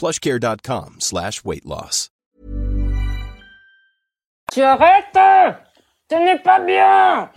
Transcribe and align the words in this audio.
plushcare.com 0.00 0.94
slash 0.98 1.42
weight 1.44 1.64
loss. 1.66 2.08
Tu 4.50 4.62
arrêtes 4.62 5.18
Ce 6.10 6.16
n'est 6.16 6.38
pas 6.38 6.58
bien 6.58 7.28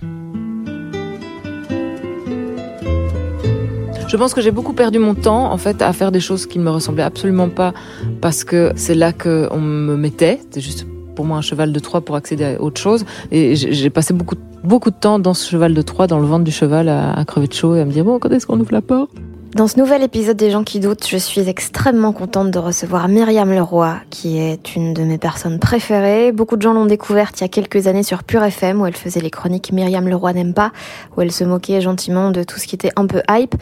Je 4.08 4.16
pense 4.16 4.34
que 4.34 4.40
j'ai 4.40 4.52
beaucoup 4.52 4.72
perdu 4.72 4.98
mon 4.98 5.14
temps 5.14 5.52
en 5.52 5.58
fait 5.58 5.82
à 5.82 5.92
faire 5.92 6.14
des 6.14 6.22
choses 6.22 6.46
qui 6.46 6.58
ne 6.58 6.64
me 6.64 6.70
ressemblaient 6.70 7.04
absolument 7.04 7.50
pas 7.50 7.74
parce 8.22 8.46
que 8.46 8.72
c'est 8.78 8.96
là 8.96 9.12
qu'on 9.12 9.60
me 9.60 9.98
mettait. 9.98 10.40
C'est 10.52 10.62
juste 10.62 10.88
pour 11.16 11.26
moi 11.26 11.38
un 11.38 11.42
cheval 11.42 11.74
de 11.74 11.80
Troie 11.80 12.00
pour 12.00 12.16
accéder 12.16 12.46
à 12.46 12.62
autre 12.62 12.80
chose. 12.80 13.04
Et 13.32 13.58
j'ai 13.58 13.90
passé 13.90 14.14
beaucoup, 14.14 14.36
beaucoup 14.64 14.90
de 14.90 14.96
temps 14.96 15.20
dans 15.20 15.34
ce 15.34 15.50
cheval 15.50 15.74
de 15.74 15.82
Troie, 15.82 16.08
dans 16.08 16.20
le 16.20 16.26
ventre 16.26 16.46
du 16.46 16.52
cheval, 16.52 16.88
à, 16.88 17.12
à 17.12 17.26
crever 17.26 17.48
de 17.48 17.54
chaud 17.54 17.76
et 17.76 17.82
à 17.82 17.86
me 17.86 17.92
dire 17.92 18.06
bon, 18.06 18.20
quand 18.20 18.30
est-ce 18.30 18.48
qu'on 18.48 18.60
ouvre 18.60 18.72
la 18.72 18.82
porte? 18.82 19.12
Dans 19.56 19.68
ce 19.68 19.78
nouvel 19.78 20.02
épisode 20.02 20.36
des 20.36 20.50
gens 20.50 20.64
qui 20.64 20.80
doutent, 20.80 21.08
je 21.08 21.18
suis 21.18 21.48
extrêmement 21.48 22.12
contente 22.12 22.50
de 22.50 22.58
recevoir 22.58 23.08
Myriam 23.08 23.52
Leroy, 23.52 23.98
qui 24.10 24.40
est 24.40 24.76
une 24.76 24.96
de 24.96 25.04
mes 25.04 25.20
personnes 25.20 25.60
préférées. 25.60 26.32
Beaucoup 26.32 26.56
de 26.56 26.64
gens 26.64 26.74
l'ont 26.74 26.88
découverte 26.88 27.40
il 27.40 27.44
y 27.44 27.46
a 27.46 27.50
quelques 27.50 27.86
années 27.86 28.02
sur 28.02 28.24
Pure 28.24 28.44
FM, 28.44 28.82
où 28.82 28.88
elle 28.88 28.96
faisait 28.96 29.20
les 29.20 29.30
chroniques 29.30 29.72
Myriam 29.72 30.08
Leroy 30.08 30.34
n'aime 30.34 30.56
pas, 30.56 30.72
où 31.16 31.22
elle 31.22 31.32
se 31.32 31.44
moquait 31.44 31.82
gentiment 31.82 32.32
de 32.32 32.42
tout 32.42 32.58
ce 32.58 32.66
qui 32.66 32.74
était 32.74 32.90
un 32.96 33.06
peu 33.06 33.22
hype. 33.30 33.54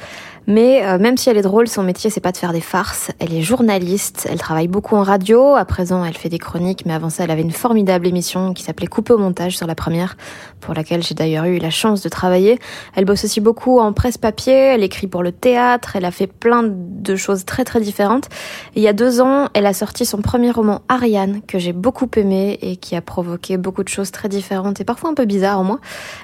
Mais 0.47 0.83
euh, 0.83 0.97
même 0.97 1.17
si 1.17 1.29
elle 1.29 1.37
est 1.37 1.43
drôle, 1.43 1.67
son 1.67 1.83
métier 1.83 2.09
c'est 2.09 2.19
pas 2.19 2.31
de 2.31 2.37
faire 2.37 2.53
des 2.53 2.61
farces. 2.61 3.11
Elle 3.19 3.33
est 3.33 3.41
journaliste, 3.41 4.27
elle 4.29 4.39
travaille 4.39 4.67
beaucoup 4.67 4.95
en 4.95 5.03
radio. 5.03 5.55
À 5.55 5.65
présent, 5.65 6.03
elle 6.03 6.17
fait 6.17 6.29
des 6.29 6.39
chroniques, 6.39 6.85
mais 6.85 6.93
avant 6.93 7.09
ça, 7.09 7.23
elle 7.23 7.31
avait 7.31 7.41
une 7.41 7.51
formidable 7.51 8.07
émission 8.07 8.53
qui 8.53 8.63
s'appelait 8.63 8.87
Coupe 8.87 9.11
au 9.11 9.17
montage 9.17 9.57
sur 9.57 9.67
la 9.67 9.75
première, 9.75 10.17
pour 10.59 10.73
laquelle 10.73 11.03
j'ai 11.03 11.13
d'ailleurs 11.15 11.45
eu 11.45 11.59
la 11.59 11.69
chance 11.69 12.01
de 12.01 12.09
travailler. 12.09 12.59
Elle 12.95 13.05
bosse 13.05 13.23
aussi 13.23 13.39
beaucoup 13.39 13.79
en 13.79 13.93
presse 13.93 14.17
papier. 14.17 14.53
Elle 14.53 14.83
écrit 14.83 15.07
pour 15.07 15.23
le 15.23 15.31
théâtre. 15.31 15.95
Elle 15.95 16.05
a 16.05 16.11
fait 16.11 16.27
plein 16.27 16.63
de 16.65 17.15
choses 17.15 17.45
très 17.45 17.63
très 17.63 17.79
différentes. 17.79 18.27
Il 18.75 18.81
y 18.81 18.87
a 18.87 18.93
deux 18.93 19.21
ans, 19.21 19.49
elle 19.53 19.65
a 19.65 19.73
sorti 19.73 20.05
son 20.05 20.21
premier 20.21 20.51
roman 20.51 20.81
Ariane 20.89 21.41
que 21.47 21.59
j'ai 21.59 21.73
beaucoup 21.73 22.09
aimé 22.15 22.57
et 22.61 22.77
qui 22.77 22.95
a 22.95 23.01
provoqué 23.01 23.57
beaucoup 23.57 23.83
de 23.83 23.89
choses 23.89 24.11
très 24.11 24.29
différentes 24.29 24.81
et 24.81 24.85
parfois 24.85 25.11
un 25.11 25.13
peu 25.13 25.25
bizarres 25.25 25.59
en 25.59 25.63
moi. 25.63 25.79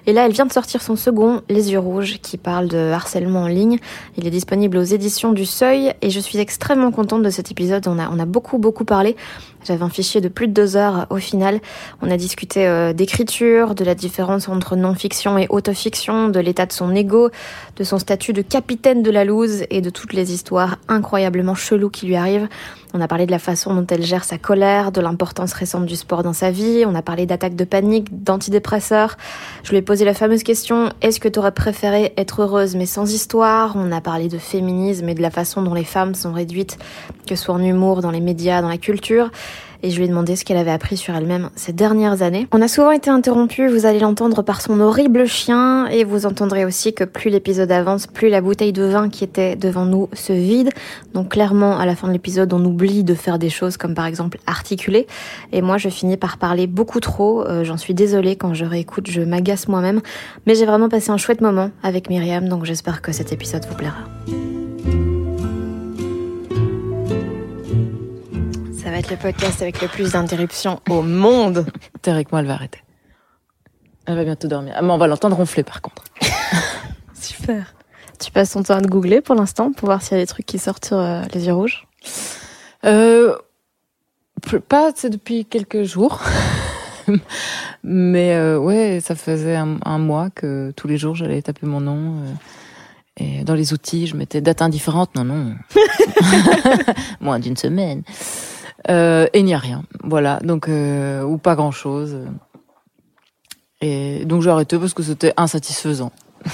Et 0.06 0.14
là, 0.14 0.26
elle 0.26 0.34
vient 0.34 0.46
de 0.46 0.54
sortir 0.54 0.82
son 0.82 0.96
second, 0.96 1.42
Les 1.50 1.72
yeux 1.72 1.80
rouges, 1.80 2.20
qui 2.22 2.38
parle 2.38 2.68
de 2.68 2.92
harcèlement 2.92 3.44
en 3.44 3.48
ligne. 3.48 3.78
Il 4.20 4.26
est 4.26 4.32
disponible 4.32 4.78
aux 4.78 4.84
éditions 4.84 5.32
du 5.32 5.46
Seuil 5.46 5.94
et 6.02 6.10
je 6.10 6.20
suis 6.20 6.40
extrêmement 6.40 6.92
contente 6.92 7.22
de 7.22 7.30
cet 7.30 7.52
épisode. 7.52 7.88
On 7.88 8.00
a, 8.00 8.10
on 8.10 8.18
a 8.18 8.26
beaucoup, 8.26 8.58
beaucoup 8.58 8.84
parlé. 8.84 9.16
J'avais 9.64 9.84
un 9.84 9.90
fichier 9.90 10.22
de 10.22 10.28
plus 10.28 10.48
de 10.48 10.54
deux 10.54 10.76
heures 10.76 11.06
au 11.12 11.18
final. 11.18 11.60
On 12.02 12.10
a 12.10 12.18
discuté 12.18 12.66
euh, 12.66 12.94
d'écriture, 12.94 13.76
de 13.76 13.84
la 13.84 13.94
différence 13.94 14.50
entre 14.50 14.76
non-fiction 14.76 15.38
et 15.38 15.46
autofiction, 15.50 16.30
de 16.30 16.40
l'état 16.40 16.66
de 16.66 16.72
son 16.72 16.96
ego, 16.96 17.30
de 17.76 17.84
son 17.84 18.00
statut 18.00 18.34
de 18.34 18.42
capitaine 18.42 19.04
de 19.04 19.12
la 19.12 19.24
loose 19.24 19.66
et 19.70 19.82
de 19.82 19.92
toutes 19.92 20.14
les 20.14 20.34
histoires 20.34 20.78
incroyablement 20.88 21.54
cheloues 21.54 21.92
qui 21.92 22.08
lui 22.08 22.16
arrivent. 22.16 22.48
On 22.94 23.02
a 23.02 23.08
parlé 23.08 23.26
de 23.26 23.32
la 23.32 23.40
façon 23.40 23.74
dont 23.74 23.86
elle 23.90 24.04
gère 24.04 24.24
sa 24.24 24.38
colère, 24.38 24.92
de 24.92 25.02
l'importance 25.02 25.54
récente 25.54 25.86
du 25.86 25.96
sport 25.96 26.24
dans 26.24 26.34
sa 26.34 26.52
vie. 26.52 26.84
On 26.88 26.96
a 26.96 27.02
parlé 27.02 27.26
d'attaques 27.26 27.56
de 27.56 27.66
panique, 27.66 28.24
d'antidépresseurs. 28.24 29.18
Je 29.64 29.72
lui 29.72 29.78
ai 29.78 29.82
posé 29.82 30.06
la 30.06 30.14
fameuse 30.14 30.44
question 30.44 30.92
est-ce 31.02 31.20
que 31.20 31.28
tu 31.28 31.40
aurais 31.40 31.52
préféré 31.52 32.14
être 32.18 32.44
heureuse 32.44 32.76
mais 32.76 32.86
sans 32.86 33.12
histoire? 33.14 33.76
On 33.76 33.92
a 33.92 34.02
parlé 34.02 34.30
de 34.30 34.38
féminisme 34.38 35.10
et 35.10 35.16
de 35.16 35.22
la 35.22 35.32
façon 35.32 35.62
dont 35.62 35.74
les 35.74 35.84
femmes 35.84 36.16
sont 36.16 36.32
réduites, 36.32 36.78
que 37.28 37.36
ce 37.36 37.44
soit 37.44 37.56
en 37.56 37.64
humour, 37.64 38.02
dans 38.02 38.12
les 38.12 38.22
médias, 38.22 38.62
dans 38.62 38.70
la 38.70 38.78
culture 38.78 39.30
et 39.84 39.90
je 39.90 39.98
lui 39.98 40.06
ai 40.06 40.08
demandé 40.08 40.36
ce 40.36 40.46
qu'elle 40.46 40.58
avait 40.58 40.72
appris 40.72 40.98
sur 40.98 41.16
elle-même 41.16 41.50
ces 41.56 41.74
dernières 41.74 42.22
années. 42.22 42.48
On 42.52 42.62
a 42.62 42.68
souvent 42.68 42.92
été 42.92 43.10
interrompu, 43.10 43.68
vous 43.68 43.86
allez 43.86 44.00
l'entendre 44.00 44.42
par 44.42 44.62
son 44.62 44.80
horrible 44.80 45.28
chien 45.28 45.88
et 45.88 46.04
vous 46.04 46.26
entendrez 46.26 46.66
aussi 46.66 46.94
que 46.94 47.04
plus 47.04 47.30
l'épisode 47.30 47.72
avance, 47.72 48.08
plus 48.08 48.30
la 48.30 48.42
bouteille 48.42 48.74
de 48.74 48.84
vin 48.84 49.10
qui 49.10 49.24
était 49.24 49.56
devant 49.56 49.86
nous 49.86 50.10
se 50.14 50.34
vide. 50.34 50.70
Donc 51.14 51.30
clairement, 51.30 51.78
à 51.78 51.86
la 51.86 51.96
fin 51.96 52.08
de 52.08 52.14
l'épisode, 52.14 52.52
on 52.54 52.64
oublie 52.64 53.04
de 53.04 53.14
faire 53.14 53.40
des 53.40 53.50
choses 53.50 53.78
comme 53.78 53.94
par 53.94 54.06
exemple 54.06 54.40
articuler. 54.46 55.08
Et 55.52 55.62
moi, 55.62 55.78
je 55.78 55.90
finis 55.90 56.18
par 56.18 56.38
parler 56.38 56.68
beaucoup 56.68 57.00
trop. 57.00 57.44
Euh, 57.46 57.64
J'en 57.64 57.78
suis 57.78 57.94
désolée 57.94 58.36
quand 58.36 58.54
je 58.54 58.66
réécoute, 58.66 59.10
je 59.10 59.22
m'agace 59.22 59.68
moi-même. 59.68 60.02
Mais 60.46 60.56
j'ai 60.56 60.66
vraiment 60.66 60.90
passé 60.90 61.12
un 61.12 61.18
chouette 61.18 61.42
moment 61.42 61.72
avec 61.84 62.10
Myriam, 62.10 62.48
donc 62.48 62.66
j'espère 62.66 63.02
que 63.02 63.12
cet 63.12 63.34
épisode 63.34 63.66
vous 63.70 63.76
plaira. 63.76 64.57
Ça 68.88 68.92
va 68.94 69.00
être 69.00 69.12
le 69.12 69.18
podcast 69.18 69.62
avec 69.62 69.82
le 69.82 69.90
plus 69.90 70.14
d'interruptions 70.14 70.80
au 70.90 71.02
monde. 71.02 71.66
Théoriquement, 72.02 72.40
elle 72.40 72.46
va 72.46 72.54
arrêter. 72.54 72.80
Elle 74.06 74.16
va 74.16 74.24
bientôt 74.24 74.48
dormir. 74.48 74.76
Ah, 74.78 74.82
mais 74.82 74.92
on 74.92 74.98
va 74.98 75.08
l'entendre 75.08 75.36
ronfler 75.36 75.64
par 75.64 75.82
contre. 75.82 76.06
Super. 77.14 77.76
Tu 78.18 78.32
passes 78.32 78.52
ton 78.52 78.64
temps 78.64 78.76
à 78.76 78.82
te 78.82 78.88
googler 78.88 79.20
pour 79.20 79.36
l'instant 79.36 79.74
pour 79.74 79.88
voir 79.88 80.02
s'il 80.02 80.14
y 80.18 80.22
a 80.22 80.24
des 80.24 80.28
trucs 80.28 80.46
qui 80.46 80.58
sortent 80.58 80.86
sur 80.86 81.00
euh, 81.00 81.22
les 81.34 81.48
yeux 81.48 81.54
rouges? 81.54 81.86
Euh, 82.86 83.36
pas 84.70 84.94
c'est 84.96 85.10
depuis 85.10 85.44
quelques 85.44 85.84
jours. 85.84 86.22
Mais 87.84 88.36
euh, 88.36 88.58
ouais, 88.58 89.02
ça 89.04 89.16
faisait 89.16 89.58
un, 89.58 89.80
un 89.84 89.98
mois 89.98 90.30
que 90.30 90.72
tous 90.78 90.88
les 90.88 90.98
jours 90.98 91.14
j'allais 91.14 91.42
taper 91.42 91.66
mon 91.68 91.82
nom. 91.82 92.22
euh, 92.22 92.34
et 93.20 93.44
dans 93.44 93.56
les 93.56 93.74
outils, 93.74 94.06
je 94.08 94.16
mettais 94.16 94.42
date 94.42 94.62
indifférente. 94.62 95.16
Non, 95.16 95.26
non. 95.26 95.56
Moins 97.20 97.40
d'une 97.40 97.58
semaine. 97.58 98.04
Euh, 98.90 99.28
et 99.34 99.40
il 99.40 99.46
n'y 99.46 99.54
a 99.54 99.60
rien. 99.60 99.84
Voilà. 100.04 100.40
Donc, 100.44 100.70
euh, 100.70 101.24
ou 101.24 101.38
pas 101.38 101.56
grand 101.56 101.72
chose. 101.72 102.18
Et 103.82 104.26
donc 104.26 104.42
j'ai 104.42 104.50
arrêté 104.50 104.78
parce 104.78 104.94
que 104.94 105.04
c'était 105.04 105.34
insatisfaisant. 105.38 106.12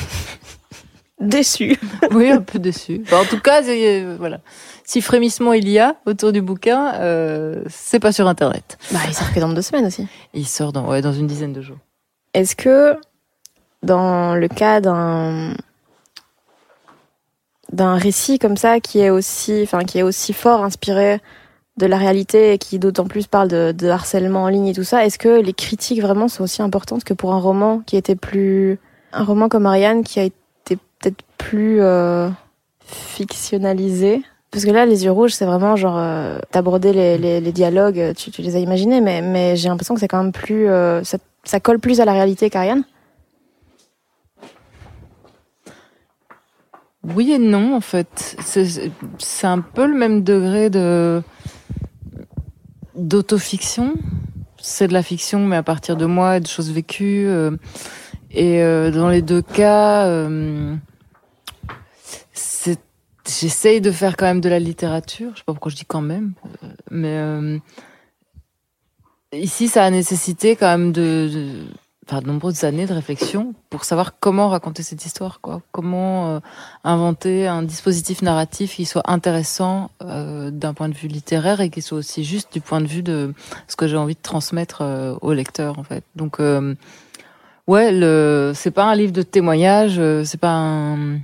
Déçu. 1.20 1.80
Oui, 2.12 2.30
un 2.30 2.42
peu 2.42 2.60
déçu. 2.60 3.02
Enfin, 3.06 3.22
en 3.22 3.26
tout 3.26 3.40
cas, 3.40 3.64
euh, 3.64 4.18
voilà. 4.20 4.40
Si 4.84 5.00
frémissement 5.00 5.54
il 5.54 5.70
y 5.70 5.80
a 5.80 5.96
autour 6.06 6.34
du 6.34 6.42
bouquin, 6.42 6.96
euh, 6.96 7.64
c'est 7.70 8.00
pas 8.00 8.12
sur 8.12 8.28
Internet. 8.28 8.78
Bah, 8.92 9.00
il 9.08 9.14
sort 9.14 9.32
que 9.34 9.40
dans 9.40 9.54
deux 9.54 9.62
semaines 9.62 9.86
aussi. 9.86 10.06
Il 10.34 10.46
sort 10.46 10.74
dans, 10.74 10.86
ouais, 10.90 11.02
dans 11.02 11.14
une 11.14 11.28
dizaine 11.28 11.54
de 11.54 11.62
jours. 11.62 11.78
Est-ce 12.34 12.58
que 12.58 12.98
dans 13.84 14.36
le 14.36 14.48
cas 14.50 14.82
d'un 14.82 15.54
d'un 17.72 17.96
récit 17.96 18.38
comme 18.38 18.58
ça 18.58 18.80
qui 18.82 19.00
est 19.00 19.10
aussi 19.10 19.62
enfin 19.64 19.84
qui 19.86 20.00
est 20.00 20.04
aussi 20.04 20.34
fort 20.34 20.64
inspiré 20.64 21.22
de 21.78 21.86
la 21.86 21.98
réalité 21.98 22.58
qui 22.58 22.78
d'autant 22.78 23.06
plus 23.06 23.28
parle 23.28 23.48
de, 23.48 23.88
harcèlement 23.88 24.44
en 24.44 24.48
ligne 24.48 24.68
et 24.68 24.74
tout 24.74 24.84
ça, 24.84 25.06
est-ce 25.06 25.18
que 25.18 25.42
les 25.42 25.54
critiques 25.54 26.02
vraiment 26.02 26.28
sont 26.28 26.44
aussi 26.44 26.62
importantes 26.62 27.04
que 27.04 27.14
pour 27.14 27.34
un 27.34 27.40
roman 27.40 27.82
qui 27.86 27.98
était 27.98 28.16
plus 28.16 28.80
un 29.12 29.24
roman 29.24 29.50
comme 29.50 29.66
Ariane 29.66 30.04
qui 30.04 30.20
a 30.20 30.24
été 30.24 30.78
peut-être 31.00 31.24
plus 31.38 31.82
euh, 31.82 32.30
fictionnalisé? 32.86 34.22
Parce 34.52 34.66
que 34.66 34.70
là, 34.72 34.86
les 34.86 35.06
yeux 35.06 35.12
rouges, 35.12 35.34
c'est 35.34 35.46
vraiment 35.46 35.76
genre, 35.76 35.98
euh, 35.98 36.38
les, 36.84 37.18
les, 37.18 37.52
dialogues, 37.52 38.14
tu, 38.16 38.30
tu 38.30 38.44
les 38.44 38.56
as 38.56 38.60
imaginés, 38.60 39.02
mais, 39.02 39.24
mais 39.24 39.56
j'ai 39.56 39.68
l'impression 39.68 39.96
que 39.96 40.00
c'est 40.00 40.08
quand 40.08 40.22
même 40.22 40.32
plus, 40.32 40.70
euh, 40.70 41.04
ça, 41.04 41.18
ça 41.44 41.60
colle 41.60 41.80
plus 41.80 42.00
à 42.02 42.06
la 42.06 42.14
réalité 42.14 42.52
qu'Ariane. 42.52 42.84
Oui 47.16 47.34
et 47.34 47.40
non, 47.40 47.76
en 47.76 47.82
fait. 47.82 48.38
C'est 48.46 49.48
un 49.48 49.60
peu 49.60 49.88
le 49.88 49.96
même 49.96 50.24
degré 50.24 50.70
de 50.70 51.22
d'autofiction. 52.96 53.96
C'est 54.62 54.88
de 54.88 54.94
la 54.94 55.04
fiction, 55.04 55.46
mais 55.46 55.58
à 55.58 55.64
partir 55.64 55.98
de 55.98 56.06
moi, 56.06 56.40
de 56.40 56.48
choses 56.48 56.72
vécues. 56.72 57.26
euh, 57.28 57.52
et 58.32 58.64
euh, 58.64 58.90
dans 58.90 59.10
les 59.10 59.22
deux 59.22 59.44
cas, 59.44 60.08
euh, 60.08 60.76
j'essaye 63.28 63.80
de 63.80 63.92
faire 63.92 64.18
quand 64.18 64.26
même 64.26 64.42
de 64.42 64.50
la 64.50 64.60
littérature. 64.60 65.32
Je 65.34 65.40
sais 65.40 65.44
pas 65.46 65.54
pourquoi 65.54 65.72
je 65.72 65.76
dis 65.76 65.86
quand 65.86 66.02
même, 66.02 66.34
euh, 66.92 67.60
mais 69.32 69.40
ici, 69.40 69.68
ça 69.68 69.84
a 69.84 69.90
nécessité 69.92 70.56
quand 70.56 70.68
même 70.68 70.92
de, 70.92 71.66
enfin, 72.06 72.22
de 72.22 72.28
nombreuses 72.28 72.64
années 72.64 72.86
de 72.86 72.94
réflexion 72.94 73.54
pour 73.70 73.86
savoir 73.86 74.20
comment 74.20 74.50
raconter 74.50 74.84
cette 74.84 75.06
histoire, 75.06 75.40
quoi. 75.42 75.62
Comment 75.72 76.30
euh, 76.30 76.40
inventer 76.84 77.48
un 77.48 77.64
dispositif 77.64 78.22
narratif 78.22 78.76
qui 78.76 78.86
soit 78.86 79.10
intéressant 79.10 79.90
euh, 80.02 80.52
d'un 80.52 80.74
point 80.74 80.90
de 80.90 80.94
vue 80.94 81.08
littéraire 81.08 81.62
et 81.62 81.70
qui 81.70 81.82
soit 81.82 81.98
aussi 81.98 82.24
juste 82.24 82.52
du 82.54 82.62
point 82.62 82.82
de 82.82 82.88
vue 82.88 83.04
de 83.04 83.34
ce 83.68 83.76
que 83.76 83.88
j'ai 83.88 83.98
envie 83.98 84.16
de 84.16 84.22
transmettre 84.22 84.80
euh, 84.82 85.16
au 85.22 85.34
lecteur, 85.34 85.80
en 85.80 85.84
fait. 85.84 86.04
Donc, 86.16 86.40
euh, 86.40 86.76
ouais, 87.68 87.92
le, 87.92 88.52
c'est 88.56 88.72
pas 88.72 88.86
un 88.86 88.96
livre 88.96 89.14
de 89.14 89.22
témoignage, 89.22 89.96
euh, 89.98 90.24
c'est 90.24 90.40
pas 90.40 90.54
un 90.54 91.20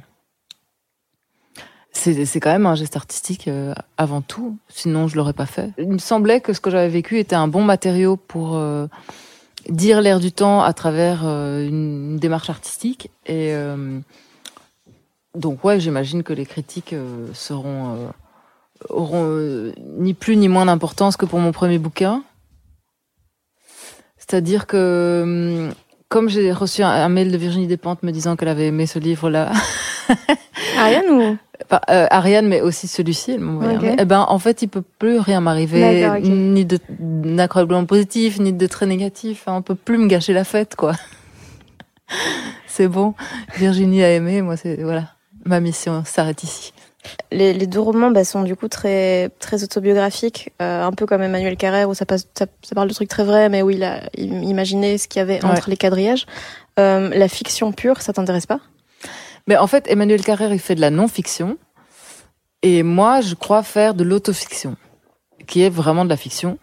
c'est 1.92 2.25
c'est 2.25 2.40
quand 2.40 2.52
même 2.52 2.68
un 2.68 2.75
geste 2.75 2.96
artistique 2.96 3.48
euh, 3.48 3.74
avant 3.98 4.22
tout, 4.22 4.58
sinon 4.70 5.08
je 5.08 5.18
l'aurais 5.18 5.34
pas 5.34 5.48
fait. 5.48 5.72
Il 5.78 5.90
me 5.90 5.98
semblait 5.98 6.40
que 6.40 6.54
ce 6.54 6.62
que 6.62 6.70
j'avais 6.70 6.88
vécu 6.88 7.20
était 7.20 7.36
un 7.36 7.50
bon 7.50 7.64
matériau 7.64 8.16
pour 8.16 8.58
dire 9.68 10.02
l'air 10.02 10.20
du 10.20 10.32
temps 10.32 10.62
à 10.62 10.74
travers 10.74 11.22
euh, 11.26 11.68
une, 11.68 12.18
démarche 12.18 12.50
artistique. 12.50 13.10
Et 13.26 13.54
euh, 13.54 14.00
donc 15.36 15.64
ouais, 15.64 15.80
j'imagine 15.80 16.24
que 16.24 16.34
les 16.34 16.46
critiques 16.46 16.94
euh, 16.94 17.28
seront 17.34 18.12
auront 18.90 19.74
ni 19.98 20.14
plus 20.14 20.38
ni 20.38 20.48
moins 20.48 20.66
d'importance 20.66 21.18
que 21.18 21.26
pour 21.26 21.40
mon 21.40 21.52
premier 21.52 21.80
bouquin. 21.80 22.24
C'est-à-dire 24.18 24.68
que 24.68 25.70
comme 26.08 26.30
j'ai 26.30 26.52
reçu 26.54 26.82
un, 26.82 26.90
un 26.90 27.10
mail 27.10 27.32
de 27.32 27.38
Virginie 27.38 27.68
Despentes 27.68 28.04
me 28.04 28.12
disant 28.12 28.36
qu'elle 28.36 28.48
avait 28.48 28.68
aimé 28.68 28.86
ce 28.86 29.00
livre-là, 29.00 29.52
Ariane 30.78 31.10
ou? 31.10 31.38
Pas, 31.68 31.82
euh, 31.90 32.08
Ariane, 32.10 32.48
mais 32.48 32.62
aussi 32.62 32.88
celui-ci, 32.88 33.32
elle. 33.32 33.42
Eh 34.00 34.06
ben, 34.06 34.26
en 34.28 34.40
fait, 34.40 34.62
il 34.62 34.68
peut 34.70 34.84
plus 34.98 35.20
rien 35.20 35.42
m'arriver, 35.42 35.82
ni 36.30 36.66
de 36.66 36.80
d'incroyablement 37.00 37.86
positif, 37.86 38.40
ni 38.40 38.54
de 38.54 38.66
très 38.68 38.86
négatif. 38.86 39.44
Hein, 39.48 39.56
on 39.58 39.62
peut 39.62 39.76
plus 39.76 39.98
me 39.98 40.08
gâcher 40.08 40.34
la 40.34 40.44
fête, 40.46 40.76
quoi. 40.76 40.94
c'est 42.68 42.88
bon. 42.88 43.14
Virginie 43.58 44.04
a 44.04 44.12
aimé, 44.12 44.42
moi, 44.42 44.58
c'est 44.58 44.82
voilà, 44.82 45.10
ma 45.46 45.60
mission 45.60 46.04
s'arrête 46.06 46.44
ici. 46.44 46.74
Les, 47.32 47.54
les 47.54 47.66
deux 47.66 47.80
romans 47.80 48.12
bah, 48.12 48.24
sont 48.26 48.44
du 48.44 48.56
coup 48.56 48.68
très 48.68 49.30
très 49.40 49.64
autobiographiques, 49.64 50.52
euh, 50.62 50.84
un 50.84 50.92
peu 50.92 51.06
comme 51.06 51.22
Emmanuel 51.22 51.56
Carrère 51.56 51.90
où 51.90 51.94
ça, 51.94 52.06
passe, 52.06 52.28
ça, 52.38 52.46
ça 52.62 52.76
parle 52.76 52.90
de 52.90 52.94
trucs 52.94 53.08
très 53.10 53.24
vrais, 53.24 53.48
mais 53.50 53.62
où 53.62 53.70
il 53.70 53.84
a 53.84 54.02
im- 54.18 54.44
imaginé 54.44 54.98
ce 54.98 55.08
qu'il 55.08 55.20
y 55.20 55.24
avait 55.24 55.40
entre 55.46 55.70
les 55.70 55.78
quadrillages. 55.78 56.26
Euh, 56.78 57.10
la 57.14 57.28
fiction 57.30 57.72
pure, 57.72 58.02
ça 58.02 58.12
t'intéresse 58.14 58.46
pas? 58.46 58.60
Mais 59.47 59.57
en 59.57 59.68
fait, 59.68 59.86
Emmanuel 59.89 60.21
Carrère, 60.24 60.53
il 60.53 60.59
fait 60.59 60.75
de 60.75 60.81
la 60.81 60.89
non-fiction, 60.89 61.57
et 62.62 62.83
moi, 62.83 63.21
je 63.21 63.36
crois 63.36 63.63
faire 63.63 63.94
de 63.94 64.03
l'autofiction, 64.03 64.75
qui 65.47 65.62
est 65.63 65.69
vraiment 65.69 66.03
de 66.06 66.09
la 66.09 66.18
fiction. 66.18 66.57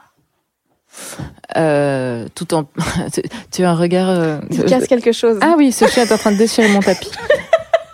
Euh, 1.56 2.26
tout 2.34 2.54
en, 2.54 2.64
tu, 3.12 3.22
tu 3.52 3.64
as 3.64 3.70
un 3.70 3.74
regard. 3.74 4.08
euh, 4.08 4.38
Il 4.50 4.64
casse 4.64 4.86
quelque 4.86 5.12
chose. 5.12 5.38
Ah 5.42 5.54
oui, 5.56 5.72
ce 5.72 5.86
chien 5.86 6.04
est 6.04 6.12
en 6.12 6.18
train 6.18 6.32
de 6.32 6.36
déchirer 6.36 6.68
mon 6.68 6.80
tapis. 6.80 7.10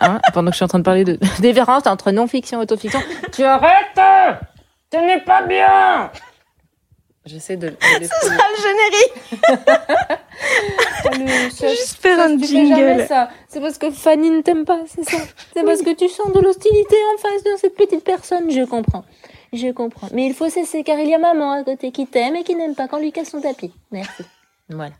Hein, 0.05 0.19
pendant 0.33 0.47
que 0.51 0.55
je 0.55 0.57
suis 0.57 0.65
en 0.65 0.67
train 0.67 0.79
de 0.79 0.83
parler 0.83 1.05
de 1.05 1.17
différence 1.39 1.87
entre 1.87 2.11
non-fiction 2.11 2.59
et 2.59 2.63
autofiction. 2.63 2.99
Tu 3.31 3.41
arrêtes 3.45 3.97
Ce 4.91 4.97
n'est 4.97 5.21
pas 5.21 5.43
bien 5.43 6.11
J'essaie 7.25 7.55
de. 7.55 7.69
de 7.69 7.75
Ce 7.81 8.07
sera 8.07 8.43
le 8.51 8.57
générique 8.61 9.13
Juste 11.71 12.01
faire 12.01 12.19
un 12.19 12.37
jingle. 12.37 13.07
C'est 13.47 13.61
parce 13.61 13.77
que 13.77 13.91
Fanny 13.91 14.29
ne 14.29 14.41
t'aime 14.41 14.65
pas, 14.65 14.81
c'est 14.87 15.03
ça. 15.03 15.17
C'est 15.53 15.63
parce 15.63 15.81
que 15.81 15.93
tu 15.95 16.09
sens 16.09 16.33
de 16.33 16.39
l'hostilité 16.39 16.95
en 17.13 17.17
face 17.17 17.43
de 17.43 17.51
cette 17.57 17.75
petite 17.75 18.03
personne. 18.03 18.51
Je 18.51 18.65
comprends. 18.65 19.05
Je 19.53 19.71
comprends. 19.71 20.09
Mais 20.13 20.25
il 20.25 20.33
faut 20.33 20.49
cesser 20.49 20.83
car 20.83 20.99
il 20.99 21.07
y 21.07 21.13
a 21.13 21.19
maman 21.19 21.51
à 21.51 21.63
côté 21.63 21.91
qui 21.91 22.07
t'aime 22.07 22.35
et 22.35 22.43
qui 22.43 22.55
n'aime 22.55 22.75
pas 22.75 22.87
qu'on 22.87 22.99
lui 22.99 23.11
casse 23.11 23.29
son 23.29 23.39
tapis. 23.39 23.71
Merci. 23.91 24.23
Voilà. 24.69 24.93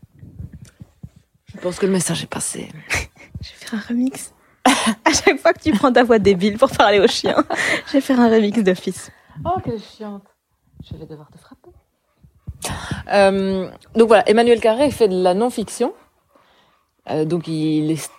Je 1.54 1.60
pense 1.60 1.78
que 1.78 1.86
le 1.86 1.92
message 1.92 2.22
est 2.22 2.30
passé. 2.30 2.68
Je 3.42 3.50
vais 3.50 3.56
faire 3.66 3.74
un 3.74 3.82
remix. 3.88 4.32
à 4.64 5.12
chaque 5.12 5.38
fois 5.40 5.52
que 5.52 5.60
tu 5.60 5.72
prends 5.72 5.92
ta 5.92 6.04
voix 6.04 6.18
débile 6.18 6.56
pour 6.56 6.70
parler 6.70 6.98
au 6.98 7.06
chien, 7.06 7.36
je 7.86 7.92
vais 7.92 8.00
faire 8.00 8.18
un 8.18 8.30
remix 8.30 8.62
d'office. 8.62 9.10
Oh, 9.44 9.60
quelle 9.62 9.78
chiante. 9.78 10.24
Je 10.82 10.96
vais 10.96 11.04
devoir 11.04 11.30
te 11.30 11.36
frapper. 11.36 11.70
Euh, 13.12 13.68
donc 13.94 14.08
voilà, 14.08 14.28
Emmanuel 14.28 14.60
Carré 14.60 14.90
fait 14.90 15.08
de 15.08 15.22
la 15.22 15.34
non-fiction. 15.34 15.94
Euh, 17.10 17.24
donc 17.24 17.48
il 17.48 17.90
est 17.90 18.10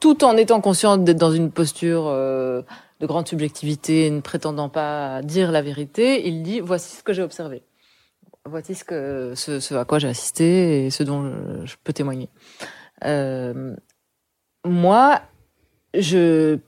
tout 0.00 0.24
en 0.24 0.36
étant 0.36 0.60
conscient 0.60 0.96
d'être 0.96 1.18
dans 1.18 1.32
une 1.32 1.50
posture 1.50 2.06
euh, 2.06 2.62
de 3.00 3.06
grande 3.06 3.28
subjectivité, 3.28 4.10
ne 4.10 4.20
prétendant 4.20 4.68
pas 4.68 5.22
dire 5.22 5.50
la 5.50 5.62
vérité, 5.62 6.26
il 6.26 6.42
dit 6.42 6.60
voici 6.60 6.96
ce 6.96 7.02
que 7.02 7.12
j'ai 7.12 7.22
observé. 7.22 7.62
Voici 8.44 8.74
ce 8.74 9.74
à 9.74 9.84
quoi 9.84 9.98
j'ai 9.98 10.08
assisté 10.08 10.86
et 10.86 10.90
ce 10.90 11.02
dont 11.02 11.24
je, 11.24 11.66
je 11.66 11.76
peux 11.84 11.92
témoigner. 11.92 12.28
Moi, 14.64 15.20
je 15.94 16.58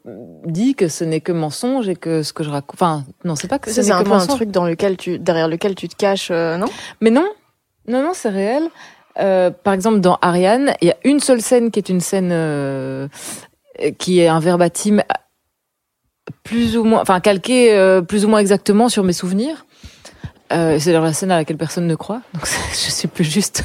dis 0.47 0.75
que 0.75 0.89
ce 0.89 1.05
n'est 1.05 1.21
que 1.21 1.33
mensonge 1.33 1.89
et 1.89 1.97
que 1.97 2.23
ce 2.23 2.33
que 2.33 2.45
je 2.45 2.51
raconte. 2.51 2.75
Enfin, 2.75 3.05
non, 3.25 3.37
c'est 3.37 3.49
pas 3.49 3.59
que 3.59 3.71
c'est 3.71 3.91
un 3.91 4.03
que 4.03 4.09
peu 4.09 4.13
un 4.13 4.27
truc 4.27 4.51
dans 4.51 4.65
lequel 4.65 4.97
tu, 4.97 5.19
derrière 5.19 5.49
lequel 5.49 5.75
tu 5.75 5.89
te 5.89 5.97
caches, 5.97 6.29
euh, 6.31 6.57
non? 6.57 6.67
Mais 7.01 7.11
non, 7.11 7.27
non, 7.89 8.03
non, 8.03 8.13
c'est 8.15 8.29
réel. 8.29 8.69
Euh, 9.19 9.51
par 9.51 9.75
exemple, 9.75 10.01
dans 10.01 10.19
Ariane, 10.23 10.75
il 10.81 10.89
y 10.89 10.91
a 10.91 10.97
une 11.05 11.21
seule 11.21 11.41
scène 11.41 11.71
qui 11.71 11.79
est 11.79 11.89
une 11.89 12.01
scène 12.01 12.31
euh, 12.33 13.09
qui 13.99 14.21
est 14.21 14.29
un 14.29 14.41
verbatim 14.41 15.03
plus 16.43 16.77
ou 16.77 16.85
moins, 16.85 17.01
enfin 17.01 17.21
calqué 17.21 17.75
euh, 17.75 18.03
plus 18.03 18.25
ou 18.25 18.29
moins 18.29 18.41
exactement 18.41 18.89
sur 18.89 19.05
mes 19.05 19.13
souvenirs. 19.13 19.67
Euh, 20.53 20.79
c'est 20.79 20.93
dans 20.93 21.01
la 21.01 21.13
scène 21.15 21.31
à 21.31 21.37
laquelle 21.37 21.57
personne 21.57 21.87
ne 21.87 21.95
croit, 21.95 22.21
donc 22.35 22.47
je 22.71 22.91
suis 22.91 23.09
plus 23.09 23.25
juste 23.25 23.65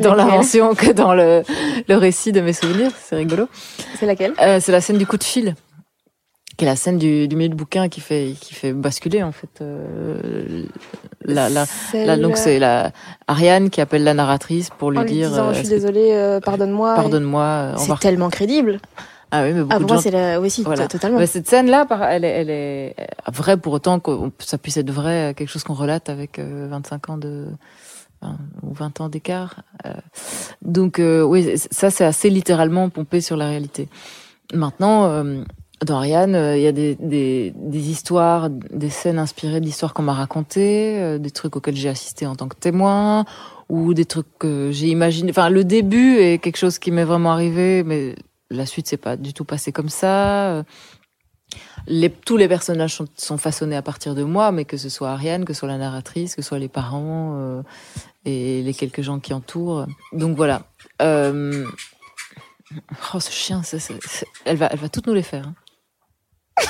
dans 0.00 0.14
l'invention 0.14 0.74
que 0.74 0.92
dans 0.92 1.14
le, 1.14 1.42
le 1.88 1.96
récit 1.96 2.32
de 2.32 2.40
mes 2.42 2.52
souvenirs. 2.52 2.90
C'est 3.02 3.16
rigolo. 3.16 3.48
C'est 3.98 4.04
laquelle? 4.06 4.34
Euh, 4.40 4.60
c'est 4.60 4.70
la 4.72 4.80
scène 4.82 4.98
du 4.98 5.06
coup 5.06 5.16
de 5.16 5.24
fil, 5.24 5.54
qui 6.58 6.64
est 6.64 6.68
la 6.68 6.76
scène 6.76 6.98
du, 6.98 7.28
du 7.28 7.34
milieu 7.34 7.48
de 7.48 7.54
bouquin 7.54 7.88
qui 7.88 8.00
fait 8.02 8.34
qui 8.40 8.52
fait 8.52 8.74
basculer 8.74 9.22
en 9.22 9.32
fait 9.32 9.48
euh, 9.62 10.64
la, 11.24 11.48
la, 11.48 11.64
Là, 11.94 12.16
donc 12.18 12.36
c'est 12.36 12.58
la 12.58 12.92
Ariane 13.26 13.70
qui 13.70 13.80
appelle 13.80 14.04
la 14.04 14.12
narratrice 14.14 14.68
pour 14.78 14.90
lui 14.90 14.98
en 14.98 15.02
lui 15.02 15.10
dire 15.12 15.30
disant, 15.30 15.48
euh, 15.48 15.52
je 15.54 15.60
suis 15.60 15.68
désolée, 15.68 16.10
euh, 16.12 16.40
pardonne-moi. 16.40 16.94
pardonne-moi. 16.94 17.42
euh, 17.42 17.74
C'est 17.78 17.98
tellement 18.00 18.28
crédible. 18.28 18.80
Ah 19.30 19.42
oui, 19.42 19.52
mais 19.52 19.60
beaucoup 19.62 19.72
Ah, 19.74 19.78
de 19.78 19.80
pour 19.84 19.88
moi, 19.88 19.96
gens. 19.96 20.02
c'est 20.02 20.10
la, 20.10 20.40
oui, 20.40 20.50
si, 20.50 20.62
Voilà. 20.62 20.88
totalement. 20.88 21.18
Mais 21.18 21.26
cette 21.26 21.48
scène-là, 21.48 21.86
elle 22.10 22.24
est, 22.24 22.28
elle 22.28 22.50
est 22.50 22.96
vraie 23.30 23.56
pour 23.58 23.72
autant 23.74 24.00
que 24.00 24.10
ça 24.38 24.56
puisse 24.58 24.76
être 24.78 24.90
vrai, 24.90 25.34
quelque 25.36 25.48
chose 25.50 25.64
qu'on 25.64 25.74
relate 25.74 26.08
avec 26.08 26.38
euh, 26.38 26.66
25 26.70 27.10
ans 27.10 27.18
de 27.18 27.46
ou 28.62 28.74
20 28.74 29.00
ans 29.00 29.08
d'écart. 29.08 29.62
Euh, 29.86 29.92
donc 30.62 30.98
euh, 30.98 31.22
oui, 31.22 31.52
ça 31.70 31.90
c'est 31.90 32.04
assez 32.04 32.30
littéralement 32.30 32.88
pompé 32.88 33.20
sur 33.20 33.36
la 33.36 33.46
réalité. 33.46 33.88
Maintenant, 34.52 35.04
euh, 35.04 35.42
dans 35.86 35.98
Ariane, 35.98 36.34
euh, 36.34 36.56
il 36.56 36.62
y 36.64 36.66
a 36.66 36.72
des, 36.72 36.96
des, 36.96 37.52
des 37.54 37.90
histoires, 37.90 38.50
des 38.50 38.90
scènes 38.90 39.20
inspirées 39.20 39.60
d'histoires 39.60 39.94
qu'on 39.94 40.02
m'a 40.02 40.14
racontées, 40.14 40.98
euh, 41.00 41.18
des 41.18 41.30
trucs 41.30 41.54
auxquels 41.54 41.76
j'ai 41.76 41.88
assisté 41.90 42.26
en 42.26 42.34
tant 42.34 42.48
que 42.48 42.56
témoin, 42.56 43.24
ou 43.68 43.94
des 43.94 44.04
trucs 44.04 44.26
que 44.40 44.70
j'ai 44.72 44.88
imaginé. 44.88 45.30
Enfin, 45.30 45.48
le 45.48 45.62
début 45.62 46.16
est 46.16 46.38
quelque 46.38 46.56
chose 46.56 46.80
qui 46.80 46.90
m'est 46.90 47.04
vraiment 47.04 47.30
arrivé, 47.30 47.84
mais 47.84 48.16
la 48.50 48.66
suite 48.66 48.86
c'est 48.88 48.96
pas 48.96 49.16
du 49.16 49.32
tout 49.34 49.44
passé 49.44 49.72
comme 49.72 49.88
ça. 49.88 50.50
Euh, 50.52 50.62
Les, 51.86 52.10
tous 52.10 52.36
les 52.36 52.48
personnages 52.48 52.94
sont, 52.94 53.06
sont 53.16 53.38
façonnés 53.38 53.76
à 53.76 53.82
partir 53.82 54.14
de 54.14 54.22
moi, 54.22 54.52
mais 54.52 54.64
que 54.66 54.76
ce 54.76 54.88
soit 54.90 55.10
Ariane, 55.10 55.44
que 55.46 55.52
ce 55.54 55.60
soit 55.60 55.68
la 55.68 55.78
narratrice, 55.78 56.36
que 56.36 56.42
ce 56.42 56.48
soit 56.48 56.58
les 56.58 56.68
parents 56.68 57.36
euh, 57.38 57.62
et 58.26 58.62
les 58.62 58.74
quelques 58.74 59.00
gens 59.00 59.18
qui 59.18 59.32
entourent. 59.32 59.86
Donc 60.12 60.36
voilà. 60.36 60.62
Euh... 61.00 61.64
Oh, 63.14 63.20
ce 63.20 63.30
chien, 63.30 63.62
elle 64.44 64.56
va, 64.58 64.66
elle 64.66 64.78
va 64.78 64.88
toutes 64.90 65.06
nous 65.06 65.14
les 65.14 65.22
faire. 65.22 65.46
hein. 65.46 65.54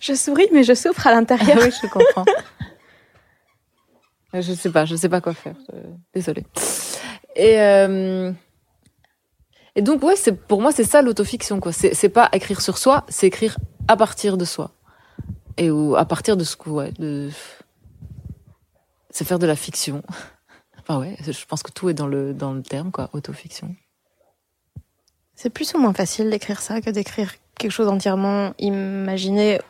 Je 0.00 0.14
souris, 0.14 0.48
mais 0.52 0.64
je 0.64 0.72
souffre 0.74 1.06
à 1.06 1.10
Ah 1.10 1.14
l'intérieur. 1.14 1.58
oui, 1.60 1.70
je 1.70 1.86
comprends. 1.86 2.24
je 4.32 4.52
sais 4.54 4.70
pas, 4.70 4.86
je 4.86 4.96
sais 4.96 5.10
pas 5.10 5.20
quoi 5.20 5.34
faire. 5.34 5.56
Désolée. 6.14 6.46
Et 7.36 7.60
euh, 7.60 8.32
et 9.76 9.82
donc 9.82 10.02
ouais, 10.02 10.14
pour 10.48 10.60
moi 10.60 10.72
c'est 10.72 10.84
ça 10.84 11.02
l'autofiction 11.02 11.60
quoi. 11.60 11.72
C'est 11.72 12.08
pas 12.08 12.28
écrire 12.32 12.60
sur 12.60 12.78
soi, 12.78 13.04
c'est 13.08 13.26
écrire 13.26 13.58
à 13.88 13.96
partir 13.96 14.36
de 14.36 14.44
soi 14.44 14.72
et 15.56 15.70
ou 15.70 15.96
à 15.96 16.04
partir 16.04 16.36
de 16.36 16.44
ce 16.44 16.56
que 16.56 16.70
ouais, 16.70 16.92
c'est 19.10 19.24
faire 19.24 19.38
de 19.38 19.46
la 19.46 19.56
fiction. 19.56 20.02
Enfin 20.78 20.98
ouais, 20.98 21.16
je 21.20 21.44
pense 21.44 21.62
que 21.62 21.70
tout 21.70 21.88
est 21.90 21.94
dans 21.94 22.08
le 22.08 22.32
dans 22.32 22.52
le 22.52 22.62
terme 22.62 22.90
quoi, 22.90 23.10
autofiction. 23.12 23.76
C'est 25.36 25.50
plus 25.50 25.72
ou 25.74 25.78
moins 25.78 25.92
facile 25.92 26.30
d'écrire 26.30 26.60
ça 26.60 26.80
que 26.80 26.90
d'écrire 26.90 27.32
quelque 27.58 27.70
chose 27.70 27.88
entièrement 27.88 28.54
imaginé, 28.58 29.60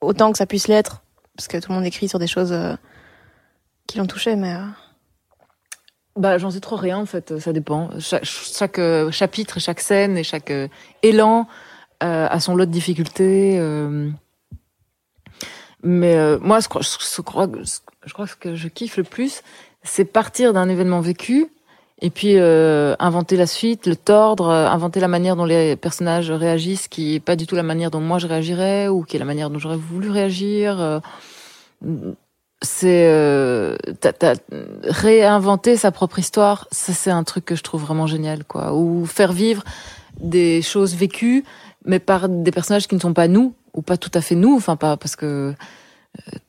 autant 0.00 0.30
que 0.30 0.38
ça 0.38 0.46
puisse 0.46 0.68
l'être, 0.68 1.02
parce 1.36 1.48
que 1.48 1.56
tout 1.56 1.70
le 1.70 1.76
monde 1.76 1.86
écrit 1.86 2.08
sur 2.08 2.18
des 2.18 2.26
choses 2.26 2.52
euh, 2.52 2.76
qui 3.86 3.98
l'ont 3.98 4.06
touché, 4.06 4.36
mais... 4.36 4.54
euh, 4.54 4.66
Bah, 6.16 6.38
j'en 6.38 6.50
sais 6.50 6.60
trop 6.60 6.76
rien 6.76 6.98
en 6.98 7.06
fait, 7.06 7.38
ça 7.38 7.52
dépend. 7.52 7.90
Chaque, 7.98 8.78
euh, 8.78 9.10
chapitre, 9.10 9.58
chaque 9.58 9.80
scène 9.80 10.16
et 10.16 10.22
chaque 10.24 10.50
euh, 10.50 10.68
élan 11.02 11.46
à 12.00 12.38
son 12.38 12.54
lot 12.54 12.66
de 12.66 12.70
difficultés. 12.70 13.58
mais 15.82 16.38
moi, 16.38 16.60
je 16.60 16.68
crois, 16.68 16.82
je, 16.82 17.22
crois, 17.22 17.48
je 18.04 18.12
crois 18.12 18.26
que 18.26 18.30
ce 18.30 18.36
que 18.36 18.54
je 18.54 18.68
kiffe 18.68 18.98
le 18.98 19.04
plus, 19.04 19.40
c'est 19.82 20.04
partir 20.04 20.52
d'un 20.52 20.68
événement 20.68 21.00
vécu 21.00 21.48
et 22.00 22.10
puis 22.10 22.36
euh, 22.36 22.94
inventer 22.98 23.36
la 23.36 23.46
suite, 23.46 23.86
le 23.86 23.96
tordre, 23.96 24.48
euh, 24.48 24.66
inventer 24.66 25.00
la 25.00 25.08
manière 25.08 25.36
dont 25.36 25.44
les 25.44 25.76
personnages 25.76 26.30
réagissent, 26.30 26.88
qui 26.88 27.14
est 27.14 27.20
pas 27.20 27.36
du 27.36 27.46
tout 27.46 27.54
la 27.54 27.62
manière 27.62 27.90
dont 27.90 28.00
moi 28.00 28.18
je 28.18 28.26
réagirais 28.26 28.88
ou 28.88 29.04
qui 29.04 29.16
est 29.16 29.18
la 29.18 29.24
manière 29.24 29.48
dont 29.48 29.58
j'aurais 29.58 29.76
voulu 29.76 30.10
réagir. 30.10 31.00
Euh, 32.84 33.76
c'est 34.00 34.22
euh, 34.22 34.34
réinventer 34.84 35.76
sa 35.76 35.90
propre 35.90 36.18
histoire. 36.18 36.66
Ça 36.70 36.92
c'est 36.92 37.10
un 37.10 37.24
truc 37.24 37.44
que 37.44 37.56
je 37.56 37.62
trouve 37.62 37.82
vraiment 37.82 38.06
génial, 38.06 38.44
quoi. 38.44 38.74
Ou 38.74 39.06
faire 39.06 39.32
vivre 39.32 39.62
des 40.20 40.62
choses 40.62 40.94
vécues, 40.94 41.44
mais 41.84 41.98
par 41.98 42.28
des 42.28 42.50
personnages 42.50 42.86
qui 42.86 42.94
ne 42.94 43.00
sont 43.00 43.14
pas 43.14 43.28
nous 43.28 43.54
ou 43.74 43.82
pas 43.82 43.96
tout 43.96 44.10
à 44.14 44.20
fait 44.20 44.34
nous. 44.34 44.54
Enfin 44.54 44.76
pas 44.76 44.96
parce 44.96 45.16
que 45.16 45.54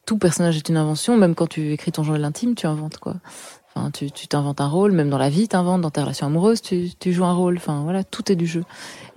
tout 0.06 0.18
personnage 0.18 0.58
est 0.58 0.70
une 0.70 0.78
invention. 0.78 1.18
Même 1.18 1.36
quand 1.36 1.48
tu 1.48 1.72
écris 1.72 1.92
ton 1.92 2.04
journal 2.04 2.24
intime, 2.24 2.56
tu 2.56 2.68
inventes 2.68 2.98
quoi. 2.98 3.16
Enfin, 3.78 3.92
tu 3.92 4.10
t'inventes 4.10 4.62
un 4.62 4.70
rôle, 4.70 4.94
même 4.94 5.10
dans 5.10 5.18
la 5.18 5.30
vie, 5.30 5.50
t'inventes, 5.50 5.82
dans 5.82 5.90
tes 5.90 6.00
relations 6.00 6.28
amoureuses, 6.28 6.62
tu, 6.62 6.92
tu, 6.98 7.12
joues 7.12 7.26
un 7.26 7.34
rôle. 7.34 7.58
Enfin, 7.58 7.82
voilà, 7.84 8.06
tout 8.06 8.32
est 8.32 8.38
du 8.38 8.48
jeu. 8.48 8.64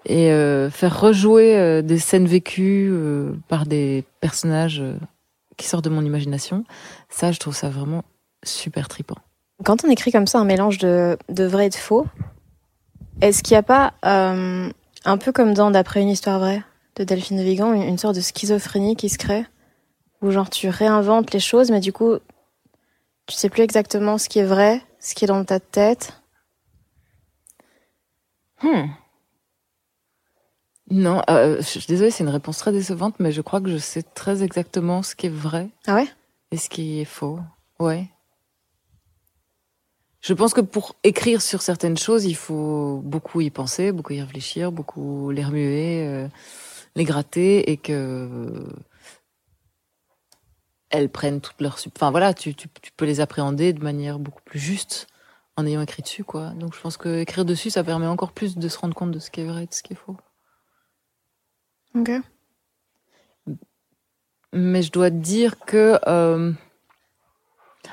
Et 0.05 0.33
euh, 0.33 0.69
faire 0.69 1.01
rejouer 1.01 1.57
euh, 1.57 1.81
des 1.81 2.01
scènes 2.01 2.27
vécues 2.27 2.89
euh, 2.91 3.35
par 3.47 3.67
des 3.67 4.05
personnages 4.21 4.83
qui 5.59 5.67
sortent 5.67 5.85
de 5.85 5.91
mon 5.91 6.05
imagination, 6.05 6.65
ça, 7.11 7.33
je 7.33 7.39
trouve 7.39 7.55
ça 7.55 7.69
vraiment 7.69 8.05
super 8.43 8.89
tripant. 8.89 9.17
Quand 9.65 9.85
on 9.85 9.91
écrit 9.91 10.13
comme 10.13 10.27
ça 10.27 10.39
un 10.39 10.45
mélange 10.45 10.79
de, 10.79 11.19
de 11.29 11.45
vrai 11.45 11.67
et 11.67 11.71
de 11.71 11.75
faux, 11.75 12.07
est-ce 13.21 13.43
qu'il 13.43 13.55
n'y 13.55 13.59
a 13.59 13.63
pas, 13.63 13.95
un 14.03 15.19
peu 15.19 15.33
comme 15.33 15.53
dans 15.53 15.71
D'après 15.71 16.01
une 16.01 16.09
histoire 16.09 16.39
vraie 16.39 16.63
de 16.97 17.05
Delphine 17.05 17.39
de 17.39 17.43
Vigan, 17.43 17.73
une 17.73 17.99
sorte 17.99 18.17
de 18.17 18.21
schizophrénie 18.21 18.97
qui 18.97 19.09
se 19.09 19.19
crée 19.19 19.45
Où 20.23 20.31
genre 20.31 20.51
tu 20.51 20.69
réinventes 20.69 21.33
les 21.33 21.41
choses, 21.41 21.71
mais 21.71 21.81
du 21.81 21.93
coup, 21.93 22.15
tu 23.27 23.35
sais 23.35 23.49
plus 23.49 23.63
exactement 23.63 24.19
ce 24.19 24.29
qui 24.29 24.39
est 24.39 24.45
vrai, 24.45 24.81
ce 25.01 25.15
qui 25.15 25.25
est 25.25 25.29
dans 25.29 25.45
ta 25.45 25.61
tête? 25.61 26.15
Hmm. 28.63 28.87
Non, 30.91 31.23
euh, 31.29 31.57
je 31.59 31.67
suis 31.67 31.87
désolée, 31.87 32.11
c'est 32.11 32.25
une 32.25 32.31
réponse 32.31 32.59
très 32.59 32.73
décevante, 32.73 33.17
mais 33.19 33.31
je 33.31 33.43
crois 33.43 33.61
que 33.61 33.71
je 33.71 33.77
sais 33.77 34.03
très 34.03 34.43
exactement 34.43 35.03
ce 35.03 35.15
qui 35.15 35.27
est 35.27 35.31
vrai. 35.31 35.69
Ah 35.87 35.95
ouais? 35.95 36.09
Et 36.51 36.57
ce 36.57 36.71
qui 36.71 37.01
est 37.01 37.05
faux. 37.05 37.41
Ouais. 37.79 38.09
Je 40.21 40.33
pense 40.33 40.55
que 40.55 40.63
pour 40.63 40.97
écrire 41.05 41.43
sur 41.43 41.63
certaines 41.63 41.99
choses, 41.99 42.25
il 42.25 42.35
faut 42.35 43.01
beaucoup 43.05 43.41
y 43.41 43.51
penser, 43.51 43.93
beaucoup 43.93 44.15
y 44.15 44.21
réfléchir, 44.21 44.73
beaucoup 44.73 45.31
les 45.31 45.45
remuer, 45.45 46.07
euh, 46.07 46.27
les 46.97 47.05
gratter, 47.05 47.71
et 47.71 47.77
que 47.77 48.67
elles 50.91 51.11
prennent 51.11 51.43
toutes 51.43 51.61
leurs... 51.61 51.79
Enfin 51.95 52.11
voilà, 52.11 52.33
tu, 52.33 52.55
tu, 52.55 52.69
tu, 52.81 52.93
peux 52.93 53.05
les 53.05 53.21
appréhender 53.21 53.75
de 53.75 53.83
manière 53.83 54.19
beaucoup 54.19 54.41
plus 54.43 54.59
juste 54.59 55.07
en 55.57 55.67
ayant 55.67 55.83
écrit 55.83 56.03
dessus, 56.03 56.25
quoi. 56.25 56.51
Donc 56.51 56.75
je 56.75 56.81
pense 56.81 56.97
que 56.97 57.21
écrire 57.21 57.45
dessus, 57.45 57.69
ça 57.69 57.85
permet 57.85 58.07
encore 58.07 58.33
plus 58.33 58.57
de 58.57 58.69
se 58.69 58.79
rendre 58.79 58.95
compte 58.95 59.11
de 59.11 59.19
ce 59.19 59.31
qui 59.31 59.43
est 59.43 59.45
vrai 59.45 59.65
et 59.65 59.67
de 59.67 59.75
ce 59.75 59.83
qui 59.83 59.93
est 59.93 59.97
faux. 59.97 60.17
Ok. 61.95 62.11
Mais 64.53 64.83
je 64.83 64.93
dois 64.93 65.11
dire 65.11 65.59
que... 65.61 65.99
Euh... 66.07 66.53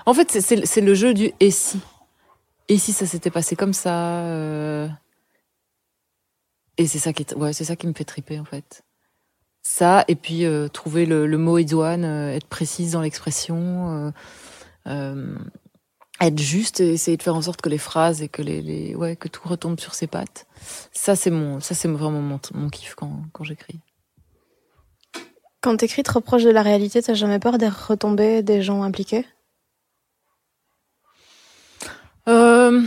En 0.05 0.13
fait, 0.13 0.31
c'est 0.31 0.81
le 0.81 0.93
jeu 0.93 1.13
du 1.13 1.31
«et 1.39 1.51
si». 1.51 1.79
Et 2.67 2.77
si 2.77 2.93
ça 2.93 3.05
s'était 3.05 3.29
passé 3.29 3.55
comme 3.55 3.73
ça 3.73 4.21
euh... 4.21 4.87
Et 6.77 6.87
c'est 6.87 6.99
ça 6.99 7.13
qui 7.13 7.25
ouais, 7.35 7.53
c'est 7.53 7.63
ça 7.63 7.75
qui 7.75 7.87
me 7.87 7.93
fait 7.93 8.03
triper, 8.03 8.39
en 8.39 8.45
fait 8.45 8.83
ça 9.65 10.05
et 10.07 10.15
puis 10.15 10.45
euh, 10.45 10.67
trouver 10.67 11.07
le, 11.07 11.25
le, 11.25 11.37
mot 11.39 11.57
idoine, 11.57 12.05
euh, 12.05 12.35
être 12.35 12.45
précise 12.45 12.91
dans 12.91 13.01
l'expression, 13.01 14.13
euh, 14.85 15.35
être 16.21 16.39
juste 16.39 16.79
et 16.79 16.93
essayer 16.93 17.17
de 17.17 17.23
faire 17.23 17.35
en 17.35 17.41
sorte 17.41 17.61
que 17.61 17.69
les 17.69 17.77
phrases 17.77 18.21
et 18.21 18.29
que 18.29 18.41
les, 18.41 18.61
les 18.61 18.95
ouais 18.95 19.15
que 19.15 19.27
tout 19.27 19.47
retombe 19.47 19.79
sur 19.79 19.93
ses 19.93 20.07
pattes. 20.07 20.47
Ça 20.91 21.15
c'est 21.15 21.31
mon 21.31 21.59
ça 21.59 21.75
c'est 21.75 21.87
vraiment 21.87 22.21
mon, 22.21 22.39
mon 22.53 22.69
kiff 22.69 22.95
quand 22.95 23.23
quand 23.33 23.43
j'écris. 23.43 23.79
Quand 25.61 25.77
t'écris 25.77 26.03
trop 26.03 26.21
proche 26.21 26.43
de 26.43 26.51
la 26.51 26.61
réalité, 26.61 27.01
t'as 27.01 27.15
jamais 27.15 27.39
peur 27.39 27.57
des 27.57 27.69
retombées 27.69 28.43
des 28.43 28.61
gens 28.61 28.83
impliqués? 28.83 29.25
Euh... 32.27 32.83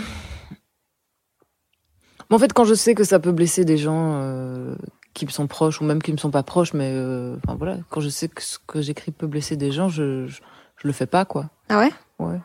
En 2.31 2.39
fait, 2.39 2.53
quand 2.53 2.65
je 2.65 2.75
sais 2.75 2.95
que 2.95 3.05
ça 3.05 3.19
peut 3.19 3.33
blesser 3.33 3.65
des 3.65 3.79
gens 3.79 4.21
euh, 4.23 4.75
qui 5.15 5.25
me 5.25 5.31
sont 5.31 5.47
proches 5.47 5.81
ou 5.81 5.85
même 5.85 6.03
qui 6.03 6.13
me 6.13 6.19
sont 6.19 6.31
pas 6.31 6.43
proches, 6.43 6.75
mais 6.75 6.93
euh, 6.93 7.37
enfin 7.39 7.57
voilà, 7.57 7.79
quand 7.89 8.01
je 8.01 8.11
sais 8.11 8.29
que 8.29 8.43
ce 8.43 8.59
que 8.67 8.83
j'écris 8.83 9.13
peut 9.13 9.27
blesser 9.27 9.57
des 9.57 9.73
gens, 9.73 9.89
je, 9.89 10.27
je, 10.27 10.41
le 10.85 10.93
fais 10.93 11.07
pas 11.07 11.25
quoi. 11.25 11.49
Ah 11.71 11.79
ouais? 11.79 11.91
Ouais. 12.19 12.39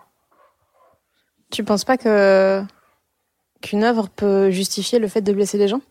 Tu 1.53 1.63
penses 1.63 1.85
pas 1.85 1.97
que 1.97 2.63
qu'une 3.61 3.83
œuvre 3.83 4.09
peut 4.09 4.49
justifier 4.49 4.97
le 4.97 5.07
fait 5.07 5.21
de 5.21 5.31
blesser 5.31 5.59
des 5.59 5.67
gens? 5.67 5.81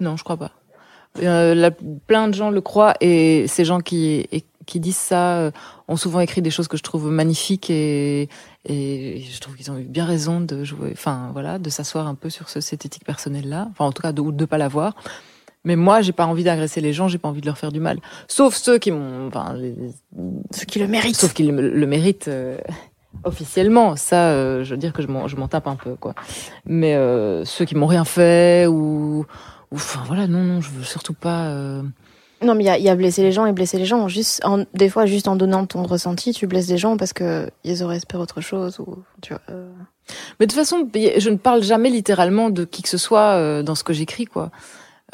Non, 0.00 0.16
je 0.16 0.24
crois 0.24 0.36
pas. 0.36 0.50
Euh, 1.22 1.54
la, 1.54 1.70
plein 1.70 2.26
de 2.26 2.34
gens 2.34 2.50
le 2.50 2.60
croient 2.60 2.94
et 3.00 3.46
ces 3.46 3.64
gens 3.64 3.80
qui 3.80 4.26
qui 4.66 4.80
disent 4.80 4.96
ça 4.96 5.38
euh, 5.38 5.50
ont 5.88 5.96
souvent 5.96 6.20
écrit 6.20 6.42
des 6.42 6.50
choses 6.50 6.68
que 6.68 6.76
je 6.76 6.82
trouve 6.82 7.10
magnifiques 7.10 7.70
et, 7.70 8.28
et 8.64 9.20
je 9.20 9.40
trouve 9.40 9.54
qu'ils 9.56 9.70
ont 9.70 9.78
eu 9.78 9.84
bien 9.84 10.04
raison 10.04 10.40
de 10.40 10.64
jouer, 10.64 10.90
enfin 10.92 11.30
voilà, 11.32 11.58
de 11.58 11.70
s'asseoir 11.70 12.06
un 12.08 12.14
peu 12.14 12.30
sur 12.30 12.48
ce, 12.48 12.60
cette 12.60 12.84
éthique 12.84 13.04
personnelle 13.04 13.48
là, 13.48 13.68
enfin 13.70 13.84
en 13.84 13.92
tout 13.92 14.02
cas 14.02 14.12
de, 14.12 14.22
de 14.22 14.44
pas 14.44 14.58
l'avoir. 14.58 14.94
Mais 15.64 15.76
moi, 15.76 16.00
j'ai 16.00 16.12
pas 16.12 16.26
envie 16.26 16.42
d'agresser 16.42 16.80
les 16.80 16.92
gens, 16.92 17.06
j'ai 17.06 17.18
pas 17.18 17.28
envie 17.28 17.40
de 17.40 17.46
leur 17.46 17.56
faire 17.56 17.70
du 17.70 17.78
mal. 17.78 18.00
Sauf 18.26 18.56
ceux 18.56 18.78
qui 18.78 18.90
m'ont, 18.90 19.28
enfin, 19.28 19.56
ceux 20.50 20.64
qui 20.66 20.80
le 20.80 20.88
méritent. 20.88 21.16
Sauf 21.16 21.34
qu'ils 21.34 21.50
le, 21.54 21.86
méritent 21.86 22.26
euh, 22.26 22.58
officiellement. 23.24 23.96
Ça, 23.96 24.30
euh, 24.30 24.64
je 24.64 24.70
veux 24.70 24.76
dire 24.76 24.92
que 24.92 25.02
je 25.02 25.08
m'en, 25.08 25.28
je 25.28 25.36
m'en 25.36 25.48
tape 25.48 25.66
un 25.66 25.76
peu, 25.76 25.94
quoi. 25.94 26.14
Mais 26.66 26.94
euh, 26.94 27.44
ceux 27.44 27.64
qui 27.64 27.74
m'ont 27.74 27.86
rien 27.86 28.04
fait 28.04 28.66
ou, 28.66 29.26
enfin 29.72 30.00
voilà, 30.06 30.26
non, 30.26 30.42
non, 30.42 30.60
je 30.60 30.70
veux 30.70 30.84
surtout 30.84 31.14
pas. 31.14 31.46
Euh, 31.46 31.82
non, 32.42 32.54
mais 32.54 32.64
il 32.64 32.66
y 32.66 32.70
a, 32.70 32.78
y 32.78 32.88
a, 32.88 32.96
blesser 32.96 33.22
les 33.22 33.32
gens 33.32 33.46
et 33.46 33.52
blesser 33.52 33.78
les 33.78 33.84
gens. 33.84 34.08
Juste, 34.08 34.44
en, 34.44 34.64
des 34.74 34.88
fois, 34.88 35.06
juste 35.06 35.28
en 35.28 35.36
donnant 35.36 35.64
ton 35.66 35.84
ressenti, 35.84 36.32
tu 36.32 36.46
blesses 36.46 36.66
des 36.66 36.78
gens 36.78 36.96
parce 36.96 37.12
que 37.12 37.48
ils 37.64 37.84
auraient 37.84 37.96
espéré 37.96 38.22
autre 38.22 38.40
chose 38.40 38.80
ou 38.80 38.98
tu 39.20 39.32
vois. 39.32 39.42
Mais 40.40 40.46
de 40.46 40.52
toute 40.52 40.58
façon, 40.58 40.88
je 40.92 41.30
ne 41.30 41.36
parle 41.36 41.62
jamais 41.62 41.88
littéralement 41.88 42.50
de 42.50 42.64
qui 42.64 42.82
que 42.82 42.88
ce 42.88 42.98
soit 42.98 43.62
dans 43.62 43.76
ce 43.76 43.84
que 43.84 43.92
j'écris, 43.92 44.24
quoi. 44.24 44.50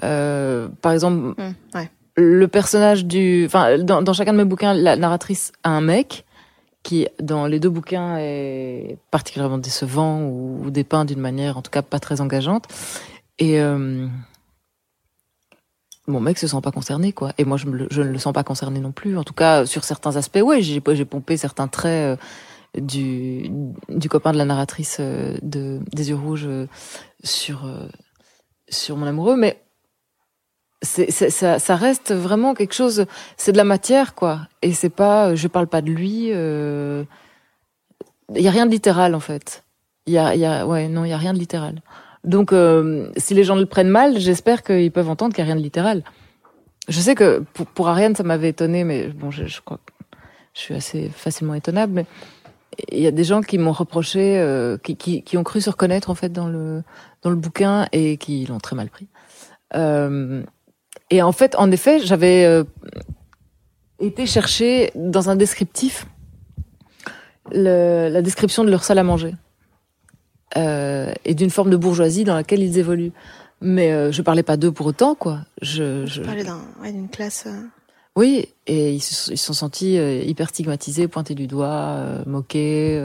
Euh, 0.04 0.68
par 0.80 0.92
exemple, 0.92 1.40
mmh, 1.40 1.54
ouais. 1.74 1.90
le 2.16 2.48
personnage 2.48 3.04
du, 3.04 3.44
enfin, 3.46 3.78
dans, 3.78 4.02
dans, 4.02 4.12
chacun 4.12 4.32
de 4.32 4.38
mes 4.38 4.44
bouquins, 4.44 4.74
la 4.74 4.96
narratrice 4.96 5.52
a 5.64 5.70
un 5.70 5.80
mec 5.80 6.24
qui, 6.88 7.06
dans 7.20 7.46
les 7.46 7.60
deux 7.60 7.68
bouquins, 7.68 8.16
est 8.16 8.96
particulièrement 9.10 9.58
décevant 9.58 10.22
ou, 10.22 10.70
dépeint 10.70 11.04
d'une 11.04 11.20
manière, 11.20 11.58
en 11.58 11.62
tout 11.62 11.70
cas, 11.70 11.82
pas 11.82 12.00
très 12.00 12.22
engageante. 12.22 12.64
Et 13.38 13.60
euh, 13.60 14.06
mon 16.06 16.20
mec 16.20 16.38
se 16.38 16.46
sent 16.46 16.62
pas 16.62 16.70
concerné, 16.70 17.12
quoi. 17.12 17.34
Et 17.36 17.44
moi, 17.44 17.58
je, 17.58 17.66
me, 17.66 17.76
ne 17.76 18.02
le 18.04 18.18
sens 18.18 18.32
pas 18.32 18.42
concerné 18.42 18.80
non 18.80 18.92
plus. 18.92 19.18
En 19.18 19.22
tout 19.22 19.34
cas, 19.34 19.66
sur 19.66 19.84
certains 19.84 20.16
aspects, 20.16 20.40
ouais, 20.42 20.62
j'ai 20.62 20.80
pompé 20.80 21.36
certains 21.36 21.68
traits. 21.68 22.18
Euh, 22.18 22.80
du, 22.80 23.50
copain 24.08 24.32
de 24.32 24.38
la 24.38 24.44
narratrice 24.46 24.96
euh, 25.00 25.36
de 25.42 25.80
des 25.92 26.10
yeux 26.10 26.16
rouges 26.16 26.48
sur 27.24 27.66
sur 28.68 28.98
mon 28.98 29.06
amoureux 29.06 29.36
mais 29.36 29.62
c'est, 30.82 31.10
ça, 31.10 31.58
ça, 31.58 31.76
reste 31.76 32.12
vraiment 32.12 32.54
quelque 32.54 32.74
chose. 32.74 33.06
C'est 33.36 33.52
de 33.52 33.56
la 33.56 33.64
matière, 33.64 34.14
quoi. 34.14 34.42
Et 34.62 34.72
c'est 34.72 34.90
pas. 34.90 35.34
Je 35.34 35.48
parle 35.48 35.66
pas 35.66 35.82
de 35.82 35.90
lui. 35.90 36.26
Il 36.26 36.32
euh, 36.34 37.04
y 38.34 38.46
a 38.46 38.50
rien 38.50 38.66
de 38.66 38.70
littéral, 38.70 39.14
en 39.14 39.20
fait. 39.20 39.64
Il 40.06 40.12
y 40.12 40.18
a, 40.18 40.34
y 40.36 40.44
a, 40.44 40.66
ouais, 40.66 40.88
non, 40.88 41.04
il 41.04 41.10
y 41.10 41.12
a 41.12 41.18
rien 41.18 41.34
de 41.34 41.38
littéral. 41.38 41.82
Donc, 42.24 42.52
euh, 42.52 43.10
si 43.16 43.34
les 43.34 43.44
gens 43.44 43.56
le 43.56 43.66
prennent 43.66 43.88
mal, 43.88 44.18
j'espère 44.18 44.62
qu'ils 44.62 44.92
peuvent 44.92 45.10
entendre 45.10 45.34
qu'il 45.34 45.42
y 45.42 45.46
a 45.46 45.46
rien 45.46 45.56
de 45.56 45.62
littéral. 45.62 46.02
Je 46.88 47.00
sais 47.00 47.14
que 47.14 47.44
pour, 47.54 47.66
pour 47.66 47.88
Ariane, 47.88 48.14
ça 48.14 48.22
m'avait 48.22 48.50
étonné, 48.50 48.84
mais 48.84 49.08
bon, 49.08 49.30
je, 49.30 49.46
je 49.46 49.60
crois 49.60 49.78
que 49.84 49.92
je 50.54 50.60
suis 50.60 50.74
assez 50.74 51.08
facilement 51.08 51.54
étonnable. 51.54 51.92
Mais 51.92 52.06
il 52.90 53.00
y 53.00 53.06
a 53.06 53.10
des 53.10 53.24
gens 53.24 53.42
qui 53.42 53.58
m'ont 53.58 53.72
reproché, 53.72 54.38
euh, 54.38 54.78
qui, 54.78 54.96
qui, 54.96 55.22
qui, 55.22 55.36
ont 55.36 55.44
cru 55.44 55.60
se 55.60 55.70
reconnaître 55.70 56.10
en 56.10 56.14
fait 56.14 56.30
dans 56.30 56.48
le 56.48 56.82
dans 57.22 57.30
le 57.30 57.36
bouquin 57.36 57.88
et 57.92 58.16
qui 58.16 58.46
l'ont 58.46 58.58
très 58.58 58.76
mal 58.76 58.88
pris. 58.88 59.08
Euh, 59.74 60.42
et 61.10 61.22
en 61.22 61.32
fait, 61.32 61.54
en 61.56 61.70
effet, 61.70 62.00
j'avais 62.00 62.44
euh, 62.44 62.64
été 63.98 64.26
chercher 64.26 64.90
dans 64.94 65.30
un 65.30 65.36
descriptif 65.36 66.06
le, 67.50 68.08
la 68.08 68.22
description 68.22 68.64
de 68.64 68.70
leur 68.70 68.84
salle 68.84 68.98
à 68.98 69.02
manger 69.02 69.34
euh, 70.56 71.12
et 71.24 71.34
d'une 71.34 71.50
forme 71.50 71.70
de 71.70 71.76
bourgeoisie 71.76 72.24
dans 72.24 72.34
laquelle 72.34 72.62
ils 72.62 72.78
évoluent. 72.78 73.12
Mais 73.60 73.92
euh, 73.92 74.12
je 74.12 74.22
parlais 74.22 74.42
pas 74.42 74.56
d'eux 74.56 74.70
pour 74.70 74.86
autant, 74.86 75.14
quoi. 75.14 75.40
Je, 75.62 76.06
je... 76.06 76.22
parlais 76.22 76.44
d'une 76.44 77.02
ouais, 77.02 77.08
classe. 77.10 77.44
Euh. 77.46 77.60
Oui, 78.14 78.48
et 78.66 78.92
ils 78.92 79.00
se 79.00 79.32
ils 79.32 79.38
sont 79.38 79.52
sentis 79.52 79.98
euh, 79.98 80.22
hyper 80.22 80.48
stigmatisés, 80.48 81.08
pointés 81.08 81.34
du 81.34 81.46
doigt, 81.46 82.22
moqués, 82.26 83.00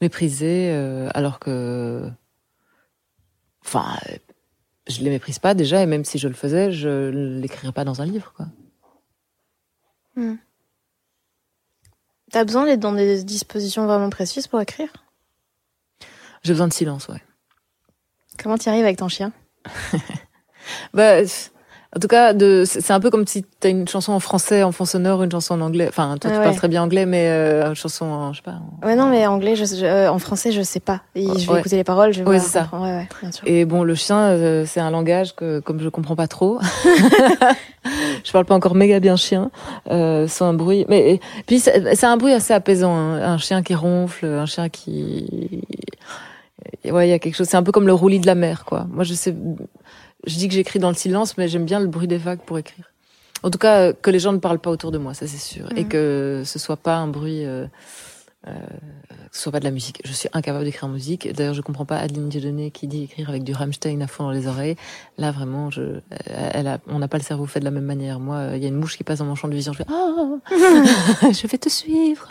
méprisés, 0.00 0.72
alors 1.14 1.38
que, 1.38 2.08
enfin, 3.64 3.96
je 4.88 5.02
les 5.02 5.10
méprise 5.10 5.38
pas 5.38 5.54
déjà, 5.54 5.82
et 5.82 5.86
même 5.86 6.04
si 6.04 6.18
je 6.18 6.28
le 6.28 6.34
faisais, 6.34 6.72
je 6.72 7.10
l'écrirais 7.40 7.72
pas 7.72 7.84
dans 7.84 8.00
un 8.00 8.06
livre, 8.06 8.32
quoi. 8.36 8.46
Hmm. 10.16 10.36
T'as 12.30 12.44
besoin 12.44 12.66
d'être 12.66 12.80
dans 12.80 12.92
des 12.92 13.22
dispositions 13.22 13.86
vraiment 13.86 14.10
précises 14.10 14.46
pour 14.46 14.60
écrire? 14.60 14.92
J'ai 16.42 16.52
besoin 16.52 16.68
de 16.68 16.72
silence, 16.72 17.08
ouais. 17.08 17.22
Comment 18.42 18.58
tu 18.58 18.68
arrives 18.68 18.84
avec 18.84 18.98
ton 18.98 19.08
chien? 19.08 19.32
Bah, 20.92 21.22
en 21.96 22.00
tout 22.00 22.08
cas, 22.08 22.34
de, 22.34 22.64
c'est 22.66 22.92
un 22.92 23.00
peu 23.00 23.08
comme 23.08 23.26
si 23.26 23.46
t'as 23.60 23.70
une 23.70 23.88
chanson 23.88 24.12
en 24.12 24.20
français, 24.20 24.62
en 24.62 24.72
fond 24.72 24.84
sonore, 24.84 25.22
une 25.22 25.30
chanson 25.30 25.54
en 25.54 25.62
anglais. 25.62 25.86
Enfin, 25.88 26.18
toi, 26.20 26.30
tu 26.30 26.36
parles 26.36 26.54
très 26.54 26.68
bien 26.68 26.82
anglais, 26.82 27.06
mais 27.06 27.28
euh, 27.28 27.70
une 27.70 27.74
chanson 27.74 28.04
en, 28.04 28.32
je 28.34 28.38
sais 28.38 28.42
pas. 28.42 28.56
Ouais, 28.86 28.94
non, 28.94 29.08
mais 29.08 29.26
anglais, 29.26 29.56
je, 29.56 29.64
euh, 29.84 30.10
en 30.10 30.18
français, 30.18 30.52
je 30.52 30.60
sais 30.60 30.80
pas. 30.80 31.00
Et 31.14 31.26
je 31.26 31.50
vais 31.50 31.60
écouter 31.60 31.76
les 31.76 31.84
paroles, 31.84 32.12
je 32.12 32.22
vais 32.22 32.28
ouais, 32.28 32.40
c'est 32.40 32.50
ça. 32.50 32.68
Ouais, 32.74 32.80
ouais, 32.80 33.08
bien 33.22 33.32
sûr. 33.32 33.42
Et 33.46 33.64
bon, 33.64 33.84
le 33.84 33.94
chien, 33.94 34.18
euh, 34.18 34.66
c'est 34.66 34.80
un 34.80 34.90
langage 34.90 35.34
que, 35.34 35.60
comme 35.60 35.80
je 35.80 35.88
comprends 35.88 36.14
pas 36.14 36.28
trop, 36.28 36.58
je 38.22 38.32
parle 38.32 38.44
pas 38.44 38.54
encore 38.54 38.74
méga 38.74 39.00
bien 39.00 39.16
chien, 39.16 39.50
euh, 39.90 40.26
c'est 40.28 40.44
un 40.44 40.52
bruit. 40.52 40.84
Mais 40.90 41.20
puis 41.46 41.58
c'est 41.58 42.04
un 42.04 42.18
bruit 42.18 42.34
assez 42.34 42.52
apaisant, 42.52 42.94
hein. 42.94 43.22
un 43.22 43.38
chien 43.38 43.62
qui 43.62 43.74
ronfle, 43.74 44.26
un 44.26 44.46
chien 44.46 44.68
qui, 44.68 45.62
ouais, 46.84 47.08
il 47.08 47.10
y 47.10 47.14
a 47.14 47.18
quelque 47.18 47.34
chose. 47.34 47.48
C'est 47.48 47.56
un 47.56 47.62
peu 47.62 47.72
comme 47.72 47.86
le 47.86 47.94
roulis 47.94 48.20
de 48.20 48.26
la 48.26 48.34
mer, 48.34 48.64
quoi. 48.66 48.86
Moi, 48.90 49.04
je 49.04 49.14
sais 49.14 49.34
je 50.26 50.36
dis 50.36 50.48
que 50.48 50.54
j'écris 50.54 50.78
dans 50.78 50.88
le 50.88 50.96
silence, 50.96 51.36
mais 51.38 51.48
j'aime 51.48 51.64
bien 51.64 51.80
le 51.80 51.86
bruit 51.86 52.08
des 52.08 52.18
vagues 52.18 52.40
pour 52.40 52.58
écrire. 52.58 52.92
En 53.42 53.50
tout 53.50 53.58
cas, 53.58 53.92
que 53.92 54.10
les 54.10 54.18
gens 54.18 54.32
ne 54.32 54.38
parlent 54.38 54.58
pas 54.58 54.70
autour 54.70 54.90
de 54.90 54.98
moi, 54.98 55.14
ça 55.14 55.26
c'est 55.26 55.38
sûr, 55.38 55.70
et 55.76 55.84
mhm. 55.84 55.88
que 55.88 56.42
ce 56.44 56.58
soit 56.58 56.76
pas 56.76 56.96
un 56.96 57.06
bruit, 57.06 57.44
euh, 57.44 57.66
euh, 58.48 58.52
que 59.30 59.36
ce 59.36 59.42
soit 59.42 59.52
pas 59.52 59.60
de 59.60 59.64
la 59.64 59.70
musique. 59.70 60.00
Je 60.04 60.12
suis 60.12 60.28
incapable 60.32 60.64
d'écrire 60.64 60.86
en 60.86 60.92
musique. 60.92 61.32
D'ailleurs, 61.32 61.54
je 61.54 61.60
comprends 61.60 61.84
pas 61.84 61.98
Adeline 61.98 62.28
Dieudonné 62.28 62.72
qui 62.72 62.88
dit 62.88 63.04
écrire 63.04 63.28
avec 63.28 63.44
du 63.44 63.52
Rammstein 63.52 64.00
à 64.02 64.08
fond 64.08 64.24
dans 64.24 64.32
les 64.32 64.48
oreilles. 64.48 64.74
Là, 65.18 65.30
vraiment, 65.30 65.70
je, 65.70 66.00
elle 66.26 66.66
a, 66.66 66.78
on 66.88 66.98
n'a 66.98 67.06
pas 67.06 67.18
le 67.18 67.22
cerveau 67.22 67.46
fait 67.46 67.60
de 67.60 67.64
la 67.64 67.70
même 67.70 67.84
manière. 67.84 68.18
Moi, 68.18 68.50
il 68.54 68.62
y 68.62 68.64
a 68.64 68.68
une 68.68 68.76
mouche 68.76 68.96
qui 68.96 69.04
passe 69.04 69.20
dans 69.20 69.24
mon 69.24 69.36
champ 69.36 69.48
de 69.48 69.54
vision, 69.54 69.72
je 69.72 69.78
fais 69.78 69.86
ah, 69.88 70.38
je 71.30 71.46
vais 71.46 71.58
te 71.58 71.68
suivre, 71.68 72.26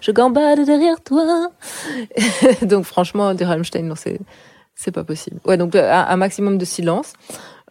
je 0.00 0.12
gambade 0.12 0.64
derrière 0.64 1.02
toi. 1.02 1.50
Donc, 2.62 2.84
franchement, 2.84 3.34
du 3.34 3.44
Rammstein, 3.44 3.82
non, 3.82 3.96
c'est 3.96 4.18
c'est 4.78 4.92
pas 4.92 5.02
possible. 5.02 5.40
Ouais, 5.44 5.56
donc 5.56 5.74
euh, 5.74 5.92
un, 5.92 6.16
maximum 6.16 6.56
de 6.56 6.64
silence. 6.64 7.12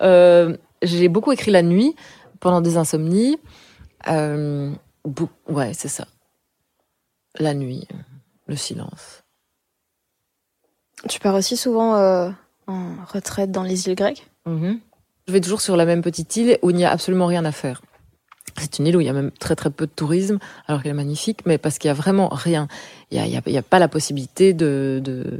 Euh, 0.02 0.58
j'ai 0.82 1.08
beaucoup 1.08 1.32
écrit 1.32 1.52
la 1.52 1.64
nuit 1.64 1.96
pendant 2.42 2.60
des 2.60 2.76
insomnies. 2.76 3.40
Euh, 4.10 4.72
ouais, 5.48 5.72
c'est 5.74 5.88
ça. 5.88 6.06
La 7.40 7.54
nuit, 7.54 7.88
le 8.48 8.58
silence. 8.58 9.24
Tu 11.08 11.20
pars 11.22 11.36
aussi 11.36 11.56
souvent 11.56 11.96
euh, 11.96 12.30
en 12.68 12.96
retraite 13.06 13.52
dans 13.52 13.64
les 13.64 13.88
îles 13.88 13.96
grecques? 13.96 14.28
Mm-hmm. 14.46 14.80
Je 15.28 15.34
vais 15.34 15.42
toujours 15.42 15.62
sur 15.62 15.78
la 15.78 15.86
même 15.86 16.02
petite 16.02 16.36
île 16.36 16.60
où 16.62 16.72
il 16.72 16.76
n'y 16.76 16.86
a 16.86 16.92
absolument 16.92 17.28
rien 17.28 17.46
à 17.46 17.54
faire. 17.54 17.82
C'est 18.60 18.80
une 18.80 18.88
île 18.88 18.98
où 18.98 19.02
il 19.02 19.06
y 19.06 19.10
a 19.10 19.14
même 19.14 19.32
très 19.32 19.56
très 19.56 19.70
peu 19.70 19.86
de 19.86 19.92
tourisme, 19.92 20.40
alors 20.68 20.82
qu'elle 20.82 20.92
est 20.92 20.96
magnifique, 20.96 21.42
mais 21.46 21.58
parce 21.58 21.78
qu'il 21.78 21.90
y 21.90 21.92
a 21.92 21.94
vraiment 21.94 22.30
rien. 22.30 22.68
Il 23.12 23.22
n'y 23.22 23.38
a, 23.38 23.42
y 23.46 23.58
a, 23.58 23.62
pas 23.62 23.80
la 23.80 23.88
possibilité 23.88 24.54
de, 24.54 25.00
de 25.04 25.40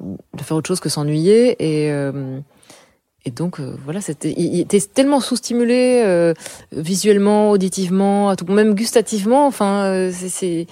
de 0.00 0.42
faire 0.42 0.56
autre 0.56 0.68
chose 0.68 0.80
que 0.80 0.88
s'ennuyer 0.88 1.56
et 1.58 1.92
euh, 1.92 2.40
et 3.24 3.30
donc 3.30 3.58
euh, 3.58 3.74
voilà, 3.84 4.00
c'était 4.00 4.34
il, 4.36 4.60
était 4.60 4.80
tellement 4.80 5.20
sous-stimulé 5.20 6.02
euh, 6.04 6.34
visuellement, 6.72 7.50
auditivement, 7.50 8.36
tout, 8.36 8.44
même 8.46 8.74
gustativement. 8.74 9.46
Enfin, 9.46 10.10
c'est 10.12 10.66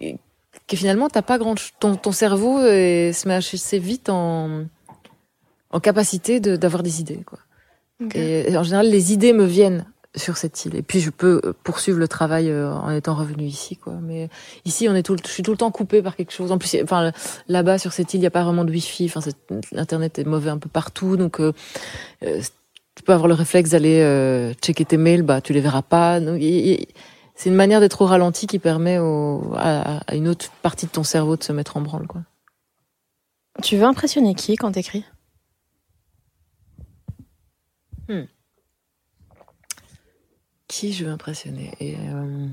que 0.00 0.76
finalement 0.76 1.08
t'as 1.08 1.22
pas 1.22 1.38
grand 1.38 1.54
ton 1.78 1.96
ton 1.96 2.12
cerveau 2.12 2.60
se 2.60 3.28
met 3.28 3.34
assez 3.34 3.78
vite 3.78 4.08
en 4.08 4.64
en 5.70 5.80
capacité 5.80 6.40
d'avoir 6.40 6.82
des 6.82 7.00
idées 7.00 7.22
quoi. 7.24 7.38
et, 8.14 8.56
en 8.56 8.62
général, 8.62 8.90
les 8.90 9.12
idées 9.12 9.32
me 9.32 9.44
viennent 9.44 9.86
sur 10.14 10.36
cette 10.36 10.64
île. 10.64 10.76
Et 10.76 10.82
puis 10.82 11.00
je 11.00 11.10
peux 11.10 11.40
euh, 11.44 11.52
poursuivre 11.64 11.98
le 11.98 12.08
travail 12.08 12.50
euh, 12.50 12.72
en 12.72 12.90
étant 12.90 13.14
revenu 13.14 13.44
ici, 13.44 13.76
quoi. 13.76 13.94
Mais 14.02 14.28
ici, 14.64 14.88
on 14.88 14.94
est 14.94 15.02
tout, 15.02 15.16
je 15.24 15.30
suis 15.30 15.42
tout 15.42 15.52
le 15.52 15.56
temps 15.56 15.70
coupé 15.70 16.02
par 16.02 16.16
quelque 16.16 16.32
chose. 16.32 16.52
En 16.52 16.58
plus, 16.58 16.76
enfin 16.82 17.12
là-bas 17.48 17.78
sur 17.78 17.92
cette 17.92 18.12
île, 18.12 18.18
il 18.18 18.22
n'y 18.22 18.26
a 18.26 18.30
pas 18.30 18.44
vraiment 18.44 18.64
de 18.64 18.70
wifi. 18.70 19.10
Enfin, 19.14 19.20
l'internet 19.72 20.18
est 20.18 20.24
mauvais 20.24 20.50
un 20.50 20.58
peu 20.58 20.68
partout, 20.68 21.16
donc 21.16 21.40
euh, 21.40 21.52
tu 22.20 23.02
peux 23.04 23.12
avoir 23.12 23.28
le 23.28 23.34
réflexe 23.34 23.70
d'aller 23.70 24.54
checker 24.60 24.84
tes 24.84 24.98
mails, 24.98 25.22
bah 25.22 25.40
tu 25.40 25.52
les 25.52 25.60
verras 25.60 25.82
pas. 25.82 26.20
C'est 26.20 27.48
une 27.48 27.56
manière 27.56 27.80
d'être 27.80 28.02
au 28.02 28.06
ralenti 28.06 28.46
qui 28.46 28.58
permet 28.58 28.98
au, 28.98 29.54
à, 29.56 30.00
à, 30.06 30.14
une 30.14 30.28
autre 30.28 30.50
partie 30.60 30.86
de 30.86 30.90
ton 30.90 31.02
cerveau 31.02 31.36
de 31.36 31.42
se 31.42 31.52
mettre 31.52 31.78
en 31.78 31.80
branle, 31.80 32.06
quoi. 32.06 32.22
Tu 33.62 33.76
veux 33.76 33.84
impressionner 33.84 34.34
qui 34.34 34.56
quand 34.56 34.72
t'écris? 34.72 35.04
Hmm 38.08 38.24
qui 40.72 40.92
je 40.94 41.04
veux 41.04 41.10
impressionner 41.10 41.70
et 41.80 41.96
euh... 41.98 42.46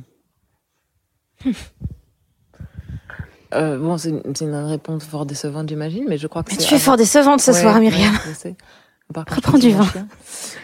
euh, 3.54 3.78
bon 3.78 3.98
c'est 3.98 4.10
une, 4.10 4.34
une, 4.42 4.56
réponse 4.56 5.06
fort 5.06 5.26
décevante 5.26 5.70
j'imagine 5.70 6.04
mais 6.08 6.18
je 6.18 6.28
crois 6.28 6.44
que 6.44 6.54
tu 6.54 6.74
es 6.74 6.80
fort 6.80 6.98
décevante 6.98 7.40
ce 7.40 7.54
soir 7.54 7.80
Myriam 7.80 8.14
ouais, 8.14 8.56
Reprends 9.16 9.58
du 9.58 9.72
vent. 9.72 9.88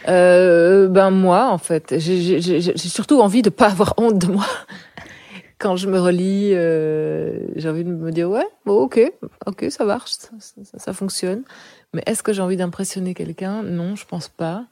Euh, 0.08 0.86
ben 0.86 1.10
moi, 1.10 1.48
en 1.50 1.58
fait, 1.58 1.96
j'ai 1.98 2.76
surtout 2.76 3.20
envie 3.20 3.42
de 3.42 3.50
pas 3.50 3.66
avoir 3.66 3.94
honte 3.96 4.18
de 4.18 4.28
moi. 4.28 4.46
Quand 5.58 5.74
je 5.74 5.88
me 5.88 5.98
relis, 5.98 6.52
euh, 6.54 7.40
j'ai 7.56 7.68
envie 7.68 7.82
de 7.82 7.90
me 7.90 8.12
dire 8.12 8.30
ouais, 8.30 8.46
bon, 8.64 8.74
ok, 8.82 9.00
ok, 9.46 9.66
ça 9.70 9.84
marche, 9.84 10.12
ça, 10.12 10.30
ça, 10.38 10.78
ça 10.78 10.92
fonctionne. 10.92 11.42
Mais 11.92 12.04
est-ce 12.06 12.22
que 12.22 12.32
j'ai 12.32 12.42
envie 12.42 12.56
d'impressionner 12.56 13.14
quelqu'un? 13.14 13.64
Non, 13.64 13.96
je 13.96 14.06
pense 14.06 14.28
pas 14.28 14.66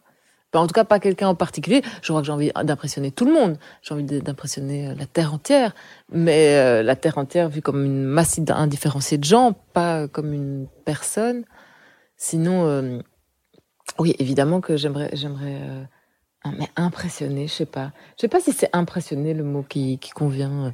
en 0.60 0.66
tout 0.66 0.72
cas, 0.72 0.84
pas 0.84 1.00
quelqu'un 1.00 1.28
en 1.28 1.34
particulier. 1.34 1.82
Je 2.02 2.08
crois 2.08 2.20
que 2.20 2.26
j'ai 2.26 2.32
envie 2.32 2.52
d'impressionner 2.62 3.10
tout 3.10 3.24
le 3.24 3.32
monde. 3.32 3.58
J'ai 3.82 3.94
envie 3.94 4.04
d'impressionner 4.04 4.88
euh, 4.88 4.94
la 4.94 5.06
Terre 5.06 5.34
entière. 5.34 5.74
Mais 6.12 6.56
euh, 6.56 6.82
la 6.82 6.96
Terre 6.96 7.18
entière 7.18 7.48
vue 7.48 7.62
comme 7.62 7.84
une 7.84 8.04
masse 8.04 8.38
indifférenciée 8.48 9.18
de 9.18 9.24
gens, 9.24 9.54
pas 9.72 10.08
comme 10.08 10.32
une 10.32 10.66
personne. 10.84 11.44
Sinon, 12.16 12.66
euh, 12.66 12.98
oui, 13.98 14.14
évidemment 14.18 14.60
que 14.60 14.76
j'aimerais, 14.76 15.10
mais 16.46 16.68
impressionner, 16.76 17.48
je 17.48 17.52
sais 17.52 17.66
pas. 17.66 17.92
Je 18.16 18.22
sais 18.22 18.28
pas 18.28 18.40
si 18.40 18.52
c'est 18.52 18.70
impressionner 18.72 19.34
le 19.34 19.44
mot 19.44 19.62
qui, 19.62 19.98
convient. 20.14 20.72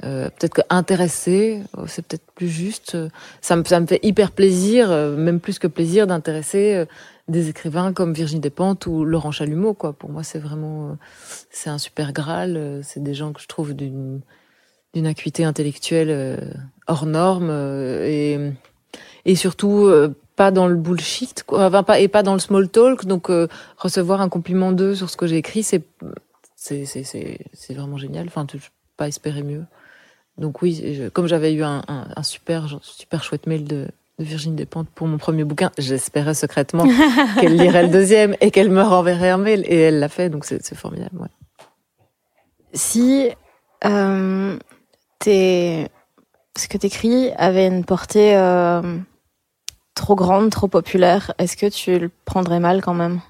peut-être 0.00 0.54
que 0.54 0.62
intéresser, 0.68 1.62
c'est 1.86 2.06
peut-être 2.06 2.30
plus 2.34 2.48
juste. 2.48 2.96
Ça 3.40 3.56
me 3.56 3.64
fait 3.64 4.00
hyper 4.02 4.32
plaisir, 4.32 4.90
même 4.90 5.40
plus 5.40 5.58
que 5.58 5.66
plaisir, 5.66 6.06
d'intéresser 6.06 6.86
des 7.28 7.48
écrivains 7.48 7.92
comme 7.92 8.12
Virginie 8.12 8.40
Despentes 8.40 8.86
ou 8.86 9.04
Laurent 9.04 9.30
Chalumeau 9.30 9.74
quoi. 9.74 9.92
Pour 9.92 10.10
moi 10.10 10.22
c'est 10.22 10.38
vraiment 10.38 10.90
euh, 10.90 10.94
c'est 11.50 11.70
un 11.70 11.78
super 11.78 12.12
graal 12.12 12.56
euh, 12.56 12.80
c'est 12.82 13.02
des 13.02 13.14
gens 13.14 13.32
que 13.32 13.40
je 13.40 13.46
trouve 13.46 13.74
d'une 13.74 14.20
d'une 14.94 15.06
acuité 15.06 15.44
intellectuelle 15.44 16.10
euh, 16.10 16.36
hors 16.86 17.06
norme 17.06 17.50
et 17.50 18.38
et 19.24 19.34
surtout 19.36 19.90
pas 20.34 20.50
dans 20.50 20.66
le 20.66 20.74
bullshit 20.74 21.44
quoi. 21.44 21.70
Et 21.98 22.08
pas 22.08 22.22
dans 22.22 22.32
le 22.32 22.40
small 22.40 22.68
talk. 22.68 23.04
Donc 23.04 23.30
recevoir 23.76 24.20
un 24.20 24.28
compliment 24.28 24.72
d'eux 24.72 24.94
sur 24.94 25.10
ce 25.10 25.16
que 25.16 25.26
j'ai 25.26 25.36
écrit 25.36 25.62
c'est 25.62 25.84
c'est 26.56 26.84
c'est 26.86 27.74
vraiment 27.74 27.98
génial. 27.98 28.26
Enfin 28.26 28.46
tu 28.46 28.58
pas 28.96 29.06
espérer 29.06 29.42
mieux. 29.42 29.64
Donc 30.38 30.62
oui 30.62 31.10
comme 31.12 31.26
j'avais 31.28 31.52
eu 31.52 31.62
un, 31.62 31.82
un, 31.86 32.08
un 32.16 32.22
super 32.22 32.80
super 32.82 33.22
chouette 33.22 33.46
mail 33.46 33.64
de 33.64 33.88
de 34.20 34.24
Virginie 34.24 34.54
Despentes 34.54 34.88
pour 34.94 35.06
mon 35.06 35.18
premier 35.18 35.44
bouquin. 35.44 35.72
J'espérais 35.78 36.34
secrètement 36.34 36.84
qu'elle 37.40 37.56
lirait 37.56 37.84
le 37.84 37.88
deuxième 37.88 38.36
et 38.40 38.50
qu'elle 38.50 38.70
me 38.70 38.82
renverrait 38.82 39.30
un 39.30 39.38
mail. 39.38 39.64
Et 39.66 39.78
elle 39.80 39.98
l'a 39.98 40.08
fait, 40.08 40.28
donc 40.28 40.44
c'est 40.44 40.74
formidable. 40.74 41.28
Si 42.72 43.30
euh, 43.84 44.58
ce 45.24 46.68
que 46.68 46.78
t'écris 46.78 47.30
avait 47.36 47.66
une 47.66 47.84
portée 47.84 48.36
euh, 48.36 48.98
trop 49.94 50.14
grande, 50.14 50.50
trop 50.50 50.68
populaire, 50.68 51.32
est-ce 51.38 51.56
que 51.56 51.66
tu 51.66 51.98
le 51.98 52.10
prendrais 52.24 52.60
mal 52.60 52.82
quand 52.82 52.94
même? 52.94 53.20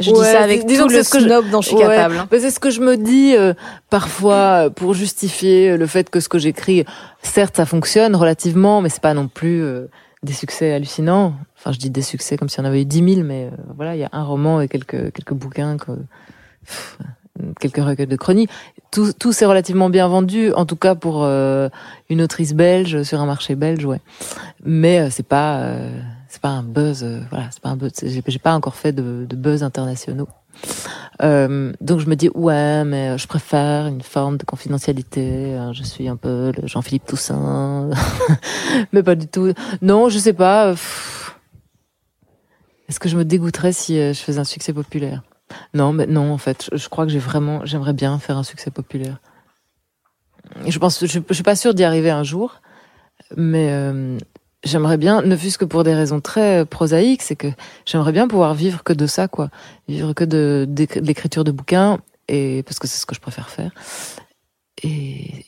Je 0.00 0.10
dis 0.10 0.20
ça 0.20 0.42
avec 0.42 0.66
tout 0.66 0.88
le 0.88 1.02
snob 1.02 1.50
dont 1.50 1.60
je 1.60 1.68
suis 1.68 1.76
capable. 1.76 2.16
Hein. 2.16 2.28
C'est 2.30 2.50
ce 2.50 2.60
que 2.60 2.70
je 2.70 2.80
me 2.80 2.96
dis 2.96 3.34
euh, 3.36 3.54
parfois 3.88 4.66
euh, 4.66 4.70
pour 4.70 4.94
justifier 4.94 5.76
le 5.76 5.86
fait 5.86 6.10
que 6.10 6.20
ce 6.20 6.28
que 6.28 6.38
j'écris, 6.38 6.84
certes, 7.22 7.56
ça 7.56 7.66
fonctionne 7.66 8.16
relativement, 8.16 8.80
mais 8.80 8.88
c'est 8.88 9.02
pas 9.02 9.14
non 9.14 9.28
plus 9.28 9.62
euh, 9.62 9.86
des 10.22 10.32
succès 10.32 10.72
hallucinants. 10.72 11.34
Enfin, 11.58 11.72
je 11.72 11.78
dis 11.78 11.90
des 11.90 12.02
succès 12.02 12.36
comme 12.36 12.48
si 12.48 12.60
on 12.60 12.64
avait 12.64 12.82
eu 12.82 12.84
dix 12.84 13.02
mille, 13.02 13.24
mais 13.24 13.50
voilà, 13.76 13.94
il 13.94 14.00
y 14.00 14.04
a 14.04 14.10
un 14.12 14.24
roman 14.24 14.60
et 14.60 14.68
quelques 14.68 15.12
quelques 15.12 15.34
bouquins, 15.34 15.76
que, 15.76 15.92
quelques 17.60 17.84
recueils 17.84 18.06
de 18.06 18.16
chroniques. 18.16 18.50
Tout, 18.90 19.12
tout 19.12 19.32
s'est 19.32 19.46
relativement 19.46 19.88
bien 19.88 20.08
vendu, 20.08 20.52
en 20.52 20.66
tout 20.66 20.76
cas 20.76 20.94
pour 20.96 21.24
une 21.26 22.22
autrice 22.22 22.54
belge 22.54 23.02
sur 23.04 23.20
un 23.20 23.26
marché 23.26 23.54
belge, 23.54 23.84
ouais. 23.84 24.00
Mais 24.64 25.10
c'est 25.10 25.26
pas 25.26 25.74
c'est 26.30 26.40
pas 26.40 26.50
un 26.50 26.62
buzz, 26.62 27.02
euh, 27.02 27.20
voilà, 27.30 27.48
c'est 27.50 27.60
pas 27.60 27.70
un 27.70 27.76
buzz. 27.76 27.92
J'ai 28.02 28.38
pas 28.38 28.54
encore 28.54 28.76
fait 28.76 28.92
de, 28.92 29.26
buzz 29.34 29.64
internationaux. 29.64 30.28
Euh, 31.22 31.72
donc 31.80 31.98
je 31.98 32.06
me 32.06 32.14
dis 32.14 32.30
ouais, 32.34 32.84
mais 32.84 33.18
je 33.18 33.26
préfère 33.26 33.88
une 33.88 34.00
forme 34.00 34.36
de 34.36 34.44
confidentialité. 34.44 35.54
Hein, 35.54 35.72
je 35.72 35.82
suis 35.82 36.06
un 36.06 36.14
peu 36.14 36.52
le 36.56 36.68
Jean-Philippe 36.68 37.04
Toussaint, 37.06 37.90
mais 38.92 39.02
pas 39.02 39.16
du 39.16 39.26
tout. 39.26 39.52
Non, 39.82 40.08
je 40.08 40.18
sais 40.18 40.32
pas. 40.32 40.76
Est-ce 42.88 43.00
que 43.00 43.08
je 43.08 43.16
me 43.16 43.24
dégoûterais 43.24 43.72
si 43.72 43.96
je 43.96 44.20
faisais 44.20 44.38
un 44.38 44.44
succès 44.44 44.72
populaire? 44.72 45.22
Non, 45.74 45.92
mais 45.92 46.06
non, 46.06 46.32
en 46.32 46.38
fait, 46.38 46.70
je, 46.72 46.88
crois 46.88 47.06
que 47.06 47.10
j'ai 47.10 47.18
vraiment, 47.18 47.66
j'aimerais 47.66 47.92
bien 47.92 48.16
faire 48.20 48.36
un 48.36 48.44
succès 48.44 48.70
populaire. 48.70 49.18
Je 50.64 50.78
pense, 50.78 51.04
je 51.04 51.20
suis 51.32 51.42
pas 51.42 51.56
sûre 51.56 51.74
d'y 51.74 51.82
arriver 51.82 52.10
un 52.10 52.22
jour, 52.22 52.60
mais 53.36 54.16
j'aimerais 54.64 54.96
bien, 54.96 55.22
ne 55.22 55.36
fût-ce 55.36 55.58
que 55.58 55.64
pour 55.64 55.84
des 55.84 55.94
raisons 55.94 56.20
très 56.20 56.64
prosaïques, 56.64 57.22
c'est 57.22 57.36
que 57.36 57.48
j'aimerais 57.86 58.12
bien 58.12 58.28
pouvoir 58.28 58.54
vivre 58.54 58.82
que 58.82 58.92
de 58.92 59.06
ça, 59.06 59.28
quoi, 59.28 59.50
vivre 59.88 60.12
que 60.12 60.24
de, 60.24 60.68
l'écriture 60.96 61.44
de 61.44 61.50
bouquins, 61.50 61.98
et 62.28 62.62
parce 62.64 62.78
que 62.78 62.86
c'est 62.86 62.98
ce 62.98 63.06
que 63.06 63.14
je 63.14 63.20
préfère 63.20 63.50
faire. 63.50 63.72
Et, 64.82 65.46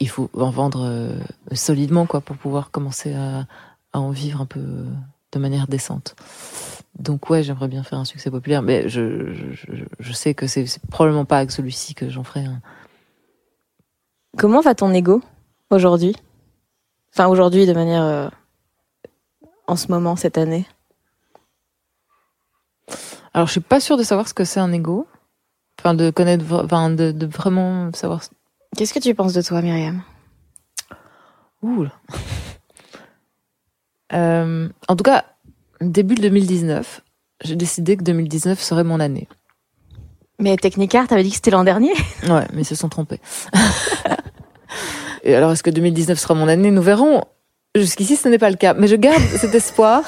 il 0.00 0.08
faut 0.08 0.30
en 0.34 0.50
vendre 0.50 0.84
euh, 0.84 1.18
solidement, 1.52 2.06
quoi, 2.06 2.20
pour 2.20 2.36
pouvoir 2.36 2.70
commencer 2.70 3.14
à, 3.14 3.46
en 3.92 4.10
vivre 4.10 4.40
un 4.40 4.46
peu 4.46 4.60
de 5.32 5.38
manière 5.38 5.66
décente. 5.66 6.14
Donc 6.98 7.30
ouais, 7.30 7.42
j'aimerais 7.42 7.68
bien 7.68 7.82
faire 7.82 7.98
un 7.98 8.04
succès 8.04 8.30
populaire, 8.30 8.62
mais 8.62 8.88
je, 8.88 9.32
je, 9.98 10.12
sais 10.12 10.34
que 10.34 10.46
c'est 10.46 10.66
probablement 10.90 11.24
pas 11.24 11.38
avec 11.38 11.50
celui-ci 11.50 11.94
que 11.94 12.10
j'en 12.10 12.24
ferai 12.24 12.44
un. 12.44 12.60
Comment 14.36 14.60
va 14.60 14.74
ton 14.74 14.92
ego 14.92 15.22
aujourd'hui? 15.70 16.16
Enfin 17.12 17.26
aujourd'hui 17.26 17.66
de 17.66 17.72
manière 17.72 18.02
euh, 18.02 18.28
en 19.68 19.76
ce 19.76 19.92
moment, 19.92 20.16
cette 20.16 20.38
année 20.38 20.66
Alors, 23.34 23.46
je 23.46 23.52
suis 23.52 23.60
pas 23.60 23.80
sûre 23.80 23.98
de 23.98 24.02
savoir 24.02 24.26
ce 24.26 24.34
que 24.34 24.44
c'est 24.44 24.60
un 24.60 24.72
ego. 24.72 25.06
Enfin, 25.78 25.94
de 25.94 26.10
connaître, 26.10 26.44
enfin, 26.64 26.90
de, 26.90 27.26
vraiment 27.26 27.92
savoir. 27.92 28.22
Qu'est-ce 28.76 28.94
que 28.94 28.98
tu 28.98 29.14
penses 29.14 29.34
de 29.34 29.42
toi, 29.42 29.62
Myriam? 29.62 30.02
Ouh. 31.62 31.84
euh, 34.14 34.68
en 34.88 34.96
tout 34.96 35.04
cas, 35.04 35.24
début 35.80 36.14
2019, 36.14 37.02
j'ai 37.44 37.56
décidé 37.56 37.96
que 37.96 38.02
2019 38.02 38.60
serait 38.60 38.84
mon 38.84 39.00
année. 39.00 39.28
Mais 40.40 40.56
Technicart, 40.56 41.08
t'avais 41.08 41.24
dit 41.24 41.30
que 41.30 41.36
c'était 41.36 41.50
l'an 41.50 41.64
dernier? 41.64 41.92
Ouais, 42.22 42.46
mais 42.54 42.62
ils 42.62 42.64
se 42.64 42.74
sont 42.74 42.88
trompés. 42.88 43.20
Et 45.24 45.34
alors, 45.34 45.52
est-ce 45.52 45.62
que 45.62 45.70
2019 45.70 46.18
sera 46.18 46.34
mon 46.34 46.48
année 46.48 46.70
Nous 46.70 46.82
verrons. 46.82 47.22
Jusqu'ici, 47.74 48.16
ce 48.16 48.28
n'est 48.28 48.38
pas 48.38 48.50
le 48.50 48.56
cas. 48.56 48.74
Mais 48.74 48.88
je 48.88 48.96
garde 48.96 49.22
cet 49.36 49.54
espoir 49.54 50.02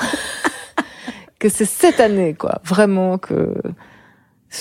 que 1.39 1.49
c'est 1.49 1.65
cette 1.65 2.01
année, 2.01 2.35
quoi. 2.35 2.61
Vraiment 2.65 3.19
que, 3.19 3.55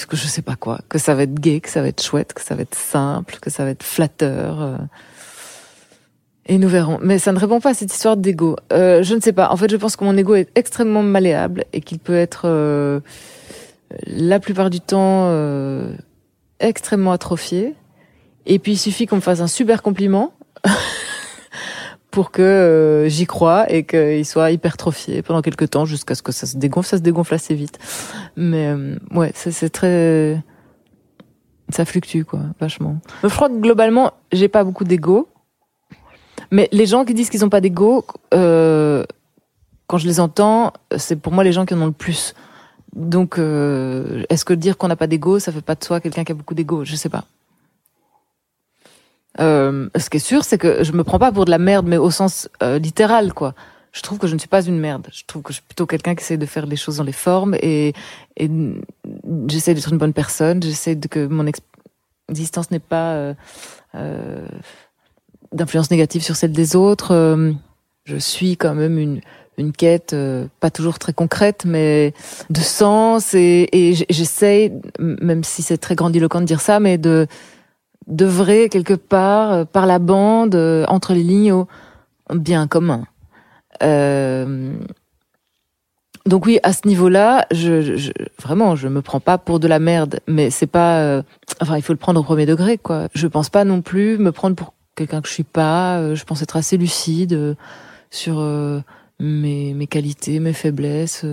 que 0.08 0.16
je 0.16 0.28
sais 0.28 0.42
pas 0.42 0.56
quoi, 0.56 0.80
que 0.90 0.98
ça 0.98 1.16
va 1.16 1.24
être 1.24 1.36
gay, 1.36 1.60
que 1.60 1.70
ça 1.70 1.82
va 1.82 1.88
être 1.88 2.02
chouette, 2.02 2.34
que 2.34 2.42
ça 2.42 2.56
va 2.56 2.62
être 2.62 2.76
simple, 2.76 3.38
que 3.42 3.50
ça 3.50 3.64
va 3.64 3.72
être 3.72 3.84
flatteur. 3.84 4.62
Euh. 4.62 4.78
Et 6.50 6.58
nous 6.58 6.68
verrons. 6.68 6.98
Mais 7.02 7.20
ça 7.20 7.32
ne 7.32 7.38
répond 7.38 7.60
pas 7.60 7.70
à 7.70 7.74
cette 7.76 7.94
histoire 7.94 8.18
d'ego. 8.18 8.56
Euh, 8.74 9.04
je 9.04 9.14
ne 9.14 9.22
sais 9.22 9.34
pas. 9.34 9.52
En 9.52 9.56
fait, 9.56 9.70
je 9.70 9.78
pense 9.78 9.96
que 9.96 10.04
mon 10.04 10.18
ego 10.18 10.34
est 10.34 10.50
extrêmement 10.56 11.04
malléable 11.04 11.66
et 11.74 11.82
qu'il 11.82 12.00
peut 12.00 12.16
être 12.16 12.42
euh, 12.46 13.02
la 14.08 14.40
plupart 14.40 14.72
du 14.72 14.80
temps 14.80 15.28
euh, 15.28 15.94
extrêmement 16.60 17.12
atrophié. 17.12 17.76
Et 18.46 18.60
puis 18.60 18.74
il 18.74 18.78
suffit 18.78 19.06
qu'on 19.06 19.18
me 19.18 19.22
fasse 19.22 19.42
un 19.42 19.48
super 19.48 19.82
compliment 19.82 20.34
pour 22.12 22.32
que 22.32 22.42
euh, 22.42 23.10
j'y 23.10 23.26
crois 23.26 23.72
et 23.72 23.86
qu'il 23.86 24.26
soit 24.26 24.52
hypertrophié 24.52 25.22
pendant 25.22 25.42
quelques 25.42 25.70
temps 25.70 25.86
jusqu'à 25.86 26.16
ce 26.16 26.22
que 26.22 26.32
ça 26.32 26.46
se 26.48 26.58
dégonfle. 26.58 26.90
Ça 26.90 26.98
se 26.98 27.04
dégonfle 27.04 27.34
assez 27.34 27.56
vite. 27.56 27.80
Mais 28.36 28.68
euh, 28.68 28.96
ouais, 29.12 29.32
c'est 29.36 29.70
très... 29.70 30.42
Ça 31.72 31.86
fluctue, 31.86 32.24
quoi, 32.24 32.40
vachement. 32.60 33.00
Je 33.22 33.28
crois 33.28 33.48
que 33.48 33.60
globalement, 33.60 34.14
j'ai 34.32 34.48
pas 34.48 34.64
beaucoup 34.64 34.86
d'ego. 34.86 35.30
Mais 36.52 36.68
les 36.72 36.86
gens 36.86 37.06
qui 37.06 37.14
disent 37.14 37.30
qu'ils 37.30 37.46
ont 37.46 37.50
pas 37.50 37.62
d'ego, 37.62 38.06
euh, 38.34 39.04
quand 39.88 39.98
je 39.98 40.08
les 40.08 40.20
entends, 40.20 40.74
c'est 40.98 41.16
pour 41.16 41.32
moi 41.32 41.44
les 41.44 41.52
gens 41.52 41.66
qui 41.66 41.74
en 41.74 41.82
ont 41.82 41.88
le 41.88 41.92
plus. 41.92 42.34
Donc, 42.96 43.38
euh, 43.38 44.24
est-ce 44.30 44.46
que 44.46 44.54
dire 44.54 44.78
qu'on 44.78 44.88
n'a 44.88 44.96
pas 44.96 45.08
d'ego, 45.08 45.40
ça 45.40 45.52
fait 45.52 45.62
pas 45.62 45.76
de 45.76 45.84
soi 45.84 46.00
quelqu'un 46.00 46.24
qui 46.24 46.32
a 46.32 46.36
beaucoup 46.36 46.56
d'ego? 46.56 46.86
Je 46.86 46.96
sais 46.96 47.10
pas. 47.10 47.26
Euh, 49.40 49.90
ce 49.96 50.10
qui 50.10 50.18
est 50.18 50.20
sûr, 50.20 50.44
c'est 50.44 50.58
que 50.58 50.84
je 50.84 50.92
me 50.92 51.04
prends 51.04 51.20
pas 51.20 51.32
pour 51.32 51.46
de 51.46 51.52
la 51.52 51.58
merde, 51.58 51.88
mais 51.88 51.98
au 51.98 52.12
sens 52.12 52.50
euh, 52.62 52.80
littéral, 52.80 53.34
quoi. 53.34 53.54
Je 53.92 54.02
trouve 54.02 54.20
que 54.20 54.28
je 54.28 54.34
ne 54.36 54.40
suis 54.40 54.48
pas 54.48 54.62
une 54.62 54.80
merde. 54.80 55.08
Je 55.12 55.24
trouve 55.26 55.42
que 55.42 55.52
je 55.52 55.56
suis 55.56 55.66
plutôt 55.68 55.88
quelqu'un 55.88 56.14
qui 56.14 56.24
essaie 56.24 56.38
de 56.38 56.46
faire 56.46 56.66
les 56.66 56.76
choses 56.76 56.98
dans 56.98 57.04
les 57.04 57.12
formes 57.12 57.56
et, 57.56 57.94
et 58.38 58.50
j'essaie 59.48 59.74
d'être 59.74 59.92
une 59.92 59.98
bonne 59.98 60.14
personne. 60.14 60.62
J'essaie 60.62 60.96
que 60.96 61.26
mon 61.26 61.46
existence 62.30 62.70
n'ait 62.70 62.80
pas 62.80 63.14
euh, 63.14 63.34
euh, 63.96 64.48
d'influence 65.52 65.90
négative 65.90 66.22
sur 66.22 66.36
celle 66.36 66.52
des 66.52 66.76
autres. 66.76 67.14
Euh, 67.14 67.52
je 68.06 68.18
suis 68.18 68.58
quand 68.58 68.76
même 68.76 68.98
une 68.98 69.22
une 69.58 69.74
quête 69.74 70.16
pas 70.62 70.72
toujours 70.72 71.00
très 71.00 71.12
concrète, 71.12 71.66
mais 71.66 72.14
de 72.50 72.62
sens 72.62 73.34
et, 73.34 73.68
et 73.74 73.94
j'essaie, 74.10 74.72
même 75.00 75.44
si 75.44 75.64
c'est 75.64 75.78
très 75.78 75.96
grandiloquent 75.96 76.40
de 76.40 76.46
dire 76.46 76.62
ça, 76.62 76.80
mais 76.80 76.98
de 76.98 77.28
d'œuvrer 78.10 78.70
quelque 78.70 78.96
part 78.96 79.52
euh, 79.52 79.66
par 79.66 79.86
la 79.86 80.00
bande 80.00 80.56
euh, 80.56 80.86
entre 80.88 81.14
les 81.14 81.24
lignes 81.24 81.54
au 81.54 81.68
bien 82.34 82.68
commun. 82.68 83.06
Euh, 83.82 84.74
donc 86.26 86.46
oui, 86.46 86.60
à 86.64 86.74
ce 86.74 86.88
niveau-là, 86.88 87.48
je, 87.52 87.96
je, 87.96 88.12
vraiment, 88.42 88.76
je 88.76 88.88
me 88.88 89.02
prends 89.02 89.20
pas 89.20 89.38
pour 89.38 89.60
de 89.60 89.68
la 89.68 89.80
merde, 89.80 90.20
mais 90.28 90.50
c'est 90.50 90.68
pas, 90.68 91.24
enfin, 91.62 91.78
il 91.78 91.82
faut 91.82 91.94
le 91.94 91.98
prendre 91.98 92.20
au 92.20 92.24
premier 92.24 92.46
degré, 92.46 92.78
quoi. 92.78 93.08
Je 93.16 93.26
pense 93.26 93.50
pas 93.50 93.64
non 93.64 93.82
plus 93.82 94.18
me 94.18 94.32
prendre 94.32 94.56
pour 94.56 94.74
quelqu'un 94.96 95.22
que 95.22 95.28
je 95.28 95.34
suis 95.34 95.44
pas. 95.44 96.14
je 96.14 96.24
pense 96.26 96.44
être 96.44 96.58
assez 96.58 96.78
lucide 96.78 97.56
sur 98.12 98.46
mes, 99.20 99.74
mes 99.74 99.88
qualités, 99.88 100.40
mes 100.40 100.54
faiblesses 100.54 101.26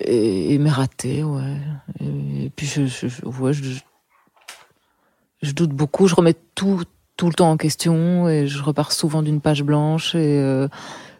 et, 0.00 0.54
et 0.54 0.58
mes 0.58 0.70
ratés, 0.70 1.22
ouais. 1.24 1.56
Et, 2.00 2.50
puis 2.54 2.66
je, 2.66 2.86
je, 2.86 3.06
ouais, 3.26 3.52
je, 3.52 3.80
je 5.42 5.52
doute 5.52 5.70
beaucoup, 5.70 6.08
je 6.08 6.14
remets 6.14 6.36
tout 6.54 6.82
tout 7.18 7.26
le 7.26 7.34
temps 7.34 7.50
en 7.50 7.56
question 7.56 8.28
et 8.28 8.46
je 8.46 8.62
repars 8.62 8.92
souvent 8.92 9.22
d'une 9.22 9.40
page 9.40 9.64
blanche 9.64 10.14
et 10.14 10.38
euh, 10.38 10.68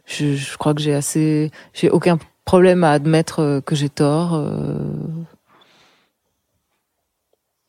je, 0.07 0.37
je, 0.37 0.57
crois 0.57 0.73
que 0.73 0.81
j'ai 0.81 0.95
assez, 0.95 1.51
j'ai 1.75 1.91
aucun 1.91 2.19
problème 2.45 2.85
à 2.85 2.93
admettre 2.93 3.41
euh, 3.41 3.61
que 3.61 3.75
j'ai 3.75 3.89
tort. 3.89 4.35
Euh. 4.35 4.79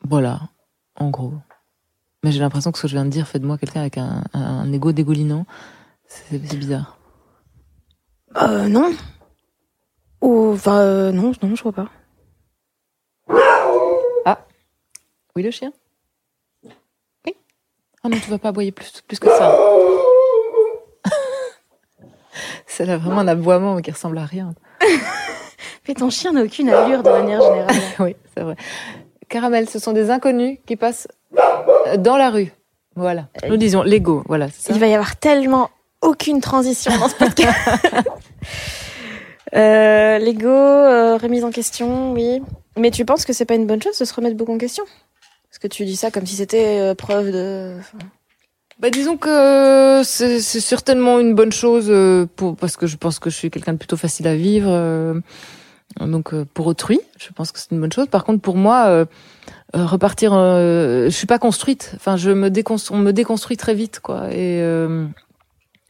Voilà, 0.08 0.40
en 0.94 1.10
gros. 1.10 1.34
Mais 2.22 2.30
j'ai 2.30 2.38
l'impression 2.38 2.70
que 2.70 2.78
ce 2.78 2.82
que 2.82 2.88
je 2.88 2.94
viens 2.94 3.04
de 3.04 3.10
dire 3.10 3.26
fait 3.26 3.40
de 3.40 3.46
moi 3.46 3.58
quelqu'un 3.58 3.80
avec 3.80 3.98
un, 3.98 4.22
un, 4.32 4.72
ego 4.72 4.92
dégoulinant. 4.92 5.44
C'est 6.06 6.38
bizarre. 6.38 6.98
Euh, 8.40 8.68
non. 8.68 8.92
Ou, 10.20 10.52
enfin, 10.52 10.80
euh, 10.80 11.12
non, 11.12 11.32
non, 11.42 11.54
je 11.54 11.60
crois 11.60 11.72
pas. 11.72 11.88
Ah. 14.24 14.38
Oui, 15.34 15.42
le 15.42 15.50
chien 15.50 15.72
Oui. 17.26 17.34
Ah 18.02 18.08
non, 18.08 18.18
tu 18.22 18.30
vas 18.30 18.38
pas 18.38 18.48
aboyer 18.48 18.72
plus, 18.72 19.02
plus 19.06 19.18
que 19.18 19.28
ça. 19.28 19.56
C'est 22.66 22.84
là 22.84 22.98
vraiment 22.98 23.20
un 23.20 23.28
aboiement 23.28 23.80
qui 23.80 23.90
ressemble 23.90 24.18
à 24.18 24.24
rien. 24.24 24.54
Mais 25.88 25.94
ton 25.94 26.10
chien 26.10 26.32
n'a 26.32 26.42
aucune 26.42 26.68
allure 26.68 27.02
de 27.02 27.10
manière 27.10 27.40
générale. 27.40 27.76
oui, 28.00 28.16
c'est 28.34 28.42
vrai. 28.42 28.56
Caramel, 29.28 29.68
ce 29.68 29.78
sont 29.78 29.92
des 29.92 30.10
inconnus 30.10 30.58
qui 30.66 30.76
passent 30.76 31.08
dans 31.98 32.16
la 32.16 32.30
rue. 32.30 32.52
Voilà. 32.96 33.28
Nous 33.48 33.56
disions 33.56 33.82
Lego, 33.82 34.22
voilà. 34.26 34.48
Il 34.68 34.78
va 34.78 34.88
y 34.88 34.94
avoir 34.94 35.16
tellement 35.16 35.70
aucune 36.02 36.40
transition 36.40 36.96
dans 36.98 37.08
ce 37.08 37.14
podcast. 37.14 37.58
Euh, 39.54 40.18
L'ego, 40.18 40.48
euh, 40.48 41.16
remise 41.16 41.44
en 41.44 41.50
question, 41.50 42.12
oui. 42.12 42.42
Mais 42.76 42.90
tu 42.90 43.04
penses 43.04 43.24
que 43.24 43.32
c'est 43.32 43.44
pas 43.44 43.54
une 43.54 43.66
bonne 43.66 43.82
chose 43.82 43.98
de 43.98 44.04
se 44.04 44.14
remettre 44.14 44.36
beaucoup 44.36 44.52
en 44.52 44.58
question? 44.58 44.84
Parce 45.50 45.58
que 45.58 45.66
tu 45.66 45.84
dis 45.84 45.96
ça 45.96 46.10
comme 46.10 46.26
si 46.26 46.36
c'était 46.36 46.78
euh, 46.80 46.94
preuve 46.94 47.32
de. 47.32 47.76
Bah 48.78 48.88
disons 48.88 49.18
que 49.18 50.00
c'est 50.04 50.40
certainement 50.40 51.18
une 51.18 51.34
bonne 51.34 51.52
chose 51.52 51.88
euh, 51.90 52.26
pour 52.36 52.56
parce 52.56 52.78
que 52.78 52.86
je 52.86 52.96
pense 52.96 53.18
que 53.18 53.28
je 53.28 53.36
suis 53.36 53.50
quelqu'un 53.50 53.74
de 53.74 53.78
plutôt 53.78 53.98
facile 53.98 54.26
à 54.26 54.34
vivre. 54.34 55.20
donc 56.00 56.34
pour 56.54 56.66
autrui, 56.66 57.00
je 57.18 57.30
pense 57.32 57.52
que 57.52 57.58
c'est 57.58 57.72
une 57.72 57.80
bonne 57.80 57.92
chose. 57.92 58.06
Par 58.06 58.24
contre 58.24 58.40
pour 58.40 58.56
moi, 58.56 59.06
repartir, 59.74 60.32
je 60.32 61.10
suis 61.10 61.26
pas 61.26 61.38
construite. 61.38 61.92
Enfin, 61.96 62.16
je 62.16 62.30
me 62.30 62.48
déconstruis, 62.48 62.96
on 62.96 63.00
me 63.00 63.12
déconstruit 63.12 63.58
très 63.58 63.74
vite, 63.74 64.00
quoi. 64.00 64.32
Et 64.32 64.60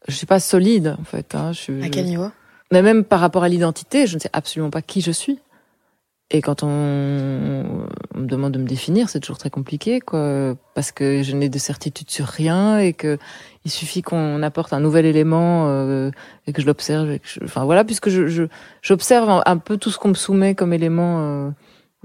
je 0.08 0.12
suis 0.12 0.26
pas 0.26 0.40
solide 0.40 0.96
en 0.98 1.04
fait. 1.04 1.36
Hein. 1.36 1.52
Je 1.52 1.60
suis, 1.60 1.84
à 1.84 1.90
quel 1.90 2.06
niveau? 2.06 2.30
Mais 2.72 2.82
même 2.82 3.04
par 3.04 3.20
rapport 3.20 3.42
à 3.42 3.48
l'identité, 3.48 4.06
je 4.06 4.14
ne 4.14 4.20
sais 4.20 4.30
absolument 4.32 4.70
pas 4.70 4.82
qui 4.82 5.00
je 5.00 5.10
suis. 5.10 5.38
Et 6.32 6.42
quand 6.42 6.62
on, 6.62 6.68
me 6.68 8.26
demande 8.26 8.52
de 8.52 8.58
me 8.60 8.66
définir, 8.66 9.08
c'est 9.08 9.18
toujours 9.18 9.38
très 9.38 9.50
compliqué, 9.50 10.00
quoi, 10.00 10.54
parce 10.74 10.92
que 10.92 11.24
je 11.24 11.34
n'ai 11.34 11.48
de 11.48 11.58
certitude 11.58 12.08
sur 12.08 12.26
rien 12.26 12.78
et 12.78 12.92
que 12.92 13.18
il 13.64 13.70
suffit 13.70 14.00
qu'on 14.00 14.40
apporte 14.44 14.72
un 14.72 14.78
nouvel 14.78 15.06
élément 15.06 15.66
euh, 15.68 16.12
et 16.46 16.52
que 16.52 16.62
je 16.62 16.66
l'observe. 16.66 17.18
Enfin 17.42 17.64
voilà, 17.64 17.84
puisque 17.84 18.10
je 18.10 18.46
j'observe 18.80 19.42
un, 19.44 19.58
peu 19.58 19.76
tout 19.76 19.90
ce 19.90 19.98
qu'on 19.98 20.10
me 20.10 20.14
soumet 20.14 20.54
comme 20.54 20.72
élément 20.72 21.20
euh, 21.20 21.50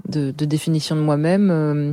de, 0.08 0.32
de, 0.32 0.44
définition 0.44 0.96
de 0.96 1.02
moi-même. 1.02 1.50
Euh. 1.52 1.92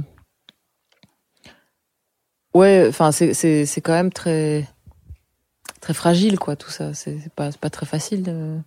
ouais, 2.55 2.85
enfin 2.89 3.11
c'est 3.11 3.35
c'est 3.35 3.67
c'est 3.67 3.81
quand 3.81 3.93
même 3.93 4.11
très 4.11 4.67
très 5.83 5.93
fragile, 5.93 6.39
quoi, 6.39 6.55
tout 6.55 6.71
ça. 6.71 6.93
C'est 6.93 7.29
pas, 7.35 7.51
pas 7.51 7.69
très 7.69 7.85
facile. 7.85 8.23
de 8.23 8.57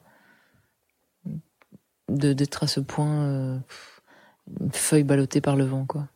d'être 2.08 2.62
à 2.62 2.66
ce 2.66 2.78
point 2.78 3.24
euh, 3.24 3.58
une 4.60 4.70
feuille 4.70 5.02
ballottée 5.02 5.40
par 5.40 5.56
le 5.56 5.64
vent, 5.64 5.86
quoi. 5.86 6.08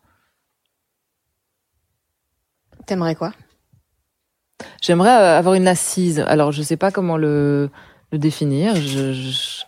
T'aimerais 2.86 3.14
quoi? 3.14 3.32
J'aimerais 4.82 5.16
euh, 5.16 5.38
avoir 5.38 5.54
une 5.54 5.68
assise. 5.68 6.20
Alors, 6.20 6.52
je 6.52 6.62
sais 6.62 6.76
pas 6.76 6.92
comment 6.92 7.16
le, 7.16 7.70
le 8.12 8.18
définir. 8.18 8.76
Je, 8.76 9.14
je, 9.14 9.64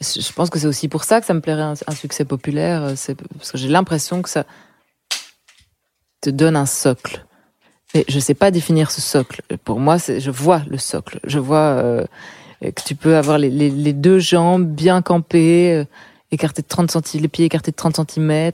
je 0.00 0.32
pense 0.32 0.50
que 0.50 0.58
c'est 0.58 0.66
aussi 0.66 0.88
pour 0.88 1.04
ça 1.04 1.20
que 1.20 1.26
ça 1.26 1.34
me 1.34 1.40
plairait 1.40 1.62
un, 1.62 1.74
un 1.86 1.94
succès 1.94 2.24
populaire. 2.24 2.94
C'est 2.96 3.14
parce 3.14 3.52
que 3.52 3.58
j'ai 3.58 3.68
l'impression 3.68 4.22
que 4.22 4.28
ça 4.28 4.44
te 6.20 6.30
donne 6.30 6.56
un 6.56 6.66
socle. 6.66 7.24
Mais 7.94 8.04
je 8.08 8.18
sais 8.18 8.34
pas 8.34 8.50
définir 8.50 8.90
ce 8.90 9.00
socle. 9.00 9.42
Pour 9.64 9.78
moi, 9.78 9.96
je 9.98 10.30
vois 10.30 10.62
le 10.68 10.78
socle. 10.78 11.20
Je 11.24 11.38
vois 11.38 11.58
euh, 11.58 12.04
que 12.60 12.82
tu 12.84 12.94
peux 12.94 13.16
avoir 13.16 13.38
les, 13.38 13.50
les, 13.50 13.70
les 13.70 13.92
deux 13.92 14.18
jambes 14.18 14.66
bien 14.66 15.00
campées, 15.00 15.72
euh, 15.72 15.84
écartées 16.32 16.62
de 16.62 16.68
30 16.68 16.90
cm, 16.90 17.22
les 17.22 17.28
pieds 17.28 17.44
écartés 17.44 17.70
de 17.70 17.76
30 17.76 18.10
cm, 18.10 18.52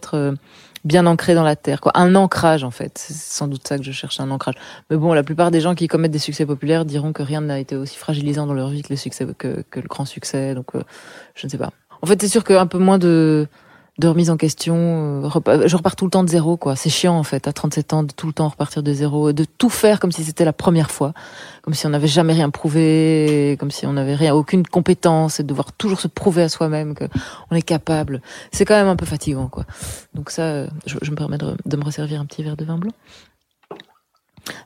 bien 0.84 1.06
ancrés 1.06 1.34
dans 1.34 1.42
la 1.42 1.56
terre. 1.56 1.80
Quoi. 1.80 1.92
Un 1.94 2.14
ancrage, 2.14 2.64
en 2.64 2.70
fait. 2.70 2.98
C'est 2.98 3.14
sans 3.14 3.48
doute 3.48 3.66
ça 3.66 3.78
que 3.78 3.84
je 3.84 3.92
cherche, 3.92 4.20
un 4.20 4.30
ancrage. 4.30 4.56
Mais 4.90 4.96
bon, 4.96 5.12
la 5.12 5.22
plupart 5.22 5.50
des 5.50 5.60
gens 5.60 5.74
qui 5.74 5.88
commettent 5.88 6.12
des 6.12 6.18
succès 6.18 6.44
populaires 6.46 6.84
diront 6.84 7.12
que 7.12 7.22
rien 7.22 7.40
n'a 7.40 7.58
été 7.58 7.76
aussi 7.76 7.96
fragilisant 7.96 8.46
dans 8.46 8.54
leur 8.54 8.68
vie 8.68 8.82
que 8.82 8.90
le 8.90 8.96
succès, 8.96 9.26
que, 9.38 9.64
que 9.70 9.80
le 9.80 9.88
grand 9.88 10.04
succès. 10.04 10.54
Donc, 10.54 10.74
euh, 10.74 10.82
je 11.34 11.46
ne 11.46 11.50
sais 11.50 11.58
pas. 11.58 11.70
En 12.02 12.06
fait, 12.06 12.20
c'est 12.20 12.28
sûr 12.28 12.44
qu'un 12.44 12.66
peu 12.66 12.78
moins 12.78 12.98
de, 12.98 13.46
de 14.00 14.08
remise 14.08 14.30
en 14.30 14.36
question. 14.36 14.74
euh, 15.24 15.68
je 15.68 15.76
repars 15.76 15.94
tout 15.94 16.06
le 16.06 16.10
temps 16.10 16.24
de 16.24 16.28
zéro, 16.28 16.56
quoi. 16.56 16.74
C'est 16.74 16.88
chiant, 16.88 17.16
en 17.16 17.22
fait, 17.22 17.46
à 17.46 17.52
37 17.52 17.92
ans, 17.92 18.02
de 18.02 18.12
tout 18.12 18.26
le 18.26 18.32
temps 18.32 18.48
repartir 18.48 18.82
de 18.82 18.92
zéro, 18.92 19.32
de 19.32 19.44
tout 19.44 19.68
faire 19.68 20.00
comme 20.00 20.10
si 20.10 20.24
c'était 20.24 20.46
la 20.46 20.54
première 20.54 20.90
fois, 20.90 21.12
comme 21.62 21.74
si 21.74 21.86
on 21.86 21.90
n'avait 21.90 22.08
jamais 22.08 22.32
rien 22.32 22.50
prouvé, 22.50 23.56
comme 23.60 23.70
si 23.70 23.86
on 23.86 23.92
n'avait 23.92 24.14
rien, 24.14 24.34
aucune 24.34 24.66
compétence, 24.66 25.38
et 25.38 25.42
de 25.42 25.48
devoir 25.48 25.72
toujours 25.72 26.00
se 26.00 26.08
prouver 26.08 26.42
à 26.42 26.48
soi-même 26.48 26.94
que 26.94 27.04
on 27.50 27.56
est 27.56 27.62
capable. 27.62 28.22
C'est 28.52 28.64
quand 28.64 28.74
même 28.74 28.88
un 28.88 28.96
peu 28.96 29.06
fatigant, 29.06 29.48
quoi. 29.48 29.66
Donc 30.14 30.30
ça, 30.30 30.66
je, 30.86 31.10
me 31.10 31.16
permets 31.16 31.38
de, 31.38 31.76
me 31.76 31.84
resservir 31.84 32.20
un 32.20 32.24
petit 32.24 32.42
verre 32.42 32.56
de 32.56 32.64
vin 32.64 32.78
blanc. 32.78 32.92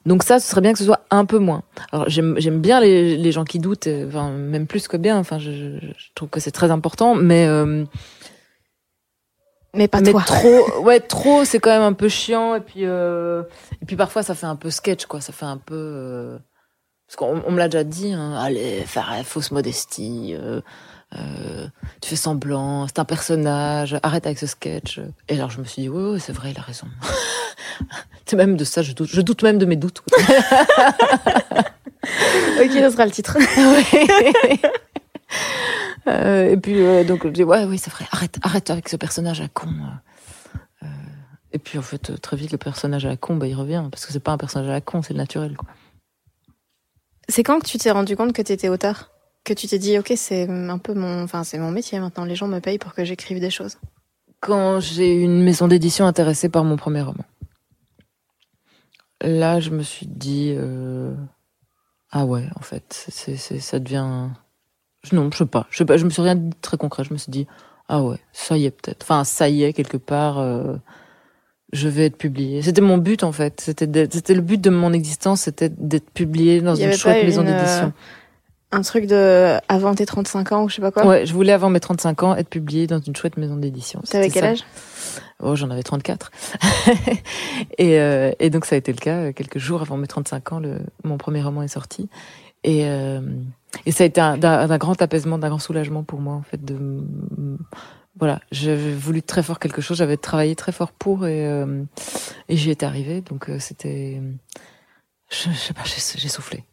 Donc 0.07 0.23
ça, 0.23 0.39
ce 0.39 0.49
serait 0.49 0.61
bien 0.61 0.73
que 0.73 0.79
ce 0.79 0.85
soit 0.85 1.01
un 1.11 1.25
peu 1.25 1.39
moins. 1.39 1.63
Alors 1.91 2.09
j'aime 2.09 2.61
bien 2.61 2.81
les, 2.81 3.33
gens 3.33 3.45
qui 3.45 3.59
doutent, 3.59 3.89
euh, 3.89 4.07
enfin 4.07 4.31
même 4.31 4.69
plus 4.69 4.87
que 4.87 4.97
bien. 4.97 5.19
Enfin, 5.19 5.39
je 5.41 5.81
trouve 6.15 6.29
que 6.29 6.39
c'est 6.39 6.53
très 6.53 6.71
important, 6.71 7.17
mais 7.17 7.47
euh, 7.47 7.85
Mais 9.75 9.89
pas 9.89 10.01
mais 10.01 10.13
toi. 10.13 10.23
trop, 10.25 10.83
ouais, 10.83 11.01
trop, 11.01 11.45
c'est 11.45 11.59
quand 11.59 11.71
même 11.71 11.83
un 11.83 11.93
peu 11.93 12.09
chiant. 12.09 12.55
Et 12.55 12.61
puis 12.61 12.85
euh, 12.85 13.43
et 13.83 13.87
puis 13.87 13.97
parfois 13.97 14.23
ça 14.23 14.35
fait 14.35 14.47
un 14.47 14.57
peu 14.57 14.71
sketch, 14.71 15.07
quoi. 15.07 15.21
Ça 15.21 15.33
fait 15.33 15.47
un 15.47 15.59
peu 15.59 15.75
euh, 15.75 16.39
parce 17.07 17.17
qu'on 17.17 17.43
on 17.47 17.53
me 17.53 17.59
l'a 17.59 17.69
déjà 17.69 17.85
dit. 17.85 18.13
Hein, 18.13 18.35
allez, 18.39 18.83
faire 18.87 19.11
la 19.11 19.25
fausse 19.25 19.51
modestie. 19.51 20.35
euh, 20.39 20.61
euh, 21.17 21.67
tu 22.01 22.09
fais 22.09 22.17
semblant, 22.17 22.87
c'est 22.89 22.99
un 22.99 23.05
personnage, 23.05 23.97
arrête 24.03 24.27
avec 24.27 24.39
ce 24.39 24.47
sketch. 24.47 25.01
Et 25.29 25.37
alors 25.37 25.51
je 25.51 25.61
me 25.61 25.65
suis 25.65 25.83
dit, 25.83 25.89
oui, 25.89 26.15
oui 26.15 26.21
c'est 26.21 26.33
vrai, 26.33 26.51
il 26.51 26.59
a 26.59 26.63
raison. 26.63 26.87
c'est 28.27 28.37
même 28.37 28.57
de 28.57 28.65
ça, 28.65 28.83
je 28.83 28.93
doute, 28.93 29.11
je 29.13 29.21
doute 29.21 29.43
même 29.43 29.59
de 29.59 29.67
mes 29.67 29.77
doutes. 29.77 30.03
ok, 30.19 30.25
ça 32.73 32.91
sera 32.91 33.07
le 33.07 33.13
titre. 33.13 33.37
Euh, 36.07 36.51
et 36.51 36.57
puis 36.57 36.81
euh, 36.81 37.03
donc 37.05 37.25
je 37.25 37.31
dis 37.31 37.45
ouais 37.45 37.65
oui 37.65 37.79
c'est 37.79 37.91
vrai 37.91 38.05
arrête 38.11 38.39
arrête 38.43 38.69
avec 38.69 38.89
ce 38.91 38.97
personnage 38.97 39.41
à 39.41 39.49
con 39.49 39.71
euh. 40.83 40.87
Et 41.53 41.59
puis 41.59 41.79
en 41.79 41.83
fait 41.83 42.21
très 42.21 42.37
vite 42.37 42.53
le 42.53 42.59
personnage 42.59 43.07
à 43.07 43.09
la 43.09 43.17
con 43.17 43.37
bah 43.37 43.47
il 43.47 43.55
revient 43.55 43.85
parce 43.91 44.05
que 44.05 44.13
c'est 44.13 44.21
pas 44.21 44.33
un 44.33 44.37
personnage 44.37 44.69
à 44.69 44.73
la 44.73 44.81
con 44.83 45.01
c'est 45.01 45.15
le 45.15 45.19
naturel 45.19 45.57
quoi 45.57 45.69
C'est 47.29 47.43
quand 47.43 47.59
que 47.61 47.67
tu 47.67 47.79
t'es 47.79 47.91
rendu 47.91 48.17
compte 48.17 48.35
que 48.35 48.43
t'étais 48.43 48.69
auteur? 48.69 49.11
Que 49.45 49.53
tu 49.55 49.67
t'es 49.67 49.79
dit, 49.79 49.99
ok, 49.99 50.13
c'est 50.17 50.49
un 50.49 50.79
peu 50.79 50.95
mon, 50.95 51.23
enfin, 51.23 51.45
c'est 51.45 51.59
mon 51.59 51.71
métier 51.71 52.01
maintenant. 52.01 52.25
Les 52.25 52.35
gens 52.35 52.49
me 52.49 52.61
payent 52.61 52.79
pour 52.79 52.95
que 52.95 53.05
j'écrive 53.05 53.41
des 53.41 53.51
choses. 53.51 53.77
quand 54.41 54.81
j'ai 54.81 55.15
eu 55.15 55.23
une 55.23 55.43
maison 55.43 55.69
d'édition 55.69 56.07
intéressée 56.07 56.51
par 56.51 56.65
mon 56.65 56.77
premier 56.77 57.01
roman 57.01 57.25
là 59.23 59.59
je 59.61 59.71
me 59.71 59.83
suis 59.83 60.07
dit 60.07 60.55
euh, 60.57 61.15
ah 62.11 62.27
ouais 62.27 62.47
en 62.57 62.61
fait 62.61 63.07
c'est 63.09 63.37
ça 63.37 63.79
devient 63.79 64.29
non 65.13 65.31
je 65.33 65.39
sais 65.39 65.47
pas 65.47 65.67
je 65.71 65.79
sais 65.79 65.85
pas 65.85 65.97
je 65.97 66.05
me 66.05 66.11
suis 66.11 66.23
rien 66.23 66.35
dit 66.35 66.49
de 66.51 66.55
très 66.61 66.77
concret 66.77 67.05
je 67.05 67.13
me 67.13 67.19
suis 67.19 67.31
dit 67.31 67.47
ah 67.89 68.03
ouais 68.03 68.19
ça 68.33 68.57
y 68.57 68.65
est 68.67 68.71
peut-être 68.71 69.03
enfin 69.03 69.25
ça 69.25 69.49
y 69.49 69.63
est 69.65 69.73
quelque 69.73 69.97
part 69.97 70.39
euh, 70.39 70.77
je 71.73 71.89
vais 71.89 72.07
être 72.07 72.17
publié 72.17 72.63
c'était 72.63 72.81
mon 72.81 72.99
but 72.99 73.23
en 73.25 73.33
fait 73.33 73.61
c'était 73.61 73.87
le 74.35 74.41
but 74.41 74.61
de 74.61 74.71
mon 74.71 74.93
existence 74.93 75.43
c'était 75.43 75.69
d'être 75.69 76.11
publié 76.11 76.61
dans 76.61 76.75
une 76.75 76.93
chouette 76.93 77.25
maison 77.25 77.43
euh, 77.47 77.53
d'édition 77.59 77.93
Un 78.73 78.83
truc 78.83 79.07
de 79.07 79.57
avant 79.69 79.95
tes 79.95 80.07
35 80.07 80.53
ans 80.53 80.65
ou 80.65 80.69
je 80.69 80.77
sais 80.77 80.83
pas 80.83 80.91
quoi? 80.91 81.07
ouais 81.07 81.27
je 81.27 81.33
voulais 81.35 81.53
avant 81.53 81.71
mes 81.71 81.81
35 81.81 82.23
ans 82.23 82.35
être 82.37 82.49
publié 82.49 82.87
dans 82.87 83.01
une 83.01 83.15
chouette 83.15 83.37
maison 83.37 83.57
d'édition 83.57 84.01
T'avais 84.09 84.31
quel 84.31 84.43
ça. 84.43 84.49
âge? 84.51 84.65
Oh, 85.43 85.57
j'en 85.57 85.69
avais 85.71 85.83
34. 85.83 86.31
et, 87.79 87.99
euh, 88.01 88.33
et 88.39 88.51
donc 88.51 88.65
ça 88.65 88.77
a 88.77 88.79
été 88.79 88.93
le 88.93 88.99
cas. 88.99 89.33
Quelques 89.33 89.59
jours 89.59 89.83
avant 89.83 89.97
mes 89.97 90.07
35 90.07 90.53
ans, 90.53 90.59
le, 90.59 90.79
mon 91.03 91.19
premier 91.19 91.43
roman 91.43 91.63
est 91.63 91.69
sorti. 91.69 92.09
Et, 92.63 92.85
euh, 92.87 93.21
et 93.87 93.93
ça 93.93 94.05
a 94.05 94.07
été 94.07 94.21
un- 94.21 94.37
d'un 94.39 94.67
d'un 94.67 94.79
grand 94.79 95.01
apaisement, 95.03 95.39
d'un 95.39 95.49
grand 95.49 95.59
soulagement 95.59 96.03
pour 96.05 96.21
moi, 96.21 96.35
en 96.35 96.43
fait. 96.43 96.65
De, 96.65 96.77
voilà, 98.19 98.41
j'avais 98.53 98.93
voulu 98.95 99.23
très 99.23 99.43
fort 99.43 99.59
quelque 99.59 99.83
chose, 99.83 99.99
j'avais 99.99 100.17
travaillé 100.17 100.55
très 100.55 100.73
fort 100.73 100.93
pour 100.93 101.27
et, 101.27 101.47
euh, 101.47 101.83
et 102.49 102.57
j'y 102.57 102.71
étais 102.71 102.87
arrivée. 102.87 103.21
Donc 103.23 103.49
euh, 103.51 103.59
c'était... 103.59 104.21
Je, 105.31 105.51
je 105.51 105.57
sais 105.57 105.75
pas, 105.75 105.83
j'ai 105.85 106.29
soufflé. 106.29 106.65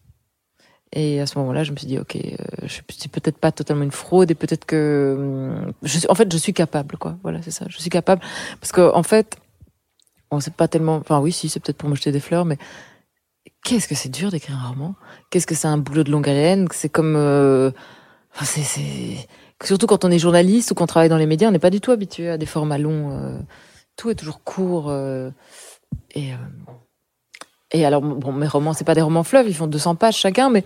Et 0.93 1.21
à 1.21 1.25
ce 1.25 1.39
moment-là, 1.39 1.63
je 1.63 1.71
me 1.71 1.77
suis 1.77 1.87
dit, 1.87 1.97
ok, 1.97 2.17
euh, 2.17 2.35
je 2.63 2.81
peut-être 3.07 3.37
pas 3.37 3.51
totalement 3.53 3.83
une 3.83 3.91
fraude 3.91 4.29
et 4.29 4.35
peut-être 4.35 4.65
que, 4.65 5.15
hum, 5.17 5.73
je 5.83 5.99
suis, 5.99 6.07
en 6.09 6.15
fait, 6.15 6.31
je 6.31 6.37
suis 6.37 6.53
capable, 6.53 6.97
quoi. 6.97 7.17
Voilà, 7.23 7.41
c'est 7.41 7.51
ça. 7.51 7.65
Je 7.69 7.77
suis 7.79 7.89
capable 7.89 8.21
parce 8.59 8.71
que 8.73 8.93
en 8.93 9.03
fait, 9.03 9.37
on 10.31 10.39
sait 10.41 10.51
pas 10.51 10.67
tellement. 10.67 10.97
Enfin, 10.97 11.19
oui, 11.19 11.31
si, 11.31 11.49
c'est 11.49 11.59
peut-être 11.61 11.77
pour 11.77 11.89
me 11.89 11.95
jeter 11.95 12.11
des 12.11 12.19
fleurs, 12.19 12.43
mais 12.45 12.57
qu'est-ce 13.63 13.87
que 13.87 13.95
c'est 13.95 14.09
dur 14.09 14.31
d'écrire 14.31 14.57
un 14.63 14.69
roman? 14.69 14.95
Qu'est-ce 15.29 15.47
que 15.47 15.55
c'est 15.55 15.67
un 15.67 15.77
boulot 15.77 16.03
de 16.03 16.11
longue 16.11 16.27
haleine? 16.29 16.67
C'est 16.71 16.89
comme, 16.89 17.15
euh, 17.15 17.71
enfin, 18.33 18.45
c'est, 18.45 18.61
c'est 18.63 19.27
surtout 19.63 19.87
quand 19.87 20.05
on 20.05 20.11
est 20.11 20.19
journaliste 20.19 20.71
ou 20.71 20.75
qu'on 20.75 20.87
travaille 20.87 21.09
dans 21.09 21.17
les 21.17 21.25
médias, 21.25 21.47
on 21.47 21.51
n'est 21.51 21.59
pas 21.59 21.69
du 21.69 21.81
tout 21.81 21.91
habitué 21.91 22.29
à 22.29 22.37
des 22.37 22.45
formats 22.45 22.77
longs. 22.77 23.11
euh, 23.11 23.39
tout 23.97 24.09
est 24.09 24.15
toujours 24.15 24.43
court 24.43 24.89
euh, 24.89 25.29
et. 26.15 26.33
euh, 26.33 26.37
et 27.73 27.85
alors, 27.85 28.01
bon, 28.01 28.33
mes 28.33 28.47
romans, 28.47 28.73
c'est 28.73 28.83
pas 28.83 28.95
des 28.95 29.01
romans 29.01 29.23
fleuves, 29.23 29.47
ils 29.47 29.55
font 29.55 29.67
200 29.67 29.95
pages 29.95 30.17
chacun, 30.17 30.49
mais 30.49 30.65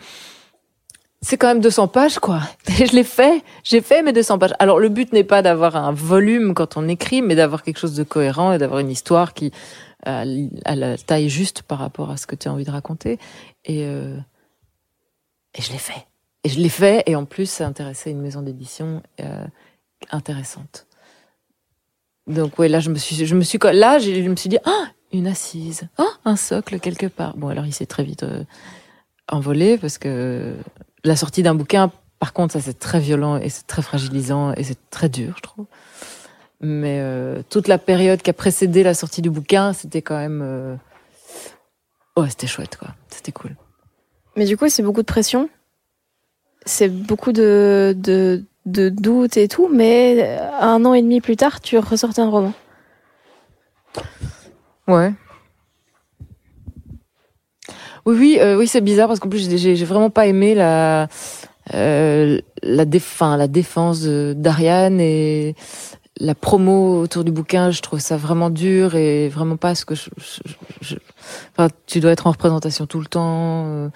c'est 1.21 1.37
quand 1.37 1.47
même 1.47 1.59
200 1.59 1.87
pages, 1.87 2.17
quoi. 2.17 2.39
Je 2.67 2.95
l'ai 2.95 3.03
fait, 3.03 3.43
j'ai 3.63 3.81
fait 3.81 4.01
mes 4.01 4.11
200 4.11 4.39
pages. 4.39 4.53
Alors, 4.57 4.79
le 4.79 4.89
but 4.89 5.13
n'est 5.13 5.23
pas 5.23 5.43
d'avoir 5.43 5.75
un 5.75 5.91
volume 5.91 6.55
quand 6.55 6.77
on 6.77 6.87
écrit, 6.87 7.21
mais 7.21 7.35
d'avoir 7.35 7.61
quelque 7.61 7.77
chose 7.77 7.95
de 7.95 8.03
cohérent 8.03 8.53
et 8.53 8.57
d'avoir 8.57 8.79
une 8.79 8.89
histoire 8.89 9.35
qui 9.35 9.51
a 10.05 10.75
la 10.75 10.97
taille 10.97 11.29
juste 11.29 11.61
par 11.63 11.79
rapport 11.79 12.11
à 12.11 12.17
ce 12.17 12.27
que 12.27 12.35
tu 12.35 12.47
as 12.47 12.53
envie 12.53 12.65
de 12.65 12.71
raconter. 12.71 13.19
Et, 13.65 13.85
euh, 13.85 14.17
et 15.53 15.61
je 15.61 15.71
l'ai 15.71 15.77
fait. 15.77 16.05
Et 16.43 16.49
je 16.49 16.59
l'ai 16.59 16.69
fait, 16.69 17.03
et 17.07 17.15
en 17.15 17.25
plus, 17.25 17.49
ça 17.49 17.65
intéressait 17.65 18.11
une 18.11 18.21
maison 18.21 18.41
d'édition 18.41 19.01
euh, 19.19 19.45
intéressante. 20.11 20.85
Donc, 22.27 22.59
ouais, 22.59 22.67
là, 22.67 22.79
je 22.79 22.89
me 22.89 22.97
suis, 22.97 23.25
je 23.25 23.35
me 23.35 23.41
suis, 23.41 23.57
là, 23.63 23.97
je 23.99 24.29
me 24.29 24.35
suis 24.35 24.49
dit, 24.49 24.59
ah, 24.65 24.87
une 25.11 25.27
assise, 25.27 25.87
ah, 25.97 26.03
un 26.23 26.35
socle 26.35 26.79
quelque 26.79 27.07
part. 27.07 27.35
Bon, 27.37 27.47
alors, 27.47 27.65
il 27.65 27.73
s'est 27.73 27.85
très 27.85 28.03
vite 28.03 28.23
euh, 28.23 28.43
envolé 29.27 29.77
parce 29.77 29.97
que 29.97 30.55
la 31.03 31.15
sortie 31.15 31.41
d'un 31.41 31.55
bouquin, 31.55 31.91
par 32.19 32.33
contre, 32.33 32.53
ça 32.53 32.61
c'est 32.61 32.79
très 32.79 32.99
violent 32.99 33.37
et 33.37 33.49
c'est 33.49 33.67
très 33.67 33.81
fragilisant 33.81 34.53
et 34.53 34.63
c'est 34.63 34.89
très 34.89 35.09
dur, 35.09 35.33
je 35.37 35.41
trouve. 35.41 35.65
Mais 36.67 36.97
euh, 36.99 37.43
toute 37.49 37.67
la 37.67 37.77
période 37.77 38.23
qui 38.23 38.31
a 38.31 38.33
précédé 38.33 38.81
la 38.81 38.95
sortie 38.95 39.21
du 39.21 39.29
bouquin, 39.29 39.71
c'était 39.71 40.01
quand 40.01 40.17
même, 40.17 40.41
euh... 40.43 40.75
ouais, 42.17 42.27
c'était 42.29 42.47
chouette, 42.47 42.75
quoi. 42.77 42.89
C'était 43.09 43.31
cool. 43.31 43.55
Mais 44.35 44.45
du 44.45 44.57
coup, 44.57 44.67
c'est 44.67 44.81
beaucoup 44.81 45.01
de 45.01 45.05
pression. 45.05 45.47
C'est 46.65 46.89
beaucoup 46.89 47.31
de, 47.31 47.95
de, 47.95 48.43
de 48.65 48.89
doutes 48.89 49.37
et 49.37 49.47
tout, 49.47 49.69
mais 49.71 50.39
un 50.59 50.83
an 50.85 50.95
et 50.95 51.03
demi 51.03 51.21
plus 51.21 51.35
tard, 51.35 51.61
tu 51.61 51.77
ressortais 51.77 52.21
un 52.21 52.29
roman. 52.29 52.53
Ouais. 54.87 55.13
Oui, 58.07 58.15
oui, 58.17 58.37
euh, 58.39 58.57
oui, 58.57 58.67
c'est 58.67 58.81
bizarre 58.81 59.07
parce 59.07 59.19
qu'en 59.19 59.29
plus 59.29 59.49
j'ai- 59.55 59.75
vraiment 59.85 60.09
pas 60.09 60.25
aimé 60.27 60.55
la 60.55 61.07
euh, 61.73 62.39
la, 62.61 62.85
déf 62.85 63.19
la 63.21 63.47
défense 63.47 64.03
d'Ariane 64.03 64.99
et 64.99 65.55
la 66.19 66.35
promo 66.35 66.99
autour 67.01 67.23
du 67.23 67.31
bouquin. 67.31 67.71
Je 67.71 67.81
trouve 67.81 67.99
ça 67.99 68.17
vraiment 68.17 68.49
dur 68.49 68.95
et 68.95 69.29
vraiment 69.29 69.57
pas 69.57 69.75
ce 69.75 69.85
que 69.85 69.95
je. 69.95 70.09
je- 70.17 70.41
je- 70.81 70.95
enfin, 71.51 71.67
tu 71.87 71.99
dois 71.99 72.11
être 72.11 72.27
en 72.27 72.31
représentation 72.31 72.85
tout 72.85 72.99
le 72.99 73.05
temps. 73.07 73.65
euh. 73.67 73.89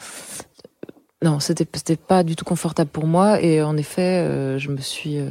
Non, 1.22 1.40
c'était 1.42 1.68
c'était 1.74 1.98
pas 1.98 2.24
du 2.24 2.36
tout 2.38 2.46
confortable 2.46 2.90
pour 2.90 3.06
moi 3.06 3.42
et 3.42 3.62
en 3.62 3.76
effet, 3.78 4.20
euh, 4.26 4.58
je 4.58 4.70
me 4.70 4.78
suis 4.78 5.18
euh, 5.20 5.30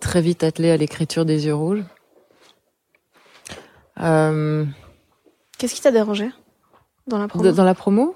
très 0.00 0.20
vite 0.20 0.44
attelée 0.44 0.70
à 0.70 0.76
l'écriture 0.76 1.24
des 1.24 1.46
yeux 1.46 1.54
rouges. 1.54 1.84
Euh, 4.00 4.64
Qu'est-ce 5.58 5.74
qui 5.74 5.80
t'a 5.80 5.90
dérangé 5.90 6.30
dans 7.08 7.18
la 7.18 7.26
promo? 7.26 7.50
dans 7.52 7.64
la 7.64 7.74
promo? 7.74 8.14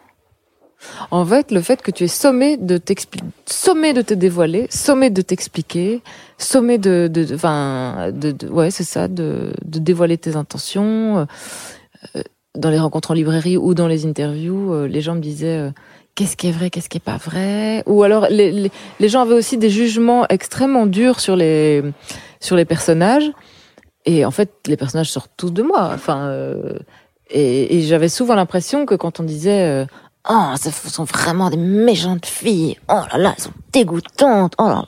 En 1.10 1.24
fait, 1.24 1.50
le 1.50 1.60
fait 1.60 1.82
que 1.82 1.90
tu 1.90 2.04
es 2.04 2.08
sommé 2.08 2.56
de 2.56 2.78
t'expliquer, 2.78 3.26
sommé 3.46 3.92
de 3.92 4.02
te 4.02 4.14
dévoiler, 4.14 4.66
sommé 4.70 5.10
de 5.10 5.22
t'expliquer, 5.22 6.02
sommé 6.38 6.78
de, 6.78 7.08
de, 7.12 7.34
enfin, 7.34 8.12
ouais, 8.50 8.70
c'est 8.70 8.84
ça, 8.84 9.08
de, 9.08 9.52
dévoiler 9.64 10.18
tes 10.18 10.36
intentions. 10.36 11.26
Euh, 12.16 12.22
dans 12.56 12.70
les 12.70 12.78
rencontres 12.78 13.12
en 13.12 13.14
librairie 13.14 13.56
ou 13.56 13.74
dans 13.74 13.86
les 13.86 14.06
interviews, 14.06 14.72
euh, 14.72 14.86
les 14.86 15.00
gens 15.00 15.14
me 15.14 15.20
disaient 15.20 15.58
euh, 15.58 15.70
qu'est-ce 16.14 16.36
qui 16.36 16.48
est 16.48 16.52
vrai, 16.52 16.70
qu'est-ce 16.70 16.88
qui 16.88 16.98
est 16.98 17.00
pas 17.00 17.16
vrai? 17.16 17.82
Ou 17.86 18.02
alors 18.02 18.26
les, 18.28 18.70
gens 19.00 19.22
avaient 19.22 19.34
aussi 19.34 19.56
des 19.56 19.70
jugements 19.70 20.26
extrêmement 20.28 20.86
durs 20.86 21.20
sur 21.20 21.36
les 21.36 21.82
sur 22.40 22.56
les 22.56 22.64
personnages. 22.64 23.30
Et 24.04 24.24
en 24.24 24.30
fait, 24.30 24.50
les 24.66 24.76
personnages 24.76 25.10
sortent 25.10 25.32
tous 25.36 25.50
de 25.50 25.62
moi. 25.62 25.90
Enfin, 25.94 26.26
euh, 26.26 26.78
et 27.30 27.80
j'avais 27.82 28.10
souvent 28.10 28.34
l'impression 28.34 28.84
que 28.84 28.94
quand 28.94 29.18
on 29.20 29.22
disait 29.22 29.86
Oh, 30.28 30.54
ce 30.56 30.70
sont 30.70 31.02
vraiment 31.02 31.50
des 31.50 31.56
méchantes 31.56 32.26
filles. 32.26 32.78
Oh 32.88 33.00
là 33.12 33.18
là, 33.18 33.34
elles 33.36 33.42
sont 33.42 33.52
dégoûtantes. 33.72 34.54
Oh 34.58 34.68
là 34.68 34.74
là, 34.74 34.86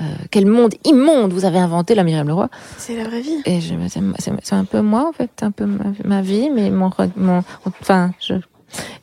euh, 0.00 0.14
quel 0.30 0.46
monde 0.46 0.74
immonde 0.84 1.32
vous 1.32 1.44
avez 1.44 1.58
inventé, 1.58 1.94
la 1.94 2.02
Myriam 2.02 2.26
Leroy. 2.26 2.48
C'est 2.78 2.96
la 2.96 3.04
vraie 3.04 3.20
vie. 3.20 3.42
Et 3.44 3.60
je, 3.60 3.74
c'est 4.42 4.54
un 4.54 4.64
peu 4.64 4.80
moi, 4.80 5.08
en 5.08 5.12
fait, 5.12 5.30
un 5.42 5.52
peu 5.52 5.66
ma, 5.66 5.84
ma 6.04 6.20
vie, 6.20 6.50
mais 6.50 6.70
mon, 6.70 6.90
mon, 7.14 7.44
enfin, 7.64 8.10
je, 8.20 8.34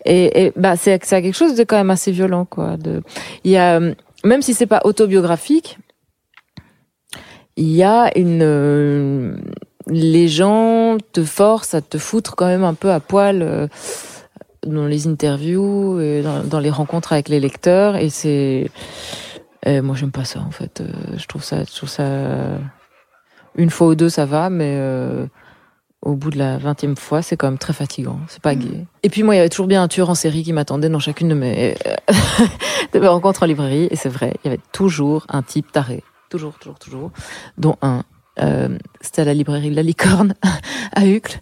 et, 0.06 0.46
et 0.46 0.54
bah, 0.56 0.76
c'est, 0.76 1.04
c'est 1.06 1.22
quelque 1.22 1.36
chose 1.36 1.56
de 1.56 1.64
quand 1.64 1.78
même 1.78 1.92
assez 1.92 2.12
violent, 2.12 2.46
quoi. 2.46 2.76
De, 2.78 3.02
il 3.44 3.52
y 3.52 3.58
a, 3.58 3.80
même 3.80 4.42
si 4.42 4.54
c'est 4.54 4.66
pas 4.66 4.82
autobiographique, 4.84 5.78
il 7.56 7.72
y 7.72 7.84
a 7.84 8.12
une, 8.18 8.42
euh, 8.42 9.38
les 9.88 10.28
gens 10.28 10.98
te 11.14 11.24
forcent 11.24 11.74
à 11.74 11.82
te 11.82 11.98
foutre 11.98 12.36
quand 12.36 12.48
même 12.48 12.64
un 12.64 12.74
peu 12.74 12.92
à 12.92 13.00
poil. 13.00 13.42
Euh, 13.42 13.68
dans 14.66 14.86
les 14.86 15.08
interviews 15.08 16.00
et 16.00 16.22
dans, 16.22 16.44
dans, 16.44 16.60
les 16.60 16.70
rencontres 16.70 17.14
avec 17.14 17.30
les 17.30 17.40
lecteurs. 17.40 17.96
Et 17.96 18.10
c'est 18.10 18.70
euh, 19.68 19.82
moi 19.82 19.96
j'aime 19.96 20.12
pas 20.12 20.26
ça 20.26 20.40
en 20.40 20.52
fait. 20.52 20.82
Euh, 20.82 20.88
je 21.18 21.26
trouve 21.28 21.44
ça 21.44 21.64
je 21.64 21.76
trouve 21.76 21.90
ça 21.90 22.04
une 23.56 23.70
fois 23.70 23.88
ou 23.88 23.96
deux 23.96 24.10
ça 24.10 24.26
va 24.26 24.50
mais 24.50 24.76
euh, 24.78 25.26
au 26.02 26.16
bout 26.16 26.30
de 26.30 26.38
la 26.38 26.58
vingtième 26.58 26.96
fois 26.96 27.22
c'est 27.22 27.38
quand 27.38 27.48
même 27.48 27.58
très 27.58 27.74
fatigant. 27.74 28.20
C'est 28.28 28.42
pas 28.42 28.56
gai. 28.56 28.86
Et 29.04 29.10
puis 29.10 29.24
moi 29.24 29.36
il 29.36 29.38
y 29.38 29.42
avait 29.42 29.50
toujours 29.50 29.68
bien 29.68 29.84
un 29.84 29.88
tueur 29.88 30.10
en 30.10 30.16
série 30.16 30.44
qui 30.44 30.54
m'attendait 30.54 30.90
dans 30.90 31.00
chacune 31.00 31.30
de 31.30 31.36
mes 31.36 31.76
de 32.94 33.00
mes 33.00 33.08
rencontres 33.08 33.44
en 33.44 33.46
librairie. 33.46 33.88
Et 33.92 33.96
c'est 33.96 34.10
vrai 34.10 34.34
il 34.44 34.48
y 34.48 34.54
avait 34.54 34.62
toujours 34.72 35.26
un 35.30 35.42
type 35.42 35.72
taré. 35.72 36.04
Toujours 36.30 36.58
toujours 36.60 36.80
toujours. 36.80 37.12
Dont 37.58 37.76
un 37.82 38.04
euh, 38.42 38.78
c'était 39.02 39.22
à 39.22 39.26
la 39.26 39.34
librairie 39.34 39.70
La 39.70 39.84
Licorne 39.84 40.34
à 40.94 41.06
Uccle. 41.06 41.40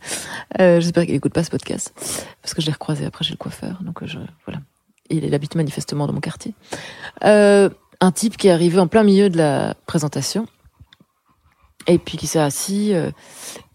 Euh, 0.60 0.80
J'espère 0.80 1.06
qu'il 1.06 1.16
écoute 1.16 1.34
pas 1.34 1.44
ce 1.44 1.50
podcast 1.50 1.94
parce 2.42 2.54
que 2.54 2.62
je 2.62 2.68
l'ai 2.68 2.74
recroisé 2.74 3.06
après 3.06 3.24
chez 3.24 3.34
le 3.34 3.38
coiffeur. 3.38 3.80
Donc 3.82 4.06
je, 4.06 4.20
voilà, 4.46 4.62
il, 5.10 5.34
habite 5.34 5.56
manifestement 5.56 6.08
dans 6.08 6.14
mon 6.14 6.20
quartier. 6.20 6.54
Euh, 7.24 7.70
un 8.00 8.12
type 8.12 8.38
qui 8.38 8.48
est 8.48 8.52
arrivé 8.52 8.80
en 8.80 8.88
plein 8.88 9.04
milieu 9.04 9.30
de 9.30 9.38
la 9.38 9.76
présentation 9.86 10.48
et 11.88 11.98
puis 11.98 12.18
qui 12.18 12.28
s'est 12.28 12.40
assis 12.40 12.94
euh, 12.94 13.12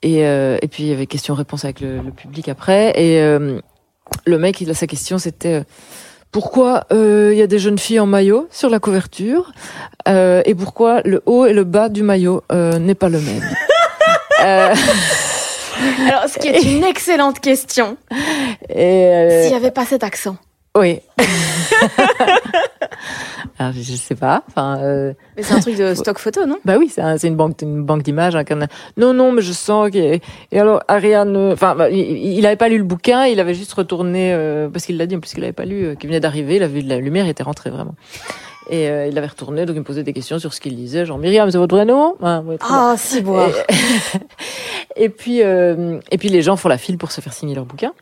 et, 0.02 0.26
euh, 0.26 0.58
et 0.62 0.68
puis 0.68 0.84
il 0.84 0.88
y 0.88 0.92
avait 0.92 1.06
question-réponse 1.06 1.64
avec 1.64 1.80
le, 1.80 2.00
le, 2.00 2.12
public 2.12 2.48
après 2.48 2.92
et 3.00 3.20
euh, 3.20 3.60
le 4.26 4.38
mec 4.38 4.60
il 4.60 4.70
a 4.70 4.74
sa 4.74 4.86
question 4.86 5.18
c'était 5.18 5.64
pourquoi 6.32 6.86
il 6.90 6.96
euh, 6.96 7.34
y 7.34 7.42
a 7.42 7.46
des 7.46 7.58
jeunes 7.58 7.78
filles 7.78 8.00
en 8.00 8.06
maillot 8.06 8.48
sur 8.50 8.70
la 8.70 8.80
couverture 8.80 9.52
euh, 10.08 10.42
et 10.46 10.54
pourquoi 10.54 11.02
le 11.04 11.22
haut 11.26 11.44
et 11.44 11.52
le 11.52 11.64
bas 11.64 11.90
du 11.90 12.02
maillot 12.02 12.42
euh, 12.50 12.78
n'est 12.78 12.94
pas 12.94 13.10
le 13.10 13.20
même? 13.20 13.42
euh... 14.44 14.74
Alors, 16.08 16.28
ce 16.28 16.38
qui 16.38 16.48
est 16.48 16.62
une 16.62 16.84
excellente 16.84 17.38
question. 17.40 17.96
S'il 18.70 18.78
n'y 18.78 19.54
avait 19.54 19.70
pas 19.70 19.84
cet 19.84 20.02
accent. 20.04 20.36
Oui. 20.76 21.00
Alors, 23.62 23.74
je 23.74 23.94
sais 23.94 24.14
pas. 24.14 24.42
Enfin, 24.48 24.78
euh... 24.80 25.12
Mais 25.36 25.42
c'est 25.42 25.54
un 25.54 25.60
truc 25.60 25.76
de 25.76 25.94
stock 25.96 26.18
photo, 26.18 26.46
non? 26.46 26.58
Bah 26.64 26.76
oui, 26.78 26.88
c'est 26.88 27.00
un, 27.00 27.16
une 27.16 27.36
banque, 27.36 27.60
une 27.62 27.84
banque 27.84 28.02
d'images. 28.02 28.36
Hein, 28.36 28.44
non, 28.96 29.14
non, 29.14 29.32
mais 29.32 29.42
je 29.42 29.52
sens 29.52 29.90
que. 29.90 30.18
Et 30.52 30.60
alors, 30.60 30.82
Ariane, 30.88 31.36
enfin, 31.52 31.74
bah, 31.74 31.90
il, 31.90 31.98
il 31.98 32.46
avait 32.46 32.56
pas 32.56 32.68
lu 32.68 32.78
le 32.78 32.84
bouquin, 32.84 33.26
il 33.26 33.40
avait 33.40 33.54
juste 33.54 33.72
retourné 33.72 34.32
euh, 34.34 34.68
parce 34.68 34.86
qu'il 34.86 34.96
l'a 34.96 35.06
dit, 35.06 35.16
en 35.16 35.20
plus 35.20 35.32
qu'il 35.32 35.44
avait 35.44 35.52
pas 35.52 35.64
lu, 35.64 35.84
euh, 35.84 35.94
qu'il 35.94 36.08
venait 36.08 36.20
d'arriver, 36.20 36.56
il 36.56 36.62
avait 36.62 36.74
vu 36.74 36.82
de 36.82 36.88
la 36.88 36.98
lumière, 36.98 37.24
il 37.24 37.30
était 37.30 37.42
rentré 37.42 37.70
vraiment. 37.70 37.94
Et 38.70 38.88
euh, 38.88 39.06
il 39.06 39.18
avait 39.18 39.26
retourné, 39.26 39.66
donc 39.66 39.74
il 39.74 39.80
me 39.80 39.84
posait 39.84 40.04
des 40.04 40.12
questions 40.12 40.38
sur 40.38 40.54
ce 40.54 40.60
qu'il 40.60 40.76
lisait, 40.76 41.04
genre 41.04 41.18
Myriam, 41.18 41.50
c'est 41.50 41.58
votre 41.58 41.74
vrai 41.74 41.84
nom? 41.84 42.14
Ah, 42.22 42.40
ouais, 42.40 42.56
ah 42.60 42.94
si 42.96 43.20
boire. 43.20 43.50
Et, 44.96 45.04
et 45.04 45.08
puis, 45.08 45.42
euh, 45.42 45.98
et 46.10 46.18
puis 46.18 46.28
les 46.28 46.42
gens 46.42 46.56
font 46.56 46.68
la 46.68 46.78
file 46.78 46.96
pour 46.96 47.10
se 47.10 47.20
faire 47.20 47.32
signer 47.32 47.54
leur 47.54 47.64
bouquin. 47.64 47.92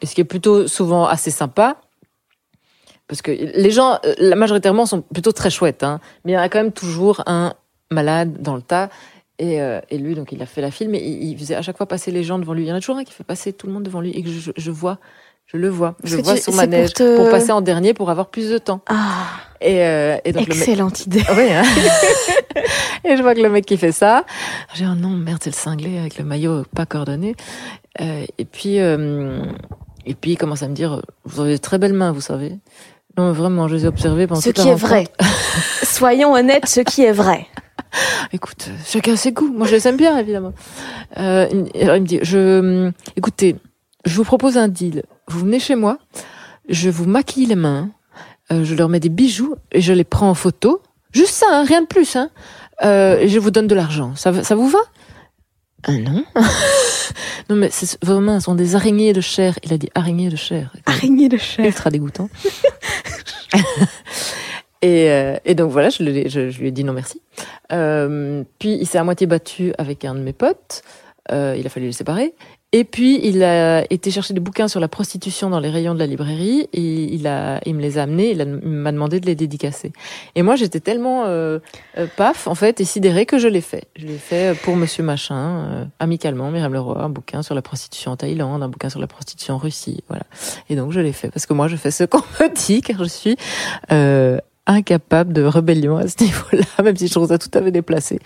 Et 0.00 0.06
ce 0.06 0.14
qui 0.14 0.20
est 0.20 0.24
plutôt 0.24 0.66
souvent 0.66 1.06
assez 1.06 1.30
sympa, 1.30 1.76
parce 3.08 3.22
que 3.22 3.30
les 3.30 3.70
gens, 3.70 3.98
la 4.18 4.36
majoritairement, 4.36 4.86
sont 4.86 5.02
plutôt 5.02 5.32
très 5.32 5.50
chouettes, 5.50 5.82
hein, 5.82 6.00
mais 6.24 6.32
il 6.32 6.34
y 6.34 6.38
en 6.38 6.42
a 6.42 6.48
quand 6.48 6.58
même 6.58 6.72
toujours 6.72 7.22
un 7.26 7.54
malade 7.90 8.40
dans 8.40 8.56
le 8.56 8.62
tas. 8.62 8.88
Et, 9.38 9.60
euh, 9.60 9.80
et 9.90 9.98
lui, 9.98 10.14
donc, 10.14 10.32
il 10.32 10.42
a 10.42 10.46
fait 10.46 10.62
la 10.62 10.70
file, 10.70 10.88
mais 10.88 10.98
il, 10.98 11.30
il, 11.30 11.38
faisait 11.38 11.54
à 11.54 11.62
chaque 11.62 11.76
fois 11.76 11.86
passer 11.86 12.10
les 12.10 12.24
gens 12.24 12.38
devant 12.38 12.54
lui. 12.54 12.64
Il 12.64 12.68
y 12.68 12.72
en 12.72 12.76
a 12.76 12.80
toujours 12.80 12.96
un 12.96 13.04
qui 13.04 13.12
fait 13.12 13.24
passer 13.24 13.52
tout 13.52 13.66
le 13.66 13.72
monde 13.74 13.82
devant 13.82 14.00
lui 14.00 14.10
et 14.10 14.22
que 14.22 14.30
je, 14.30 14.50
je 14.56 14.70
vois, 14.70 14.98
je 15.46 15.58
le 15.58 15.68
vois, 15.68 15.94
je 16.02 16.16
vois 16.16 16.34
tu, 16.34 16.40
son 16.40 16.52
manège 16.52 16.94
pour, 16.94 17.06
te... 17.06 17.16
pour, 17.16 17.30
passer 17.30 17.52
en 17.52 17.60
dernier 17.60 17.94
pour 17.94 18.10
avoir 18.10 18.28
plus 18.28 18.50
de 18.50 18.58
temps. 18.58 18.80
Ah, 18.86 19.26
et, 19.60 19.84
euh, 19.84 20.18
et 20.24 20.32
donc 20.32 20.48
excellente 20.48 21.06
le 21.06 21.14
mec... 21.14 21.28
idée. 21.28 21.32
Oui, 21.36 21.52
hein 21.52 21.62
et 23.04 23.16
je 23.16 23.22
vois 23.22 23.34
que 23.34 23.40
le 23.40 23.48
mec 23.48 23.64
qui 23.64 23.76
fait 23.76 23.92
ça, 23.92 24.24
j'ai 24.74 24.86
oh 24.86 24.94
non 24.94 25.10
merde, 25.10 25.38
c'est 25.42 25.50
le 25.50 25.54
cinglé 25.54 25.98
avec 25.98 26.18
le 26.18 26.24
maillot 26.24 26.64
pas 26.74 26.86
coordonné. 26.86 27.36
Euh, 28.00 28.24
et 28.38 28.44
puis, 28.44 28.80
euh, 28.80 29.44
et 30.04 30.14
puis 30.14 30.32
il 30.32 30.36
commence 30.36 30.62
à 30.62 30.68
me 30.68 30.74
dire, 30.74 31.00
vous 31.24 31.42
avez 31.42 31.52
de 31.52 31.58
très 31.58 31.78
belles 31.78 31.92
mains, 31.92 32.10
vous 32.10 32.20
savez. 32.20 32.58
Non, 33.18 33.32
vraiment, 33.32 33.66
je 33.68 33.74
les 33.76 33.84
ai 33.84 33.88
observés 33.88 34.26
pendant 34.26 34.40
Ce 34.40 34.50
toute 34.50 34.56
qui 34.56 34.66
la 34.66 34.72
est 34.72 34.76
vrai. 34.76 35.08
Soyons 35.82 36.34
honnêtes, 36.34 36.66
ce 36.66 36.80
qui 36.80 37.02
est 37.02 37.12
vrai. 37.12 37.46
Écoute, 38.32 38.68
chacun 38.84 39.16
ses 39.16 39.32
goûts. 39.32 39.52
Moi, 39.52 39.66
je 39.66 39.72
les 39.72 39.88
aime 39.88 39.96
bien, 39.96 40.18
évidemment. 40.18 40.52
Euh, 41.18 41.46
il 41.74 41.86
me 41.86 42.06
dit, 42.06 42.18
je, 42.22 42.90
écoutez, 43.16 43.56
je 44.04 44.14
vous 44.16 44.24
propose 44.24 44.58
un 44.58 44.68
deal. 44.68 45.04
Vous 45.28 45.40
venez 45.40 45.58
chez 45.58 45.76
moi, 45.76 45.98
je 46.68 46.90
vous 46.90 47.06
maquille 47.06 47.46
les 47.46 47.56
mains, 47.56 47.90
euh, 48.52 48.64
je 48.64 48.74
leur 48.74 48.88
mets 48.88 49.00
des 49.00 49.08
bijoux 49.08 49.54
et 49.72 49.80
je 49.80 49.92
les 49.92 50.04
prends 50.04 50.28
en 50.28 50.34
photo. 50.34 50.82
Juste 51.12 51.32
ça, 51.34 51.46
hein, 51.50 51.64
rien 51.64 51.82
de 51.82 51.86
plus. 51.86 52.16
Hein. 52.16 52.30
Euh, 52.84 53.18
et 53.18 53.28
je 53.28 53.38
vous 53.38 53.50
donne 53.50 53.66
de 53.66 53.74
l'argent. 53.74 54.14
Ça, 54.14 54.44
ça 54.44 54.54
vous 54.54 54.68
va? 54.68 54.78
Ah 55.86 55.92
non. 55.92 56.24
non 57.48 57.56
mais 57.56 57.68
c'est 57.70 58.04
vos 58.04 58.18
mains 58.20 58.40
sont 58.40 58.56
des 58.56 58.74
araignées 58.74 59.12
de 59.12 59.20
chair. 59.20 59.58
Il 59.62 59.72
a 59.72 59.78
dit 59.78 59.88
araignées 59.94 60.28
de 60.28 60.36
chair. 60.36 60.72
Araignées 60.84 61.28
de 61.28 61.36
chair. 61.36 61.64
Ultra 61.64 61.90
dégoûtant. 61.90 62.28
et, 64.82 65.10
euh, 65.10 65.36
et, 65.44 65.54
donc 65.54 65.70
voilà, 65.70 65.88
je, 65.90 66.02
le, 66.02 66.28
je, 66.28 66.50
je, 66.50 66.58
lui 66.58 66.68
ai 66.68 66.70
dit 66.72 66.82
non 66.82 66.92
merci. 66.92 67.22
Euh, 67.72 68.42
puis 68.58 68.76
il 68.80 68.86
s'est 68.86 68.98
à 68.98 69.04
moitié 69.04 69.28
battu 69.28 69.72
avec 69.78 70.04
un 70.04 70.14
de 70.14 70.20
mes 70.20 70.32
potes. 70.32 70.82
Euh, 71.30 71.56
il 71.58 71.64
a 71.66 71.70
fallu 71.70 71.86
les 71.86 71.92
séparer. 71.92 72.34
Et 72.76 72.84
puis 72.84 73.20
il 73.22 73.42
a 73.42 73.90
été 73.90 74.10
chercher 74.10 74.34
des 74.34 74.40
bouquins 74.40 74.68
sur 74.68 74.80
la 74.80 74.88
prostitution 74.88 75.48
dans 75.48 75.60
les 75.60 75.70
rayons 75.70 75.94
de 75.94 75.98
la 75.98 76.04
librairie 76.04 76.68
et 76.74 77.14
il 77.14 77.26
a, 77.26 77.58
il 77.64 77.74
me 77.74 77.80
les 77.80 77.96
a 77.96 78.02
amenés. 78.02 78.32
Il, 78.32 78.44
m'a 78.44 78.92
demandé 78.92 79.18
de 79.18 79.24
les 79.24 79.34
dédicacer. 79.34 79.94
Et 80.34 80.42
moi 80.42 80.56
j'étais 80.56 80.80
tellement 80.80 81.24
euh, 81.24 81.58
euh, 81.96 82.06
paf 82.18 82.46
en 82.46 82.54
fait 82.54 82.78
et 82.82 82.84
sidérée 82.84 83.24
que 83.24 83.38
je 83.38 83.48
l'ai 83.48 83.62
fait. 83.62 83.84
Je 83.96 84.06
l'ai 84.06 84.18
fait 84.18 84.54
pour 84.60 84.76
Monsieur 84.76 85.02
Machin, 85.02 85.64
euh, 85.70 85.84
amicalement, 86.00 86.50
Myriam 86.50 86.74
Leroy, 86.74 87.00
un 87.00 87.08
bouquin 87.08 87.42
sur 87.42 87.54
la 87.54 87.62
prostitution 87.62 88.12
en 88.12 88.16
Thaïlande, 88.16 88.62
un 88.62 88.68
bouquin 88.68 88.90
sur 88.90 89.00
la 89.00 89.06
prostitution 89.06 89.54
en 89.54 89.58
Russie, 89.58 90.04
voilà. 90.08 90.24
Et 90.68 90.76
donc 90.76 90.92
je 90.92 91.00
l'ai 91.00 91.14
fait 91.14 91.30
parce 91.30 91.46
que 91.46 91.54
moi 91.54 91.68
je 91.68 91.76
fais 91.76 91.90
ce 91.90 92.04
qu'on 92.04 92.18
me 92.18 92.54
dit 92.54 92.82
car 92.82 92.98
je 92.98 93.08
suis 93.08 93.38
euh, 93.90 94.36
incapable 94.66 95.32
de 95.32 95.44
rébellion 95.44 95.96
à 95.96 96.08
ce 96.08 96.22
niveau-là, 96.22 96.66
même 96.84 96.96
si 96.98 97.06
je 97.06 97.14
trouve 97.14 97.28
ça 97.28 97.38
tout 97.38 97.48
à 97.54 97.62
fait 97.62 97.70
déplacé. 97.70 98.18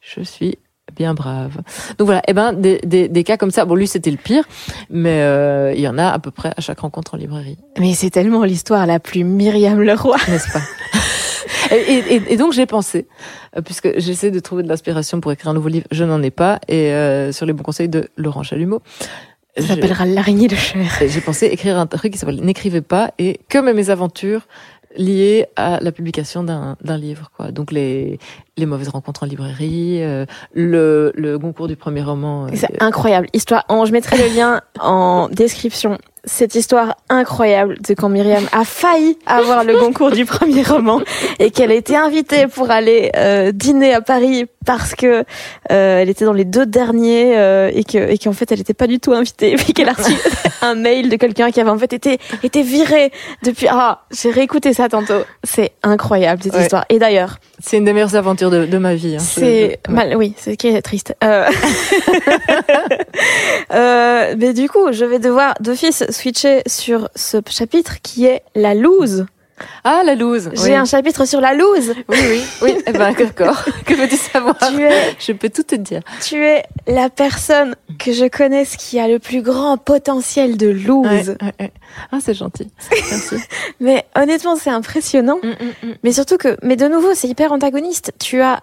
Je 0.00 0.22
suis 0.22 0.58
bien 0.94 1.14
brave. 1.14 1.56
Donc 1.98 2.06
voilà, 2.06 2.22
eh 2.28 2.32
ben 2.32 2.52
des, 2.52 2.78
des, 2.84 3.08
des 3.08 3.24
cas 3.24 3.36
comme 3.36 3.50
ça. 3.50 3.64
Bon, 3.64 3.74
lui 3.74 3.86
c'était 3.86 4.10
le 4.10 4.16
pire, 4.16 4.44
mais 4.90 5.22
euh, 5.22 5.72
il 5.74 5.80
y 5.80 5.88
en 5.88 5.98
a 5.98 6.08
à 6.08 6.18
peu 6.18 6.30
près 6.30 6.52
à 6.56 6.60
chaque 6.60 6.80
rencontre 6.80 7.14
en 7.14 7.16
librairie. 7.16 7.58
Mais 7.78 7.94
c'est 7.94 8.10
tellement 8.10 8.44
l'histoire 8.44 8.86
la 8.86 9.00
plus 9.00 9.24
Myriam 9.24 9.80
Leroy, 9.80 10.16
n'est-ce 10.28 10.52
pas? 10.52 10.62
Et, 11.72 11.98
et, 11.98 12.22
et, 12.32 12.36
donc 12.36 12.52
j'ai 12.52 12.66
pensé, 12.66 13.08
puisque 13.64 13.98
j'essaie 13.98 14.30
de 14.30 14.38
trouver 14.38 14.62
de 14.62 14.68
l'inspiration 14.68 15.20
pour 15.20 15.32
écrire 15.32 15.50
un 15.50 15.54
nouveau 15.54 15.68
livre, 15.68 15.86
je 15.90 16.04
n'en 16.04 16.22
ai 16.22 16.30
pas, 16.30 16.60
et 16.68 16.92
euh, 16.92 17.32
sur 17.32 17.44
les 17.44 17.52
bons 17.52 17.64
conseils 17.64 17.88
de 17.88 18.08
Laurent 18.16 18.44
Chalumeau. 18.44 18.82
Ça 19.58 19.68
s'appellera 19.68 20.04
l'araignée 20.04 20.48
de 20.48 20.54
chair. 20.54 20.86
J'ai 21.06 21.20
pensé 21.20 21.46
écrire 21.46 21.78
un 21.78 21.86
truc 21.86 22.12
qui 22.12 22.18
s'appelle 22.18 22.40
N'écrivez 22.42 22.82
pas 22.82 23.12
et 23.18 23.40
que 23.48 23.58
mes 23.58 23.88
aventures 23.88 24.46
liées 24.96 25.46
à 25.56 25.78
la 25.80 25.92
publication 25.92 26.42
d'un 26.42 26.76
livre 26.96 27.30
quoi. 27.36 27.50
Donc 27.50 27.72
les 27.72 28.18
les 28.56 28.66
mauvaises 28.66 28.88
rencontres 28.88 29.22
en 29.22 29.26
librairie 29.26 30.02
euh, 30.02 30.24
le 30.52 31.12
le 31.14 31.38
concours 31.38 31.68
du 31.68 31.76
premier 31.76 32.02
roman 32.02 32.46
euh, 32.46 32.50
c'est 32.54 32.82
incroyable. 32.82 33.28
Histoire 33.32 33.64
je 33.68 33.92
mettrai 33.92 34.16
le 34.16 34.34
lien 34.34 34.60
en 34.80 35.28
description 35.30 35.98
cette 36.28 36.54
histoire 36.56 36.96
incroyable 37.08 37.76
de 37.80 37.94
quand 37.94 38.08
Myriam 38.08 38.44
a 38.52 38.64
failli 38.64 39.16
avoir 39.26 39.62
le 39.64 39.76
concours 39.78 40.10
du 40.10 40.24
premier 40.24 40.62
roman 40.62 41.00
et 41.38 41.50
qu'elle 41.52 41.70
a 41.70 41.74
été 41.74 41.96
invitée 41.96 42.46
pour 42.48 42.70
aller 42.70 43.12
euh, 43.16 43.52
dîner 43.52 43.94
à 43.94 44.00
Paris 44.00 44.46
parce 44.64 44.96
que 44.96 45.22
euh, 45.70 45.98
elle 46.00 46.08
était 46.08 46.24
dans 46.24 46.32
les 46.32 46.44
deux 46.44 46.66
derniers 46.66 47.36
euh, 47.36 47.70
et 47.72 47.84
que 47.84 47.98
et 48.10 48.18
qu'en 48.18 48.32
fait 48.32 48.50
elle 48.50 48.60
était 48.60 48.74
pas 48.74 48.88
du 48.88 48.98
tout 48.98 49.12
invitée 49.12 49.54
puis 49.54 49.72
qu'elle 49.72 49.88
a 49.88 49.92
reçu 49.92 50.14
un 50.62 50.74
mail 50.74 51.08
de 51.08 51.14
quelqu'un 51.16 51.52
qui 51.52 51.60
avait 51.60 51.70
en 51.70 51.78
fait 51.78 51.92
été 51.92 52.18
été 52.42 52.62
viré 52.62 53.12
depuis 53.44 53.68
ah 53.70 54.02
j'ai 54.10 54.30
réécouté 54.30 54.72
ça 54.72 54.88
tantôt 54.88 55.22
c'est 55.44 55.72
incroyable 55.84 56.42
cette 56.42 56.54
Ouais. 56.54 56.62
histoire 56.62 56.84
et 56.88 56.98
d'ailleurs 56.98 57.38
C'est 57.62 57.76
une 57.76 57.84
des 57.84 57.92
meilleures 57.92 58.16
aventures 58.16 58.50
de, 58.50 58.66
de 58.66 58.78
ma 58.78 58.96
vie. 58.96 59.14
hein. 59.14 59.20
c'est 59.20 59.78
Je- 59.88 59.94
mal 59.94 60.16
oui 60.16 60.34
c'est 60.36 60.56
qui 60.56 60.66
est 60.66 60.82
triste 60.82 61.14
euh... 61.22 61.46
euh, 63.72 64.34
mais 64.38 64.52
du 64.52 64.68
coup 64.68 64.92
je 64.92 65.04
vais 65.04 65.18
devoir 65.18 65.54
d'office 65.60 66.04
switcher 66.16 66.62
sur 66.66 67.08
ce 67.14 67.38
chapitre 67.48 68.00
qui 68.02 68.26
est 68.26 68.42
la 68.54 68.74
loose 68.74 69.26
Ah, 69.84 70.02
la 70.04 70.14
loose. 70.14 70.50
j'ai 70.54 70.62
oui. 70.70 70.74
un 70.74 70.84
chapitre 70.84 71.24
sur 71.24 71.40
la 71.40 71.54
loose 71.54 71.94
Oui, 72.08 72.18
oui, 72.30 72.40
oui. 72.62 72.74
Eh 72.86 72.92
ben, 72.92 73.12
d'accord. 73.12 73.64
Que 73.84 73.94
veux-tu 73.94 74.16
savoir 74.16 74.56
tu 74.58 74.82
es 74.84 75.14
Je 75.18 75.32
peux 75.32 75.48
tout 75.48 75.62
te 75.62 75.74
dire. 75.76 76.02
Tu 76.22 76.44
es 76.44 76.64
la 76.86 77.08
personne 77.10 77.74
que 77.98 78.12
je 78.12 78.26
connaisse 78.26 78.76
qui 78.76 78.98
a 79.00 79.08
le 79.08 79.18
plus 79.18 79.42
grand 79.42 79.76
potentiel 79.78 80.56
de 80.56 80.68
loose. 80.68 81.36
ouais, 81.40 81.54
ouais. 81.60 81.72
Ah, 82.12 82.18
c'est 82.20 82.34
gentil. 82.34 82.68
Merci. 82.90 83.36
Mais 83.80 84.04
honnêtement, 84.14 84.56
c'est 84.56 84.70
impressionnant. 84.70 85.38
Mm, 85.42 85.48
mm, 85.48 85.88
mm. 85.90 85.94
Mais 86.02 86.12
surtout 86.12 86.36
que, 86.36 86.56
mais 86.62 86.76
de 86.76 86.88
nouveau, 86.88 87.14
c'est 87.14 87.28
hyper 87.28 87.52
antagoniste. 87.52 88.12
Tu 88.18 88.40
as, 88.42 88.60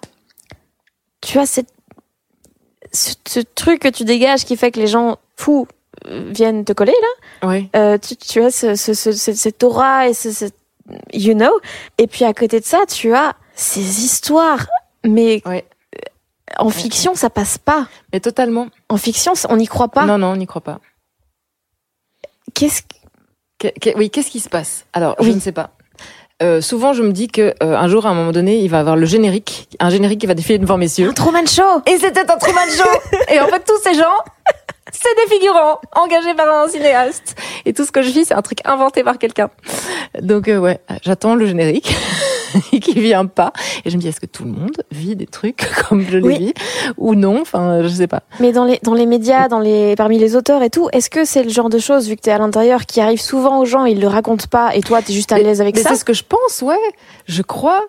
tu 1.22 1.40
as 1.40 1.46
cette, 1.46 1.70
ce, 2.92 3.14
ce 3.28 3.40
truc 3.40 3.80
que 3.82 3.88
tu 3.88 4.04
dégages 4.04 4.46
qui 4.46 4.58
fait 4.58 4.72
que 4.72 4.80
les 4.80 4.88
gens 4.88 5.18
fous 5.36 5.68
viennent 6.08 6.66
te 6.66 6.74
coller 6.74 6.96
là. 7.42 7.48
Ouais. 7.48 7.70
Euh, 7.76 7.98
tu, 7.98 8.16
tu 8.16 8.42
as 8.42 8.52
ce, 8.52 8.76
ce, 8.76 8.94
ce- 8.94 9.12
ce- 9.12 9.34
cette 9.34 9.64
aura 9.64 10.08
et 10.10 10.14
ce, 10.14 10.32
ce- 10.32 10.46
you 11.14 11.34
know. 11.34 11.60
Et 11.98 12.08
puis 12.08 12.26
à 12.26 12.34
côté 12.34 12.60
de 12.60 12.66
ça, 12.66 12.80
tu 12.88 13.14
as 13.14 13.36
ces 13.56 14.04
histoires. 14.04 14.66
Mais 15.06 15.42
Ouais. 15.46 15.66
en 16.58 16.70
fiction, 16.70 17.16
ça 17.16 17.30
passe 17.30 17.58
pas. 17.58 17.88
Mais 18.12 18.20
totalement. 18.20 18.68
En 18.90 18.98
fiction, 18.98 19.34
on 19.50 19.58
n'y 19.58 19.68
croit 19.68 19.90
pas. 19.90 20.06
Non, 20.06 20.18
non, 20.18 20.28
on 20.32 20.36
n'y 20.38 20.48
croit 20.48 20.62
pas. 20.62 20.80
Qu'est-ce 22.54 22.82
que 22.84 23.98
oui, 23.98 24.10
qu'est-ce 24.10 24.30
qui 24.30 24.40
se 24.42 24.50
passe? 24.50 24.86
Alors, 24.94 25.16
Oui. 25.20 25.28
je 25.30 25.36
ne 25.36 25.40
sais 25.40 25.52
pas. 25.54 25.72
Euh, 26.42 26.60
souvent, 26.60 26.92
je 26.94 27.02
me 27.04 27.12
dis 27.14 27.28
que 27.30 27.54
euh, 27.64 27.78
un 27.78 27.88
jour, 27.88 28.06
à 28.06 28.10
un 28.10 28.14
moment 28.14 28.32
donné, 28.34 28.58
il 28.60 28.70
va 28.70 28.78
y 28.78 28.80
avoir 28.82 28.96
le 28.98 29.06
générique, 29.06 29.70
un 29.80 29.90
générique 29.90 30.20
qui 30.20 30.28
va 30.28 30.34
défiler 30.34 30.58
devant 30.60 30.78
mes 30.78 30.86
yeux. 31.00 31.10
Un 31.10 31.14
Truman 31.14 31.46
Show 31.46 31.82
Et 31.86 31.98
c'était 31.98 32.20
un 32.30 32.38
Truman 32.38 32.68
Show. 32.70 33.18
Et 33.34 33.40
en 33.40 33.48
fait, 33.48 33.64
tous 33.66 33.80
ces 33.82 33.94
gens, 33.94 34.12
c'est 35.04 35.28
des 35.28 35.34
figurants 35.36 35.80
engagés 35.96 36.34
par 36.34 36.48
un 36.64 36.68
cinéaste. 36.68 37.36
Et 37.66 37.74
tout 37.74 37.86
ce 37.86 37.92
que 37.92 38.02
je 38.02 38.10
vis, 38.12 38.26
c'est 38.26 38.34
un 38.34 38.42
truc 38.42 38.60
inventé 38.66 39.04
par 39.04 39.18
quelqu'un. 39.18 39.50
Donc 40.22 40.48
euh, 40.48 40.58
ouais, 40.58 40.80
j'attends 41.04 41.36
le 41.36 41.46
générique 41.46 41.94
qui 42.82 42.94
vient 43.00 43.26
pas. 43.26 43.52
Et 43.86 43.90
je 43.90 43.98
me 43.98 44.02
dis, 44.02 44.08
est-ce 44.08 44.20
que 44.20 44.26
tout 44.26 44.44
le 44.44 44.52
monde 44.52 44.84
vit 44.92 45.16
des 45.16 45.26
trucs 45.28 45.68
comme 45.90 46.02
je 46.02 46.18
les 46.18 46.24
Oui. 46.28 46.38
vis 46.38 46.54
ou 46.98 47.16
non? 47.16 47.42
Enfin, 47.42 47.82
je 47.84 47.88
sais 47.88 48.08
pas. 48.08 48.22
Mais 48.40 48.52
dans 48.52 48.66
les, 48.66 48.80
dans 48.84 48.94
les 48.94 49.06
médias, 49.06 49.48
dans 49.48 49.60
les, 49.60 49.96
parmi 49.96 50.18
les 50.20 50.36
auteurs 50.36 50.62
et 50.64 50.70
tout, 50.70 50.88
est-ce 50.94 51.10
que 51.10 51.26
c'est 51.26 51.44
le 51.44 51.50
genre 51.50 51.70
de 51.70 51.80
choses, 51.80 52.08
vu 52.08 52.16
que 52.16 52.22
t'es 52.22 52.32
à 52.32 52.38
l'intérieur, 52.38 52.86
qui 52.86 53.02
arrive 53.02 53.22
souvent 53.22 53.60
aux 53.60 53.66
gens, 53.66 53.86
ils 53.86 54.00
le 54.00 54.08
racontent 54.08 54.46
pas, 54.50 54.76
et 54.76 54.82
toi, 54.82 55.02
t'es 55.02 55.14
juste 55.14 55.32
à 55.32 55.38
l'aise 55.38 55.62
avec 55.62 55.76
Mais 55.76 55.82
ça? 55.82 55.90
c'est 55.90 55.96
ce 55.98 56.06
que 56.06 56.14
je 56.14 56.24
pense, 56.24 56.62
ouais. 56.62 56.78
Je 57.28 57.42
crois. 57.42 57.82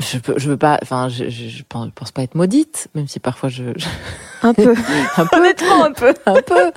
Je 0.00 0.18
peux, 0.18 0.34
je 0.38 0.48
veux 0.48 0.56
pas, 0.56 0.78
enfin, 0.82 1.08
je, 1.08 1.24
je, 1.28 1.48
je 1.48 1.62
pense, 1.68 2.10
pas 2.12 2.22
être 2.22 2.34
maudite, 2.34 2.88
même 2.94 3.06
si 3.06 3.20
parfois 3.20 3.48
je, 3.50 3.64
je- 3.76 3.86
Un 4.42 4.54
peu. 4.54 4.74
un 5.18 5.26
peu, 5.26 5.36
Honnêtement, 5.36 5.84
un 5.84 5.92
peu. 5.92 6.14
un 6.26 6.40
peu. 6.42 6.72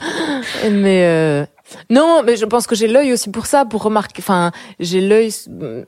Mais 0.69 1.05
euh, 1.05 1.45
non, 1.89 2.23
mais 2.25 2.35
je 2.35 2.45
pense 2.45 2.67
que 2.67 2.75
j'ai 2.75 2.87
l'œil 2.87 3.13
aussi 3.13 3.29
pour 3.31 3.45
ça, 3.45 3.63
pour 3.65 3.83
remarquer. 3.83 4.15
Enfin, 4.19 4.51
j'ai 4.79 4.99
l'œil 5.01 5.31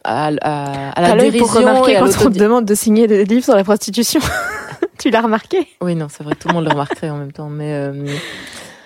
à, 0.05 0.27
à, 0.41 0.89
à 0.91 1.01
la 1.01 1.15
dérision 1.15 1.45
pour 1.45 1.53
remarquer 1.55 1.91
et 1.91 1.95
à 1.97 1.99
quand 1.99 2.05
on 2.25 2.31
te 2.31 2.39
demande 2.39 2.65
de 2.65 2.75
signer 2.75 3.07
des 3.07 3.25
livres 3.25 3.43
sur 3.43 3.55
la 3.55 3.63
prostitution. 3.65 4.21
tu 4.97 5.09
l'as 5.09 5.21
remarqué? 5.21 5.67
Oui, 5.81 5.95
non, 5.95 6.07
c'est 6.09 6.23
vrai, 6.23 6.33
tout 6.35 6.47
le 6.47 6.53
monde 6.53 6.63
le 6.65 6.71
remarquerait 6.71 7.09
en 7.09 7.17
même 7.17 7.33
temps, 7.33 7.49
mais 7.49 7.73
euh, 7.73 8.07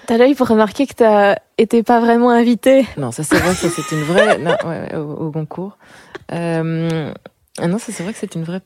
T'as 0.08 0.18
l'œil 0.18 0.34
pour 0.34 0.48
remarquer 0.48 0.88
que 0.88 0.94
t'as 0.96 1.36
été 1.60 1.84
pas 1.84 2.00
vraiment 2.00 2.32
invité. 2.32 2.86
non, 2.98 3.12
ça 3.12 3.24
c'est 3.24 3.38
vrai, 3.38 3.54
ça 3.54 3.68
c'est 3.70 3.96
une 3.96 4.04
vraie, 4.04 4.38
non, 4.40 4.52
ouais, 4.66 4.80
ouais, 4.92 4.96
au, 4.98 5.28
au 5.28 5.32
concours. 5.32 5.78
Euh, 6.34 7.14
ah 7.60 7.68
non, 7.68 7.78
ça 7.78 7.92
c'est 7.92 8.04
vrai 8.04 8.14
que 8.14 8.20
c'est 8.20 8.36
une 8.36 8.44
vraie, 8.44 8.62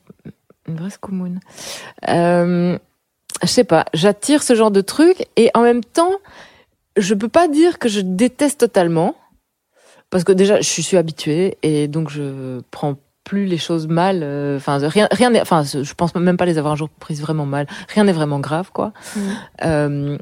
une 0.68 0.76
vraie 0.76 0.90
scoumoune. 0.90 1.40
Euh, 2.08 2.78
je 3.42 3.46
sais 3.48 3.64
pas, 3.64 3.84
j'attire 3.94 4.42
ce 4.42 4.54
genre 4.54 4.70
de 4.70 4.80
truc 4.80 5.26
et 5.36 5.50
en 5.54 5.62
même 5.62 5.84
temps, 5.84 6.12
je 6.96 7.14
peux 7.14 7.28
pas 7.28 7.48
dire 7.48 7.78
que 7.78 7.88
je 7.88 8.00
déteste 8.00 8.60
totalement 8.60 9.16
parce 10.10 10.24
que 10.24 10.32
déjà 10.32 10.60
je 10.60 10.80
suis 10.80 10.96
habituée 10.96 11.58
et 11.62 11.88
donc 11.88 12.10
je 12.10 12.60
prends 12.70 12.96
plus 13.24 13.46
les 13.46 13.58
choses 13.58 13.88
mal. 13.88 14.20
euh, 14.22 14.56
Enfin, 14.56 14.78
rien, 14.78 15.08
rien, 15.10 15.30
n'est- 15.30 15.40
enfin, 15.40 15.64
je 15.64 15.92
pense 15.94 16.14
même 16.14 16.36
pas 16.36 16.46
les 16.46 16.58
avoir 16.58 16.72
un 16.72 16.76
jour 16.76 16.88
prises 16.88 17.20
vraiment 17.20 17.44
mal. 17.44 17.66
Rien 17.92 18.04
n'est 18.04 18.12
vraiment 18.12 18.38
grave, 18.38 18.70
quoi. 18.72 18.92
Euh, 19.64 20.16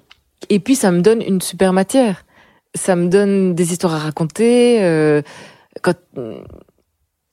et 0.48 0.58
puis 0.58 0.74
ça 0.74 0.90
me 0.90 1.00
donne 1.02 1.20
une 1.20 1.42
super 1.42 1.74
matière. 1.74 2.24
Ça 2.74 2.96
me 2.96 3.08
donne 3.08 3.54
des 3.54 3.72
histoires 3.72 3.94
à 3.94 3.98
raconter. 3.98 4.82
euh, 4.82 5.20
quand 5.82 5.94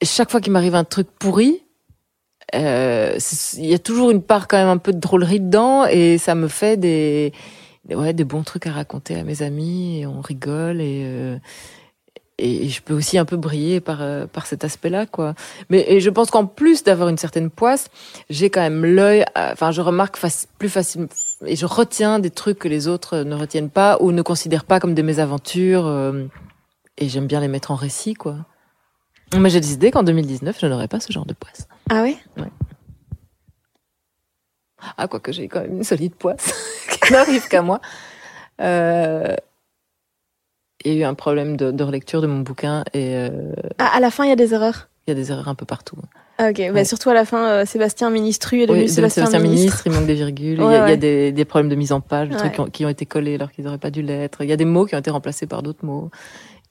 chaque 0.01 0.31
fois 0.31 0.41
qu'il 0.41 0.51
m'arrive 0.51 0.75
un 0.75 0.83
truc 0.83 1.07
pourri, 1.19 1.63
euh, 2.55 3.17
il 3.57 3.65
y 3.65 3.73
a 3.73 3.79
toujours 3.79 4.11
une 4.11 4.21
part 4.21 4.47
quand 4.47 4.57
même 4.57 4.67
un 4.67 4.77
peu 4.77 4.93
de 4.93 4.99
drôlerie 4.99 5.39
dedans 5.39 5.85
et 5.85 6.17
ça 6.17 6.35
me 6.35 6.47
fait 6.47 6.75
des 6.77 7.31
ouais 7.89 8.13
des 8.13 8.25
bons 8.25 8.43
trucs 8.43 8.67
à 8.67 8.71
raconter 8.71 9.15
à 9.15 9.23
mes 9.23 9.41
amis 9.41 10.01
et 10.01 10.05
on 10.05 10.21
rigole 10.21 10.81
et 10.81 11.03
euh, 11.05 11.37
et 12.37 12.69
je 12.69 12.81
peux 12.81 12.93
aussi 12.93 13.17
un 13.17 13.25
peu 13.25 13.37
briller 13.37 13.79
par 13.79 14.01
euh, 14.01 14.25
par 14.25 14.47
cet 14.47 14.63
aspect-là 14.63 15.05
quoi. 15.05 15.35
Mais 15.69 15.99
je 15.99 16.09
pense 16.09 16.31
qu'en 16.31 16.45
plus 16.45 16.83
d'avoir 16.83 17.09
une 17.09 17.17
certaine 17.17 17.49
poisse, 17.49 17.87
j'ai 18.29 18.49
quand 18.49 18.61
même 18.61 18.83
l'œil 18.83 19.23
enfin 19.35 19.71
je 19.71 19.81
remarque 19.81 20.19
plus 20.57 20.69
facilement 20.69 21.07
et 21.45 21.55
je 21.55 21.65
retiens 21.65 22.19
des 22.19 22.31
trucs 22.31 22.59
que 22.59 22.67
les 22.67 22.87
autres 22.87 23.19
ne 23.19 23.35
retiennent 23.35 23.69
pas 23.69 23.97
ou 24.01 24.11
ne 24.11 24.21
considèrent 24.21 24.65
pas 24.65 24.79
comme 24.79 24.93
des 24.93 25.03
mésaventures 25.03 25.85
euh, 25.85 26.25
et 26.97 27.07
j'aime 27.07 27.27
bien 27.27 27.39
les 27.39 27.47
mettre 27.47 27.71
en 27.71 27.75
récit 27.75 28.15
quoi. 28.15 28.37
Mais 29.37 29.49
j'ai 29.49 29.59
décidé 29.61 29.91
qu'en 29.91 30.03
2019, 30.03 30.57
je 30.59 30.65
n'aurais 30.67 30.87
pas 30.87 30.99
ce 30.99 31.11
genre 31.11 31.25
de 31.25 31.33
poisse. 31.33 31.67
Ah 31.89 32.01
ouais? 32.03 32.17
Ah, 34.97 35.07
quoique 35.07 35.31
j'ai 35.31 35.47
quand 35.47 35.61
même 35.61 35.77
une 35.77 35.83
solide 35.83 36.15
poisse 36.15 36.53
qui 36.89 37.13
n'arrive 37.13 37.47
qu'à 37.47 37.61
moi. 37.61 37.79
Euh, 38.61 39.35
Il 40.83 40.93
y 40.93 40.95
a 40.97 40.99
eu 40.99 41.03
un 41.03 41.13
problème 41.13 41.55
de, 41.55 41.71
de 41.71 41.83
relecture 41.83 42.21
de 42.21 42.27
mon 42.27 42.39
bouquin 42.41 42.83
et 42.93 43.15
euh, 43.15 43.53
ah, 43.77 43.91
À 43.95 43.99
la 43.99 44.11
fin, 44.11 44.23
il 44.25 44.29
y 44.29 44.33
a 44.33 44.35
des 44.35 44.53
erreurs? 44.53 44.87
il 45.07 45.11
y 45.11 45.13
a 45.13 45.15
des 45.15 45.31
erreurs 45.31 45.47
un 45.47 45.55
peu 45.55 45.65
partout. 45.65 45.97
Ah, 46.37 46.49
ok, 46.49 46.57
bah, 46.57 46.71
Ouais. 46.73 46.85
surtout 46.85 47.09
à 47.09 47.13
la 47.15 47.25
fin, 47.25 47.47
euh, 47.49 47.65
Sébastien 47.65 48.09
Ministru 48.11 48.61
est 48.61 48.67
devenu 48.67 48.83
Oui, 48.83 48.89
Sébastien, 48.89 49.25
Sébastien 49.25 49.39
Ministre. 49.39 49.61
Ministre, 49.61 49.87
il 49.87 49.91
manque 49.93 50.05
des 50.07 50.13
virgules, 50.13 50.57
il 50.57 50.59
y 50.59 50.61
a, 50.61 50.65
Ouais, 50.67 50.73
il 50.73 50.77
y 50.77 50.79
a 50.79 50.85
ouais. 50.85 50.97
des, 50.97 51.31
des 51.31 51.45
problèmes 51.45 51.69
de 51.69 51.75
mise 51.75 51.91
en 51.91 52.01
page, 52.01 52.29
des 52.29 52.35
trucs 52.35 52.53
qui 52.53 52.59
ont, 52.61 52.65
qui 52.65 52.85
ont 52.85 52.89
été 52.89 53.05
collés 53.05 53.35
alors 53.35 53.51
qu'ils 53.51 53.65
n'auraient 53.65 53.77
pas 53.79 53.89
dû 53.91 54.01
l'être. 54.03 54.43
Il 54.43 54.49
y 54.49 54.53
a 54.53 54.57
des 54.57 54.65
mots 54.65 54.85
qui 54.85 54.95
ont 54.95 54.99
été 54.99 55.09
remplacés 55.11 55.47
par 55.47 55.63
d'autres 55.63 55.83
mots. 55.85 56.09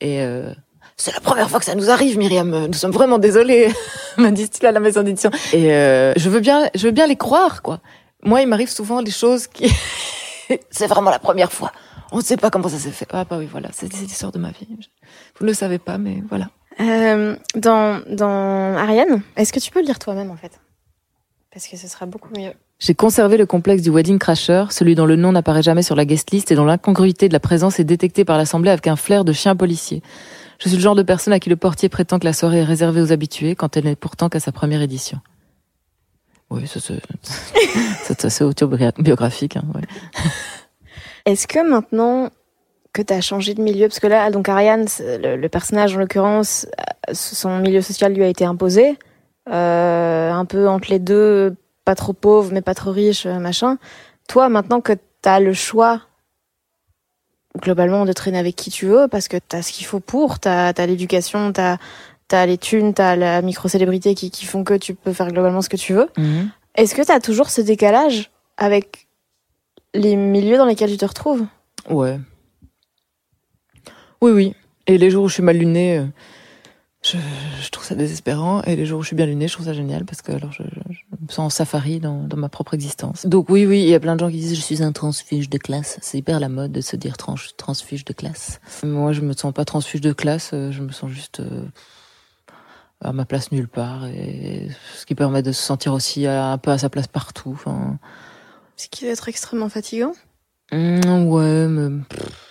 Et 0.01 0.23
euh, 0.23 0.53
c'est 1.01 1.13
la 1.13 1.21
première 1.21 1.49
fois 1.51 1.59
que 1.59 1.65
ça 1.65 1.75
nous 1.75 1.91
arrive, 1.91 2.19
Myriam. 2.19 2.67
Nous 2.67 2.73
sommes 2.75 2.91
vraiment 2.93 3.19
désolés, 3.19 3.69
me 4.19 4.31
disent-ils 4.31 4.67
à 4.67 4.73
la 4.73 4.81
maison 4.81 5.03
d'édition. 5.03 5.31
Et 5.53 5.73
euh, 5.73 6.13
je 6.17 6.29
veux 6.31 6.41
bien, 6.41 6.69
je 6.75 6.87
veux 6.87 6.93
bien 6.93 7.07
les 7.07 7.17
croire, 7.17 7.63
quoi. 7.63 7.81
Moi, 8.23 8.43
il 8.43 8.49
m'arrive 8.49 8.69
souvent 8.71 9.03
des 9.03 9.11
choses 9.11 9.47
qui, 9.47 9.73
c'est 10.71 10.87
vraiment 10.87 11.11
la 11.11 11.19
première 11.19 11.53
fois. 11.53 11.73
On 12.13 12.19
ne 12.19 12.23
sait 12.23 12.37
pas 12.37 12.51
comment 12.51 12.69
ça 12.69 12.79
s'est 12.79 12.91
fait. 12.91 13.07
Ah 13.13 13.25
bah 13.29 13.37
oui, 13.39 13.49
voilà, 13.51 13.69
c'est 13.73 13.93
l'histoire 13.93 14.33
de 14.33 14.39
ma 14.39 14.49
vie. 14.51 14.67
Je- 14.81 14.87
Vous 15.39 15.45
ne 15.45 15.49
le 15.49 15.55
savez 15.55 15.79
pas, 15.79 15.97
mais 15.97 16.23
voilà. 16.29 16.49
Euh, 16.81 17.37
dans, 17.57 18.01
dans 18.09 18.77
Ariane, 18.77 19.23
est-ce 19.37 19.53
que 19.53 19.61
tu 19.61 19.71
peux 19.71 19.81
le 19.81 19.87
lire 19.87 19.99
toi-même 19.99 20.31
en 20.31 20.37
fait? 20.37 20.61
Parce 21.53 21.67
que 21.67 21.77
ce 21.77 21.89
sera 21.89 22.07
beaucoup 22.07 22.31
mieux. 22.37 22.53
J'ai 22.79 22.95
conservé 22.95 23.37
le 23.37 23.45
complexe 23.45 23.83
du 23.83 23.91
Wedding 23.91 24.19
Crasher, 24.19 24.65
celui 24.71 24.95
dont 24.95 25.05
le 25.05 25.17
nom 25.17 25.33
n'apparaît 25.33 25.63
jamais 25.63 25.83
sur 25.83 25.95
la 25.97 26.05
guest 26.05 26.31
list 26.31 26.51
et 26.51 26.55
dont 26.55 26.65
l'incongruité 26.65 27.29
de 27.29 27.33
la 27.35 27.41
présence 27.41 27.79
est 27.79 27.85
détectée 27.85 28.25
par 28.25 28.39
l'Assemblée 28.39 28.71
avec 28.71 28.87
un 28.87 28.97
flair 28.97 29.25
de 29.25 29.33
chien 29.33 29.55
policier. 29.57 30.03
Je 30.61 30.69
suis 30.69 30.77
le 30.77 30.83
genre 30.83 30.95
de 30.95 31.03
personne 31.03 31.33
à 31.33 31.41
qui 31.41 31.49
le 31.49 31.57
portier 31.57 31.89
prétend 31.89 32.19
que 32.19 32.27
la 32.27 32.35
soirée 32.35 32.59
est 32.59 32.65
réservée 32.65 33.01
aux 33.01 33.13
habitués 33.13 33.55
quand 33.55 33.77
elle 33.77 33.85
n'est 33.85 33.97
pourtant 33.97 34.29
qu'à 34.29 34.41
sa 34.41 34.53
première 34.53 34.83
édition. 34.83 35.19
Oui, 36.51 36.65
c'est 36.67 38.43
autobiographique. 38.45 39.57
Hein, 39.57 39.65
ouais. 39.75 39.83
Est-ce 41.25 41.47
que 41.47 41.67
maintenant 41.67 42.31
que 42.93 43.03
tu 43.03 43.15
as 43.15 43.21
changé 43.21 43.55
de 43.55 43.63
milieu, 43.63 43.89
parce 43.89 44.01
que 44.01 44.07
là, 44.07 44.31
donc 44.31 44.49
Ariane, 44.49 44.87
le 44.99 45.47
personnage 45.49 45.97
en 45.97 46.01
l'occurrence, 46.01 46.67
euh, 47.09 47.13
son 47.15 47.59
milieu 47.61 47.81
social 47.83 48.13
lui 48.13 48.25
a 48.25 48.29
été 48.29 48.45
imposé, 48.45 48.99
euh, 49.49 50.33
un 50.33 50.45
peu 50.45 50.69
entre 50.69 50.91
les 50.91 50.99
deux, 50.99 51.55
pas 51.85 51.95
trop 51.95 52.13
pauvre 52.13 52.51
mais 52.53 52.63
pas 52.63 52.75
trop 52.75 52.91
riche, 52.91 53.27
euh, 53.27 53.39
machin. 53.39 53.79
Toi, 54.29 54.49
maintenant 54.49 54.81
que 54.81 54.93
tu 54.93 55.29
as 55.29 55.41
le 55.41 55.53
choix 55.53 56.03
globalement 57.59 58.05
de 58.05 58.13
traîner 58.13 58.39
avec 58.39 58.57
qui 58.57 58.71
tu 58.71 58.87
veux, 58.87 59.09
parce 59.09 59.29
que 59.29 59.37
tu 59.37 59.57
as 59.57 59.63
ce 59.63 59.73
qu'il 59.73 59.87
faut 59.87 60.01
pour, 60.01 60.41
tu 60.41 60.49
as, 60.49 60.73
l'éducation, 60.87 61.53
tu 61.53 61.61
as, 61.61 62.47
les 62.47 62.59
thunes, 62.59 62.95
tu 62.95 63.03
as 63.03 63.17
la 63.17 63.43
micro-célébrité 63.43 64.15
qui, 64.15 64.31
qui 64.31 64.45
font 64.47 64.65
que 64.65 64.75
tu 64.75 64.95
peux 64.95 65.13
faire 65.13 65.29
globalement 65.29 65.63
ce 65.63 65.69
que 65.69 65.77
tu 65.77 65.93
veux. 65.93 66.09
Est-ce 66.77 66.95
que 66.95 67.03
tu 67.03 67.13
as 67.13 67.21
toujours 67.21 67.51
ce 67.51 67.61
décalage 67.61 68.31
avec 68.57 69.09
les 69.95 70.17
milieux 70.17 70.57
dans 70.57 70.67
lesquels 70.67 70.91
tu 70.91 70.97
te 70.97 71.05
retrouves? 71.05 71.45
Ouais. 71.89 72.19
Oui, 74.21 74.31
oui. 74.33 74.55
Et 74.87 74.99
les 74.99 75.11
jours 75.11 75.25
où 75.25 75.29
je 75.29 75.35
suis 75.35 75.43
mal 75.43 75.57
lunée, 75.57 75.99
euh, 75.99 76.07
je, 77.03 77.17
je 77.63 77.69
trouve 77.71 77.85
ça 77.85 77.95
désespérant. 77.95 78.63
Et 78.65 78.77
les 78.77 78.87
jours 78.87 79.01
où 79.01 79.03
je 79.03 79.09
suis 79.09 79.17
bien 79.17 79.27
lunée, 79.27 79.49
je 79.49 79.55
trouve 79.55 79.67
ça 79.67 79.73
génial 79.73 80.05
parce 80.05 80.23
que 80.23 80.33
alors 80.33 80.53
je, 80.53 80.63
je- 80.63 80.93
je- 80.95 81.01
me 81.23 81.29
sens 81.29 81.39
en 81.39 81.51
safari 81.51 82.01
dans, 82.01 82.25
dans 82.25 82.37
ma 82.37 82.49
propre 82.49 82.75
existence. 82.75 83.27
Donc 83.27 83.49
oui, 83.51 83.67
oui, 83.67 83.83
il 83.83 83.89
y 83.89 83.95
a 83.95 84.01
plein 84.01 84.15
de 84.17 84.21
gens 84.21 84.29
qui 84.31 84.37
disent 84.39 84.55
je 84.57 84.61
suis 84.61 84.83
un 84.83 84.93
transfuge 84.93 85.49
de 85.51 85.59
classe. 85.59 85.99
C'est 86.03 86.19
hyper 86.19 86.41
la 86.41 86.49
mode 86.49 86.73
de 86.73 86.81
se 86.81 86.97
dire 86.97 87.17
trans, 87.17 87.37
transfuge 87.57 88.05
de 88.05 88.13
classe. 88.13 88.61
Moi, 88.83 89.13
je 89.13 89.21
me 89.21 89.33
sens 89.35 89.53
pas 89.55 89.65
transfuge 89.65 90.01
de 90.01 90.13
classe. 90.13 90.51
euh, 90.55 90.73
Je 90.73 90.83
me 90.83 90.91
sens 90.93 91.11
juste 91.11 91.41
euh, 91.41 91.65
à 93.03 93.13
ma 93.13 93.25
place 93.25 93.51
nulle 93.51 93.69
part, 93.69 94.07
et 94.09 94.69
ce 94.97 95.07
qui 95.07 95.15
permet 95.15 95.43
de 95.43 95.53
se 95.53 95.63
sentir 95.63 95.95
aussi 95.95 96.27
à- 96.27 96.49
un 96.53 96.59
peu 96.59 96.71
à 96.71 96.77
sa 96.79 96.91
place 96.91 97.07
partout. 97.07 97.51
Enfin, 97.55 97.99
Ce 98.77 98.89
qui 98.89 99.05
doit 99.05 99.13
être 99.15 99.29
extrêmement 99.29 99.69
fatigant. 99.71 100.13
Mm, 100.73 101.25
ouais, 101.27 101.67
mais. 101.67 102.03
pff. 102.09 102.50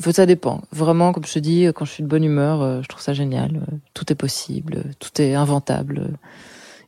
En 0.00 0.02
fait, 0.04 0.12
ça 0.12 0.26
dépend. 0.26 0.62
Vraiment, 0.70 1.12
comme 1.12 1.24
je 1.24 1.32
te 1.32 1.38
dis, 1.40 1.64
quand 1.74 1.84
je 1.84 1.90
suis 1.92 2.02
de 2.04 2.08
bonne 2.08 2.22
humeur, 2.24 2.62
euh, 2.62 2.82
je 2.82 2.88
trouve 2.88 3.02
ça 3.02 3.12
génial. 3.14 3.56
Euh, 3.56 3.76
Tout 3.94 4.12
est 4.12 4.16
possible, 4.16 4.76
euh, 4.86 4.92
tout 5.00 5.20
est 5.20 5.34
inventable. 5.34 6.10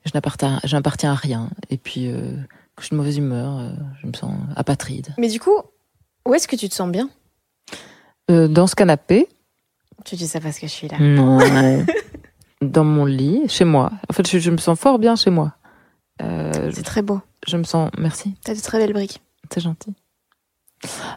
Je 0.05 0.13
n'appartiens, 0.15 1.13
à 1.13 1.15
rien. 1.15 1.51
Et 1.71 1.77
puis, 1.77 2.07
euh, 2.11 2.21
quand 2.77 2.81
je 2.83 2.87
suis 2.87 2.95
de 2.95 2.97
mauvaise 2.99 3.19
humeur, 3.19 3.61
je 4.01 4.07
me 4.07 4.13
sens 4.15 4.33
apatride. 4.57 5.09
Mais 5.19 5.29
du 5.29 5.39
coup, 5.41 5.57
où 6.27 6.35
est-ce 6.35 6.47
que 6.49 6.57
tu 6.57 6.69
te 6.69 6.75
sens 6.75 6.91
bien? 6.91 7.11
Euh, 8.31 8.47
dans 8.49 8.67
ce 8.67 8.75
canapé, 8.77 9.29
Tu 10.05 10.15
dis 10.17 10.27
ça 10.29 10.41
parce 10.41 10.59
que 10.59 10.67
je 10.69 10.73
suis 10.73 10.89
là. 10.89 10.97
ouais. 10.99 11.85
dans 12.63 12.85
mon 12.85 13.05
lit, 13.05 13.43
chez 13.49 13.65
moi. 13.65 13.91
En 14.09 14.13
fait, 14.13 14.27
je, 14.29 14.39
je 14.39 14.51
me 14.51 14.57
sens 14.59 14.79
fort 14.79 14.99
bien 14.99 15.17
chez 15.17 15.31
moi. 15.31 15.53
Euh, 16.23 16.71
C'est 16.73 16.83
très 16.85 17.03
beau. 17.03 17.21
je 17.47 17.57
me 17.57 17.65
sens. 17.65 17.91
Merci. 17.99 18.35
T'as 18.45 18.55
de 18.55 18.61
très 18.61 18.79
belles 18.79 18.93
briques. 18.93 19.21
C'est 19.53 19.61
gentil. 19.61 19.95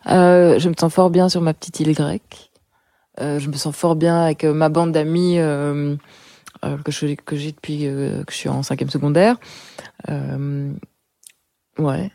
Euh, 0.07 0.59
je 0.59 0.69
me 0.69 0.73
sens 0.77 0.93
fort 0.93 1.09
bien 1.09 1.29
sur 1.29 1.41
ma 1.41 1.53
petite 1.53 1.79
île 1.79 1.93
grecque. 1.93 2.51
Euh, 3.21 3.39
je 3.39 3.49
me 3.49 3.55
sens 3.55 3.75
fort 3.75 3.95
bien 3.95 4.23
avec 4.23 4.43
euh, 4.43 4.53
ma 4.53 4.69
bande 4.69 4.91
d'amis 4.91 5.37
que 5.37 6.91
j'ai 6.91 7.51
depuis 7.51 7.79
que 7.81 8.23
je 8.29 8.35
suis 8.35 8.49
en 8.49 8.63
cinquième 8.63 8.89
secondaire. 8.89 9.37
Ouais, 11.79 12.11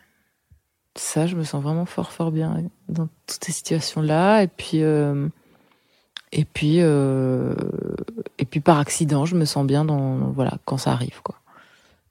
ça, 0.95 1.27
je 1.27 1.35
me 1.37 1.43
sens 1.43 1.63
vraiment 1.63 1.85
fort 1.85 2.13
fort 2.13 2.31
bien 2.31 2.63
dans 2.89 3.09
toutes 3.27 3.45
ces 3.45 3.53
situations-là. 3.53 4.43
Et 4.43 4.49
puis 4.49 4.83
et 6.33 6.45
puis 6.45 6.79
et 6.79 8.45
puis 8.45 8.61
par 8.61 8.79
accident, 8.79 9.25
je 9.25 9.35
me 9.37 9.45
sens 9.45 9.67
bien 9.67 9.85
dans 9.85 10.31
voilà 10.33 10.59
quand 10.65 10.79
ça 10.79 10.93
arrive 10.93 11.21
quoi. 11.23 11.37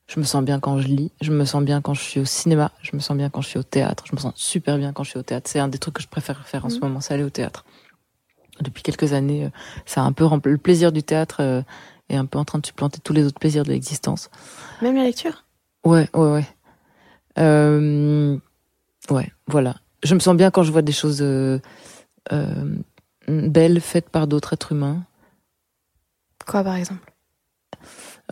Je 0.08 0.20
me 0.20 0.26
sens 0.26 0.44
bien 0.44 0.60
quand 0.60 0.80
je 0.80 0.88
lis, 0.88 1.12
je 1.22 1.32
me 1.32 1.44
sens 1.44 1.64
bien 1.64 1.82
quand 1.82 1.94
je 1.94 2.02
suis 2.02 2.20
au 2.22 2.26
cinéma, 2.26 2.72
je 2.82 2.96
me 2.96 3.02
sens 3.02 3.18
bien 3.18 3.30
quand 3.30 3.42
je 3.42 3.50
suis 3.50 3.60
au 3.60 3.64
théâtre, 3.64 4.06
je 4.08 4.16
me 4.16 4.20
sens 4.20 4.34
super 4.36 4.78
bien 4.78 4.94
quand 4.94 5.04
je 5.04 5.10
suis 5.10 5.20
au 5.20 5.24
théâtre. 5.24 5.50
C'est 5.50 5.60
un 5.60 5.68
des 5.68 5.78
trucs 5.80 5.96
que 5.96 6.02
je 6.02 6.08
préfère 6.08 6.48
faire 6.48 6.66
en 6.66 6.70
ce 6.70 6.80
moment, 6.80 7.02
c'est 7.02 7.14
aller 7.14 7.24
au 7.24 7.30
théâtre. 7.30 7.66
Depuis 8.62 8.84
quelques 8.84 9.14
années, 9.14 9.46
euh, 9.46 9.50
ça 9.86 10.02
a 10.02 10.06
un 10.06 10.14
peu 10.14 10.26
rempli 10.26 10.52
le 10.52 10.58
plaisir 10.58 10.92
du 10.92 11.04
théâtre 11.04 11.42
euh, 11.42 11.62
est 12.10 12.16
un 12.16 12.26
peu 12.26 12.40
en 12.40 12.46
train 12.46 12.60
de 12.60 12.66
supplanter 12.66 13.00
tous 13.04 13.14
les 13.14 13.26
autres 13.26 13.40
plaisirs 13.40 13.64
de 13.64 13.70
l'existence. 13.70 14.30
Même 14.82 14.96
la 14.96 15.04
lecture? 15.04 15.44
Ouais, 15.86 16.10
ouais, 16.14 16.32
ouais. 16.32 16.48
Euh, 17.38 18.38
ouais, 19.10 19.32
voilà. 19.48 19.76
Je 20.04 20.16
me 20.16 20.20
sens 20.20 20.36
bien 20.36 20.52
quand 20.52 20.64
je 20.64 20.72
vois 20.72 20.82
des 20.82 20.92
choses 20.92 21.22
euh, 21.22 21.60
euh, 22.32 22.76
belles 23.28 23.82
faites 23.82 24.10
par 24.10 24.28
d'autres 24.28 24.54
êtres 24.54 24.72
humains. 24.72 25.04
Quoi, 26.46 26.64
par 26.64 26.76
exemple? 26.76 27.14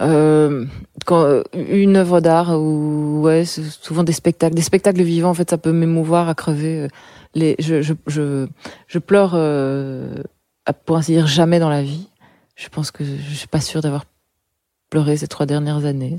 Euh, 0.02 0.66
quand 1.06 1.24
euh, 1.24 1.44
une 1.54 1.96
œuvre 1.96 2.20
d'art 2.20 2.60
ou 2.60 3.22
ouais, 3.22 3.46
souvent 3.46 4.04
des 4.04 4.12
spectacles, 4.12 4.56
des 4.56 4.62
spectacles 4.62 5.04
vivants. 5.04 5.30
En 5.30 5.34
fait, 5.34 5.50
ça 5.50 5.58
peut 5.58 5.72
m'émouvoir 5.72 6.28
à 6.28 6.36
crever. 6.36 6.82
euh, 6.82 6.88
Les, 7.34 7.56
je, 7.60 7.82
je, 7.82 7.94
je, 8.08 8.48
je 8.88 9.00
pleure 9.00 9.34
euh, 9.36 10.22
pour 10.86 10.98
ainsi 10.98 11.14
dire 11.14 11.28
jamais 11.28 11.60
dans 11.60 11.70
la 11.70 11.82
vie. 11.84 12.08
Je 12.56 12.70
pense 12.70 12.92
que 12.92 13.04
je 13.04 13.36
suis 13.36 13.48
pas 13.48 13.62
sûre 13.62 13.82
d'avoir 13.82 14.06
pleuré 14.90 15.18
ces 15.18 15.28
trois 15.28 15.46
dernières 15.46 15.86
années. 15.86 16.18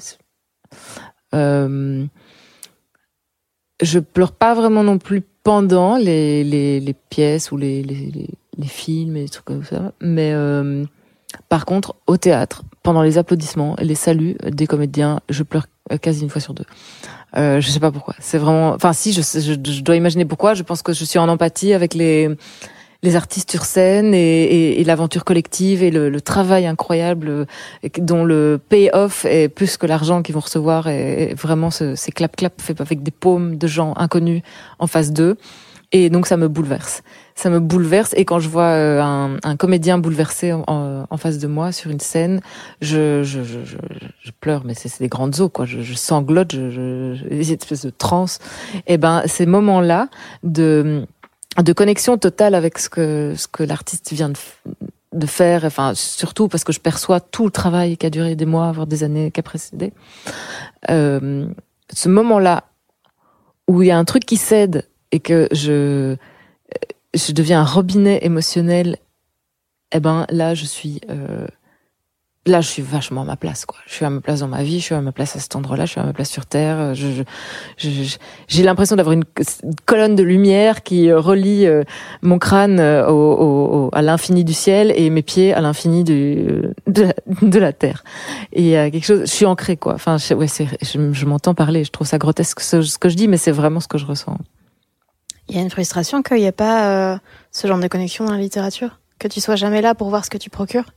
Euh, 1.34 2.04
je 3.82 3.98
pleure 3.98 4.32
pas 4.32 4.54
vraiment 4.54 4.84
non 4.84 4.98
plus 4.98 5.22
pendant 5.42 5.96
les, 5.96 6.44
les, 6.44 6.80
les 6.80 6.94
pièces 6.94 7.52
ou 7.52 7.56
les, 7.56 7.82
les, 7.82 8.28
les 8.56 8.68
films 8.68 9.16
et 9.16 9.22
des 9.24 9.28
trucs 9.28 9.44
comme 9.44 9.64
ça. 9.64 9.92
Mais 10.00 10.32
euh, 10.32 10.84
par 11.48 11.64
contre, 11.66 11.94
au 12.06 12.16
théâtre, 12.16 12.62
pendant 12.82 13.02
les 13.02 13.18
applaudissements 13.18 13.76
et 13.78 13.84
les 13.84 13.94
saluts 13.94 14.36
des 14.44 14.66
comédiens, 14.66 15.20
je 15.28 15.42
pleure 15.42 15.66
quasi 16.00 16.22
une 16.22 16.30
fois 16.30 16.40
sur 16.40 16.54
deux. 16.54 16.64
Euh, 17.36 17.60
je 17.60 17.68
sais 17.68 17.80
pas 17.80 17.90
pourquoi. 17.90 18.14
C'est 18.18 18.38
vraiment. 18.38 18.70
Enfin, 18.72 18.92
si, 18.92 19.12
je, 19.12 19.20
je, 19.20 19.52
je 19.70 19.80
dois 19.82 19.96
imaginer 19.96 20.24
pourquoi. 20.24 20.54
Je 20.54 20.62
pense 20.62 20.82
que 20.82 20.92
je 20.92 21.04
suis 21.04 21.18
en 21.18 21.28
empathie 21.28 21.72
avec 21.74 21.94
les 21.94 22.30
les 23.02 23.14
artistes 23.14 23.50
sur 23.50 23.64
scène 23.66 24.14
et, 24.14 24.44
et, 24.44 24.80
et 24.80 24.84
l'aventure 24.84 25.24
collective 25.24 25.82
et 25.82 25.90
le, 25.90 26.08
le 26.08 26.20
travail 26.22 26.66
incroyable 26.66 27.28
euh, 27.28 27.44
dont 27.98 28.24
le 28.24 28.58
pay-off 28.70 29.26
est 29.26 29.48
plus 29.48 29.76
que 29.76 29.86
l'argent 29.86 30.22
qu'ils 30.22 30.34
vont 30.34 30.40
recevoir 30.40 30.88
et, 30.88 31.30
et 31.30 31.34
vraiment 31.34 31.70
ce- 31.70 31.94
ces 31.94 32.10
clap-clap 32.10 32.60
fait 32.60 32.80
avec 32.80 33.02
des 33.02 33.10
paumes 33.10 33.58
de 33.58 33.66
gens 33.66 33.92
inconnus 33.96 34.42
en 34.78 34.86
face 34.86 35.12
d'eux. 35.12 35.36
Et 35.96 36.10
donc 36.10 36.26
ça 36.26 36.36
me 36.36 36.46
bouleverse. 36.46 37.02
Ça 37.34 37.48
me 37.48 37.58
bouleverse 37.58 38.12
et 38.16 38.26
quand 38.26 38.38
je 38.38 38.50
vois 38.50 38.64
euh, 38.64 39.38
un, 39.42 39.56
comédien 39.56 39.96
bouleversé 39.96 40.52
en, 40.52 41.16
face 41.16 41.38
de 41.38 41.46
moi 41.46 41.72
sur 41.72 41.90
une 41.90 42.00
scène, 42.00 42.42
je, 42.82 43.22
pleure, 44.40 44.64
mais 44.66 44.74
c'est 44.74 44.98
des 44.98 45.08
grandes 45.08 45.40
eaux, 45.40 45.48
quoi. 45.48 45.64
Je, 45.64 45.94
sanglote, 45.94 46.52
je, 46.52 47.16
cette 47.42 47.62
espèce 47.62 47.86
de 47.86 47.90
transe. 47.90 48.40
Et 48.86 48.98
ben, 48.98 49.22
ces 49.24 49.46
moments-là 49.46 50.08
de, 50.42 51.06
de 51.62 51.72
connexion 51.72 52.18
totale 52.18 52.54
avec 52.54 52.78
ce 52.78 52.90
que, 52.90 53.32
ce 53.34 53.48
que 53.48 53.62
l'artiste 53.62 54.12
vient 54.12 54.30
de 55.12 55.26
faire, 55.26 55.64
enfin, 55.64 55.92
surtout 55.94 56.48
parce 56.48 56.64
que 56.64 56.72
je 56.72 56.80
perçois 56.80 57.20
tout 57.20 57.46
le 57.46 57.50
travail 57.50 57.96
qui 57.96 58.04
a 58.04 58.10
duré 58.10 58.36
des 58.36 58.46
mois, 58.46 58.70
voire 58.72 58.86
des 58.86 59.02
années 59.02 59.30
qui 59.30 59.40
a 59.40 59.42
précédé. 59.42 59.94
Euh, 60.90 61.46
ce 61.90 62.08
moment-là 62.10 62.64
où 63.66 63.82
il 63.82 63.88
y 63.88 63.90
a 63.90 63.98
un 63.98 64.04
truc 64.04 64.26
qui 64.26 64.36
cède 64.36 64.84
et 65.12 65.20
que 65.20 65.48
je, 65.52 66.16
je 67.14 67.32
deviens 67.32 67.60
un 67.60 67.64
robinet 67.64 68.20
émotionnel, 68.22 68.96
eh 69.92 70.00
ben, 70.00 70.26
là, 70.30 70.54
je 70.54 70.64
suis, 70.64 71.00
euh, 71.10 71.46
là, 72.44 72.60
je 72.60 72.68
suis 72.68 72.82
vachement 72.82 73.22
à 73.22 73.24
ma 73.24 73.36
place, 73.36 73.64
quoi. 73.66 73.78
Je 73.86 73.94
suis 73.94 74.04
à 74.04 74.10
ma 74.10 74.20
place 74.20 74.40
dans 74.40 74.48
ma 74.48 74.62
vie, 74.64 74.80
je 74.80 74.84
suis 74.84 74.94
à 74.94 75.00
ma 75.00 75.12
place 75.12 75.36
à 75.36 75.38
cet 75.38 75.54
endroit-là, 75.54 75.86
je 75.86 75.92
suis 75.92 76.00
à 76.00 76.04
ma 76.04 76.12
place 76.12 76.28
sur 76.30 76.44
Terre. 76.46 76.94
Je, 76.94 77.22
j'ai 77.78 78.62
l'impression 78.64 78.96
d'avoir 78.96 79.12
une, 79.12 79.24
colonne 79.84 80.16
de 80.16 80.22
lumière 80.24 80.82
qui 80.82 81.08
euh, 81.08 81.20
relie 81.20 81.66
euh, 81.66 81.84
mon 82.22 82.38
crâne 82.38 82.80
euh, 82.80 83.06
au, 83.08 83.86
au- 83.86 83.90
à 83.92 84.02
l'infini 84.02 84.44
du 84.44 84.54
ciel 84.54 84.92
et 84.96 85.08
mes 85.10 85.22
pieds 85.22 85.54
à 85.54 85.60
l'infini 85.60 86.02
de, 86.04 86.72
la, 86.88 87.14
de 87.42 87.58
la 87.60 87.72
terre. 87.72 88.02
Et 88.52 88.76
a 88.76 88.90
quelque 88.90 89.06
chose, 89.06 89.20
je 89.20 89.26
suis 89.26 89.46
ancrée, 89.46 89.76
quoi. 89.76 89.94
Enfin, 89.94 90.18
je, 90.18 90.34
ouais, 90.34 90.48
je, 90.48 91.12
je 91.12 91.26
m'entends 91.26 91.54
parler, 91.54 91.84
je 91.84 91.90
trouve 91.92 92.06
ça 92.08 92.18
grotesque 92.18 92.58
ce, 92.60 92.82
ce 92.82 92.98
que 92.98 93.08
je 93.08 93.14
dis, 93.14 93.28
mais 93.28 93.36
c'est 93.38 93.52
vraiment 93.52 93.80
ce 93.80 93.88
que 93.88 93.98
je 93.98 94.04
ressens. 94.06 94.36
Il 95.48 95.56
y 95.56 95.58
a 95.58 95.62
une 95.62 95.70
frustration 95.70 96.22
qu'il 96.22 96.38
n'y 96.38 96.44
ait 96.44 96.52
pas 96.52 97.12
euh, 97.14 97.18
ce 97.52 97.66
genre 97.68 97.78
de 97.78 97.88
connexion 97.88 98.24
dans 98.24 98.32
la 98.32 98.38
littérature? 98.40 98.98
Que 99.18 99.28
tu 99.28 99.40
sois 99.40 99.56
jamais 99.56 99.80
là 99.80 99.94
pour 99.94 100.08
voir 100.10 100.24
ce 100.24 100.30
que 100.30 100.38
tu 100.38 100.50
procures? 100.50 100.92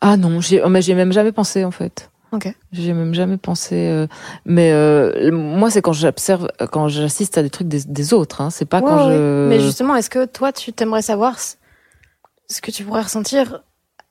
Ah 0.00 0.16
non, 0.16 0.40
j'ai, 0.40 0.62
oh, 0.62 0.68
mais 0.68 0.80
j'ai 0.82 0.94
même 0.94 1.12
jamais 1.12 1.32
pensé 1.32 1.64
en 1.64 1.70
fait. 1.70 2.10
Ok. 2.32 2.54
J'ai 2.72 2.92
même 2.92 3.12
jamais 3.12 3.36
pensé. 3.36 3.74
euh, 3.88 4.06
mais 4.44 4.70
euh, 4.72 5.32
moi, 5.32 5.68
c'est 5.70 5.82
quand 5.82 5.92
j'observe, 5.92 6.48
quand 6.70 6.86
j'assiste 6.88 7.36
à 7.38 7.42
des 7.42 7.50
trucs 7.50 7.66
des, 7.68 7.82
des 7.84 8.14
autres. 8.14 8.40
Hein, 8.40 8.50
c'est 8.50 8.64
pas 8.66 8.80
Ouais, 8.80 8.88
quand 8.88 9.08
ouais. 9.08 9.16
je. 9.16 9.48
Mais 9.48 9.60
justement, 9.60 9.96
est-ce 9.96 10.08
que 10.08 10.24
toi, 10.26 10.52
tu 10.52 10.72
t'aimerais 10.72 11.02
savoir 11.02 11.38
ce 11.40 12.60
que 12.62 12.70
tu 12.70 12.84
pourrais 12.84 13.02
ressentir 13.02 13.62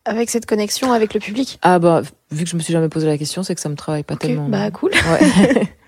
avec 0.06 0.30
cette 0.30 0.46
connexion 0.46 0.92
avec 0.92 1.14
le 1.14 1.20
public? 1.22 1.60
Ah 1.62 1.80
bah, 1.80 2.02
vu 2.30 2.44
que 2.44 2.50
je 2.50 2.56
me 2.58 2.62
suis 2.62 2.74
jamais 2.74 2.90
posé 2.90 3.08
la 3.08 3.18
question, 3.18 3.42
c'est 3.42 3.56
que 3.56 3.62
ça 3.62 3.70
me 3.70 3.76
travaille 3.76 4.04
pas 4.04 4.18
tellement. 4.18 4.50
Bah 4.50 4.70
cool. 4.72 4.92
Ouais. 4.92 5.74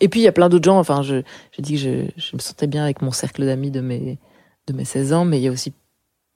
Et 0.00 0.08
puis 0.08 0.20
il 0.20 0.22
y 0.24 0.28
a 0.28 0.32
plein 0.32 0.48
d'autres 0.48 0.64
gens. 0.64 0.78
Enfin, 0.78 1.02
je, 1.02 1.22
dis 1.58 1.74
que 1.74 2.06
je, 2.16 2.36
me 2.36 2.38
sentais 2.38 2.66
bien 2.66 2.84
avec 2.84 3.02
mon 3.02 3.12
cercle 3.12 3.44
d'amis 3.44 3.70
de 3.70 3.80
mes 3.80 4.18
de 4.66 4.72
mes 4.72 4.84
16 4.84 5.12
ans, 5.12 5.24
mais 5.24 5.38
il 5.38 5.42
y 5.42 5.48
a 5.48 5.50
aussi 5.50 5.72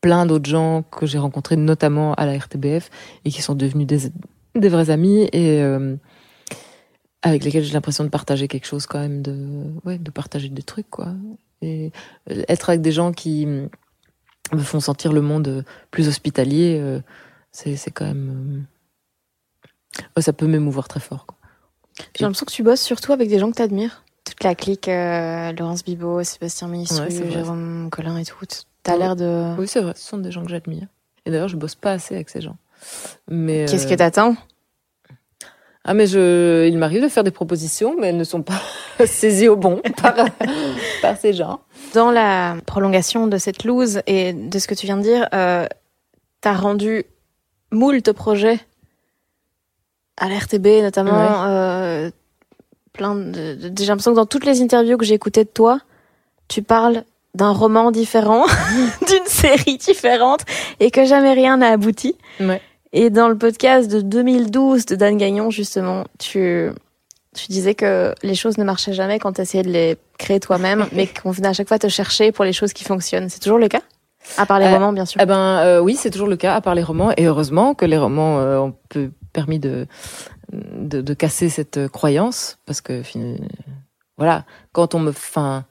plein 0.00 0.26
d'autres 0.26 0.48
gens 0.48 0.82
que 0.82 1.06
j'ai 1.06 1.18
rencontrés, 1.18 1.56
notamment 1.56 2.14
à 2.14 2.26
la 2.26 2.36
RTBF, 2.36 2.90
et 3.24 3.30
qui 3.30 3.42
sont 3.42 3.54
devenus 3.54 3.86
des 3.86 4.10
des 4.54 4.68
vrais 4.68 4.90
amis 4.90 5.28
et 5.32 5.62
euh, 5.62 5.96
avec 7.22 7.42
lesquels 7.42 7.64
j'ai 7.64 7.72
l'impression 7.72 8.04
de 8.04 8.10
partager 8.10 8.48
quelque 8.48 8.66
chose 8.66 8.86
quand 8.86 9.00
même, 9.00 9.22
de 9.22 9.64
ouais, 9.84 9.98
de 9.98 10.10
partager 10.10 10.48
des 10.50 10.62
trucs 10.62 10.90
quoi. 10.90 11.14
Et 11.62 11.90
euh, 12.30 12.42
être 12.48 12.68
avec 12.68 12.82
des 12.82 12.92
gens 12.92 13.12
qui 13.12 13.46
me 13.46 14.58
font 14.58 14.80
sentir 14.80 15.12
le 15.12 15.22
monde 15.22 15.64
plus 15.90 16.08
hospitalier, 16.08 16.78
euh, 16.80 17.00
c'est 17.50 17.90
quand 17.90 18.04
même 18.04 18.66
euh, 19.96 20.00
ouais, 20.16 20.22
ça 20.22 20.32
peut 20.32 20.46
m'émouvoir 20.46 20.86
très 20.86 21.00
fort. 21.00 21.26
J'ai 22.16 22.24
l'impression 22.24 22.46
que 22.46 22.52
tu 22.52 22.62
bosses 22.62 22.80
surtout 22.82 23.12
avec 23.12 23.28
des 23.28 23.38
gens 23.38 23.50
que 23.50 23.56
t'admires. 23.56 24.02
Toute 24.24 24.42
la 24.42 24.54
clique, 24.54 24.88
euh, 24.88 25.52
Laurence 25.52 25.84
Bibot, 25.84 26.22
Sébastien 26.24 26.68
Ministru, 26.68 27.04
Ouais. 27.06 27.30
Jérôme 27.30 27.88
Collin 27.90 28.16
et 28.16 28.24
tout. 28.24 28.36
T'as 28.82 28.92
Ouais. 28.92 28.98
l'air 28.98 29.16
de... 29.16 29.54
Oui, 29.58 29.68
c'est 29.68 29.80
vrai, 29.80 29.92
ce 29.96 30.06
sont 30.08 30.18
des 30.18 30.32
gens 30.32 30.42
que 30.44 30.50
j'admire. 30.50 30.86
Et 31.26 31.30
d'ailleurs, 31.30 31.48
je 31.48 31.56
bosse 31.56 31.74
pas 31.74 31.92
assez 31.92 32.14
avec 32.14 32.30
ces 32.30 32.40
gens. 32.40 32.56
Mais 33.30 33.66
Qu'est-ce 33.68 33.86
euh, 33.86 33.90
que 33.90 33.94
t'attends? 33.94 34.36
Ah, 35.84 35.92
mais 35.92 36.06
je, 36.06 36.66
il 36.66 36.78
m'arrive 36.78 37.02
de 37.02 37.08
faire 37.08 37.24
des 37.24 37.30
propositions, 37.30 37.94
mais 38.00 38.08
elles 38.08 38.16
ne 38.16 38.24
sont 38.24 38.42
pas 38.42 38.60
saisies 39.06 39.48
au 39.48 39.56
bon 39.56 39.82
par, 40.00 40.14
par 41.02 41.16
ces 41.18 41.34
gens. 41.34 41.60
Dans 41.92 42.10
la 42.10 42.56
prolongation 42.66 43.26
de 43.26 43.36
cette 43.36 43.64
loose 43.64 44.00
et 44.06 44.32
de 44.32 44.58
ce 44.58 44.66
que 44.66 44.74
tu 44.74 44.86
viens 44.86 44.96
de 44.96 45.02
dire, 45.02 45.28
euh, 45.34 45.66
t'as 46.40 46.54
rendu 46.54 47.04
moult 47.70 48.12
projets 48.12 48.58
à 50.16 50.28
la 50.28 50.38
RTB 50.38 50.82
notamment. 50.82 51.44
Euh, 51.46 52.10
plein 52.92 53.14
de, 53.16 53.54
de- 53.54 53.72
j'ai 53.78 53.86
l'impression 53.86 54.12
que 54.12 54.16
dans 54.16 54.26
toutes 54.26 54.46
les 54.46 54.62
interviews 54.62 54.96
que 54.96 55.04
j'ai 55.04 55.14
écoutées 55.14 55.44
de 55.44 55.48
toi, 55.48 55.80
tu 56.48 56.62
parles 56.62 57.02
d'un 57.34 57.50
roman 57.50 57.90
différent, 57.90 58.44
d'une 59.08 59.26
série 59.26 59.76
différente, 59.78 60.42
et 60.78 60.90
que 60.92 61.04
jamais 61.04 61.32
rien 61.32 61.56
n'a 61.56 61.70
abouti. 61.70 62.16
Ouais. 62.40 62.60
Et 62.92 63.10
dans 63.10 63.28
le 63.28 63.36
podcast 63.36 63.90
de 63.90 64.00
2012 64.00 64.86
de 64.86 64.94
Dan 64.94 65.16
Gagnon, 65.16 65.50
justement, 65.50 66.04
tu, 66.20 66.70
tu 67.34 67.46
disais 67.48 67.74
que 67.74 68.14
les 68.22 68.36
choses 68.36 68.56
ne 68.58 68.62
marchaient 68.62 68.92
jamais 68.92 69.18
quand 69.18 69.32
tu 69.32 69.40
essayais 69.40 69.64
de 69.64 69.70
les 69.70 69.96
créer 70.16 70.38
toi-même, 70.38 70.86
mais 70.92 71.08
qu'on 71.08 71.32
venait 71.32 71.48
à 71.48 71.52
chaque 71.52 71.66
fois 71.66 71.80
te 71.80 71.88
chercher 71.88 72.30
pour 72.30 72.44
les 72.44 72.52
choses 72.52 72.72
qui 72.72 72.84
fonctionnent. 72.84 73.28
C'est 73.28 73.40
toujours 73.40 73.58
le 73.58 73.66
cas? 73.66 73.80
À 74.38 74.46
part 74.46 74.60
les 74.60 74.66
Euh, 74.66 74.72
romans, 74.74 74.92
bien 74.92 75.04
sûr. 75.04 75.20
Eh 75.20 75.26
ben 75.26 75.58
euh, 75.58 75.80
oui, 75.80 75.96
c'est 76.00 76.10
toujours 76.10 76.28
le 76.28 76.36
cas, 76.36 76.54
à 76.54 76.60
part 76.60 76.76
les 76.76 76.84
romans. 76.84 77.10
Et 77.16 77.24
heureusement 77.26 77.74
que 77.74 77.84
les 77.84 77.98
romans 77.98 78.38
euh, 78.38 78.58
ont 78.58 78.74
peu 78.88 79.10
permis 79.34 79.58
de, 79.58 79.86
de, 80.52 81.14
casser 81.14 81.50
cette 81.50 81.88
croyance, 81.88 82.58
parce 82.64 82.80
que 82.80 83.02
voilà, 84.16 84.46
quand 84.72 84.94
on 84.94 85.00
me, 85.00 85.10
enfin, 85.10 85.66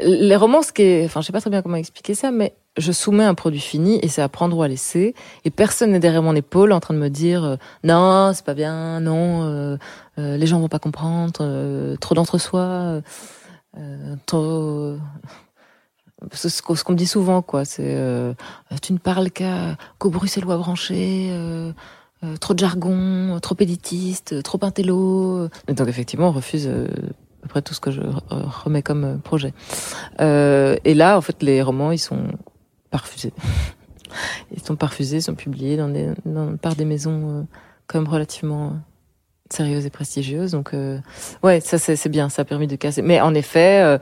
les 0.00 0.36
romans, 0.36 0.62
ce 0.62 0.72
qui 0.72 0.82
est, 0.82 1.04
enfin, 1.04 1.20
je 1.20 1.26
sais 1.26 1.32
pas 1.32 1.40
très 1.40 1.50
bien 1.50 1.60
comment 1.62 1.76
expliquer 1.76 2.14
ça, 2.14 2.30
mais 2.30 2.54
je 2.78 2.92
soumets 2.92 3.24
un 3.24 3.34
produit 3.34 3.60
fini 3.60 3.98
et 4.02 4.08
c'est 4.08 4.22
à 4.22 4.28
prendre 4.28 4.56
ou 4.56 4.62
à 4.62 4.68
laisser, 4.68 5.14
et 5.44 5.50
personne 5.50 5.92
n'est 5.92 6.00
derrière 6.00 6.22
mon 6.22 6.34
épaule 6.34 6.72
en 6.72 6.80
train 6.80 6.94
de 6.94 6.98
me 6.98 7.10
dire 7.10 7.44
euh, 7.44 7.56
non, 7.84 8.32
c'est 8.34 8.44
pas 8.44 8.54
bien, 8.54 9.00
non, 9.00 9.42
euh, 9.42 9.76
euh, 10.18 10.36
les 10.36 10.46
gens 10.46 10.60
vont 10.60 10.68
pas 10.68 10.78
comprendre, 10.78 11.40
euh, 11.40 11.96
trop 11.96 12.14
d'entre-soi, 12.14 13.02
euh, 13.76 14.96
euh, 16.22 16.48
ce 16.48 16.62
qu'on 16.62 16.92
me 16.92 16.96
dit 16.96 17.06
souvent, 17.06 17.42
quoi. 17.42 17.64
C'est 17.64 17.94
euh, 17.96 18.32
tu 18.82 18.92
ne 18.92 18.98
parles 18.98 19.30
qu'aux 19.30 20.10
bruxellois 20.10 20.56
branchés, 20.56 21.28
euh, 21.32 21.72
euh, 22.24 22.36
trop 22.36 22.54
de 22.54 22.58
jargon, 22.58 23.38
trop 23.40 23.56
élitiste, 23.58 24.42
trop 24.42 24.58
intello. 24.62 25.48
Et 25.68 25.74
donc 25.74 25.88
effectivement, 25.88 26.28
on 26.28 26.32
refuse 26.32 26.66
euh, 26.68 26.86
à 26.86 27.42
peu 27.42 27.48
près 27.48 27.62
tout 27.62 27.74
ce 27.74 27.80
que 27.80 27.90
je 27.90 28.00
re- 28.00 28.22
remets 28.64 28.82
comme 28.82 29.04
euh, 29.04 29.16
projet. 29.16 29.52
Euh, 30.20 30.76
et 30.84 30.94
là, 30.94 31.16
en 31.16 31.20
fait, 31.20 31.42
les 31.42 31.62
romans, 31.62 31.90
ils 31.92 31.98
sont 31.98 32.28
pas 32.90 32.98
refusés. 32.98 33.32
Ils 34.54 34.62
sont 34.62 34.76
pas 34.76 34.88
refusés, 34.88 35.16
ils 35.16 35.22
sont 35.22 35.34
publiés 35.34 35.78
dans 35.78 35.88
des, 35.88 36.10
dans, 36.26 36.58
par 36.58 36.76
des 36.76 36.84
maisons 36.84 37.30
euh, 37.30 37.42
même 37.94 38.06
relativement 38.06 38.66
euh, 38.66 38.70
sérieuses 39.50 39.86
et 39.86 39.90
prestigieuses. 39.90 40.50
Donc, 40.52 40.74
euh, 40.74 40.98
ouais, 41.42 41.60
ça 41.60 41.78
c'est 41.78 42.08
bien, 42.10 42.28
ça 42.28 42.42
a 42.42 42.44
permis 42.44 42.66
de 42.66 42.76
casser. 42.76 43.00
Mais 43.00 43.22
en 43.22 43.32
effet, 43.34 43.82
euh, 43.82 43.98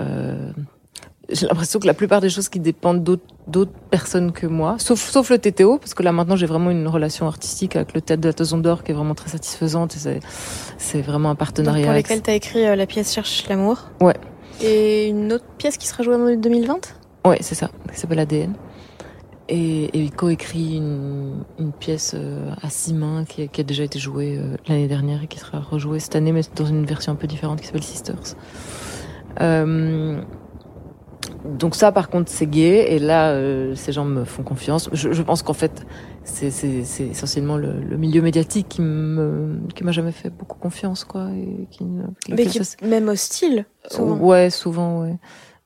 euh, 0.00 0.50
j'ai 1.30 1.46
l'impression 1.46 1.78
que 1.80 1.86
la 1.86 1.94
plupart 1.94 2.20
des 2.20 2.28
choses 2.30 2.48
qui 2.48 2.60
dépendent 2.60 3.02
d'autres 3.02 3.72
personnes 3.90 4.32
que 4.32 4.46
moi, 4.46 4.76
sauf 4.78 5.00
sauf 5.00 5.30
le 5.30 5.38
TTO, 5.38 5.78
parce 5.78 5.94
que 5.94 6.02
là 6.02 6.12
maintenant 6.12 6.36
j'ai 6.36 6.46
vraiment 6.46 6.70
une 6.70 6.86
relation 6.88 7.26
artistique 7.26 7.76
avec 7.76 7.94
le 7.94 8.00
théâtre 8.00 8.20
de 8.22 8.28
la 8.28 8.34
Toison 8.34 8.58
d'Or 8.58 8.82
qui 8.84 8.92
est 8.92 8.94
vraiment 8.94 9.14
très 9.14 9.30
satisfaisante. 9.30 9.96
C'est 10.78 11.00
vraiment 11.02 11.30
un 11.30 11.32
Donc, 11.32 11.38
partenariat. 11.38 11.82
pour 11.82 11.90
avec- 11.92 12.08
lesquels 12.08 12.22
tu 12.22 12.30
as 12.30 12.34
écrit 12.34 12.66
euh, 12.66 12.76
La 12.76 12.86
pièce 12.86 13.12
cherche 13.14 13.48
l'amour. 13.48 13.90
Ouais. 14.00 14.14
Et 14.62 15.08
une 15.08 15.32
autre 15.32 15.44
pièce 15.58 15.76
qui 15.78 15.86
sera 15.86 16.02
jouée 16.02 16.14
en 16.16 16.34
2020 16.36 16.94
Ouais, 17.26 17.38
c'est 17.40 17.54
ça, 17.54 17.70
qui 17.92 17.98
s'appelle 17.98 18.18
ADN. 18.20 18.52
Et, 19.48 19.84
et 19.84 19.98
il 19.98 20.10
coécrit 20.10 20.76
une, 20.76 21.42
une 21.58 21.72
pièce 21.72 22.12
euh, 22.14 22.50
à 22.62 22.70
six 22.70 22.94
mains 22.94 23.24
qui, 23.24 23.42
a- 23.42 23.46
qui 23.46 23.60
a 23.60 23.64
déjà 23.64 23.82
été 23.84 23.98
jouée 23.98 24.38
euh, 24.38 24.56
l'année 24.68 24.88
dernière 24.88 25.22
et 25.22 25.26
qui 25.26 25.38
sera 25.38 25.58
rejouée 25.60 26.00
cette 26.00 26.16
année, 26.16 26.32
mais 26.32 26.40
dans 26.56 26.64
une 26.66 26.86
version 26.86 27.12
un 27.12 27.16
peu 27.16 27.26
différente 27.26 27.60
qui 27.60 27.66
s'appelle 27.66 27.82
Sisters. 27.82 28.36
Euh, 29.40 30.20
donc 31.44 31.74
ça, 31.74 31.92
par 31.92 32.08
contre, 32.08 32.30
c'est 32.30 32.46
gay. 32.46 32.86
Et 32.94 32.98
là, 32.98 33.30
euh, 33.30 33.74
ces 33.74 33.92
gens 33.92 34.04
me 34.04 34.24
font 34.24 34.42
confiance. 34.42 34.88
Je, 34.92 35.12
je 35.12 35.22
pense 35.22 35.42
qu'en 35.42 35.52
fait, 35.52 35.84
c'est 36.24 36.50
c'est- 36.50 36.84
c'est 36.84 37.06
essentiellement 37.08 37.56
le, 37.56 37.80
le 37.80 37.96
milieu 37.96 38.22
médiatique 38.22 38.68
qui 38.68 38.80
me 38.82 39.58
qui 39.74 39.84
m'a 39.84 39.92
jamais 39.92 40.12
fait 40.12 40.30
beaucoup 40.30 40.58
confiance, 40.58 41.04
quoi. 41.04 41.28
Et 41.32 41.66
qui, 41.70 41.84
Mais 42.30 42.46
qui 42.46 42.58
est 42.58 42.82
même 42.82 43.08
hostile, 43.08 43.66
souvent. 43.90 44.16
Ouais, 44.16 44.50
souvent, 44.50 45.02
ouais. 45.02 45.16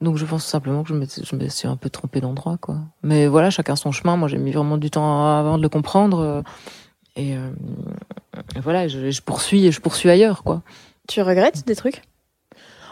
Donc 0.00 0.16
je 0.16 0.24
pense 0.24 0.44
simplement 0.44 0.82
que 0.84 0.90
je 0.90 0.94
me, 0.94 1.06
je 1.06 1.36
me 1.36 1.48
suis 1.48 1.66
un 1.66 1.76
peu 1.76 1.90
trompée 1.90 2.20
d'endroit, 2.20 2.56
quoi. 2.60 2.76
Mais 3.02 3.26
voilà, 3.26 3.50
chacun 3.50 3.74
son 3.76 3.90
chemin. 3.92 4.16
Moi, 4.16 4.28
j'ai 4.28 4.38
mis 4.38 4.52
vraiment 4.52 4.78
du 4.78 4.90
temps 4.90 5.26
avant 5.38 5.56
de 5.58 5.62
le 5.62 5.68
comprendre. 5.68 6.42
Et, 7.16 7.36
euh, 7.36 7.50
et 8.56 8.60
voilà, 8.60 8.86
je, 8.86 9.10
je 9.10 9.22
poursuis 9.22 9.66
et 9.66 9.72
je 9.72 9.80
poursuis 9.80 10.08
ailleurs, 10.08 10.44
quoi. 10.44 10.62
Tu 11.08 11.20
regrettes 11.22 11.66
des 11.66 11.74
trucs? 11.74 12.02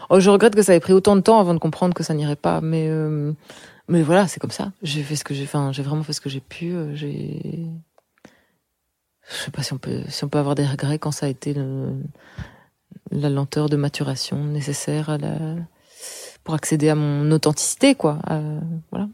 Oh, 0.09 0.19
je 0.19 0.29
regrette 0.29 0.55
que 0.55 0.61
ça 0.61 0.73
ait 0.75 0.79
pris 0.79 0.93
autant 0.93 1.15
de 1.15 1.21
temps 1.21 1.39
avant 1.39 1.53
de 1.53 1.59
comprendre 1.59 1.93
que 1.93 2.03
ça 2.03 2.13
n'irait 2.13 2.35
pas, 2.37 2.61
mais 2.61 2.87
euh, 2.89 3.33
mais 3.89 4.01
voilà, 4.03 4.27
c'est 4.27 4.39
comme 4.39 4.51
ça. 4.51 4.71
J'ai 4.81 5.03
fait 5.03 5.15
ce 5.15 5.23
que 5.23 5.33
j'ai, 5.33 5.43
enfin, 5.43 5.71
j'ai 5.73 5.83
vraiment 5.83 6.03
fait 6.03 6.13
ce 6.13 6.21
que 6.21 6.29
j'ai 6.29 6.39
pu. 6.39 6.71
euh, 6.73 6.95
J'ai, 6.95 7.65
je 9.29 9.35
sais 9.35 9.51
pas 9.51 9.63
si 9.63 9.73
on 9.73 9.77
peut, 9.77 10.01
si 10.07 10.23
on 10.23 10.29
peut 10.29 10.39
avoir 10.39 10.55
des 10.55 10.65
regrets 10.65 10.99
quand 10.99 11.11
ça 11.11 11.25
a 11.25 11.29
été 11.29 11.53
le- 11.53 11.93
la 13.11 13.29
lenteur 13.29 13.67
de 13.69 13.75
maturation 13.75 14.43
nécessaire 14.45 15.09
à 15.09 15.17
la, 15.17 15.37
pour 16.43 16.53
accéder 16.53 16.89
à 16.89 16.95
mon 16.95 17.29
authenticité, 17.31 17.95
quoi. 17.95 18.19
à- 18.25 18.41
voilà. 18.91 19.07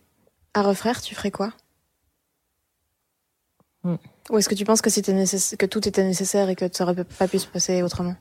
À 0.53 0.61
refaire, 0.61 1.01
tu 1.01 1.15
ferais 1.15 1.31
quoi? 1.31 1.51
Hmm. 3.83 3.95
Ou 4.29 4.37
est-ce 4.37 4.47
que 4.47 4.55
tu 4.55 4.63
penses 4.65 4.81
que, 4.81 4.89
c'était 4.91 5.13
nécess- 5.13 5.57
que 5.57 5.65
tout 5.65 5.87
était 5.87 6.03
nécessaire 6.03 6.49
et 6.49 6.55
que 6.55 6.65
ça 6.71 6.83
aurait 6.83 7.03
pas 7.03 7.27
pu 7.27 7.39
se 7.39 7.47
passer 7.47 7.81
autrement? 7.81 8.15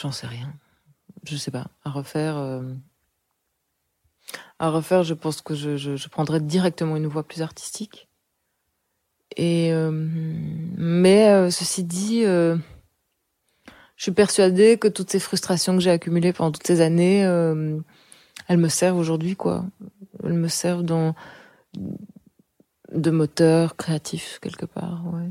J'en 0.00 0.12
sais 0.12 0.26
rien. 0.26 0.52
Je 1.24 1.36
sais 1.36 1.50
pas. 1.50 1.66
À 1.84 1.90
refaire. 1.90 2.38
euh, 2.38 2.62
À 4.58 4.70
refaire, 4.70 5.02
je 5.02 5.12
pense 5.12 5.42
que 5.42 5.54
je, 5.54 6.08
prendrais 6.08 6.40
directement 6.40 6.96
une 6.96 7.06
voie 7.06 7.24
plus 7.26 7.42
artistique. 7.42 8.08
Et 9.36 9.72
euh, 9.72 9.90
mais 9.92 11.28
euh, 11.28 11.50
ceci 11.50 11.84
dit, 11.84 12.22
je 12.22 12.58
suis 13.96 14.12
persuadée 14.12 14.78
que 14.78 14.88
toutes 14.88 15.10
ces 15.10 15.20
frustrations 15.20 15.74
que 15.74 15.82
j'ai 15.82 15.90
accumulées 15.90 16.32
pendant 16.32 16.52
toutes 16.52 16.66
ces 16.66 16.80
années, 16.80 17.20
elles 17.20 18.58
me 18.58 18.68
servent 18.68 18.98
aujourd'hui, 18.98 19.36
quoi. 19.36 19.66
Elles 20.24 20.32
me 20.32 20.48
servent 20.48 20.82
dans 20.82 21.14
de 22.92 23.10
moteur 23.10 23.76
créatif 23.76 24.38
quelque 24.40 24.66
part, 24.66 25.02
ouais. 25.12 25.28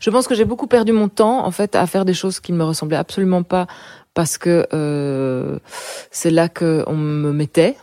Je 0.00 0.10
pense 0.10 0.26
que 0.26 0.34
j'ai 0.34 0.44
beaucoup 0.44 0.66
perdu 0.66 0.92
mon 0.92 1.08
temps 1.08 1.44
en 1.44 1.50
fait 1.50 1.74
à 1.74 1.86
faire 1.86 2.04
des 2.04 2.14
choses 2.14 2.40
qui 2.40 2.52
ne 2.52 2.56
me 2.56 2.64
ressemblaient 2.64 2.96
absolument 2.96 3.42
pas 3.42 3.66
parce 4.14 4.38
que 4.38 4.66
euh, 4.72 5.58
c'est 6.10 6.30
là 6.30 6.48
que 6.48 6.84
on 6.86 6.96
me 6.96 7.32
mettait 7.32 7.76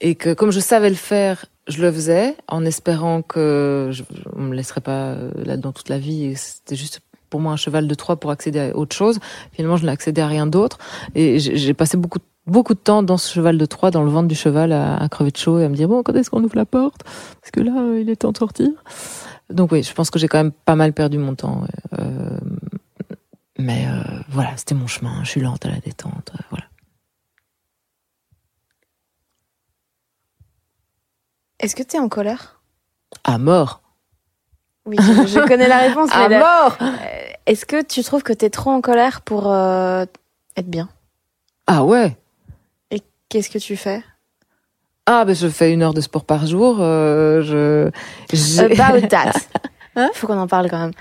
et 0.00 0.14
que 0.14 0.32
comme 0.32 0.50
je 0.50 0.60
savais 0.60 0.88
le 0.88 0.96
faire, 0.96 1.44
je 1.68 1.82
le 1.82 1.92
faisais 1.92 2.36
en 2.48 2.64
espérant 2.64 3.22
que 3.22 3.88
je, 3.90 4.02
on 4.34 4.42
me 4.42 4.54
laisserait 4.54 4.80
pas 4.80 5.12
euh, 5.12 5.30
là-dedans 5.44 5.72
toute 5.72 5.88
la 5.88 5.98
vie 5.98 6.34
c'était 6.36 6.76
juste 6.76 7.00
pour 7.32 7.40
moi 7.40 7.52
un 7.52 7.56
cheval 7.56 7.88
de 7.88 7.94
Troie 7.94 8.16
pour 8.16 8.30
accéder 8.30 8.60
à 8.60 8.76
autre 8.76 8.94
chose. 8.94 9.18
Finalement, 9.52 9.78
je 9.78 9.86
n'ai 9.86 9.90
accédé 9.90 10.20
à 10.20 10.26
rien 10.26 10.46
d'autre 10.46 10.76
et 11.14 11.38
j'ai 11.38 11.74
passé 11.74 11.96
beaucoup 11.96 12.18
beaucoup 12.46 12.74
de 12.74 12.78
temps 12.78 13.02
dans 13.02 13.16
ce 13.16 13.32
cheval 13.32 13.56
de 13.56 13.64
Troie, 13.66 13.90
dans 13.90 14.02
le 14.02 14.10
ventre 14.10 14.26
du 14.28 14.34
cheval, 14.34 14.72
à, 14.72 15.08
crever 15.08 15.30
de 15.30 15.36
chaud 15.36 15.60
et 15.60 15.64
à 15.64 15.68
me 15.68 15.76
dire 15.76 15.88
bon 15.88 16.02
quand 16.02 16.12
est-ce 16.14 16.28
qu'on 16.28 16.44
ouvre 16.44 16.56
la 16.56 16.66
porte? 16.66 17.02
Parce 17.40 17.50
que 17.52 17.60
là 17.60 17.72
il 17.98 18.10
est 18.10 18.16
temps 18.16 18.32
de 18.32 18.36
sortir. 18.36 18.68
Donc 19.52 19.72
oui, 19.72 19.82
je 19.82 19.92
pense 19.92 20.10
que 20.10 20.18
j'ai 20.18 20.28
quand 20.28 20.38
même 20.38 20.52
pas 20.52 20.76
mal 20.76 20.92
perdu 20.92 21.18
mon 21.18 21.34
temps. 21.34 21.62
ouais. 21.62 21.98
Euh, 22.00 22.38
mais 23.58 23.86
euh, 23.86 24.02
voilà, 24.28 24.56
c'était 24.56 24.74
mon 24.74 24.86
chemin. 24.86 25.22
Je 25.24 25.30
suis 25.30 25.40
lente 25.40 25.64
à 25.66 25.70
la 25.70 25.78
détente. 25.78 26.30
euh, 26.34 26.42
voilà. 26.50 26.64
Est-ce 31.60 31.76
que 31.76 31.82
tu 31.82 31.96
es 31.96 32.00
en 32.00 32.08
colère? 32.08 32.60
À 33.24 33.38
mort. 33.38 33.82
Oui, 34.84 34.96
je, 34.98 35.26
je 35.26 35.46
connais 35.46 35.68
la 35.68 35.78
réponse. 35.78 36.10
À 36.12 36.28
mais 36.28 36.40
mort. 36.40 36.76
Est-ce 37.46 37.64
que 37.66 37.82
tu 37.84 38.02
trouves 38.02 38.22
que 38.22 38.32
tu 38.32 38.44
es 38.46 38.50
trop 38.50 38.70
en 38.70 38.80
colère 38.80 39.20
pour 39.22 39.52
euh, 39.52 40.04
être 40.56 40.68
bien? 40.68 40.88
Ah 41.66 41.84
ouais. 41.84 42.16
Qu'est-ce 43.28 43.48
que 43.48 43.58
tu 43.58 43.76
fais? 43.78 44.04
Ah 45.06 45.24
ben 45.24 45.34
je 45.34 45.48
fais 45.48 45.72
une 45.72 45.82
heure 45.82 45.94
de 45.94 46.00
sport 46.00 46.24
par 46.24 46.46
jour. 46.46 46.76
euh, 46.80 47.42
je. 47.42 47.88
About 48.62 49.06
that. 49.10 49.32
Hein 49.96 50.10
Faut 50.14 50.26
qu'on 50.26 50.38
en 50.38 50.46
parle 50.46 50.70
quand 50.70 50.78
même. 50.78 50.92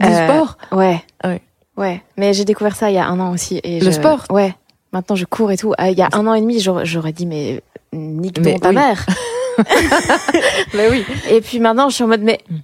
Du 0.00 0.06
Euh, 0.08 0.26
sport. 0.26 0.56
Ouais. 0.72 1.02
Ouais. 1.24 1.42
Ouais. 1.76 2.02
Mais 2.16 2.32
j'ai 2.32 2.44
découvert 2.44 2.74
ça 2.76 2.90
il 2.90 2.94
y 2.94 2.98
a 2.98 3.06
un 3.06 3.20
an 3.20 3.32
aussi. 3.32 3.60
Et 3.62 3.78
Le 3.80 3.86
je- 3.86 3.90
sport 3.92 4.24
Ouais. 4.30 4.54
Maintenant, 4.92 5.16
je 5.16 5.24
cours 5.24 5.50
et 5.52 5.56
tout. 5.56 5.74
Ah, 5.76 5.90
Il 5.90 5.98
y 5.98 6.02
a 6.02 6.08
un 6.12 6.26
an 6.26 6.34
et 6.34 6.40
demi, 6.40 6.60
j'aurais 6.60 7.12
dit, 7.12 7.26
mais 7.26 7.62
nique 7.92 8.38
Mais 8.40 8.58
ta 8.58 8.68
oui. 8.70 8.74
mère. 8.76 9.04
Mais 10.74 10.88
oui. 10.88 11.04
Et 11.30 11.40
puis 11.40 11.60
maintenant, 11.60 11.88
je 11.88 11.94
suis 11.96 12.04
en 12.04 12.08
mode, 12.08 12.22
mais 12.22 12.40
Mm. 12.48 12.56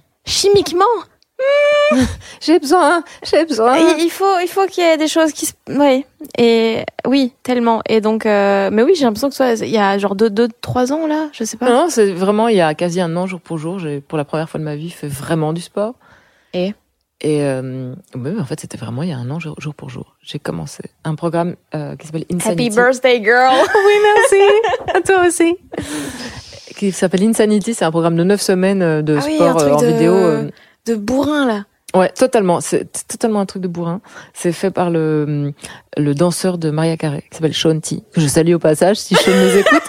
J'ai 2.39 2.59
besoin. 2.59 3.03
J'ai 3.23 3.45
besoin. 3.45 3.77
il 3.77 4.03
il 4.05 4.09
faut, 4.09 4.39
il 4.41 4.47
faut 4.47 4.65
qu'il 4.65 4.83
y 4.83 4.87
ait 4.87 4.97
des 4.97 5.07
choses 5.07 5.31
qui 5.33 5.45
se, 5.45 5.53
oui. 5.69 6.05
Et 6.37 6.83
oui, 7.05 7.33
tellement. 7.43 7.81
Et 7.87 8.01
donc, 8.01 8.25
euh, 8.25 8.69
mais 8.71 8.81
oui, 8.83 8.93
j'ai 8.95 9.03
l'impression 9.05 9.29
que 9.29 9.35
soit, 9.35 9.53
il 9.61 9.69
y 9.69 9.77
a 9.77 9.97
genre 9.97 10.15
deux, 10.15 10.29
deux, 10.29 10.47
trois 10.61 10.91
ans 10.93 11.05
là, 11.07 11.29
je 11.33 11.43
sais 11.43 11.57
pas. 11.57 11.69
Non, 11.69 11.87
c'est 11.89 12.11
vraiment 12.13 12.47
il 12.47 12.55
y 12.57 12.61
a 12.61 12.73
quasi 12.73 13.01
un 13.01 13.15
an 13.15 13.27
jour 13.27 13.41
pour 13.41 13.57
jour. 13.57 13.77
J'ai 13.79 14.01
pour 14.01 14.17
la 14.17 14.25
première 14.25 14.49
fois 14.49 14.59
de 14.59 14.63
ma 14.65 14.75
vie 14.75 14.89
fait 14.89 15.07
vraiment 15.07 15.53
du 15.53 15.61
sport. 15.61 15.95
Et? 16.53 16.73
Et 17.23 17.43
euh, 17.43 17.93
ouais, 18.15 18.33
en 18.39 18.45
fait, 18.45 18.59
c'était 18.59 18.77
vraiment 18.77 19.03
il 19.03 19.09
y 19.09 19.13
a 19.13 19.17
un 19.17 19.29
an, 19.29 19.39
jour, 19.39 19.55
jour 19.59 19.75
pour 19.75 19.89
jour. 19.91 20.15
J'ai 20.23 20.39
commencé 20.39 20.81
un 21.03 21.13
programme 21.13 21.55
euh, 21.75 21.95
qui 21.95 22.07
s'appelle 22.07 22.25
Insanity. 22.33 22.65
Happy 22.67 22.75
birthday, 22.75 23.23
girl! 23.23 23.53
oui, 23.85 23.93
merci. 24.03 24.53
À 24.95 25.01
toi 25.01 25.27
aussi. 25.27 25.55
Qui 26.75 26.91
s'appelle 26.91 27.23
Insanity. 27.23 27.75
C'est 27.75 27.85
un 27.85 27.91
programme 27.91 28.15
de 28.15 28.23
neuf 28.23 28.41
semaines 28.41 29.01
de 29.03 29.17
Ah 29.21 29.23
oui, 29.25 29.35
sport 29.35 29.49
un 29.49 29.53
truc 29.55 29.69
euh, 29.69 29.75
en 29.75 29.81
de- 29.81 29.87
vidéo. 29.87 30.13
De 30.85 30.95
bourrin, 30.95 31.45
là. 31.45 31.65
Ouais, 31.93 32.09
totalement. 32.09 32.61
C'est 32.61 32.89
totalement 33.07 33.41
un 33.41 33.45
truc 33.45 33.61
de 33.61 33.67
bourrin. 33.67 33.99
C'est 34.33 34.53
fait 34.53 34.71
par 34.71 34.89
le, 34.89 35.51
le 35.97 36.15
danseur 36.15 36.57
de 36.57 36.69
Maria 36.71 36.95
Carré, 36.95 37.25
qui 37.29 37.35
s'appelle 37.35 37.53
Sean 37.53 37.79
T, 37.81 38.01
que 38.13 38.21
je 38.21 38.27
salue 38.27 38.53
au 38.53 38.59
passage 38.59 38.95
si 38.97 39.13
Sean 39.15 39.31
nous 39.31 39.57
écoute. 39.57 39.81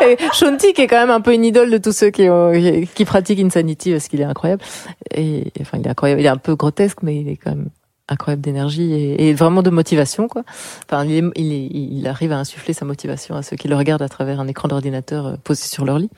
Et 0.08 0.16
Sean 0.32 0.56
T, 0.56 0.72
qui 0.72 0.82
est 0.82 0.86
quand 0.86 1.00
même 1.00 1.10
un 1.10 1.20
peu 1.20 1.34
une 1.34 1.44
idole 1.44 1.70
de 1.70 1.78
tous 1.78 1.90
ceux 1.92 2.10
qui, 2.10 2.28
ont, 2.30 2.52
qui, 2.52 2.86
qui 2.86 3.04
pratiquent 3.04 3.40
Insanity, 3.40 3.90
parce 3.90 4.06
qu'il 4.06 4.20
est 4.20 4.24
incroyable. 4.24 4.62
Et, 5.14 5.52
enfin, 5.60 5.78
il 5.80 5.86
est 5.86 5.90
incroyable. 5.90 6.20
Il 6.20 6.26
est 6.26 6.30
un 6.30 6.36
peu 6.36 6.54
grotesque, 6.54 6.98
mais 7.02 7.20
il 7.20 7.28
est 7.28 7.36
quand 7.36 7.50
même 7.50 7.70
incroyable 8.08 8.42
d'énergie 8.42 8.92
et, 8.94 9.28
et 9.28 9.34
vraiment 9.34 9.62
de 9.64 9.70
motivation, 9.70 10.28
quoi. 10.28 10.44
Enfin, 10.88 11.04
il, 11.04 11.12
est- 11.12 11.30
il, 11.34 11.52
est- 11.52 11.68
il 11.72 12.06
arrive 12.06 12.30
à 12.30 12.38
insuffler 12.38 12.72
sa 12.72 12.84
motivation 12.84 13.34
à 13.34 13.42
ceux 13.42 13.56
qui 13.56 13.66
le 13.66 13.74
regardent 13.74 14.02
à 14.02 14.08
travers 14.08 14.38
un 14.38 14.46
écran 14.46 14.68
d'ordinateur 14.68 15.26
euh, 15.26 15.34
posé 15.42 15.66
sur 15.66 15.84
leur 15.84 15.98
lit. 15.98 16.10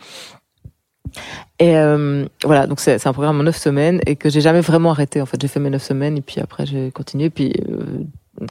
Et 1.58 1.76
euh, 1.76 2.24
voilà, 2.44 2.66
donc 2.66 2.80
c'est 2.80 3.04
un 3.06 3.12
programme 3.12 3.40
en 3.40 3.42
neuf 3.42 3.56
semaines 3.56 4.00
et 4.06 4.16
que 4.16 4.30
j'ai 4.30 4.40
jamais 4.40 4.60
vraiment 4.60 4.90
arrêté. 4.90 5.20
En 5.20 5.26
fait, 5.26 5.40
j'ai 5.40 5.48
fait 5.48 5.60
mes 5.60 5.70
neuf 5.70 5.82
semaines 5.82 6.16
et 6.16 6.22
puis 6.22 6.40
après 6.40 6.66
j'ai 6.66 6.90
continué, 6.92 7.30
puis 7.30 7.52
euh, 7.68 8.04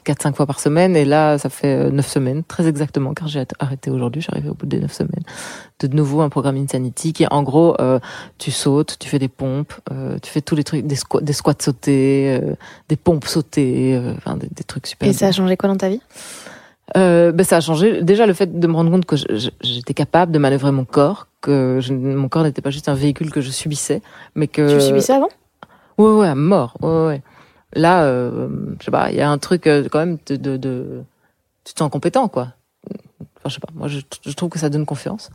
quatre 0.04 0.22
cinq 0.22 0.36
fois 0.36 0.46
par 0.46 0.60
semaine. 0.60 0.96
Et 0.96 1.04
là, 1.04 1.38
ça 1.38 1.48
fait 1.48 1.74
euh, 1.74 1.90
neuf 1.90 2.08
semaines, 2.08 2.44
très 2.44 2.66
exactement, 2.66 3.14
car 3.14 3.28
j'ai 3.28 3.44
arrêté 3.58 3.90
aujourd'hui. 3.90 4.24
Arrivée 4.30 4.50
au 4.50 4.54
bout 4.54 4.66
des 4.66 4.80
neuf 4.80 4.92
semaines. 4.92 5.24
De 5.80 5.88
nouveau 5.88 6.20
un 6.20 6.28
programme 6.28 6.56
Insanity 6.56 7.12
qui, 7.12 7.22
est, 7.22 7.32
en 7.32 7.42
gros, 7.42 7.76
euh, 7.80 7.98
tu 8.38 8.50
sautes, 8.50 8.96
tu 8.98 9.08
fais 9.08 9.18
des 9.18 9.28
pompes, 9.28 9.72
euh, 9.90 10.18
tu 10.22 10.30
fais 10.30 10.40
tous 10.40 10.54
les 10.54 10.64
trucs, 10.64 10.86
des, 10.86 10.96
squats, 10.96 11.20
des 11.20 11.32
squats 11.32 11.54
sautés, 11.58 12.38
euh, 12.42 12.54
des 12.88 12.96
pompes 12.96 13.26
sautées, 13.26 13.96
euh, 13.96 14.14
enfin 14.18 14.36
des, 14.36 14.48
des 14.48 14.64
trucs 14.64 14.86
super. 14.86 15.08
Et 15.08 15.12
ça 15.12 15.28
a 15.28 15.32
changé 15.32 15.56
quoi 15.56 15.68
dans 15.68 15.76
ta 15.76 15.88
vie? 15.88 16.00
Euh, 16.96 17.32
ben 17.32 17.44
ça 17.44 17.56
a 17.58 17.60
changé. 17.60 18.02
Déjà 18.02 18.26
le 18.26 18.32
fait 18.32 18.58
de 18.58 18.66
me 18.66 18.72
rendre 18.74 18.90
compte 18.90 19.04
que 19.04 19.16
j'étais 19.62 19.94
capable 19.94 20.32
de 20.32 20.38
manœuvrer 20.38 20.72
mon 20.72 20.84
corps, 20.84 21.26
que 21.40 21.78
je- 21.82 21.92
mon 21.92 22.28
corps 22.28 22.42
n'était 22.44 22.62
pas 22.62 22.70
juste 22.70 22.88
un 22.88 22.94
véhicule 22.94 23.30
que 23.30 23.40
je 23.40 23.50
subissais, 23.50 24.00
mais 24.34 24.46
que 24.48 24.66
Tu 24.68 24.74
le 24.74 24.80
subissais 24.80 25.12
avant? 25.12 25.28
Ouais 25.98 26.10
ouais 26.12 26.28
à 26.28 26.34
mort. 26.34 26.76
Ouais 26.80 27.06
ouais. 27.06 27.22
Là, 27.74 28.04
euh, 28.04 28.48
je 28.80 28.84
sais 28.86 28.90
pas, 28.90 29.10
il 29.10 29.16
y 29.16 29.20
a 29.20 29.28
un 29.30 29.36
truc 29.38 29.66
euh, 29.66 29.86
quand 29.90 29.98
même 29.98 30.16
de, 30.26 30.36
de, 30.36 30.56
de 30.56 31.02
tu 31.64 31.74
te 31.74 31.78
sens 31.78 31.90
compétent 31.90 32.26
quoi. 32.28 32.48
Enfin 33.20 33.48
je 33.48 33.54
sais 33.54 33.60
pas. 33.60 33.68
Moi 33.74 33.88
je, 33.88 33.98
je 34.26 34.32
trouve 34.32 34.48
que 34.48 34.58
ça 34.58 34.70
donne 34.70 34.86
confiance 34.86 35.30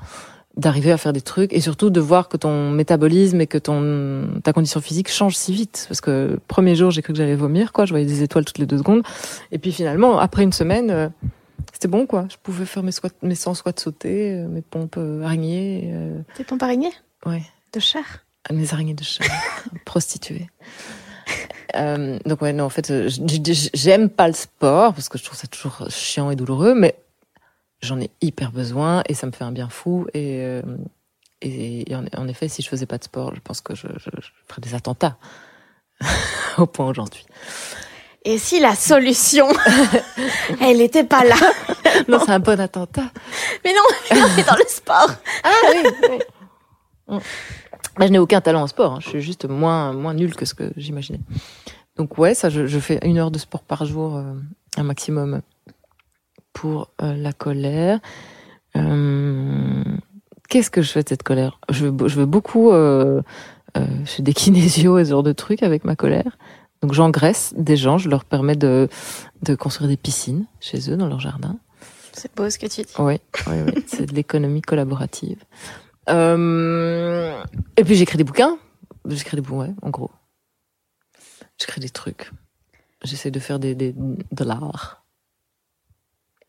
d'arriver 0.58 0.92
à 0.92 0.98
faire 0.98 1.14
des 1.14 1.22
trucs 1.22 1.52
et 1.54 1.60
surtout 1.62 1.90
de 1.90 2.00
voir 2.00 2.30
que 2.30 2.38
ton 2.38 2.70
métabolisme 2.72 3.42
et 3.42 3.48
que 3.48 3.58
ton 3.58 4.40
ta 4.44 4.54
condition 4.54 4.82
physique 4.82 5.10
change 5.12 5.36
si 5.36 5.52
vite 5.52 5.86
parce 5.88 6.00
que 6.00 6.38
premier 6.48 6.76
jour 6.76 6.92
j'ai 6.92 7.02
cru 7.02 7.12
que 7.14 7.18
j'allais 7.18 7.34
vomir 7.36 7.72
quoi 7.74 7.86
je 7.86 7.92
voyais 7.92 8.06
des 8.06 8.22
étoiles 8.22 8.46
toutes 8.46 8.60
les 8.60 8.68
deux 8.68 8.78
secondes 8.78 9.02
et 9.52 9.58
puis 9.58 9.72
finalement 9.72 10.20
après 10.20 10.44
une 10.44 10.54
semaine 10.54 10.92
euh, 10.92 11.10
c'était 11.74 11.88
bon 11.88 12.06
quoi 12.06 12.28
je 12.32 12.38
pouvais 12.42 12.66
faire 12.66 12.84
mes 12.84 12.92
squats 12.92 13.10
mes 13.22 13.36
100 13.36 13.54
squats 13.56 13.72
sautés 13.78 14.32
euh, 14.34 14.48
mes 14.48 14.62
pompes 14.62 14.96
euh, 14.98 15.24
araignées 15.24 15.92
euh, 15.94 16.22
T'es 16.36 16.44
pompes 16.44 16.64
araignée? 16.64 16.92
ouais 17.26 17.44
De 17.74 17.80
chair? 17.80 18.26
ah, 18.50 18.54
mes 18.54 18.74
araignées 18.74 18.94
de 18.94 19.04
chat 19.04 19.24
prostituées 19.86 20.50
euh, 21.76 22.20
donc 22.26 22.42
ouais 22.42 22.54
non 22.54 22.66
en 22.66 22.70
fait 22.70 22.92
j'aime 23.74 24.10
pas 24.10 24.28
le 24.28 24.34
sport 24.34 24.94
parce 24.94 25.10
que 25.10 25.18
je 25.18 25.24
trouve 25.24 25.38
ça 25.38 25.48
toujours 25.48 25.88
chiant 25.90 26.30
et 26.30 26.36
douloureux 26.36 26.76
mais 26.76 26.96
j'en 27.82 28.00
ai 28.00 28.12
hyper 28.22 28.52
besoin 28.52 29.02
et 29.08 29.14
ça 29.14 29.26
me 29.28 29.32
fait 29.32 29.44
un 29.44 29.52
bien 29.52 29.70
fou 29.70 30.06
et 30.14 30.40
euh, 30.42 30.62
et, 31.42 31.92
et 31.92 31.96
en, 31.96 32.06
en 32.16 32.28
effet 32.28 32.48
si 32.48 32.62
je 32.62 32.70
faisais 32.70 32.86
pas 32.86 32.98
de 32.98 33.04
sport 33.04 33.34
je 33.36 33.42
pense 33.42 33.62
que 33.62 33.76
je, 33.76 33.88
je, 33.98 34.10
je 34.22 34.30
ferais 34.48 34.62
des 34.62 34.76
attentats 34.76 35.18
au 36.58 36.66
point 36.68 36.88
aujourd'hui 36.88 37.26
Et 38.26 38.38
si 38.38 38.60
la 38.62 38.74
solution, 38.76 39.48
elle 40.62 40.80
était 40.82 41.04
pas 41.04 41.24
là? 41.26 41.36
non 42.08 42.20
c'est 42.26 42.32
un 42.32 42.40
bon 42.40 42.60
attentat 42.60 43.12
Mais 43.66 43.74
non, 43.74 43.82
mais 44.12 44.20
non, 44.22 44.28
mais 44.38 44.44
dans 44.44 44.56
le 44.56 44.64
sport. 44.68 45.10
Ah 45.44 45.50
oui, 45.74 45.90
oui. 46.10 47.18
Bah, 47.98 48.08
je 48.08 48.12
n'ai 48.12 48.20
aucun 48.20 48.40
talent 48.42 48.62
en 48.64 48.68
sport. 48.68 48.94
hein. 48.94 49.00
Je 49.02 49.10
suis 49.10 49.22
juste 49.22 49.46
moins 49.46 49.92
moins 49.94 50.14
nul 50.14 50.36
que 50.36 50.46
ce 50.46 50.54
que 50.54 50.72
j'imaginais. 50.78 51.20
Donc 51.98 52.18
ouais, 52.18 52.34
ça, 52.34 52.50
je, 52.50 52.66
je 52.66 52.80
fais 52.80 53.00
une 53.04 53.18
heure 53.18 53.30
de 53.30 53.38
sport 53.38 53.62
par 53.64 53.86
jour, 53.86 54.16
euh, 54.16 54.34
un 54.78 54.84
maximum 54.84 55.42
pour 56.54 56.90
euh, 57.02 57.16
la 57.16 57.34
colère. 57.34 58.00
Euh, 58.78 59.84
Qu'est-ce 60.50 60.70
que 60.72 60.82
je 60.82 60.92
fais 60.92 61.04
de 61.04 61.10
cette 61.10 61.24
colère? 61.24 61.60
Je, 61.70 61.88
veux- 61.88 62.08
je 62.08 62.16
veux 62.20 62.26
beaucoup. 62.26 62.72
Je 62.72 63.22
fais 64.06 64.24
des 64.24 64.34
kinésios 64.42 64.98
et 65.00 65.06
ce 65.06 65.10
genre 65.12 65.24
de 65.24 65.34
trucs 65.34 65.62
avec 65.64 65.84
ma 65.84 65.96
colère. 65.96 66.38
Donc 66.84 66.92
j'engraisse 66.92 67.54
des 67.56 67.78
gens, 67.78 67.98
je 67.98 68.10
leur 68.10 68.26
permets 68.26 68.58
de 68.58 68.90
de 69.42 69.56
construire 69.56 69.90
des 69.90 69.96
piscines 69.96 70.46
chez 70.60 70.92
eux 70.92 70.98
dans 70.98 71.08
leur 71.08 71.22
jardin. 71.22 71.58
C'est 72.12 72.36
beau 72.36 72.50
ce 72.50 72.60
que 72.60 72.68
tu 72.68 72.82
dis. 72.82 72.94
Oui, 73.00 73.20
oui, 73.48 73.56
oui. 73.66 73.84
c'est 73.88 74.06
de 74.06 74.14
l'économie 74.14 74.62
collaborative. 74.62 75.42
Euh, 76.10 77.42
et 77.78 77.86
puis 77.86 77.96
j'écris 77.96 78.18
des 78.18 78.26
bouquins. 78.26 78.58
J'écris 79.08 79.38
des 79.38 79.42
bouquins, 79.42 79.70
ouais, 79.70 79.74
en 79.82 79.92
gros. 79.92 80.12
J'écris 81.58 81.80
des 81.80 81.90
trucs. 81.90 82.32
J'essaie 83.02 83.32
de 83.32 83.40
faire 83.40 83.60
des, 83.60 83.76
des 83.76 83.94
de 83.94 84.44
l'art. 84.44 85.06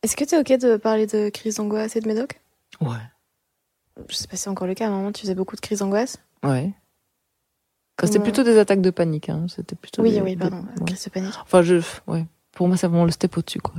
Est-ce 0.03 0.17
que 0.17 0.25
t'es 0.25 0.37
ok 0.37 0.61
de 0.61 0.77
parler 0.77 1.07
de 1.07 1.29
crise 1.29 1.57
d'angoisse 1.57 1.95
et 1.95 2.01
de 2.01 2.09
médoc? 2.09 2.41
Ouais, 2.81 2.97
Je 4.09 4.17
sais 4.17 4.27
pas 4.27 4.37
si 4.37 4.43
c'est 4.43 4.51
encore 4.51 4.67
le 4.67 4.75
cas, 4.75 4.87
à 4.87 4.89
un 4.89 4.91
moment 4.97 5.13
tu 5.13 5.21
faisais 5.23 5.37
beaucoup 5.37 5.55
de 5.55 5.61
crises 5.61 5.79
d'angoisse? 5.79 6.19
ouais. 6.43 6.75
C'était 8.03 8.19
plutôt 8.19 8.43
des 8.43 8.59
attaques 8.59 8.81
de 8.81 8.91
panique, 8.91 9.29
hein. 9.29 9.47
C'était 9.49 9.77
plutôt. 9.77 10.03
Oui, 10.03 10.13
des- 10.13 10.21
oui, 10.21 10.37
des- 10.37 10.41
pardon. 10.51 10.59
ouais. 10.81 11.11
Panique. 11.13 11.35
Enfin, 11.43 11.63
je, 11.63 11.77
ouais. 12.07 12.27
Pour 12.53 12.67
moi, 12.69 12.77
c'est 12.77 12.87
vraiment 12.89 13.05
le 13.05 13.11
step 13.13 13.37
au-dessus, 13.39 13.61
quoi. 13.61 13.75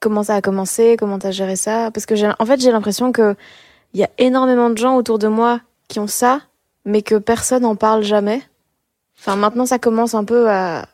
Comment 0.00 0.22
ça 0.22 0.36
a 0.36 0.40
commencé? 0.42 0.96
Comment 0.98 1.18
t'as 1.18 1.30
géré 1.32 1.56
ça? 1.56 1.90
Parce 1.90 2.06
que 2.06 2.14
j'ai, 2.14 2.30
en 2.38 2.46
fait, 2.46 2.60
j'ai 2.60 2.70
l'impression 2.70 3.10
que 3.12 3.34
il 3.94 4.00
y 4.00 4.04
a 4.04 4.10
énormément 4.18 4.70
de 4.70 4.76
gens 4.78 4.94
autour 4.96 5.18
de 5.18 5.26
moi 5.28 5.60
qui 5.88 5.98
ont 5.98 6.06
ça, 6.06 6.42
mais 6.84 7.02
que 7.02 7.14
personne 7.16 7.62
n'en 7.62 7.74
parle 7.76 8.02
jamais. 8.04 8.42
Enfin, 9.18 9.34
maintenant, 9.36 9.66
ça 9.66 9.78
commence 9.78 10.14
un 10.14 10.24
peu 10.24 10.48
à, 10.50 10.86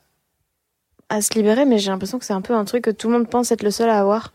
à 1.09 1.21
se 1.21 1.35
libérer, 1.35 1.65
mais 1.67 1.79
j'ai 1.79 1.91
l'impression 1.91 2.19
que 2.19 2.25
c'est 2.25 2.33
un 2.33 2.41
peu 2.41 2.55
un 2.55 2.65
truc 2.65 2.85
que 2.85 2.91
tout 2.91 3.09
le 3.09 3.19
monde 3.19 3.29
pense 3.29 3.51
être 3.53 3.63
le 3.65 3.71
seul 3.73 3.91
à 3.91 3.99
avoir. 3.99 4.33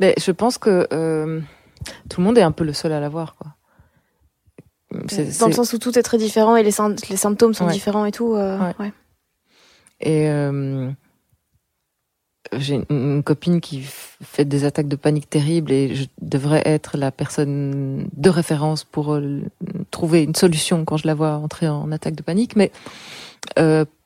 Mais 0.00 0.14
je 0.18 0.32
pense 0.32 0.58
que 0.58 0.86
euh, 0.92 1.40
tout 2.10 2.20
le 2.20 2.26
monde 2.26 2.36
est 2.36 2.42
un 2.42 2.52
peu 2.52 2.64
le 2.64 2.72
seul 2.72 2.92
à 2.92 3.00
l'avoir, 3.00 3.36
quoi. 3.36 3.53
Dans 5.40 5.46
le 5.46 5.52
sens 5.52 5.72
où 5.72 5.78
tout 5.78 5.98
est 5.98 6.02
très 6.02 6.18
différent 6.18 6.56
et 6.56 6.62
les, 6.62 6.70
sym- 6.70 6.96
les 7.10 7.16
symptômes 7.16 7.54
sont 7.54 7.66
Ouais. 7.66 7.72
différents 7.72 8.04
et 8.04 8.12
tout. 8.12 8.34
euh, 8.34 8.58
Ouais. 8.58 8.74
ouais. 8.78 8.92
Et 10.00 10.28
euh, 10.28 10.90
j'ai 12.52 12.80
une, 12.90 13.22
copine 13.22 13.60
qui 13.60 13.82
fait 13.82 14.44
des 14.44 14.64
attaques 14.64 14.88
de 14.88 14.96
panique 14.96 15.28
terribles 15.30 15.72
et 15.72 15.94
je 15.94 16.04
devrais 16.20 16.62
être 16.66 16.96
la 16.96 17.10
personne 17.10 18.08
de 18.16 18.30
référence 18.30 18.84
pour 18.84 19.14
euh, 19.14 19.40
trouver 19.90 20.22
une 20.22 20.34
solution 20.34 20.84
quand 20.84 20.96
je 20.96 21.06
la 21.06 21.14
vois 21.14 21.36
entrer 21.36 21.68
en 21.68 21.90
attaque 21.92 22.14
de 22.14 22.22
panique. 22.22 22.54
Mais 22.56 22.70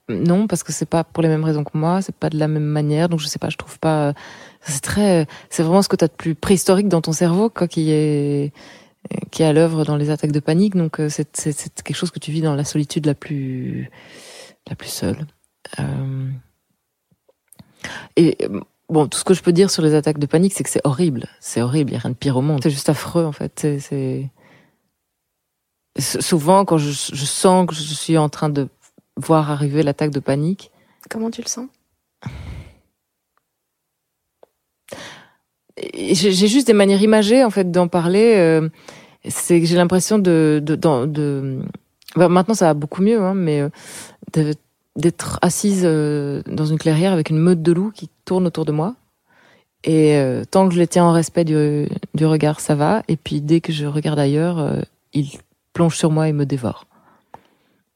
non, 0.09 0.47
parce 0.47 0.62
que 0.62 0.72
c'est 0.72 0.89
pas 0.89 1.05
pour 1.05 1.22
les 1.22 1.28
mêmes 1.28 1.45
raisons 1.45 1.64
que 1.64 1.76
moi, 1.76 2.01
c'est 2.01 2.14
pas 2.14 2.30
de 2.30 2.39
la 2.39 2.49
même 2.49 2.64
manière, 2.64 3.09
donc 3.09 3.20
je 3.20 3.26
sais 3.26 3.39
pas, 3.39 3.51
je 3.51 3.57
trouve 3.59 3.78
pas. 3.78 4.14
C'est 4.62 4.80
très, 4.80 5.26
c'est 5.51 5.62
vraiment 5.62 5.82
ce 5.82 5.89
que 5.89 5.97
tu 5.97 6.05
as 6.05 6.09
de 6.09 6.12
plus 6.12 6.34
préhistorique 6.34 6.89
dans 6.89 7.01
ton 7.03 7.12
cerveau, 7.12 7.51
quoi, 7.51 7.68
qui 7.68 7.91
est 7.91 8.53
qui 9.30 9.42
est 9.42 9.46
à 9.46 9.52
l'œuvre 9.52 9.84
dans 9.84 9.96
les 9.96 10.11
attaques 10.11 10.32
de 10.32 10.40
panique. 10.40 10.74
Donc 10.76 11.00
euh, 11.00 11.09
c'est 11.09 11.30
quelque 11.32 11.96
chose 11.96 12.11
que 12.11 12.18
tu 12.18 12.30
vis 12.32 12.42
dans 12.42 12.54
la 12.54 12.64
solitude 12.64 13.06
la 13.06 13.14
plus 13.14 13.90
la 14.68 14.74
plus 14.76 14.88
seule. 14.90 15.26
Euh, 15.78 16.30
Et 18.16 18.36
bon, 18.88 19.06
tout 19.06 19.18
ce 19.18 19.24
que 19.24 19.34
je 19.34 19.42
peux 19.42 19.52
dire 19.52 19.70
sur 19.70 19.82
les 19.82 19.94
attaques 19.94 20.18
de 20.18 20.26
panique, 20.26 20.52
c'est 20.54 20.64
que 20.64 20.70
c'est 20.70 20.84
horrible. 20.84 21.26
C'est 21.40 21.62
horrible, 21.62 21.90
il 21.90 21.94
n'y 21.94 21.98
a 21.98 22.00
rien 22.00 22.11
de 22.11 22.16
pire 22.16 22.36
au 22.36 22.42
monde. 22.42 22.61
C'est 22.62 22.70
juste 22.70 22.88
affreux, 22.88 23.24
en 23.24 23.32
fait. 23.32 23.66
C'est, 23.78 24.28
Souvent, 25.98 26.64
quand 26.64 26.78
je, 26.78 26.90
je 26.90 27.24
sens 27.24 27.66
que 27.66 27.74
je 27.74 27.80
suis 27.82 28.16
en 28.18 28.28
train 28.28 28.48
de 28.50 28.68
voir 29.16 29.50
arriver 29.50 29.82
l'attaque 29.82 30.11
de 30.11 30.20
panique, 30.20 30.70
Comment 31.11 31.30
tu 31.30 31.40
le 31.42 31.48
sens? 31.48 31.68
J'ai 35.94 36.48
juste 36.48 36.66
des 36.66 36.72
manières 36.72 37.02
imagées, 37.02 37.44
en 37.44 37.50
fait, 37.50 37.70
d'en 37.70 37.88
parler. 37.88 38.34
euh, 38.36 38.68
c'est 39.29 39.61
que 39.61 39.66
j'ai 39.66 39.76
l'impression 39.76 40.18
de... 40.18 40.61
de, 40.64 41.59
bah, 42.16 42.29
maintenant, 42.29 42.55
ça 42.55 42.66
va 42.66 42.74
beaucoup 42.74 43.03
mieux, 43.03 43.20
hein, 43.20 43.35
mais 43.35 43.61
euh, 43.61 44.53
d'être 44.97 45.39
assise 45.43 45.83
euh, 45.85 46.43
dans 46.47 46.66
une 46.66 46.79
clairière 46.79 47.12
avec 47.12 47.31
une 47.31 47.39
meute 47.39 47.62
de 47.62 47.72
loups 47.72 47.93
qui 47.93 48.09
tourne 48.24 48.47
autour 48.47 48.64
de 48.64 48.72
moi. 48.72 48.95
Et 49.85 50.16
euh, 50.16 50.45
tant 50.51 50.68
que 50.68 50.74
je 50.74 50.81
les 50.81 50.89
tiens 50.89 51.05
en 51.05 51.12
respect 51.12 51.45
du, 51.45 51.87
regard, 52.24 52.61
ça 52.61 52.74
va. 52.74 53.03
Et 53.09 53.16
puis 53.16 53.41
dès 53.41 53.61
que 53.61 53.72
je 53.72 53.87
regarde 53.87 54.18
ailleurs, 54.18 54.85
ils 55.12 55.31
plongent 55.72 55.97
sur 55.97 56.11
moi 56.11 56.29
et 56.29 56.33
me 56.33 56.47
dévorent. 56.47 56.87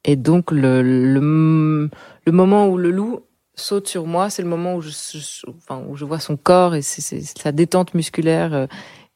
Et 0.05 0.17
donc 0.17 0.51
le, 0.51 0.83
le, 0.83 1.21
moment 2.33 2.69
où 2.69 2.77
le 2.77 2.91
loup 2.91 3.21
saute 3.55 3.89
sur 3.89 4.07
moi, 4.07 4.31
c'est 4.31 4.43
le 4.43 4.49
moment 4.49 4.77
où 4.77 4.81
je, 4.81 4.91
je- 4.91 6.05
vois 6.05 6.21
son 6.21 6.37
corps 6.37 6.75
et 6.75 6.83
c'est 6.83 7.21
sa 7.21 7.53
détente 7.53 7.95
musculaire 7.95 8.69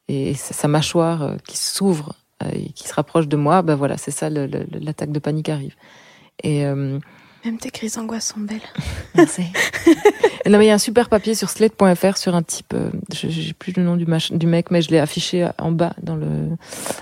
et 0.07 0.33
sa, 0.33 0.67
mâchoire 0.67 1.21
euh, 1.23 1.35
qui 1.47 1.57
s'ouvre 1.57 2.13
euh, 2.43 2.49
et 2.53 2.69
qui 2.69 2.87
se 2.87 2.93
rapproche 2.93 3.27
de 3.27 3.35
moi. 3.37 3.61
Ben 3.61 3.75
voilà, 3.75 3.97
c'est 3.97 4.11
ça, 4.11 4.29
l'attaque 4.29 5.11
de 5.11 5.19
panique 5.19 5.49
arrive. 5.49 5.75
Et 6.43 6.65
euh, 6.65 6.99
Même 7.45 7.57
tes 7.57 7.69
crises 7.71 7.95
d'angoisse 7.95 8.27
sont 8.27 8.39
belles. 8.39 8.61
Merci. 9.15 9.43
non, 10.47 10.57
mais 10.59 10.65
il 10.65 10.67
y 10.67 10.71
a 10.71 10.75
un 10.75 10.77
super 10.77 11.09
papier 11.09 11.35
sur 11.35 11.49
slate.fr 11.49 12.17
sur 12.17 12.35
un 12.35 12.43
type, 12.43 12.73
euh, 12.73 12.89
je- 13.13 13.27
j'ai 13.29 13.53
plus 13.53 13.73
le 13.75 13.83
nom 13.83 13.95
du, 13.95 14.05
du 14.31 14.47
mec, 14.47 14.71
mais 14.71 14.81
je 14.81 14.89
l'ai 14.91 14.99
affiché 14.99 15.49
en 15.57 15.71
bas, 15.71 15.93
dans, 16.01 16.15
le, 16.15 16.27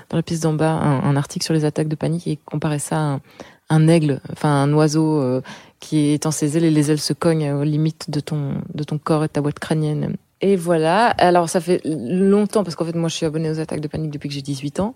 dans 0.09 0.17
la 0.17 0.23
piste 0.23 0.43
d'en 0.43 0.53
bas, 0.53 0.71
un, 0.71 1.03
un 1.03 1.15
article 1.15 1.43
sur 1.45 1.53
les 1.53 1.65
attaques 1.65 1.87
de 1.89 1.95
panique 1.95 2.27
et 2.27 2.37
comparait 2.45 2.79
ça 2.79 2.95
à 2.97 2.99
un, 3.01 3.21
un 3.69 3.87
aigle, 3.87 4.21
enfin 4.31 4.49
un 4.49 4.71
oiseau 4.73 5.19
euh, 5.21 5.41
qui 5.79 6.11
étend 6.13 6.31
ses 6.31 6.55
ailes 6.57 6.63
et 6.65 6.71
les 6.71 6.91
ailes 6.91 6.99
se 7.01 7.13
cognent 7.13 7.51
aux 7.51 7.63
limites 7.63 8.09
de 8.09 8.19
ton, 8.19 8.61
de 8.73 8.83
ton 8.83 8.97
corps 8.97 9.23
et 9.23 9.27
de 9.27 9.33
ta 9.33 9.41
boîte 9.41 9.59
crânienne. 9.59 10.15
Et 10.45 10.55
voilà. 10.55 11.07
Alors, 11.07 11.49
ça 11.49 11.59
fait 11.59 11.81
longtemps, 11.85 12.63
parce 12.63 12.75
qu'en 12.75 12.85
fait, 12.85 12.93
moi, 12.95 13.09
je 13.09 13.15
suis 13.15 13.25
abonnée 13.25 13.49
aux 13.49 13.59
attaques 13.59 13.79
de 13.79 13.87
panique 13.87 14.11
depuis 14.11 14.29
que 14.29 14.35
j'ai 14.35 14.43
18 14.43 14.79
ans. 14.79 14.95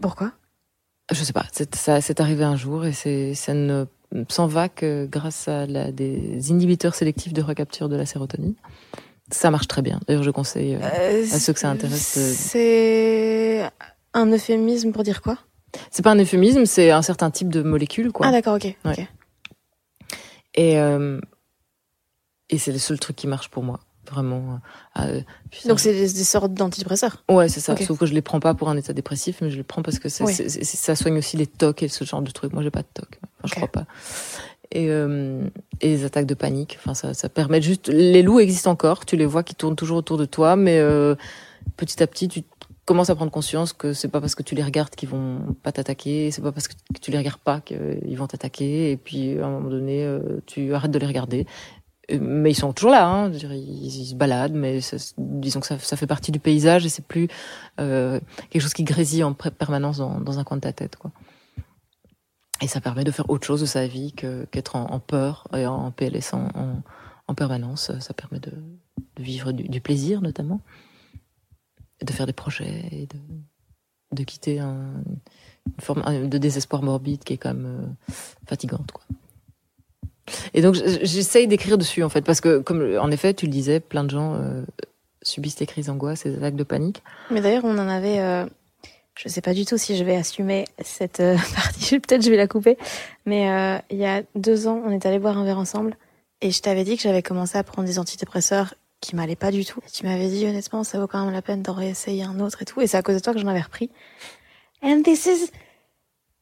Pourquoi? 0.00 0.30
Je 1.10 1.24
sais 1.24 1.32
pas, 1.32 1.44
c'est, 1.52 2.20
arrivé 2.20 2.44
un 2.44 2.54
jour 2.54 2.84
et 2.84 2.92
c'est, 2.92 3.34
ça 3.34 3.52
ne 3.52 3.86
s'en 4.28 4.46
va 4.46 4.68
que 4.68 5.06
grâce 5.10 5.48
à 5.48 5.66
la, 5.66 5.90
des 5.90 6.50
inhibiteurs 6.50 6.94
sélectifs 6.94 7.32
de 7.32 7.42
recapture 7.42 7.88
de 7.88 7.96
la 7.96 8.06
sérotonine. 8.06 8.54
Ça 9.32 9.50
marche 9.50 9.66
très 9.66 9.82
bien. 9.82 9.98
D'ailleurs, 10.06 10.22
je 10.22 10.30
conseille. 10.30 10.76
euh, 10.80 11.24
à 11.32 11.38
ceux 11.40 11.52
que 11.52 11.58
ça 11.58 11.68
intéresse, 11.68 12.16
euh, 12.16 12.32
C'est 12.36 13.68
un 14.14 14.26
euphémisme 14.30 14.92
pour 14.92 15.02
dire 15.02 15.20
quoi? 15.20 15.36
C'est 15.90 16.02
pas 16.04 16.12
un 16.12 16.18
euphémisme, 16.20 16.64
c'est 16.64 16.92
un 16.92 17.02
certain 17.02 17.32
type 17.32 17.48
de 17.48 17.62
molécule, 17.62 18.12
quoi. 18.12 18.28
Ah 18.28 18.30
d'accord, 18.30 18.54
ok. 18.54 18.76
Ouais. 18.84 19.08
et 20.54 20.78
euh, 20.78 21.20
et 22.50 22.58
c'est 22.58 22.72
le 22.72 22.78
seul 22.78 23.00
truc 23.00 23.16
qui 23.16 23.26
marche 23.26 23.48
pour 23.48 23.64
moi, 23.64 23.80
vraiment. 24.10 24.60
Euh. 24.98 25.20
Donc 25.66 25.80
c'est 25.80 25.92
des, 25.92 26.12
des 26.12 26.24
sortes 26.24 26.54
d'antidépresseurs. 26.54 27.22
Ouais, 27.30 27.48
c'est 27.48 27.60
ça. 27.60 27.76
Sauf 27.76 27.98
que 27.98 28.06
je 28.06 28.14
les 28.14 28.22
prends 28.22 28.40
pas 28.40 28.54
pour 28.54 28.68
un 28.68 28.76
état 28.76 28.92
dépressif, 28.92 29.38
mais 29.42 29.50
je 29.50 29.56
les 29.56 29.62
prends 29.62 29.82
parce 29.82 29.98
que 29.98 30.08
Oui. 30.24 30.34
ça 30.34 30.96
soigne 30.96 31.18
aussi 31.18 31.36
les 31.36 31.46
tocs 31.46 31.82
et 31.82 31.88
ce 31.88 32.04
genre 32.04 32.22
de 32.22 32.30
trucs. 32.30 32.52
Moi, 32.52 32.62
j'ai 32.62 32.70
pas 32.70 32.82
de 32.82 32.88
tocs. 32.94 33.18
Enfin, 33.22 33.28
je 33.44 33.52
Ok. 33.52 33.56
crois 33.56 33.68
pas. 33.68 33.86
Et, 34.72 34.90
euh, 34.90 35.42
et 35.80 35.88
les 35.88 36.04
attaques 36.04 36.26
de 36.26 36.34
panique. 36.34 36.76
Enfin, 36.80 36.94
ça, 36.94 37.14
ça 37.14 37.28
permet 37.28 37.62
juste. 37.62 37.88
Les 37.88 38.22
loups 38.22 38.40
existent 38.40 38.70
encore. 38.70 39.06
Tu 39.06 39.16
les 39.16 39.26
vois 39.26 39.42
qui 39.42 39.54
tournent 39.54 39.76
toujours 39.76 39.98
autour 39.98 40.18
de 40.18 40.24
toi, 40.24 40.56
mais 40.56 40.78
euh, 40.80 41.14
petit 41.76 42.02
à 42.02 42.06
petit, 42.08 42.28
tu 42.28 42.42
commences 42.84 43.10
à 43.10 43.14
prendre 43.16 43.32
conscience 43.32 43.72
que 43.72 43.92
c'est 43.92 44.08
pas 44.08 44.20
parce 44.20 44.34
que 44.36 44.42
tu 44.44 44.54
les 44.54 44.62
regardes 44.62 44.94
qu'ils 44.94 45.08
vont 45.08 45.38
pas 45.62 45.72
t'attaquer. 45.72 46.30
C'est 46.30 46.42
pas 46.42 46.52
parce 46.52 46.68
que 46.68 46.74
tu 47.00 47.10
les 47.10 47.18
regardes 47.18 47.40
pas 47.40 47.60
qu'ils 47.60 48.16
vont 48.16 48.26
t'attaquer. 48.26 48.90
Et 48.90 48.96
puis, 48.96 49.38
à 49.38 49.46
un 49.46 49.50
moment 49.50 49.70
donné, 49.70 50.04
euh, 50.04 50.18
tu 50.46 50.74
arrêtes 50.74 50.90
de 50.92 50.98
les 50.98 51.06
regarder. 51.06 51.46
Mais 52.08 52.52
ils 52.52 52.54
sont 52.54 52.72
toujours 52.72 52.92
là, 52.92 53.08
hein. 53.08 53.32
Ils, 53.32 53.90
se 53.90 54.14
baladent, 54.14 54.54
mais 54.54 54.78
disons 55.18 55.60
que 55.60 55.66
ça, 55.66 55.96
fait 55.96 56.06
partie 56.06 56.30
du 56.30 56.38
paysage 56.38 56.86
et 56.86 56.88
c'est 56.88 57.04
plus 57.04 57.28
euh, 57.80 58.20
quelque 58.50 58.62
chose 58.62 58.74
qui 58.74 58.84
grésille 58.84 59.24
en 59.24 59.34
permanence 59.34 59.98
dans, 59.98 60.38
un 60.38 60.44
coin 60.44 60.56
de 60.56 60.62
ta 60.62 60.72
tête, 60.72 60.96
quoi. 60.96 61.10
Et 62.62 62.68
ça 62.68 62.80
permet 62.80 63.04
de 63.04 63.10
faire 63.10 63.28
autre 63.28 63.46
chose 63.46 63.60
de 63.60 63.66
sa 63.66 63.86
vie 63.86 64.12
qu'être 64.12 64.76
en, 64.76 64.98
peur 64.98 65.46
et 65.54 65.66
en 65.66 65.90
PLS 65.90 66.32
en, 66.32 66.46
en, 66.54 66.82
en 67.28 67.34
permanence. 67.34 67.92
Ça 67.98 68.14
permet 68.14 68.40
de, 68.40 68.52
vivre 69.18 69.52
du, 69.52 69.80
plaisir, 69.80 70.22
notamment, 70.22 70.60
de 72.02 72.12
faire 72.12 72.26
des 72.26 72.32
projets 72.32 72.88
et 72.92 73.08
de, 74.12 74.24
quitter 74.24 74.58
un, 74.60 75.02
une 75.66 75.80
forme 75.80 76.28
de 76.28 76.38
désespoir 76.38 76.82
morbide 76.82 77.24
qui 77.24 77.34
est 77.34 77.36
quand 77.36 77.52
même 77.52 77.66
euh, 77.66 78.12
fatigante, 78.46 78.92
quoi. 78.92 79.04
Et 80.54 80.62
donc 80.62 80.74
j'essaye 80.74 81.46
d'écrire 81.46 81.78
dessus 81.78 82.02
en 82.02 82.08
fait 82.08 82.22
parce 82.22 82.40
que 82.40 82.58
comme 82.58 82.96
en 82.98 83.10
effet 83.10 83.34
tu 83.34 83.46
le 83.46 83.52
disais, 83.52 83.80
plein 83.80 84.04
de 84.04 84.10
gens 84.10 84.34
euh, 84.34 84.62
subissent 85.22 85.56
des 85.56 85.66
crises 85.66 85.86
d'angoisse, 85.86 86.24
des 86.24 86.36
attaques 86.36 86.56
de 86.56 86.64
panique. 86.64 87.02
Mais 87.30 87.40
d'ailleurs, 87.40 87.64
on 87.64 87.78
en 87.78 87.88
avait. 87.88 88.18
euh, 88.20 88.46
je 89.16 89.28
sais 89.30 89.40
pas 89.40 89.54
du 89.54 89.64
tout 89.64 89.78
si 89.78 89.96
je 89.96 90.04
vais 90.04 90.14
assumer 90.16 90.66
cette 90.84 91.20
euh, 91.20 91.36
partie. 91.54 91.98
Peut-être 92.00 92.22
je 92.22 92.30
vais 92.30 92.36
la 92.36 92.46
couper. 92.46 92.76
Mais 93.24 93.50
euh, 93.50 93.78
il 93.90 93.98
y 93.98 94.04
a 94.06 94.22
deux 94.34 94.66
ans, 94.68 94.82
on 94.84 94.90
est 94.90 95.06
allé 95.06 95.18
boire 95.18 95.38
un 95.38 95.44
verre 95.44 95.58
ensemble 95.58 95.96
et 96.42 96.50
je 96.50 96.60
t'avais 96.60 96.84
dit 96.84 96.96
que 96.96 97.02
j'avais 97.02 97.22
commencé 97.22 97.56
à 97.56 97.62
prendre 97.64 97.88
des 97.88 97.98
antidépresseurs 97.98 98.74
qui 99.00 99.16
m'allaient 99.16 99.36
pas 99.36 99.50
du 99.50 99.64
tout. 99.64 99.80
Et 99.86 99.90
tu 99.90 100.04
m'avais 100.06 100.28
dit 100.28 100.46
honnêtement, 100.46 100.84
ça 100.84 100.98
vaut 100.98 101.06
quand 101.06 101.24
même 101.24 101.32
la 101.32 101.42
peine 101.42 101.62
d'en 101.62 101.72
réessayer 101.74 102.24
un 102.24 102.40
autre 102.40 102.62
et 102.62 102.64
tout. 102.64 102.80
Et 102.80 102.86
c'est 102.86 102.96
à 102.96 103.02
cause 103.02 103.14
de 103.14 103.20
toi 103.20 103.32
que 103.32 103.38
j'en 103.38 103.48
avais 103.48 103.60
repris. 103.60 103.90
And 104.82 105.02
this 105.02 105.26
is 105.26 105.50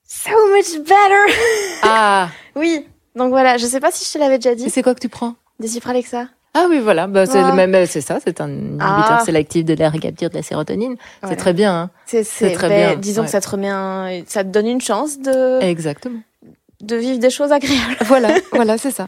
so 0.07 0.30
much 0.57 0.78
better. 0.85 1.32
Ah, 1.82 2.30
oui. 2.57 2.87
Donc 3.17 3.31
voilà, 3.31 3.57
je 3.59 3.67
sais 3.67 3.81
pas 3.81 3.91
si 3.93 4.05
je 4.05 4.12
te 4.12 4.19
l'avais 4.19 4.39
déjà 4.39 4.55
dit. 4.55 4.69
c'est 4.71 4.83
quoi 4.83 4.95
que 4.95 5.01
tu 5.01 5.09
prends 5.09 5.35
Des 5.61 5.69
Alexa. 5.87 6.27
Ah 6.57 6.67
oui, 6.71 6.79
voilà, 6.79 7.09
bah, 7.09 7.27
c'est 7.27 7.41
Ah. 7.41 7.51
le 7.51 7.55
même, 7.67 7.87
c'est 7.87 8.01
ça, 8.01 8.19
c'est 8.25 8.41
un 8.41 8.49
inhibiteur 8.49 9.19
Ah. 9.21 9.23
sélectif 9.25 9.65
de 9.65 9.75
la 9.75 9.91
recapture 9.91 10.31
de 10.31 10.37
la 10.37 10.43
sérotonine. 10.43 10.95
C'est 11.29 11.35
très 11.37 11.53
bien, 11.53 11.75
hein. 11.75 11.91
C'est 12.07 12.53
très 12.53 12.69
bien, 12.69 12.95
Disons 12.97 13.23
ouais. 13.23 13.27
que 13.27 13.33
ça 13.33 13.41
te 13.41 13.49
remet 13.51 13.69
un, 13.71 14.23
ça 14.27 14.45
te 14.45 14.51
donne 14.51 14.69
une 14.69 14.81
chance 14.81 15.19
de 15.19 15.61
Exactement. 15.62 16.21
de 16.81 16.95
vivre 16.97 17.19
des 17.19 17.31
choses 17.31 17.51
agréables, 17.51 17.97
Voilà, 18.07 18.35
voilà, 18.53 18.79
c'est 18.79 18.93
ça. 18.93 19.07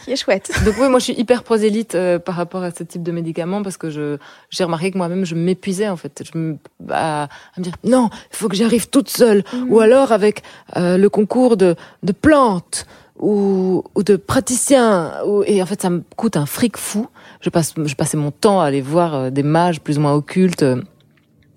ce 0.00 0.04
qui 0.06 0.10
est 0.12 0.16
chouette. 0.16 0.50
Donc 0.64 0.74
oui, 0.80 0.88
moi 0.88 0.98
je 0.98 1.04
suis 1.04 1.12
hyper 1.14 1.44
prosélyte 1.44 1.94
euh, 1.94 2.18
par 2.18 2.34
rapport 2.34 2.62
à 2.64 2.70
ce 2.72 2.82
type 2.82 3.02
de 3.04 3.12
médicaments 3.12 3.62
parce 3.62 3.76
que 3.76 3.90
je 3.90 4.16
j'ai 4.50 4.64
remarqué 4.64 4.90
que 4.90 4.98
moi-même 4.98 5.24
je 5.24 5.34
m'épuisais 5.36 5.88
en 5.88 5.96
fait. 5.96 6.22
Je 6.32 6.36
me, 6.38 6.56
à, 6.90 7.24
à 7.24 7.28
me 7.58 7.62
dire 7.62 7.74
non, 7.84 8.08
il 8.32 8.36
faut 8.36 8.48
que 8.48 8.56
j'y 8.56 8.64
arrive 8.64 8.88
toute 8.88 9.08
seule 9.08 9.44
ou 9.68 9.78
alors 9.80 10.10
avec 10.10 10.42
euh, 10.76 10.96
le 10.96 11.08
concours 11.10 11.56
de 11.56 11.76
de 12.02 12.12
plantes 12.12 12.86
ou 13.20 13.84
ou 13.94 14.02
de 14.02 14.16
praticiens 14.16 15.12
ou, 15.26 15.42
et 15.44 15.62
en 15.62 15.66
fait 15.66 15.82
ça 15.82 15.90
me 15.90 16.02
coûte 16.16 16.36
un 16.36 16.46
fric 16.46 16.76
fou. 16.76 17.06
Je 17.40 17.50
passe 17.50 17.74
je 17.76 17.94
passais 17.94 18.16
mon 18.16 18.30
temps 18.30 18.60
à 18.60 18.66
aller 18.66 18.80
voir 18.80 19.14
euh, 19.14 19.30
des 19.30 19.42
mages 19.42 19.80
plus 19.80 19.98
ou 19.98 20.02
moins 20.02 20.14
occultes 20.14 20.62
euh, 20.62 20.82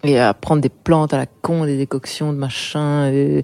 et 0.04 0.20
à 0.20 0.34
prendre 0.34 0.62
des 0.62 0.70
plantes 0.70 1.14
à 1.14 1.18
la 1.18 1.26
con, 1.26 1.66
des 1.66 1.78
décoctions 1.78 2.34
de 2.34 2.38
machin. 2.38 3.08
Et, 3.12 3.44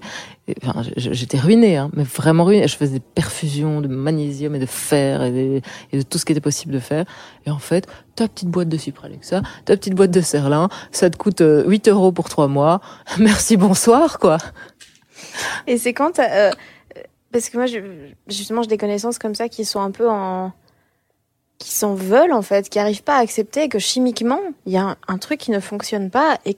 enfin, 0.64 0.82
j'étais 0.96 1.38
ruinée, 1.38 1.76
hein, 1.76 1.90
mais 1.94 2.02
vraiment 2.02 2.44
ruinée. 2.44 2.66
Je 2.66 2.76
faisais 2.76 2.94
des 2.94 3.04
perfusions 3.14 3.80
de 3.80 3.88
magnésium 3.88 4.54
et 4.54 4.58
de 4.58 4.66
fer 4.66 5.22
et, 5.22 5.62
de 5.92 6.02
tout 6.02 6.18
ce 6.18 6.24
qui 6.24 6.32
était 6.32 6.40
possible 6.40 6.72
de 6.72 6.80
faire. 6.80 7.04
Et 7.46 7.50
en 7.50 7.58
fait, 7.58 7.86
ta 8.16 8.28
petite 8.28 8.48
boîte 8.48 8.68
de 8.68 8.76
Supralexa, 8.76 9.42
ta 9.64 9.76
petite 9.76 9.94
boîte 9.94 10.10
de 10.10 10.20
Serlin, 10.20 10.68
ça 10.90 11.10
te 11.10 11.16
coûte 11.16 11.42
euh, 11.42 11.64
8 11.68 11.88
euros 11.88 12.12
pour 12.12 12.28
trois 12.28 12.48
mois. 12.48 12.80
Merci, 13.18 13.56
bonsoir, 13.56 14.18
quoi. 14.18 14.38
Et 15.66 15.78
c'est 15.78 15.92
quand 15.92 16.18
euh, 16.18 16.50
parce 17.32 17.48
que 17.48 17.56
moi 17.56 17.66
je, 17.66 17.78
justement 18.26 18.62
j'ai 18.62 18.68
des 18.68 18.78
connaissances 18.78 19.18
comme 19.18 19.34
ça 19.34 19.48
qui 19.48 19.64
sont 19.64 19.80
un 19.80 19.90
peu 19.90 20.08
en 20.08 20.52
qui 21.58 21.70
s'en 21.70 21.94
veulent 21.94 22.32
en 22.32 22.42
fait, 22.42 22.68
qui 22.68 22.78
arrivent 22.78 23.02
pas 23.02 23.16
à 23.16 23.20
accepter 23.20 23.68
que 23.68 23.78
chimiquement 23.78 24.40
il 24.66 24.72
y 24.72 24.76
a 24.76 24.82
un, 24.82 24.96
un 25.08 25.18
truc 25.18 25.40
qui 25.40 25.50
ne 25.50 25.60
fonctionne 25.60 26.10
pas 26.10 26.38
et 26.44 26.56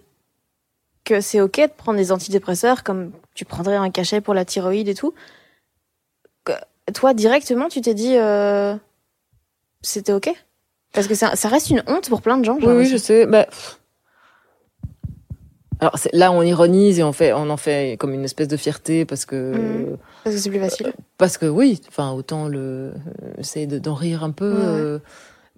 que 1.04 1.20
c'est 1.20 1.40
ok 1.40 1.60
de 1.60 1.72
prendre 1.76 1.98
des 1.98 2.12
antidépresseurs 2.12 2.84
comme 2.84 3.12
tu 3.34 3.44
prendrais 3.44 3.76
un 3.76 3.90
cachet 3.90 4.20
pour 4.20 4.34
la 4.34 4.44
thyroïde 4.44 4.88
et 4.88 4.94
tout. 4.94 5.14
Que, 6.44 6.52
toi 6.92 7.14
directement 7.14 7.68
tu 7.68 7.80
t'es 7.80 7.94
dit 7.94 8.16
euh, 8.16 8.76
c'était 9.82 10.12
ok? 10.12 10.30
Parce 10.92 11.06
que 11.06 11.14
ça, 11.14 11.36
ça 11.36 11.48
reste 11.48 11.70
une 11.70 11.82
honte 11.86 12.08
pour 12.08 12.20
plein 12.20 12.36
de 12.36 12.44
gens. 12.44 12.58
Oui, 12.60 12.72
oui, 12.72 12.86
je 12.86 12.96
sais. 12.96 13.26
Bah, 13.26 13.46
alors 15.78 15.94
là, 16.12 16.32
on 16.32 16.42
ironise 16.42 16.98
et 16.98 17.02
on 17.02 17.12
fait, 17.12 17.32
on 17.32 17.48
en 17.48 17.56
fait 17.56 17.96
comme 17.98 18.12
une 18.12 18.24
espèce 18.24 18.48
de 18.48 18.56
fierté 18.56 19.04
parce 19.04 19.24
que. 19.24 19.52
Mhm. 19.52 19.96
Parce 20.24 20.36
que 20.36 20.42
c'est 20.42 20.50
plus 20.50 20.60
facile. 20.60 20.92
Parce 21.18 21.38
que 21.38 21.46
oui, 21.46 21.80
enfin 21.88 22.12
autant 22.12 22.46
le 22.48 22.58
euh, 22.58 22.92
essayer 23.38 23.66
de- 23.66 23.78
d'en 23.78 23.94
rire 23.94 24.22
un 24.24 24.30
peu, 24.30 24.50
Ouais. 24.52 24.58
euh, 24.64 24.98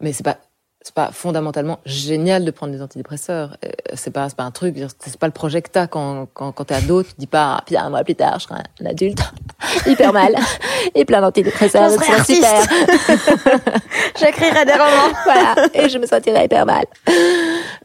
mais 0.00 0.12
c'est 0.12 0.22
pas 0.24 0.38
c'est 0.84 0.94
pas 0.94 1.12
fondamentalement 1.12 1.78
génial 1.86 2.44
de 2.44 2.50
prendre 2.50 2.72
des 2.72 2.82
antidépresseurs. 2.82 3.56
Euh, 3.64 3.68
C'est 3.94 4.10
pas 4.10 4.28
c'est 4.28 4.34
pas 4.36 4.42
un 4.42 4.50
truc, 4.50 4.76
c'est 4.98 5.16
pas 5.16 5.26
le 5.28 5.32
projet 5.32 5.62
que 5.62 5.70
t'as 5.70 5.86
quand 5.86 6.26
quand 6.34 6.50
quand 6.50 6.64
t'es 6.64 6.74
ado, 6.74 7.04
tu 7.04 7.12
te 7.12 7.18
dis 7.20 7.28
pas 7.28 7.56
ah, 7.58 7.62
puis 7.64 7.76
un 7.76 7.88
mois 7.88 8.02
plus 8.02 8.16
tard 8.16 8.40
je 8.40 8.46
serai 8.48 8.60
un 8.80 8.86
adulte 8.86 9.20
hyper 9.86 10.12
mal 10.12 10.34
et 10.96 11.04
plein 11.04 11.20
d'antidépresseurs, 11.20 11.90
c'est 11.90 12.34
super. 12.34 12.62
J'écrirai 14.18 14.64
des 14.64 14.72
romans. 14.72 15.14
voilà, 15.24 15.54
et 15.74 15.88
je 15.88 15.98
me 15.98 16.06
sentirais 16.06 16.44
hyper 16.46 16.66
mal. 16.66 16.84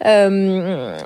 Euh, 0.05 0.97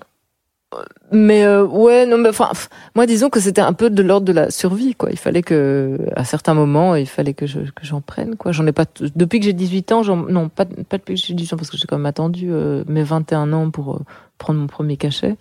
mais 1.11 1.43
euh, 1.43 1.65
ouais, 1.65 2.05
non, 2.05 2.17
mais 2.17 2.29
enfin, 2.29 2.51
moi 2.95 3.05
disons 3.05 3.29
que 3.29 3.39
c'était 3.39 3.61
un 3.61 3.73
peu 3.73 3.89
de 3.89 4.01
l'ordre 4.01 4.25
de 4.25 4.31
la 4.31 4.49
survie, 4.51 4.95
quoi. 4.95 5.09
Il 5.11 5.17
fallait 5.17 5.41
que, 5.41 5.97
à 6.15 6.23
certains 6.23 6.53
moments, 6.53 6.95
il 6.95 7.07
fallait 7.07 7.33
que 7.33 7.45
je 7.45 7.59
que 7.59 7.85
j'en 7.85 7.99
prenne, 7.99 8.37
quoi. 8.37 8.51
J'en 8.51 8.65
ai 8.65 8.71
pas 8.71 8.85
depuis 9.15 9.39
que 9.39 9.45
j'ai 9.45 9.53
18 9.53 9.91
ans, 9.91 10.03
j'en 10.03 10.15
non 10.15 10.47
pas 10.47 10.65
pas 10.65 10.97
depuis 10.97 11.15
que 11.15 11.21
j'ai 11.21 11.33
18 11.33 11.53
ans 11.53 11.57
parce 11.57 11.69
que 11.69 11.77
j'ai 11.77 11.87
quand 11.87 11.97
même 11.97 12.05
attendu 12.05 12.47
euh, 12.51 12.83
mes 12.87 13.03
21 13.03 13.51
ans 13.51 13.69
pour 13.69 13.95
euh, 13.95 13.99
prendre 14.37 14.59
mon 14.59 14.67
premier 14.67 14.95
cachet. 14.95 15.37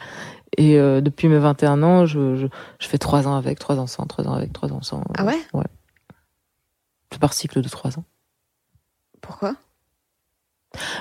Et 0.57 0.81
euh, 0.81 1.01
depuis 1.01 1.29
mes 1.29 1.39
21 1.39 1.83
ans, 1.85 2.07
je, 2.07 2.35
je 2.35 2.47
je 2.81 2.89
fais 2.89 2.99
trois 2.99 3.29
ans 3.29 3.37
avec, 3.37 3.61
trois 3.61 3.79
ans 3.79 3.87
sans, 3.87 4.07
trois 4.07 4.27
ans 4.27 4.35
avec, 4.35 4.53
trois 4.53 4.73
ans 4.73 4.83
sans. 4.83 5.05
Ah 5.17 5.25
ouais? 5.25 5.39
Ouais. 5.53 5.67
C'est 7.13 7.21
par 7.21 7.33
cycle 7.33 7.63
de 7.63 7.69
trois 7.69 7.99
ans. 7.99 8.05
Pourquoi? 9.21 9.55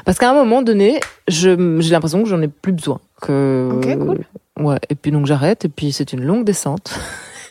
Parce 0.05 0.17
qu'à 0.17 0.31
un 0.31 0.33
moment 0.33 0.61
donné, 0.61 0.99
je 1.27 1.77
j'ai 1.79 1.91
l'impression 1.91 2.23
que 2.23 2.29
j'en 2.29 2.41
ai 2.41 2.47
plus 2.47 2.71
besoin. 2.71 2.99
Que 3.21 3.69
Ok, 3.71 3.97
cool. 3.97 4.25
Ouais, 4.59 4.79
et 4.89 4.95
puis 4.95 5.11
donc 5.11 5.25
j'arrête, 5.25 5.65
et 5.65 5.69
puis 5.69 5.91
c'est 5.91 6.13
une 6.13 6.23
longue 6.23 6.43
descente. 6.43 6.91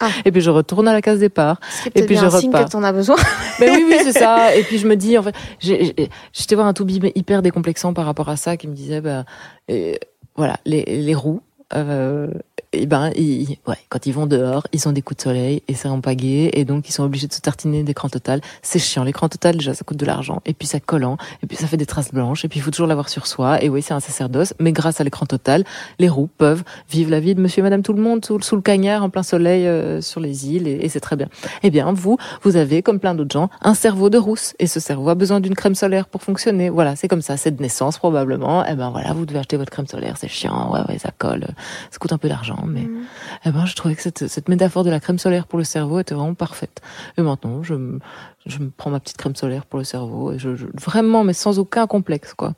Ah. 0.01 0.11
Et 0.25 0.31
puis 0.31 0.41
je 0.41 0.51
retourne 0.51 0.87
à 0.87 0.93
la 0.93 1.03
case 1.03 1.19
départ. 1.19 1.59
Et 1.95 2.03
puis 2.05 2.17
je 2.17 2.25
un 2.25 2.31
signe 2.31 2.51
repars. 2.51 2.67
que 2.67 2.71
t'en 2.71 2.85
as 2.85 2.93
besoin. 2.93 3.17
Mais 3.59 3.69
oui, 3.75 3.85
oui, 3.89 3.97
c'est 4.05 4.13
ça. 4.13 4.55
Et 4.57 4.63
puis 4.63 4.79
je 4.79 4.87
me 4.87 4.95
dis, 4.95 5.19
en 5.19 5.25
fait, 5.25 5.35
j'étais 5.61 6.55
voir 6.55 6.69
un 6.69 6.73
tout 6.73 6.87
hyper 6.89 7.43
décomplexant 7.43 7.93
par 7.95 8.07
rapport 8.07 8.29
à 8.29 8.37
ça, 8.37 8.57
qui 8.57 8.69
me 8.69 8.75
disait, 8.75 9.01
bah, 9.01 9.25
euh, 9.71 9.95
voilà, 10.37 10.59
les, 10.65 10.85
les 10.85 11.15
roues, 11.17 11.41
euh, 11.75 12.29
et 12.73 12.87
ben, 12.87 13.11
ils, 13.17 13.57
ouais, 13.67 13.79
quand 13.89 14.07
ils 14.07 14.13
vont 14.13 14.27
dehors, 14.27 14.67
ils 14.73 14.89
ont 14.89 14.93
des 14.93 15.03
coups 15.03 15.19
de 15.19 15.23
soleil 15.23 15.63
et 15.69 15.75
c'est 15.75 15.89
en 15.89 16.01
pagaie 16.01 16.51
et 16.53 16.65
donc 16.65 16.89
ils 16.89 16.93
sont 16.93 17.03
obligés 17.03 17.27
de 17.27 17.33
se 17.33 17.41
tartiner 17.41 17.83
d'écran 17.83 18.09
total. 18.09 18.41
C'est 18.63 18.79
chiant. 18.79 19.05
L'écran 19.05 19.29
total, 19.29 19.57
déjà, 19.57 19.75
ça 19.75 19.85
coûte 19.85 19.97
de 19.97 20.07
l'argent 20.07 20.43
et 20.45 20.53
puis 20.53 20.69
ça 20.69 20.81
collant 20.81 21.17
et 21.43 21.47
puis 21.47 21.57
ça 21.57 21.67
fait 21.67 21.77
des 21.77 21.87
traces 21.87 22.13
blanches 22.13 22.45
et 22.45 22.49
puis 22.49 22.59
il 22.59 22.63
faut 22.63 22.71
toujours 22.71 22.87
l'avoir 22.87 23.09
sur 23.09 23.27
soi. 23.27 23.63
Et 23.63 23.69
oui, 23.69 23.83
c'est 23.83 23.95
un 23.95 24.01
sacerdoce, 24.01 24.55
mais 24.61 24.73
grâce 24.73 25.01
à 25.01 25.05
l'écran 25.05 25.27
total, 25.27 25.65
les 25.99 26.09
roues 26.09 26.29
peuvent 26.39 26.63
vivre 26.91 27.11
la 27.11 27.21
vie 27.21 27.35
de 27.35 27.41
monsieur 27.41 27.61
et 27.61 27.63
madame 27.63 27.83
tout 27.83 27.93
le 27.93 28.03
monde 28.03 28.25
sous, 28.25 28.57
le 28.57 28.63
cagnard 28.63 29.03
en 29.03 29.11
plein 29.11 29.23
soleil 29.23 29.67
euh, 29.67 30.01
sur 30.01 30.21
les 30.21 30.49
îles 30.49 30.67
et, 30.69 30.85
et 30.85 30.89
c'est 30.89 31.01
très 31.01 31.17
bien. 31.17 31.29
Eh 31.63 31.71
bien, 31.71 31.93
vous, 31.93 32.19
vous 32.43 32.57
avez, 32.57 32.83
comme 32.83 33.01
plein 33.01 33.15
d'autres 33.15 33.33
gens, 33.33 33.51
un 33.63 33.75
cerveau 33.75 34.11
de 34.11 34.19
rousse 34.19 34.55
et 34.59 34.67
ce 34.67 34.81
cerveau 34.81 35.09
a 35.09 35.15
besoin 35.15 35.41
d'une 35.41 35.55
crème 35.55 35.75
solaire 35.75 36.07
pour 36.07 36.23
fonctionner. 36.23 36.69
Voilà, 36.69 36.97
c'est 36.97 37.09
comme 37.09 37.23
ça. 37.23 37.37
C'est 37.37 37.57
de 37.57 37.63
naissance 37.63 37.99
probablement. 37.99 38.65
Eh 38.67 38.75
ben 38.75 38.91
voilà, 38.91 39.13
vous 39.13 39.27
devez 39.27 39.39
acheter 39.39 39.57
votre 39.57 39.71
crème 39.71 39.87
solaire. 39.87 40.17
C'est 40.19 40.29
chiant. 40.29 40.73
Ouais, 40.73 40.81
ouais, 40.89 40.99
ça 40.99 41.11
colle. 41.17 41.47
Ça 41.91 41.99
coûte 41.99 42.13
un 42.13 42.19
peu 42.19 42.29
d'argent, 42.29 42.58
mais 42.67 42.83
Mm. 42.83 43.05
eh 43.47 43.51
ben, 43.51 43.67
je 43.67 43.75
trouvais 43.75 43.95
que 43.95 44.03
cette, 44.03 44.27
cette 44.29 44.49
métaphore 44.49 44.85
de 44.85 44.91
la 44.91 45.01
crème 45.01 45.19
solaire 45.19 45.47
pour 45.47 45.59
le 45.59 45.65
cerveau 45.65 45.99
était 46.01 46.15
vraiment 46.15 46.35
parfaite. 46.35 46.81
Et 47.17 47.23
maintenant, 47.23 47.63
je, 47.63 47.75
me- 47.75 47.99
je 48.47 48.59
me 48.59 48.71
prends 48.71 48.91
ma 48.91 49.01
petite 49.01 49.17
crème 49.17 49.37
solaire 49.37 49.67
pour 49.67 49.79
le 49.79 49.85
cerveau 49.85 50.33
et 50.33 50.39
je, 50.39 50.57
je- 50.57 50.67
vraiment, 50.75 51.25
mais 51.25 51.33
sans 51.33 51.59
aucun 51.59 51.87
complexe, 51.87 52.35
quoi. 52.35 52.55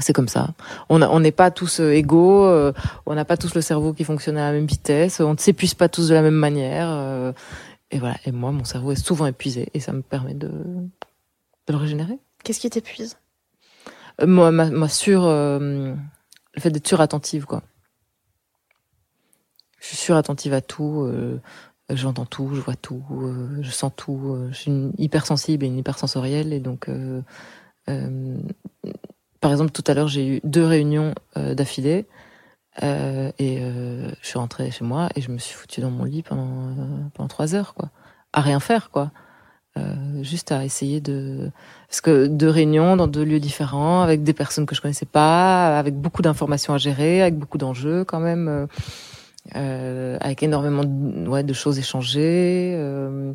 C'est 0.00 0.14
comme 0.14 0.28
ça. 0.28 0.54
On 0.88 1.20
n'est 1.20 1.32
pas 1.32 1.50
tous 1.50 1.80
euh, 1.80 1.92
égaux. 1.92 2.46
euh, 2.46 2.72
on 3.04 3.14
n'a 3.14 3.26
pas 3.26 3.36
tous 3.36 3.54
le 3.54 3.60
cerveau 3.60 3.92
qui 3.92 4.04
fonctionne 4.04 4.38
à 4.38 4.46
la 4.46 4.52
même 4.52 4.64
vitesse. 4.64 5.20
On 5.20 5.34
ne 5.34 5.38
s'épuise 5.38 5.74
pas 5.74 5.90
tous 5.90 6.08
de 6.08 6.14
la 6.14 6.22
même 6.22 6.32
manière. 6.34 6.88
euh, 6.90 7.32
et 7.90 7.98
voilà. 7.98 8.16
Et 8.24 8.32
moi, 8.32 8.52
mon 8.52 8.64
cerveau 8.64 8.92
est 8.92 8.96
souvent 9.06 9.26
épuisé 9.26 9.68
et 9.74 9.80
ça 9.80 9.92
me 9.92 10.00
permet 10.00 10.32
de, 10.32 10.48
de 10.48 11.72
le 11.72 11.76
régénérer. 11.76 12.18
Qu'est-ce 12.42 12.60
qui 12.60 12.70
t'épuise? 12.70 13.18
Euh, 14.22 14.26
Moi, 14.26 14.50
ma, 14.50 14.70
ma 14.70 14.88
sur, 14.88 15.24
euh, 15.26 15.94
le 16.54 16.60
fait 16.60 16.70
d'être 16.70 16.88
surattentive, 16.88 17.44
quoi. 17.44 17.62
Je 19.82 19.88
suis 19.88 19.96
surattentive 19.96 20.54
à 20.54 20.60
tout. 20.60 21.02
euh, 21.02 21.40
J'entends 21.90 22.24
tout, 22.24 22.50
je 22.54 22.60
vois 22.60 22.76
tout, 22.76 23.02
euh, 23.10 23.58
je 23.62 23.70
sens 23.70 23.90
tout. 23.96 24.20
euh, 24.34 24.48
je 24.52 24.56
suis 24.56 24.70
une 24.70 24.92
hypersensible 24.96 25.64
et 25.64 25.68
une 25.68 25.76
hypersensorielle. 25.76 26.52
Et 26.52 26.60
donc, 26.60 26.88
euh, 26.88 27.20
euh, 27.90 28.36
par 29.40 29.50
exemple, 29.50 29.72
tout 29.72 29.82
à 29.88 29.94
l'heure, 29.94 30.08
j'ai 30.08 30.26
eu 30.36 30.40
deux 30.44 30.64
réunions 30.64 31.14
d'affilée. 31.36 32.06
euh, 32.82 33.32
et 33.38 33.58
euh, 33.60 34.10
je 34.22 34.26
suis 34.28 34.38
rentrée 34.38 34.70
chez 34.70 34.84
moi 34.84 35.08
et 35.16 35.20
je 35.20 35.30
me 35.30 35.38
suis 35.38 35.54
foutue 35.54 35.80
dans 35.82 35.90
mon 35.90 36.04
lit 36.04 36.22
pendant, 36.22 36.68
euh, 36.68 36.74
pendant 37.14 37.28
trois 37.28 37.54
heures, 37.54 37.74
quoi. 37.74 37.90
À 38.32 38.40
rien 38.40 38.60
faire, 38.60 38.90
quoi. 38.90 39.10
Juste 40.22 40.52
à 40.52 40.64
essayer 40.64 41.00
de 41.00 41.50
parce 41.88 42.02
que 42.02 42.26
deux 42.26 42.48
réunions 42.50 42.94
dans 42.96 43.08
deux 43.08 43.24
lieux 43.24 43.40
différents 43.40 44.02
avec 44.02 44.22
des 44.22 44.34
personnes 44.34 44.66
que 44.66 44.74
je 44.74 44.82
connaissais 44.82 45.06
pas 45.06 45.78
avec 45.78 45.94
beaucoup 45.96 46.22
d'informations 46.22 46.74
à 46.74 46.78
gérer 46.78 47.22
avec 47.22 47.38
beaucoup 47.38 47.56
d'enjeux 47.58 48.04
quand 48.04 48.20
même 48.20 48.68
euh, 49.56 50.16
avec 50.20 50.42
énormément 50.42 50.84
de, 50.84 51.28
ouais, 51.28 51.42
de 51.42 51.52
choses 51.52 51.78
échangées 51.78 52.74
euh, 52.76 53.34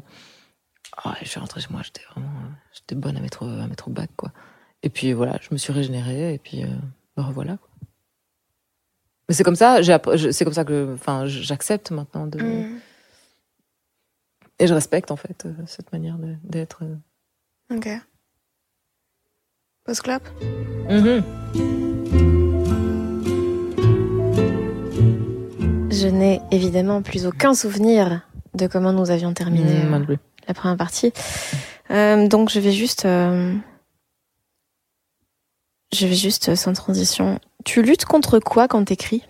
je 1.22 1.28
suis 1.28 1.40
rentrée 1.40 1.62
chez 1.62 1.68
moi 1.70 1.82
j'étais 1.84 2.02
vraiment 2.12 2.30
j'étais 2.74 2.96
bonne 2.96 3.18
à 3.18 3.20
mettre 3.22 3.44
au- 3.46 3.60
à 3.62 3.68
mettre 3.68 3.88
au 3.88 3.92
bac 3.92 4.10
quoi 4.16 4.32
et 4.84 4.90
puis 4.90 5.12
voilà 5.14 5.38
je 5.42 5.50
me 5.52 5.58
suis 5.58 5.74
régénérée 5.74 6.34
et 6.34 6.38
puis 6.40 6.64
euh, 6.64 6.68
me 7.18 7.24
revoilà 7.24 7.58
quoi. 7.58 7.70
mais 9.28 9.36
c'est 9.36 9.44
comme 9.44 9.56
ça 9.56 9.80
c'est 9.84 10.44
comme 10.46 10.54
ça 10.54 10.64
que 10.66 10.94
enfin 10.94 11.26
j'accepte 11.26 11.92
maintenant 11.92 12.26
de 12.28 12.40
Mm. 12.40 12.80
et 14.60 14.68
je 14.68 14.74
respecte 14.74 15.12
en 15.12 15.18
fait 15.18 15.46
euh, 15.46 15.54
cette 15.68 15.92
manière 15.92 16.18
d'être. 16.44 16.84
Ok. 17.70 17.90
Post 19.84 20.02
clap 20.02 20.24
Mhm. 20.90 22.37
Je 26.00 26.08
n'ai 26.08 26.42
évidemment 26.52 27.02
plus 27.02 27.26
aucun 27.26 27.56
souvenir 27.56 28.22
de 28.54 28.68
comment 28.68 28.94
nous 28.94 29.10
avions 29.10 29.34
terminé 29.34 29.84
Mmh, 29.84 29.90
moi 29.90 30.00
euh, 30.10 30.16
la 30.48 30.54
première 30.54 30.78
partie. 30.78 31.12
Euh, 31.90 32.28
donc 32.28 32.52
je 32.52 32.60
vais 32.60 32.72
juste, 32.72 33.06
euh, 33.06 33.56
je 35.92 36.06
vais 36.06 36.14
juste 36.14 36.54
sans 36.54 36.74
transition. 36.74 37.40
Tu 37.66 37.82
luttes 37.82 38.06
contre 38.06 38.38
quoi 38.38 38.68
quand 38.68 38.84
t'écris? 38.86 39.24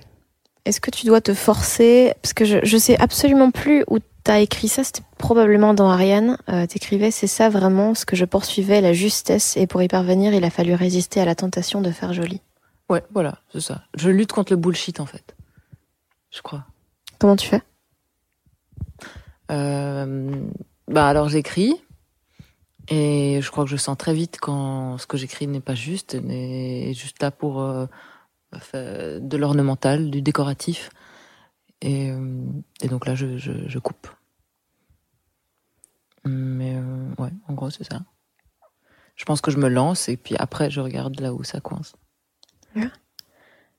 Est-ce 0.66 0.82
que 0.82 0.92
tu 0.92 1.06
dois 1.06 1.22
te 1.22 1.34
forcer? 1.34 2.12
Parce 2.22 2.34
que 2.34 2.44
je, 2.44 2.58
je 2.64 2.78
sais 2.78 3.00
absolument 3.00 3.50
plus 3.52 3.86
où 3.88 4.00
t'as 4.26 4.42
écrit 4.42 4.68
ça. 4.68 4.84
C'était 4.84 5.04
probablement 5.18 5.74
dans 5.74 5.90
Ariane. 5.90 6.38
T'écrivais, 6.68 7.12
c'est 7.12 7.28
ça 7.28 7.48
vraiment 7.48 7.96
ce 7.96 8.06
que 8.06 8.18
je 8.18 8.26
poursuivais, 8.26 8.82
la 8.82 8.92
justesse. 8.92 9.56
Et 9.56 9.68
pour 9.68 9.82
y 9.82 9.88
parvenir, 9.88 10.34
il 10.34 10.44
a 10.44 10.50
fallu 10.50 10.74
résister 10.74 11.22
à 11.22 11.26
la 11.26 11.36
tentation 11.36 11.80
de 11.80 11.92
faire 11.92 12.12
joli. 12.12 12.42
Ouais, 12.90 13.04
voilà, 13.14 13.38
c'est 13.54 13.62
ça. 13.62 13.84
Je 13.96 14.10
lutte 14.10 14.34
contre 14.34 14.52
le 14.52 14.58
bullshit 14.58 15.00
en 15.00 15.06
fait. 15.06 15.37
Je 16.32 16.42
crois. 16.42 16.66
Comment 17.20 17.36
tu 17.36 17.48
fais? 17.48 17.62
Euh, 19.50 20.50
bah 20.88 21.08
alors 21.08 21.30
j'écris 21.30 21.74
et 22.90 23.40
je 23.42 23.50
crois 23.50 23.64
que 23.64 23.70
je 23.70 23.78
sens 23.78 23.98
très 23.98 24.14
vite 24.14 24.40
quand 24.42 24.98
ce 24.98 25.08
que 25.08 25.18
j'écris 25.18 25.48
n'est 25.48 25.62
pas 25.62 25.76
juste, 25.76 26.16
n'est 26.16 26.94
juste 26.94 27.22
là 27.22 27.32
pour 27.32 27.62
euh, 27.62 29.20
de 29.20 29.38
l'ornemental, 29.38 30.10
du 30.10 30.22
décoratif. 30.22 30.90
Et, 31.82 32.12
euh, 32.12 32.44
et 32.82 32.88
donc 32.88 33.06
là, 33.06 33.14
je, 33.16 33.38
je, 33.38 33.68
je 33.68 33.80
coupe. 33.80 34.08
Mais 36.26 36.76
euh, 36.76 37.14
ouais, 37.20 37.32
en 37.48 37.54
gros, 37.54 37.70
c'est 37.70 37.84
ça. 37.84 38.02
Je 39.16 39.26
pense 39.26 39.42
que 39.42 39.52
je 39.52 39.58
me 39.58 39.68
lance 39.68 40.10
et 40.10 40.18
puis 40.18 40.36
après, 40.38 40.70
je 40.70 40.80
regarde 40.80 41.20
là 41.20 41.34
où 41.34 41.44
ça 41.44 41.60
coince. 41.60 41.96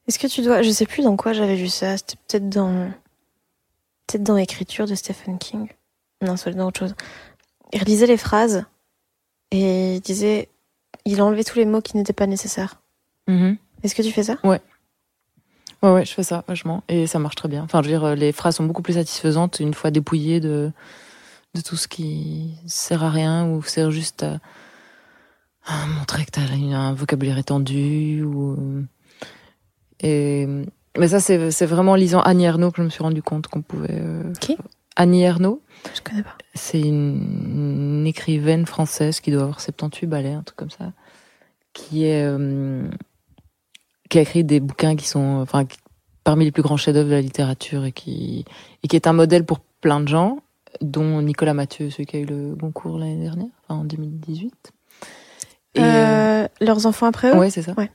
Est-ce 0.09 0.18
que 0.18 0.26
tu 0.26 0.42
dois, 0.42 0.62
je 0.62 0.70
sais 0.70 0.86
plus 0.86 1.02
dans 1.04 1.16
quoi 1.16 1.32
j'avais 1.34 1.54
vu 1.54 1.68
ça, 1.68 1.96
c'était 1.98 2.16
peut-être 2.26 2.48
dans, 2.48 2.90
peut-être 4.06 4.22
dans 4.22 4.36
l'écriture 4.36 4.86
de 4.86 4.94
Stephen 4.94 5.38
King. 5.38 5.68
Non, 6.22 6.36
c'est 6.36 6.50
dans 6.52 6.66
autre 6.66 6.80
chose. 6.80 6.94
Il 7.72 7.80
relisait 7.80 8.06
les 8.06 8.16
phrases 8.16 8.64
et 9.50 9.96
il 9.96 10.00
disait, 10.00 10.48
il 11.04 11.20
enlevait 11.20 11.44
tous 11.44 11.59
les 11.59 11.66
mots 11.66 11.82
qui 11.82 11.96
n'étaient 11.96 12.12
pas 12.14 12.26
nécessaires. 12.26 12.80
Est-ce 13.82 13.94
que 13.94 14.02
tu 14.02 14.11
fais 14.11 14.22
ça? 14.22 14.38
Ouais, 14.42 14.61
ouais, 15.82 16.04
je 16.06 16.12
fais 16.14 16.22
ça 16.22 16.42
vachement 16.48 16.82
et 16.88 17.06
ça 17.06 17.18
marche 17.18 17.36
très 17.36 17.48
bien. 17.48 17.62
Enfin, 17.62 17.82
je 17.82 17.90
veux 17.90 17.98
dire, 17.98 18.16
les 18.16 18.32
phrases 18.32 18.56
sont 18.56 18.64
beaucoup 18.64 18.80
plus 18.80 18.94
satisfaisantes 18.94 19.61
une 19.61 19.74
fois 19.74 19.90
dépouillées 19.90 20.40
de 20.40 20.72
de 21.54 21.61
tout 21.61 21.76
ce 21.76 21.88
qui 21.88 22.54
sert 22.66 23.02
à 23.02 23.11
rien 23.11 23.48
ou 23.48 23.62
sert 23.62 23.90
juste 23.90 24.22
à, 24.22 24.38
à 25.66 25.86
montrer 25.86 26.24
que 26.24 26.30
t'as 26.30 26.42
un 26.42 26.94
vocabulaire 26.94 27.38
étendu 27.38 28.22
ou 28.22 28.84
et 30.01 30.46
mais 30.99 31.09
ça 31.09 31.20
c'est 31.20 31.66
vraiment 31.66 31.92
en 31.92 31.96
lisant 31.96 32.20
Annie 32.20 32.44
Ernaux 32.44 32.70
que 32.70 32.78
je 32.78 32.82
me 32.82 32.88
suis 32.90 33.03
rendu 33.03 33.22
compte 33.22 33.46
qu'on 33.49 33.62
pouvait. 33.62 33.88
euh, 33.92 34.32
Qui? 34.40 34.57
Annie 34.96 35.22
Ernaux, 35.22 35.62
Je 35.94 36.01
connais 36.01 36.22
pas. 36.24 36.36
c'est 36.55 36.80
une, 36.80 38.01
une 38.03 38.07
écrivaine 38.07 38.66
française 38.66 39.20
qui 39.20 39.30
doit 39.30 39.42
avoir 39.42 39.61
78 39.61 40.07
balais, 40.09 40.32
un 40.32 40.42
truc 40.42 40.57
comme 40.57 40.70
ça, 40.70 40.92
qui 41.72 42.05
est 42.05 42.24
euh, 42.24 42.88
qui 44.11 44.18
a 44.18 44.22
écrit 44.22 44.42
des 44.44 44.59
bouquins 44.61 44.96
qui 44.96 45.07
sont 45.07 45.38
enfin 45.40 45.64
qui- 45.66 45.78
parmi 46.24 46.44
les 46.44 46.51
plus 46.53 46.62
grands 46.62 46.76
chefs-d'œuvre 46.76 47.09
de 47.09 47.14
la 47.14 47.20
littérature 47.20 47.84
et 47.84 47.92
qui 47.92 48.44
et 48.82 48.88
qui 48.88 48.96
est 48.96 49.07
un 49.07 49.12
modèle 49.12 49.44
pour 49.44 49.61
plein 49.61 50.01
de 50.01 50.09
gens, 50.09 50.40
dont 50.80 51.22
Nicolas 51.22 51.55
Mathieu, 51.55 51.90
celui 51.90 52.07
qui 52.07 52.16
a 52.16 52.20
eu 52.20 52.24
le 52.26 52.55
Goncourt 52.57 52.99
l'année 52.99 53.22
dernière, 53.22 53.46
enfin 53.68 53.80
en 53.80 53.84
2018. 53.84 54.72
Et, 55.74 55.80
euh, 55.80 55.84
Euh, 56.44 56.49
leurs 56.61 56.86
enfants 56.86 57.07
après 57.07 57.30
eux? 57.30 57.36
Ouais, 57.38 57.51
c'est 57.51 57.62
ça. 57.62 57.72
Ouais. 57.78 57.90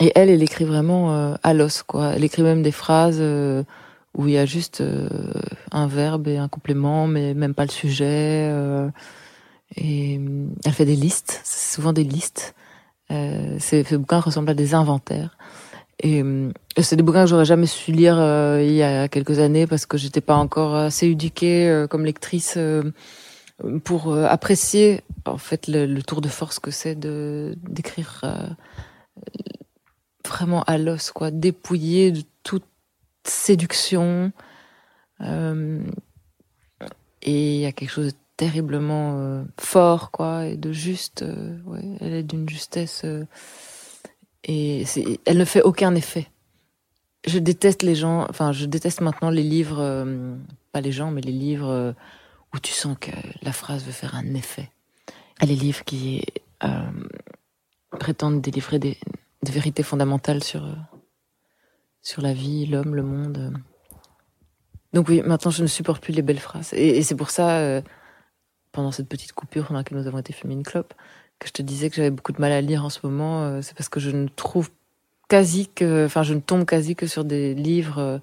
Et 0.00 0.12
elle, 0.14 0.30
elle 0.30 0.42
écrit 0.42 0.64
vraiment 0.64 1.14
euh, 1.14 1.34
à 1.42 1.54
l'os, 1.54 1.82
quoi. 1.82 2.14
Elle 2.14 2.24
écrit 2.24 2.42
même 2.42 2.62
des 2.62 2.72
phrases 2.72 3.18
euh, 3.20 3.62
où 4.16 4.26
il 4.28 4.34
y 4.34 4.38
a 4.38 4.46
juste 4.46 4.80
euh, 4.80 5.08
un 5.72 5.86
verbe 5.86 6.28
et 6.28 6.38
un 6.38 6.48
complément, 6.48 7.06
mais 7.06 7.34
même 7.34 7.54
pas 7.54 7.64
le 7.64 7.70
sujet. 7.70 8.48
euh, 8.50 8.90
et 9.76 10.18
euh, 10.18 10.46
elle 10.64 10.72
fait 10.72 10.86
des 10.86 10.96
listes, 10.96 11.40
souvent 11.44 11.92
des 11.92 12.04
listes. 12.04 12.54
Euh, 13.10 13.56
ces 13.60 13.84
bouquins 13.98 14.20
ressemblent 14.20 14.50
à 14.50 14.54
des 14.54 14.74
inventaires. 14.74 15.36
Et 16.02 16.22
euh, 16.22 16.50
c'est 16.80 16.96
des 16.96 17.02
bouquins 17.02 17.24
que 17.24 17.30
j'aurais 17.30 17.44
jamais 17.44 17.66
su 17.66 17.92
lire 17.92 18.16
euh, 18.18 18.62
il 18.62 18.72
y 18.74 18.82
a 18.82 19.08
quelques 19.08 19.38
années 19.38 19.66
parce 19.66 19.86
que 19.86 19.98
j'étais 19.98 20.22
pas 20.22 20.36
encore 20.36 20.74
assez 20.74 21.08
éduquée 21.08 21.68
euh, 21.68 21.86
comme 21.86 22.04
lectrice 22.06 22.58
pour 23.84 24.14
apprécier 24.16 25.02
en 25.26 25.36
fait 25.38 25.68
le, 25.68 25.86
le 25.86 26.02
tour 26.02 26.22
de 26.22 26.28
force 26.28 26.58
que 26.58 26.70
c'est 26.70 26.94
de 26.94 27.54
d'écrire 27.68 28.22
vraiment 30.26 30.62
à 30.64 30.78
l'os 30.78 31.10
quoi. 31.10 31.30
Dépouillé 31.30 32.12
de 32.12 32.22
toute 32.42 32.64
séduction. 33.24 34.32
Euh, 35.20 35.82
et 37.22 37.56
il 37.56 37.60
y 37.60 37.66
a 37.66 37.72
quelque 37.72 37.90
chose 37.90 38.12
de 38.12 38.18
terriblement 38.36 39.18
euh, 39.18 39.44
fort 39.58 40.10
quoi 40.10 40.46
et 40.46 40.56
de 40.56 40.72
juste 40.72 41.20
euh, 41.20 41.58
ouais 41.66 41.84
elle 42.00 42.14
est 42.14 42.22
d'une 42.22 42.48
justesse 42.48 43.04
et 44.44 44.84
elle 45.26 45.38
ne 45.38 45.44
fait 45.44 45.62
aucun 45.62 45.94
effet. 45.94 46.28
Je 47.26 47.38
déteste 47.38 47.82
les 47.82 47.94
gens 47.94 48.26
enfin 48.30 48.52
je 48.52 48.64
déteste 48.64 49.02
maintenant 49.02 49.28
les 49.28 49.42
livres 49.42 50.06
pas 50.72 50.80
les 50.80 50.92
gens 50.92 51.10
mais 51.10 51.20
les 51.20 51.32
livres 51.32 51.94
où 52.54 52.58
tu 52.58 52.72
sens 52.72 52.96
que 52.98 53.10
la 53.42 53.52
phrase 53.52 53.84
veut 53.84 53.92
faire 53.92 54.14
un 54.14 54.34
effet. 54.34 54.70
Les 55.42 55.56
livres 55.56 55.84
qui 55.84 56.24
prétendent 57.90 58.40
délivrer 58.40 58.78
des, 58.78 58.96
des 59.42 59.52
vérités 59.52 59.82
fondamentales 59.82 60.42
sur 60.44 60.64
euh, 60.64 60.74
sur 62.02 62.22
la 62.22 62.32
vie, 62.32 62.66
l'homme, 62.66 62.94
le 62.94 63.02
monde. 63.02 63.52
Donc 64.92 65.08
oui, 65.08 65.22
maintenant 65.24 65.50
je 65.50 65.62
ne 65.62 65.68
supporte 65.68 66.02
plus 66.02 66.12
les 66.12 66.22
belles 66.22 66.38
phrases. 66.38 66.72
Et, 66.72 67.02
c'est 67.02 67.14
pour 67.14 67.30
ça, 67.30 67.58
euh, 67.58 67.80
pendant 68.72 68.90
cette 68.90 69.08
petite 69.08 69.32
coupure 69.32 69.66
pendant 69.66 69.80
laquelle 69.80 69.98
nous 69.98 70.06
avons 70.06 70.18
été 70.18 70.32
fumés 70.32 70.54
une 70.54 70.62
clope, 70.62 70.94
que 71.38 71.48
je 71.48 71.52
te 71.52 71.62
disais 71.62 71.90
que 71.90 71.96
j'avais 71.96 72.10
beaucoup 72.10 72.32
de 72.32 72.40
mal 72.40 72.52
à 72.52 72.60
lire 72.60 72.84
en 72.84 72.90
ce 72.90 73.00
moment. 73.04 73.44
Euh, 73.44 73.62
c'est 73.62 73.76
parce 73.76 73.88
que 73.88 74.00
je 74.00 74.10
ne 74.10 74.28
trouve 74.28 74.70
quasi 75.28 75.68
que, 75.68 76.06
enfin, 76.06 76.22
je 76.22 76.34
ne 76.34 76.40
tombe 76.40 76.64
quasi 76.64 76.96
que 76.96 77.06
sur 77.06 77.24
des 77.24 77.54
livres 77.54 77.98
euh, 77.98 78.18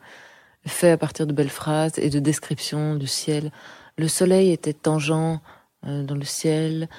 faits 0.65 0.93
à 0.93 0.97
partir 0.97 1.25
de 1.25 1.33
belles 1.33 1.49
phrases 1.49 1.97
et 1.97 2.09
de 2.09 2.19
descriptions 2.19 2.95
du 2.95 3.07
ciel. 3.07 3.51
Le 3.97 4.07
soleil 4.07 4.51
était 4.51 4.73
tangent 4.73 5.39
dans 5.83 6.15
le 6.15 6.25
ciel. 6.25 6.89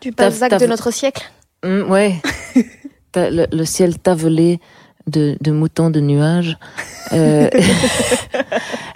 du 0.00 0.10
Balzac 0.10 0.58
de 0.58 0.66
notre 0.66 0.90
siècle? 0.90 1.30
Mmh, 1.64 1.82
ouais. 1.82 2.16
le, 3.16 3.46
le, 3.50 3.64
ciel 3.64 3.98
tavelé 3.98 4.60
de, 5.06 5.36
de 5.40 5.50
moutons 5.50 5.90
de 5.90 6.00
nuages. 6.00 6.58
Euh, 7.12 7.48
et 7.54 7.58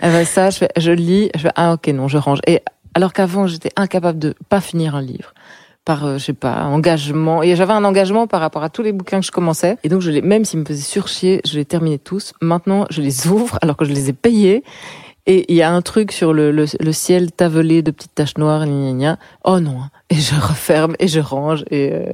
ben 0.02 0.24
ça, 0.24 0.50
je, 0.50 0.58
fais, 0.58 0.70
je 0.76 0.92
lis, 0.92 1.30
je 1.34 1.42
fais 1.42 1.52
ah 1.56 1.74
ok 1.74 1.88
non, 1.88 2.08
je 2.08 2.18
range. 2.18 2.40
Et 2.46 2.60
alors 2.94 3.12
qu'avant 3.12 3.46
j'étais 3.46 3.70
incapable 3.76 4.18
de 4.18 4.34
pas 4.48 4.60
finir 4.60 4.94
un 4.94 5.02
livre 5.02 5.32
par 5.84 6.04
euh, 6.04 6.18
je 6.18 6.26
sais 6.26 6.32
pas 6.32 6.64
engagement 6.64 7.42
et 7.42 7.56
j'avais 7.56 7.72
un 7.72 7.84
engagement 7.84 8.26
par 8.26 8.40
rapport 8.40 8.62
à 8.62 8.70
tous 8.70 8.82
les 8.82 8.92
bouquins 8.92 9.20
que 9.20 9.26
je 9.26 9.32
commençais 9.32 9.78
et 9.82 9.88
donc 9.88 10.00
je 10.00 10.10
les 10.10 10.22
même 10.22 10.44
s'ils 10.44 10.60
me 10.60 10.64
faisaient 10.64 10.80
surchier 10.80 11.40
je 11.44 11.56
les 11.56 11.64
terminais 11.64 11.98
tous 11.98 12.34
maintenant 12.40 12.86
je 12.90 13.00
les 13.00 13.26
ouvre 13.26 13.58
alors 13.62 13.76
que 13.76 13.84
je 13.84 13.92
les 13.92 14.08
ai 14.08 14.12
payés 14.12 14.62
et 15.26 15.52
il 15.52 15.56
y 15.56 15.62
a 15.62 15.72
un 15.72 15.82
truc 15.82 16.12
sur 16.12 16.32
le, 16.32 16.50
le, 16.50 16.66
le 16.80 16.92
ciel 16.92 17.30
tavelé 17.30 17.82
de 17.82 17.90
petites 17.90 18.14
taches 18.14 18.38
noires 18.38 18.66
gna, 18.66 18.92
gna, 18.92 19.18
oh 19.44 19.60
non 19.60 19.82
hein. 19.82 19.90
et 20.10 20.16
je 20.16 20.34
referme 20.34 20.94
et 20.98 21.08
je 21.08 21.20
range 21.20 21.64
et 21.70 21.92
euh, 21.92 22.12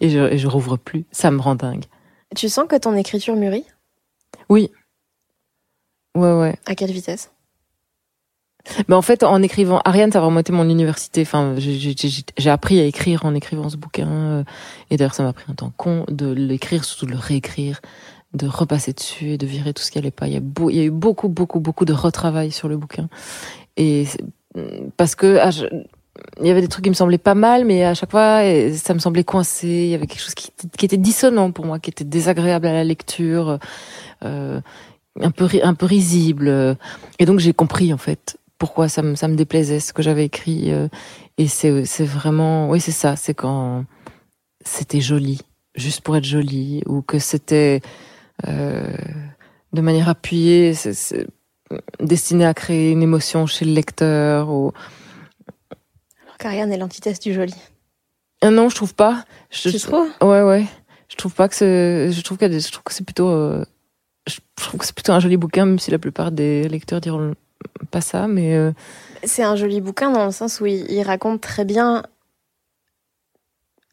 et 0.00 0.10
je 0.10 0.20
et 0.32 0.38
je 0.38 0.48
rouvre 0.48 0.76
plus 0.76 1.04
ça 1.12 1.30
me 1.30 1.40
rend 1.40 1.54
dingue 1.54 1.84
tu 2.34 2.48
sens 2.48 2.66
que 2.68 2.76
ton 2.76 2.96
écriture 2.96 3.36
mûrit? 3.36 3.64
Oui. 4.48 4.70
Ouais, 6.16 6.32
ouais. 6.32 6.56
À 6.66 6.74
quelle 6.74 6.90
vitesse? 6.90 7.30
Mais 8.88 8.94
en 8.94 9.02
fait, 9.02 9.24
en 9.24 9.42
écrivant, 9.42 9.80
Ariane, 9.84 10.12
ça 10.12 10.18
a 10.18 10.22
vraiment 10.22 10.40
été 10.40 10.52
mon 10.52 10.68
université. 10.68 11.22
Enfin, 11.22 11.56
j'ai 11.58 12.50
appris 12.50 12.78
à 12.78 12.84
écrire 12.84 13.24
en 13.24 13.34
écrivant 13.34 13.68
ce 13.68 13.76
bouquin. 13.76 14.08
Euh, 14.08 14.44
et 14.90 14.96
d'ailleurs, 14.96 15.14
ça 15.14 15.24
m'a 15.24 15.32
pris 15.32 15.44
un 15.50 15.54
temps 15.54 15.72
con 15.76 16.04
de 16.08 16.30
l'écrire, 16.30 16.84
surtout 16.84 17.06
de 17.06 17.10
le 17.10 17.18
réécrire, 17.18 17.80
de 18.34 18.46
repasser 18.46 18.92
dessus 18.92 19.30
et 19.30 19.38
de 19.38 19.46
virer 19.46 19.74
tout 19.74 19.82
ce 19.82 19.90
qui 19.90 19.98
allait 19.98 20.10
pas. 20.10 20.26
Il 20.26 20.34
y 20.34 20.80
a, 20.80 20.84
eu 20.84 20.90
beaucoup, 20.90 21.28
beaucoup, 21.28 21.60
beaucoup 21.60 21.84
de 21.84 21.92
retravail 21.92 22.50
sur 22.50 22.68
le 22.68 22.76
bouquin. 22.76 23.08
Et 23.76 24.06
parce 24.96 25.14
que 25.14 25.38
ah, 25.38 25.50
il 26.40 26.46
y 26.46 26.50
avait 26.50 26.60
des 26.60 26.68
trucs 26.68 26.84
qui 26.84 26.90
me 26.90 26.94
semblaient 26.94 27.18
pas 27.18 27.34
mal, 27.34 27.64
mais 27.64 27.84
à 27.84 27.94
chaque 27.94 28.10
fois, 28.10 28.40
ça 28.74 28.94
me 28.94 28.98
semblait 28.98 29.24
coincé. 29.24 29.66
Il 29.66 29.88
y 29.88 29.94
avait 29.94 30.06
quelque 30.06 30.22
chose 30.22 30.34
qui, 30.34 30.50
était 30.84 30.96
dissonant 30.96 31.50
pour 31.52 31.64
moi, 31.64 31.78
qui 31.78 31.90
était 31.90 32.04
désagréable 32.04 32.66
à 32.66 32.72
la 32.72 32.84
lecture, 32.84 33.58
euh, 34.24 34.60
un 35.20 35.30
peu 35.30 35.48
un 35.62 35.74
peu 35.74 35.86
risible. 35.86 36.76
Et 37.18 37.26
donc 37.26 37.38
j'ai 37.38 37.52
compris 37.52 37.92
en 37.92 37.98
fait 37.98 38.38
pourquoi 38.58 38.88
ça 38.88 39.02
me 39.02 39.14
ça 39.14 39.28
me 39.28 39.36
déplaisait 39.36 39.80
ce 39.80 39.92
que 39.92 40.02
j'avais 40.02 40.24
écrit. 40.24 40.72
Euh, 40.72 40.88
et 41.38 41.48
c'est 41.48 41.84
c'est 41.84 42.04
vraiment, 42.04 42.68
oui 42.68 42.80
c'est 42.80 42.92
ça, 42.92 43.16
c'est 43.16 43.34
quand 43.34 43.84
c'était 44.64 45.00
joli, 45.00 45.40
juste 45.74 46.02
pour 46.02 46.16
être 46.16 46.24
joli, 46.24 46.82
ou 46.86 47.02
que 47.02 47.18
c'était 47.18 47.80
de 48.46 49.80
manière 49.80 50.08
appuyée, 50.08 50.74
c'est 50.74 51.26
destiné 52.00 52.44
à 52.44 52.54
créer 52.54 52.90
une 52.90 53.02
émotion 53.02 53.46
chez 53.46 53.64
le 53.64 53.72
lecteur 53.72 54.50
ou 54.50 54.72
Karian 56.42 56.70
est 56.70 56.76
l'antithèse 56.76 57.20
du 57.20 57.32
joli. 57.32 57.54
Euh, 58.44 58.50
non, 58.50 58.68
je 58.68 58.74
trouve 58.74 58.94
pas. 58.94 59.24
Je, 59.50 59.70
tu 59.70 59.78
trouves? 59.78 60.10
Ouais, 60.20 60.42
ouais. 60.42 60.66
Je 61.08 61.16
trouve 61.16 61.32
pas 61.32 61.48
que 61.48 61.54
c'est. 61.54 62.10
Je 62.10 62.20
trouve 62.22 62.36
que 62.36 62.50
je 62.58 62.72
trouve 62.72 62.82
que 62.82 62.92
c'est 62.92 63.04
plutôt. 63.04 63.28
Euh, 63.28 63.64
je 64.26 64.40
trouve 64.56 64.80
que 64.80 64.86
c'est 64.86 64.94
plutôt 64.94 65.12
un 65.12 65.20
joli 65.20 65.36
bouquin, 65.36 65.66
même 65.66 65.78
si 65.78 65.92
la 65.92 66.00
plupart 66.00 66.32
des 66.32 66.68
lecteurs 66.68 67.00
diront 67.00 67.34
pas 67.92 68.00
ça, 68.00 68.26
mais. 68.26 68.56
Euh, 68.56 68.72
c'est 69.22 69.44
un 69.44 69.54
joli 69.54 69.80
bouquin 69.80 70.10
dans 70.10 70.26
le 70.26 70.32
sens 70.32 70.60
où 70.60 70.66
il, 70.66 71.02
raconte 71.02 71.40
très 71.40 71.64
bien 71.64 72.02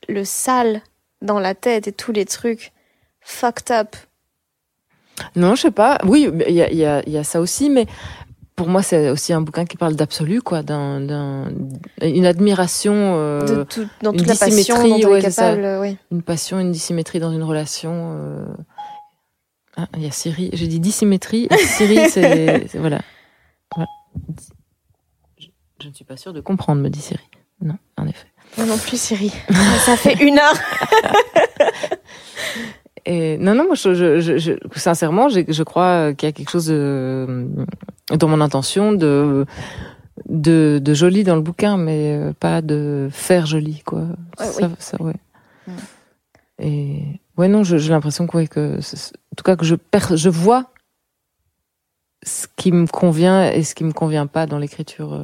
le 0.08 0.26
sale 0.26 0.82
dans 1.22 1.40
la 1.40 1.54
tête 1.54 1.88
et 1.88 1.92
tous 1.92 2.12
les 2.12 2.26
trucs 2.26 2.74
fucked 3.22 3.70
up. 3.70 3.96
Non, 5.36 5.56
je 5.56 5.62
sais 5.62 5.72
pas. 5.72 5.98
Oui, 6.06 6.30
il 6.48 6.54
y 6.54 6.62
a, 6.62 6.72
y, 6.72 6.86
a, 6.86 7.08
y 7.08 7.18
a 7.18 7.24
ça 7.24 7.40
aussi, 7.40 7.70
mais 7.70 7.88
pour 8.60 8.68
moi, 8.68 8.84
c'est 8.84 9.10
aussi 9.10 9.32
un 9.32 9.40
bouquin 9.40 9.64
qui 9.64 9.78
parle 9.78 9.96
d'absolu, 9.96 10.42
quoi, 10.42 10.64
d'un, 10.64 11.48
une 12.02 12.26
admiration, 12.26 12.94
euh, 12.94 13.40
de 13.40 13.64
tout, 13.64 13.88
dans 14.02 14.12
toute 14.12 14.24
une 14.24 14.28
la 14.28 14.36
passion 14.36 14.76
dont 14.86 15.16
est 15.16 15.22
capable, 15.22 15.78
oui. 15.80 15.96
une 16.12 16.22
passion, 16.22 16.60
une 16.60 16.74
dissymétrie 16.74 17.20
dans 17.20 17.32
une 17.32 17.44
relation. 17.44 18.18
Euh... 18.20 18.46
Ah, 19.78 19.88
il 19.96 20.04
y 20.04 20.08
a 20.08 20.12
Siri. 20.12 20.50
J'ai 20.52 20.68
dit 20.68 20.82
dissymétrie. 20.82 21.48
Siri, 21.58 22.10
c'est 22.10 22.70
voilà. 22.76 23.00
voilà. 23.74 23.88
Je, 25.38 25.48
je, 25.82 25.88
ne 25.88 25.94
suis 25.94 26.04
pas 26.04 26.18
sûre 26.18 26.34
de 26.34 26.42
comprendre, 26.42 26.82
me 26.82 26.90
dit 26.90 27.00
Siri. 27.00 27.24
Non, 27.62 27.78
en 27.96 28.08
effet. 28.08 28.28
Moi 28.58 28.66
non 28.66 28.78
plus, 28.78 29.00
Siri. 29.00 29.32
Ça 29.86 29.96
fait 29.96 30.22
une 30.22 30.38
heure. 30.38 30.60
Et 33.12 33.40
non, 33.40 33.56
non, 33.56 33.66
moi, 33.66 33.74
je, 33.74 33.96
je, 33.96 34.38
je 34.38 34.52
sincèrement, 34.76 35.30
je 35.30 35.64
crois 35.64 36.14
qu'il 36.14 36.28
y 36.28 36.30
a 36.30 36.32
quelque 36.32 36.52
chose 36.52 36.68
de, 36.68 37.48
dans 38.16 38.28
mon 38.28 38.40
intention 38.40 38.92
de, 38.94 39.48
de, 40.28 40.80
de 40.80 40.94
joli 40.94 41.24
dans 41.24 41.36
le 41.36 41.42
bouquin, 41.42 41.76
mais 41.76 42.16
euh, 42.16 42.34
pas 42.40 42.62
de 42.62 43.10
faire 43.12 43.48
joli, 43.48 43.82
quoi. 43.84 44.02
Ouais, 44.40 44.46
ça, 44.46 44.68
oui. 44.68 44.76
ça, 44.78 45.02
ouais. 45.02 45.16
Et 46.60 47.02
ouais, 47.36 47.48
non, 47.48 47.64
j'ai 47.64 47.80
l'impression 47.90 48.28
que, 48.28 48.38
ouais, 48.38 48.48
que, 48.48 48.78
en 48.78 49.36
tout 49.36 49.44
cas, 49.44 49.56
que 49.56 49.66
je 49.66 49.74
perds, 49.74 50.16
je 50.16 50.30
vois 50.30 50.70
ce 52.22 52.46
qui 52.58 52.72
me 52.72 52.86
convient 52.86 53.50
et 53.50 53.64
ce 53.64 53.74
qui 53.74 53.86
me 53.86 53.92
convient 53.92 54.28
pas 54.28 54.46
dans 54.46 54.60
l'écriture. 54.60 55.20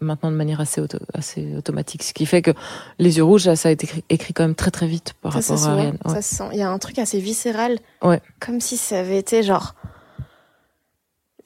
Maintenant 0.00 0.30
de 0.30 0.36
manière 0.36 0.60
assez, 0.60 0.80
auto, 0.80 0.98
assez 1.12 1.54
automatique. 1.56 2.02
Ce 2.02 2.12
qui 2.12 2.26
fait 2.26 2.42
que 2.42 2.52
Les 2.98 3.18
yeux 3.18 3.24
rouges, 3.24 3.52
ça 3.54 3.68
a 3.68 3.72
été 3.72 3.84
écrit, 3.84 4.04
écrit 4.08 4.32
quand 4.32 4.44
même 4.44 4.54
très 4.54 4.70
très 4.70 4.86
vite 4.86 5.14
par 5.20 5.32
ça 5.42 5.54
rapport 5.54 5.68
à 5.68 5.72
Ariane. 5.72 5.98
Ouais. 6.04 6.14
Ça 6.14 6.22
se 6.22 6.34
sent. 6.36 6.48
Il 6.52 6.58
y 6.58 6.62
a 6.62 6.70
un 6.70 6.78
truc 6.78 6.98
assez 6.98 7.18
viscéral. 7.18 7.78
Ouais. 8.02 8.20
Comme 8.40 8.60
si 8.60 8.76
ça 8.76 9.00
avait 9.00 9.18
été 9.18 9.42
genre. 9.42 9.74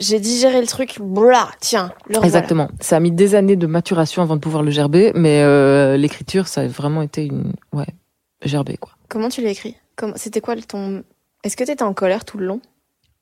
J'ai 0.00 0.18
digéré 0.18 0.60
le 0.60 0.66
truc, 0.66 0.98
blah, 1.00 1.48
tiens, 1.60 1.92
le 2.08 2.16
Exactement. 2.24 2.68
Ça 2.80 2.96
a 2.96 3.00
mis 3.00 3.12
des 3.12 3.36
années 3.36 3.54
de 3.54 3.66
maturation 3.66 4.22
avant 4.22 4.34
de 4.34 4.40
pouvoir 4.40 4.64
le 4.64 4.72
gerber, 4.72 5.12
mais 5.14 5.42
euh, 5.42 5.96
l'écriture, 5.96 6.48
ça 6.48 6.62
a 6.62 6.66
vraiment 6.66 7.02
été 7.02 7.24
une. 7.26 7.52
Ouais, 7.72 7.86
gerber, 8.42 8.76
quoi. 8.76 8.92
Comment 9.08 9.28
tu 9.28 9.40
l'as 9.40 9.50
écrit? 9.50 9.76
C'était 10.16 10.40
quoi 10.40 10.56
ton. 10.56 11.04
Est-ce 11.44 11.56
que 11.56 11.62
t'étais 11.62 11.84
en 11.84 11.94
colère 11.94 12.24
tout 12.24 12.38
le 12.38 12.46
long? 12.46 12.60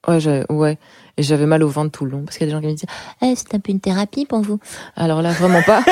Ouais, 0.09 0.45
ouais. 0.51 0.79
Et 1.17 1.23
j'avais 1.23 1.47
mal 1.47 1.63
au 1.63 1.69
ventre 1.69 1.91
tout 1.91 2.05
le 2.05 2.11
long 2.11 2.23
parce 2.23 2.39
qu'il 2.39 2.47
y 2.47 2.51
a 2.51 2.53
des 2.53 2.57
gens 2.57 2.61
qui 2.61 2.67
me 2.67 2.73
disaient 2.73 2.89
eh, 3.23 3.35
c'est 3.37 3.55
un 3.55 3.61
peu 3.61 3.71
une 3.71 3.81
thérapie 3.81 4.25
pour 4.25 4.41
vous. 4.41 4.59
Alors 4.97 5.23
là, 5.23 5.31
vraiment 5.33 5.63
pas. 5.63 5.85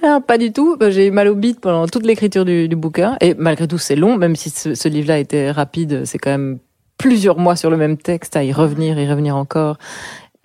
pas 0.26 0.38
du 0.38 0.52
tout. 0.52 0.76
Bah, 0.76 0.90
j'ai 0.90 1.08
eu 1.08 1.10
mal 1.10 1.28
au 1.28 1.34
bide 1.34 1.60
pendant 1.60 1.86
toute 1.88 2.06
l'écriture 2.06 2.44
du, 2.44 2.68
du, 2.68 2.76
bouquin. 2.76 3.16
Et 3.20 3.34
malgré 3.34 3.66
tout, 3.66 3.78
c'est 3.78 3.96
long, 3.96 4.16
même 4.16 4.36
si 4.36 4.50
ce, 4.50 4.74
ce 4.74 4.88
livre-là 4.88 5.18
était 5.18 5.50
rapide, 5.50 6.04
c'est 6.04 6.18
quand 6.18 6.30
même 6.30 6.58
plusieurs 6.98 7.38
mois 7.38 7.56
sur 7.56 7.68
le 7.68 7.76
même 7.76 7.96
texte 7.98 8.36
à 8.36 8.44
y 8.44 8.52
revenir, 8.52 8.98
y 8.98 9.08
revenir 9.10 9.36
encore. 9.36 9.76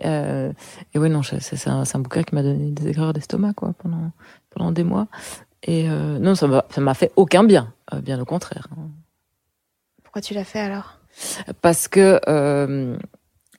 Euh, 0.06 0.52
et 0.94 1.00
ouais, 1.00 1.10
non, 1.10 1.22
c'est 1.24 1.68
un, 1.68 1.84
un, 1.92 2.00
bouquin 2.00 2.24
qui 2.24 2.36
m'a 2.36 2.44
donné 2.44 2.72
des 2.72 2.88
aigreurs 2.88 3.14
d'estomac 3.14 3.54
quoi 3.54 3.74
pendant 3.78 4.12
pendant 4.50 4.72
des 4.72 4.84
mois. 4.84 5.08
Et 5.64 5.90
euh, 5.90 6.20
non, 6.20 6.36
ça 6.36 6.48
m'a 6.48 6.66
ça 6.70 6.82
m'a 6.82 6.94
fait 6.94 7.12
aucun 7.16 7.44
bien, 7.44 7.74
euh, 7.94 8.02
bien 8.02 8.20
au 8.20 8.26
contraire. 8.26 8.68
Pourquoi 10.04 10.22
tu 10.22 10.34
l'as 10.34 10.44
fait 10.44 10.60
alors? 10.60 10.97
Parce 11.62 11.88
que 11.88 12.20
euh, 12.28 12.98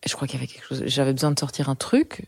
je 0.07 0.15
crois 0.15 0.29
qu'il 0.29 0.39
y 0.39 0.43
avait 0.43 0.53
quelque 0.53 0.67
chose. 0.67 0.83
J'avais 0.87 1.13
besoin 1.13 1.31
de 1.31 1.39
sortir 1.39 1.69
un 1.69 1.75
truc. 1.75 2.27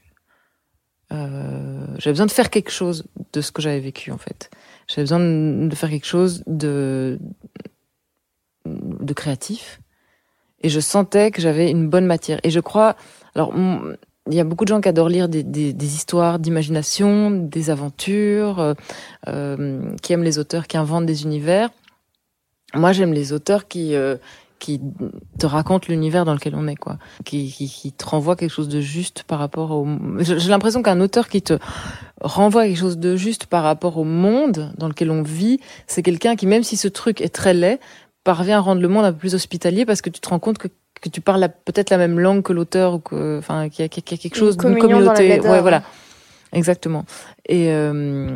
Euh, 1.12 1.86
j'avais 1.98 2.12
besoin 2.12 2.26
de 2.26 2.30
faire 2.30 2.50
quelque 2.50 2.70
chose 2.70 3.04
de 3.32 3.40
ce 3.40 3.52
que 3.52 3.62
j'avais 3.62 3.80
vécu 3.80 4.12
en 4.12 4.18
fait. 4.18 4.50
J'avais 4.86 5.02
besoin 5.02 5.20
de 5.20 5.74
faire 5.74 5.90
quelque 5.90 6.06
chose 6.06 6.42
de 6.46 7.18
de 8.66 9.12
créatif. 9.12 9.80
Et 10.62 10.68
je 10.68 10.80
sentais 10.80 11.30
que 11.30 11.40
j'avais 11.40 11.70
une 11.70 11.88
bonne 11.88 12.06
matière. 12.06 12.38
Et 12.42 12.50
je 12.50 12.60
crois, 12.60 12.94
alors 13.34 13.54
il 14.28 14.34
y 14.34 14.40
a 14.40 14.44
beaucoup 14.44 14.64
de 14.64 14.68
gens 14.68 14.80
qui 14.80 14.88
adorent 14.88 15.08
lire 15.08 15.28
des, 15.28 15.94
histoires 15.94 16.38
d'imagination, 16.38 17.30
des 17.30 17.70
aventures, 17.70 18.74
euh, 19.26 19.94
qui 20.02 20.12
aiment 20.12 20.22
les 20.22 20.38
auteurs 20.38 20.66
qui 20.66 20.76
inventent 20.76 21.06
des 21.06 21.22
univers. 21.22 21.70
Moi, 22.74 22.92
j'aime 22.92 23.14
les 23.14 23.32
auteurs 23.32 23.66
qui 23.68 23.94
qui 24.60 24.80
te 25.38 25.46
raconte 25.46 25.88
l'univers 25.88 26.24
dans 26.24 26.34
lequel 26.34 26.54
on 26.54 26.68
est, 26.68 26.76
quoi, 26.76 26.98
qui, 27.24 27.50
qui, 27.50 27.68
qui, 27.68 27.92
te 27.92 28.04
renvoie 28.04 28.36
quelque 28.36 28.52
chose 28.52 28.68
de 28.68 28.80
juste 28.80 29.24
par 29.24 29.40
rapport 29.40 29.72
au. 29.72 29.88
J'ai 30.20 30.50
l'impression 30.50 30.82
qu'un 30.82 31.00
auteur 31.00 31.28
qui 31.28 31.42
te 31.42 31.58
renvoie 32.20 32.66
quelque 32.66 32.78
chose 32.78 32.98
de 32.98 33.16
juste 33.16 33.46
par 33.46 33.64
rapport 33.64 33.98
au 33.98 34.04
monde 34.04 34.72
dans 34.78 34.86
lequel 34.86 35.10
on 35.10 35.22
vit, 35.22 35.58
c'est 35.88 36.02
quelqu'un 36.02 36.36
qui, 36.36 36.46
même 36.46 36.62
si 36.62 36.76
ce 36.76 36.86
truc 36.86 37.20
est 37.20 37.34
très 37.34 37.54
laid, 37.54 37.80
parvient 38.22 38.58
à 38.58 38.60
rendre 38.60 38.82
le 38.82 38.88
monde 38.88 39.04
un 39.06 39.12
peu 39.12 39.18
plus 39.18 39.34
hospitalier 39.34 39.84
parce 39.84 40.02
que 40.02 40.10
tu 40.10 40.20
te 40.20 40.28
rends 40.28 40.38
compte 40.38 40.58
que 40.58 40.68
que 41.00 41.08
tu 41.08 41.22
parles 41.22 41.48
peut-être 41.64 41.88
la 41.88 41.96
même 41.96 42.18
langue 42.20 42.42
que 42.42 42.52
l'auteur 42.52 42.94
ou 42.94 42.98
que, 42.98 43.38
enfin, 43.38 43.70
qu'il 43.70 43.84
y, 43.84 43.88
y, 43.88 44.14
a 44.14 44.16
quelque 44.18 44.36
chose 44.36 44.58
d'une 44.58 44.76
communauté. 44.76 45.40
Ouais, 45.40 45.62
voilà, 45.62 45.82
exactement. 46.52 47.06
Et, 47.46 47.72
euh, 47.72 48.28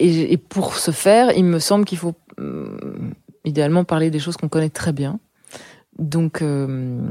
et, 0.00 0.32
et 0.32 0.36
pour 0.36 0.76
ce 0.76 0.90
faire, 0.90 1.30
il 1.36 1.44
me 1.44 1.60
semble 1.60 1.84
qu'il 1.84 1.98
faut 1.98 2.14
euh, 2.40 2.76
idéalement 3.44 3.84
parler 3.84 4.10
des 4.10 4.18
choses 4.18 4.36
qu'on 4.36 4.48
connaît 4.48 4.68
très 4.68 4.92
bien 4.92 5.20
donc, 5.98 6.42
euh, 6.42 7.10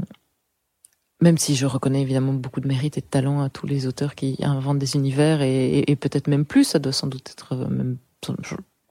même 1.20 1.38
si 1.38 1.54
je 1.54 1.66
reconnais 1.66 2.02
évidemment 2.02 2.32
beaucoup 2.32 2.60
de 2.60 2.68
mérite 2.68 2.98
et 2.98 3.00
de 3.00 3.06
talent 3.06 3.40
à 3.40 3.48
tous 3.48 3.66
les 3.66 3.86
auteurs 3.86 4.14
qui 4.14 4.38
inventent 4.42 4.78
des 4.78 4.96
univers 4.96 5.42
et, 5.42 5.84
et, 5.86 5.96
peut-être 5.96 6.26
même 6.26 6.44
plus, 6.44 6.64
ça 6.64 6.78
doit 6.78 6.92
sans 6.92 7.06
doute 7.06 7.30
être 7.30 7.56
même 7.56 7.96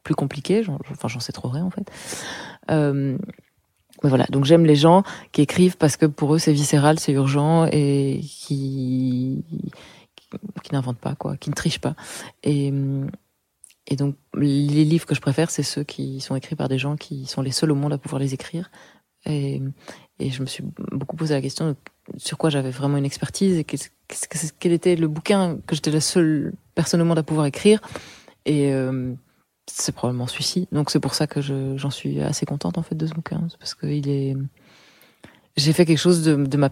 plus 0.03 0.15
compliqué. 0.15 0.63
Enfin, 0.89 1.07
j'en 1.07 1.19
sais 1.19 1.34
trop 1.34 1.49
rien 1.49 1.65
en 1.65 1.69
fait. 1.69 1.89
Euh, 2.69 3.18
mais 4.03 4.09
voilà, 4.09 4.26
donc 4.30 4.45
j'aime 4.45 4.65
les 4.65 4.76
gens 4.76 5.03
qui 5.31 5.41
écrivent 5.41 5.77
parce 5.77 5.95
que 5.95 6.05
pour 6.05 6.34
eux 6.34 6.39
c'est 6.39 6.53
viscéral, 6.53 6.99
c'est 6.99 7.11
urgent 7.11 7.68
et 7.72 8.22
qui 8.23 9.43
qui 10.63 10.73
n'inventent 10.73 10.97
pas 10.99 11.13
quoi, 11.15 11.38
qui 11.38 11.49
ne 11.49 11.55
trichent 11.55 11.81
pas. 11.81 11.95
Et 12.43 12.73
et 13.88 13.95
donc 13.95 14.15
les 14.35 14.85
livres 14.85 15.05
que 15.05 15.15
je 15.15 15.22
préfère, 15.22 15.51
c'est 15.51 15.63
ceux 15.63 15.84
qui 15.84 16.19
sont 16.22 16.35
écrits 16.35 16.55
par 16.55 16.69
des 16.69 16.80
gens 16.80 16.95
qui 16.95 17.26
sont 17.26 17.41
les 17.41 17.51
seuls 17.51 17.72
au 17.72 17.76
monde 17.76 17.93
à 17.93 17.97
pouvoir 17.97 18.19
les 18.19 18.34
écrire. 18.34 18.72
Et, 19.26 19.61
je 20.19 20.41
me 20.41 20.45
suis 20.45 20.64
beaucoup 20.91 21.15
posé 21.15 21.34
la 21.34 21.41
question 21.41 21.76
sur 22.18 22.38
quoi 22.38 22.49
j'avais 22.49 22.69
vraiment 22.69 22.98
une 22.98 23.06
expertise 23.06 23.57
et 23.57 23.65
quel 24.60 24.72
était 24.72 24.95
le 24.95 25.07
bouquin 25.07 25.57
que 25.65 25.76
j'étais 25.76 25.89
la 25.89 26.02
seule 26.02 26.53
personne 26.76 27.02
au 27.02 27.06
monde 27.06 27.18
à 27.18 27.23
pouvoir 27.23 27.48
écrire. 27.48 27.81
Et 28.45 28.72
euh, 28.73 29.14
c'est 29.68 29.93
probablement 29.93 30.27
celui-ci. 30.27 30.68
Donc 30.72 30.91
c'est 30.91 30.99
pour 30.99 31.15
ça 31.15 31.27
que 31.27 31.41
j'en 31.41 31.89
suis 31.89 32.22
assez 32.22 32.45
contente 32.45 32.77
en 32.77 32.84
fait 32.84 32.95
de 32.95 33.07
ce 33.07 33.14
bouquin, 33.14 33.48
parce 33.60 33.73
que 33.73 33.88
est. 33.88 34.35
J'ai 35.57 35.73
fait 35.73 35.85
quelque 35.85 35.98
chose 35.98 36.23
de, 36.23 36.35
de 36.35 36.57
ma 36.57 36.69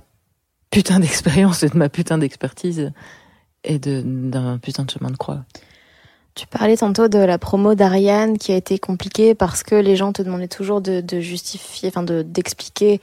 putain 0.71 0.99
d'expérience 0.99 1.63
et 1.63 1.69
de 1.69 1.77
ma 1.77 1.89
putain 1.89 2.17
d'expertise 2.17 2.91
et 3.63 3.79
d'un 3.79 4.57
putain 4.57 4.85
de 4.85 4.91
chemin 4.91 5.11
de 5.11 5.17
croix. 5.17 5.43
Tu 6.39 6.47
parlais 6.47 6.77
tantôt 6.77 7.09
de 7.09 7.19
la 7.19 7.37
promo 7.37 7.75
d'Ariane 7.75 8.37
qui 8.37 8.53
a 8.53 8.55
été 8.55 8.79
compliquée 8.79 9.35
parce 9.35 9.61
que 9.61 9.75
les 9.75 9.97
gens 9.97 10.13
te 10.13 10.21
demandaient 10.21 10.47
toujours 10.47 10.79
de, 10.79 11.01
de 11.01 11.19
justifier, 11.19 11.89
enfin 11.89 12.01
de 12.01 12.21
d'expliquer 12.21 13.01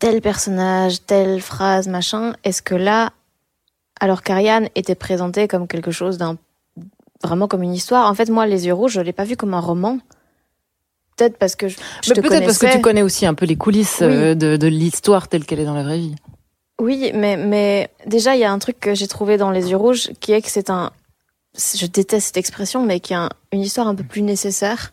tel 0.00 0.20
personnage, 0.20 1.06
telle 1.06 1.40
phrase, 1.40 1.86
machin. 1.86 2.34
Est-ce 2.42 2.62
que 2.62 2.74
là, 2.74 3.12
alors 4.00 4.24
qu'Ariane 4.24 4.68
était 4.74 4.96
présentée 4.96 5.46
comme 5.46 5.68
quelque 5.68 5.92
chose 5.92 6.18
d'un 6.18 6.38
vraiment 7.22 7.46
comme 7.46 7.62
une 7.62 7.72
histoire. 7.72 8.10
En 8.10 8.14
fait, 8.14 8.30
moi, 8.30 8.48
Les 8.48 8.66
Yeux 8.66 8.74
Rouges, 8.74 8.94
je 8.94 9.00
l'ai 9.00 9.12
pas 9.12 9.22
vu 9.22 9.36
comme 9.36 9.54
un 9.54 9.60
roman. 9.60 10.00
Peut-être 11.16 11.38
parce 11.38 11.54
que 11.54 11.68
je, 11.68 11.76
je 12.02 12.14
Mais 12.14 12.20
peut-être 12.20 12.46
parce 12.46 12.58
que 12.58 12.72
tu 12.72 12.80
connais 12.80 13.02
aussi 13.02 13.26
un 13.26 13.34
peu 13.34 13.46
les 13.46 13.54
coulisses 13.54 14.00
euh, 14.02 14.34
de, 14.34 14.56
de 14.56 14.66
l'histoire 14.66 15.28
telle 15.28 15.44
qu'elle 15.44 15.60
est 15.60 15.66
dans 15.66 15.74
la 15.74 15.84
vraie 15.84 15.98
vie. 15.98 16.16
Oui, 16.80 17.12
mais, 17.14 17.36
mais 17.36 17.90
déjà, 18.06 18.34
il 18.34 18.40
y 18.40 18.44
a 18.44 18.50
un 18.50 18.58
truc 18.58 18.80
que 18.80 18.96
j'ai 18.96 19.06
trouvé 19.06 19.36
dans 19.36 19.52
Les 19.52 19.70
Yeux 19.70 19.76
Rouges 19.76 20.10
qui 20.18 20.32
est 20.32 20.42
que 20.42 20.50
c'est 20.50 20.68
un. 20.68 20.90
Je 21.58 21.86
déteste 21.86 22.26
cette 22.28 22.36
expression, 22.36 22.82
mais 22.84 23.00
qui 23.00 23.14
est 23.14 23.28
une 23.52 23.62
histoire 23.62 23.88
un 23.88 23.94
peu 23.94 24.04
plus 24.04 24.22
nécessaire 24.22 24.92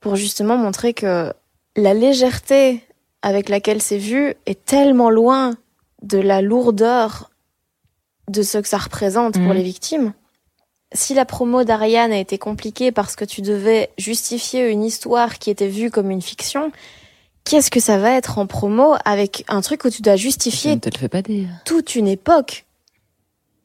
pour 0.00 0.16
justement 0.16 0.56
montrer 0.56 0.94
que 0.94 1.32
la 1.76 1.94
légèreté 1.94 2.82
avec 3.22 3.48
laquelle 3.48 3.82
c'est 3.82 3.98
vu 3.98 4.34
est 4.46 4.64
tellement 4.64 5.10
loin 5.10 5.54
de 6.02 6.18
la 6.18 6.40
lourdeur 6.40 7.30
de 8.28 8.42
ce 8.42 8.58
que 8.58 8.68
ça 8.68 8.78
représente 8.78 9.34
pour 9.34 9.42
mhm. 9.42 9.54
les 9.54 9.62
victimes. 9.62 10.12
Si 10.92 11.14
la 11.14 11.24
promo 11.24 11.62
d'Ariane 11.62 12.12
a 12.12 12.18
été 12.18 12.38
compliquée 12.38 12.90
parce 12.90 13.14
que 13.14 13.24
tu 13.24 13.42
devais 13.42 13.90
justifier 13.98 14.68
une 14.68 14.82
histoire 14.82 15.38
qui 15.38 15.50
était 15.50 15.68
vue 15.68 15.90
comme 15.90 16.10
une 16.10 16.22
fiction, 16.22 16.72
qu'est-ce 17.44 17.70
que 17.70 17.80
ça 17.80 17.98
va 17.98 18.12
être 18.12 18.38
en 18.38 18.46
promo 18.46 18.94
avec 19.04 19.44
un 19.48 19.60
truc 19.60 19.84
où 19.84 19.90
tu 19.90 20.02
dois 20.02 20.16
justifier 20.16 20.78
toute 21.64 21.94
une 21.94 22.08
époque? 22.08 22.64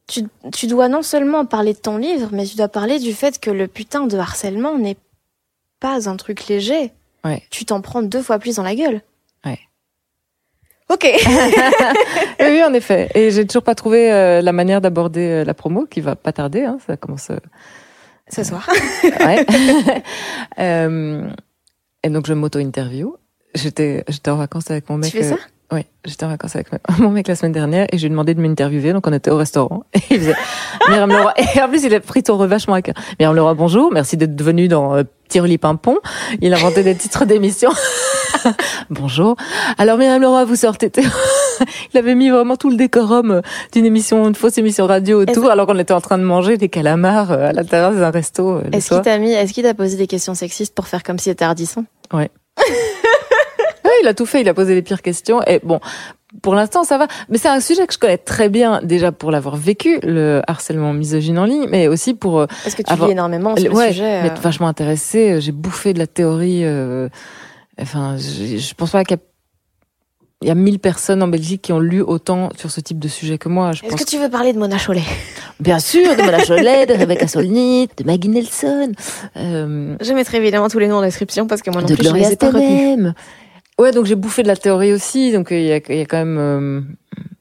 Tu, 0.07 0.23
tu 0.53 0.67
dois 0.67 0.87
non 0.87 1.01
seulement 1.01 1.45
parler 1.45 1.73
de 1.73 1.79
ton 1.79 1.97
livre, 1.97 2.29
mais 2.31 2.45
tu 2.45 2.55
dois 2.55 2.67
parler 2.67 2.99
du 2.99 3.13
fait 3.13 3.39
que 3.39 3.49
le 3.49 3.67
putain 3.67 4.07
de 4.07 4.17
harcèlement 4.17 4.77
n'est 4.77 4.97
pas 5.79 6.09
un 6.09 6.15
truc 6.15 6.47
léger. 6.47 6.91
Ouais. 7.23 7.43
Tu 7.49 7.65
t'en 7.65 7.81
prends 7.81 8.03
deux 8.03 8.21
fois 8.21 8.39
plus 8.39 8.55
dans 8.55 8.63
la 8.63 8.75
gueule. 8.75 9.01
Ok. 10.89 11.05
oui, 12.39 12.63
en 12.63 12.73
effet. 12.73 13.09
Et 13.15 13.31
j'ai 13.31 13.45
toujours 13.45 13.63
pas 13.63 13.75
trouvé 13.75 14.11
euh, 14.11 14.41
la 14.41 14.51
manière 14.51 14.81
d'aborder 14.81 15.27
euh, 15.27 15.43
la 15.43 15.53
promo, 15.53 15.85
qui 15.85 16.01
va 16.01 16.15
pas 16.15 16.31
tarder. 16.31 16.63
Hein, 16.63 16.77
ça 16.85 16.97
commence 16.97 17.31
euh, 17.31 17.37
ce 18.29 18.43
soir. 18.43 18.69
ouais. 19.03 19.45
et 22.03 22.09
donc 22.09 22.27
je 22.27 22.33
m'auto-interview. 22.33 23.15
J'étais 23.55 24.03
j'étais 24.07 24.31
en 24.31 24.37
vacances 24.37 24.69
avec 24.69 24.89
mon 24.89 24.97
mec. 24.97 25.11
Tu 25.11 25.17
fais 25.17 25.29
ça? 25.29 25.37
Oui, 25.71 25.81
j'étais 26.05 26.25
en 26.25 26.29
vacances 26.29 26.55
avec 26.55 26.67
mon 26.99 27.09
mec 27.09 27.27
la 27.27 27.35
semaine 27.35 27.51
dernière 27.51 27.87
et 27.91 27.97
j'ai 27.97 28.09
demandé 28.09 28.33
de 28.33 28.41
m'interviewer. 28.41 28.93
Donc 28.93 29.07
on 29.07 29.13
était 29.13 29.31
au 29.31 29.37
restaurant 29.37 29.83
et 29.93 29.99
il 30.11 30.19
faisait 30.19 30.35
Myriam 30.89 31.09
Leroy. 31.09 31.33
Et 31.37 31.61
en 31.61 31.67
plus 31.67 31.83
il 31.83 31.93
a 31.93 31.99
pris 31.99 32.23
ton 32.23 32.37
revêt 32.37 32.55
vachement 32.55 32.75
à 32.75 32.81
cœur. 32.81 32.95
Myriam 33.19 33.35
Leroy, 33.35 33.53
bonjour, 33.55 33.91
merci 33.91 34.15
d'être 34.15 34.39
venu 34.41 34.67
dans 34.67 34.95
euh, 34.95 35.03
Tiroli 35.27 35.57
Pimpon. 35.57 35.97
Il 36.41 36.53
a 36.53 36.57
inventé 36.57 36.83
des 36.83 36.95
titres 36.95 37.25
d'émission. 37.25 37.71
bonjour. 38.91 39.35
Alors 39.79 39.97
Myriam 39.97 40.21
Leroy, 40.21 40.45
vous 40.45 40.55
sortez. 40.55 40.91
il 41.93 41.97
avait 41.97 42.15
mis 42.15 42.29
vraiment 42.29 42.57
tout 42.57 42.69
le 42.69 42.77
décorum 42.77 43.31
euh, 43.31 43.41
d'une 43.71 43.85
émission, 43.85 44.27
une 44.27 44.35
fausse 44.35 44.59
émission 44.59 44.85
radio 44.85 45.23
et 45.23 45.25
tout, 45.25 45.47
alors 45.47 45.65
qu'on 45.65 45.79
était 45.79 45.93
en 45.93 46.01
train 46.01 46.19
de 46.19 46.23
manger 46.23 46.57
des 46.57 46.69
calamars 46.69 47.31
euh, 47.31 47.49
à 47.49 47.53
la 47.53 47.63
terrasse 47.63 47.95
d'un 47.95 48.11
resto. 48.11 48.61
Est-ce 48.71 48.89
qu'il 48.93 49.01
t'a 49.01 49.17
mis, 49.17 49.31
est-ce 49.31 49.51
qu'il 49.51 49.63
t'a 49.63 49.73
posé 49.73 49.97
des 49.97 50.07
questions 50.07 50.35
sexistes 50.35 50.75
pour 50.75 50.87
faire 50.87 51.01
comme 51.01 51.17
si 51.17 51.25
c'était 51.25 51.45
Ardisson 51.45 51.85
Ouais. 52.13 52.29
Il 54.01 54.07
a 54.07 54.13
tout 54.13 54.25
fait, 54.25 54.41
il 54.41 54.49
a 54.49 54.53
posé 54.53 54.75
les 54.75 54.81
pires 54.81 55.01
questions. 55.01 55.41
Et 55.47 55.59
bon, 55.63 55.79
pour 56.41 56.55
l'instant, 56.55 56.83
ça 56.83 56.97
va. 56.97 57.07
Mais 57.29 57.37
c'est 57.37 57.49
un 57.49 57.59
sujet 57.59 57.87
que 57.87 57.93
je 57.93 57.99
connais 57.99 58.17
très 58.17 58.49
bien, 58.49 58.81
déjà 58.83 59.11
pour 59.11 59.31
l'avoir 59.31 59.55
vécu, 59.55 59.99
le 60.03 60.41
harcèlement 60.47 60.93
misogyne 60.93 61.39
en 61.39 61.45
ligne, 61.45 61.67
mais 61.69 61.87
aussi 61.87 62.13
pour... 62.13 62.39
Euh, 62.39 62.47
Est-ce 62.65 62.75
que 62.75 62.83
tu 62.83 62.93
lis 62.93 63.11
énormément 63.11 63.55
sur 63.55 63.73
le 63.73 63.87
sujet 63.87 64.29
euh... 64.29 64.33
vachement 64.41 64.67
intéressé. 64.67 65.39
J'ai 65.41 65.51
bouffé 65.51 65.93
de 65.93 65.99
la 65.99 66.07
théorie. 66.07 66.63
Euh... 66.63 67.09
Enfin, 67.79 68.17
je, 68.17 68.57
je 68.57 68.73
pense 68.73 68.91
pas 68.91 69.03
qu'il 69.03 69.17
y 69.17 69.19
a 69.19 69.23
il 70.41 70.49
y 70.49 70.51
a 70.51 70.55
mille 70.55 70.79
personnes 70.79 71.23
en 71.23 71.27
Belgique 71.27 71.63
qui 71.63 71.73
ont 71.73 71.79
lu 71.79 72.01
autant 72.01 72.49
sur 72.55 72.69
ce 72.69 72.81
type 72.81 72.99
de 72.99 73.07
sujet 73.07 73.37
que 73.37 73.49
moi. 73.49 73.71
Est-ce 73.71 73.95
que 73.95 74.03
tu 74.03 74.17
veux 74.17 74.29
parler 74.29 74.53
de 74.53 74.59
Mona 74.59 74.77
Chollet 74.77 75.01
Bien 75.59 75.79
sûr, 75.79 76.15
de 76.15 76.21
Mona 76.21 76.43
Chollet, 76.43 76.85
de 76.85 76.93
Rebecca 76.99 77.27
Solnit, 77.27 77.89
de 77.97 78.03
Maggie 78.03 78.27
Nelson. 78.27 78.91
Euh... 79.37 79.95
Je 80.01 80.13
mettrai 80.13 80.37
évidemment 80.37 80.67
tous 80.67 80.77
les 80.77 80.87
noms 80.87 80.97
en 80.97 81.01
description 81.01 81.47
parce 81.47 81.61
que 81.61 81.71
moi 81.71 81.81
non 81.81 81.87
plus, 81.87 82.05
je 82.05 82.13
les 82.13 82.33
ai 82.33 82.35
pas 82.35 82.51
Ouais, 83.77 83.91
donc 83.91 84.05
j'ai 84.05 84.15
bouffé 84.15 84.41
de 84.41 84.47
la 84.47 84.55
théorie 84.55 84.93
aussi, 84.93 85.33
donc 85.33 85.47
il 85.51 85.61
y 85.61 85.73
a, 85.73 85.77
y 85.77 86.01
a, 86.01 86.05
quand 86.05 86.17
même. 86.17 86.37
Euh, 86.37 86.81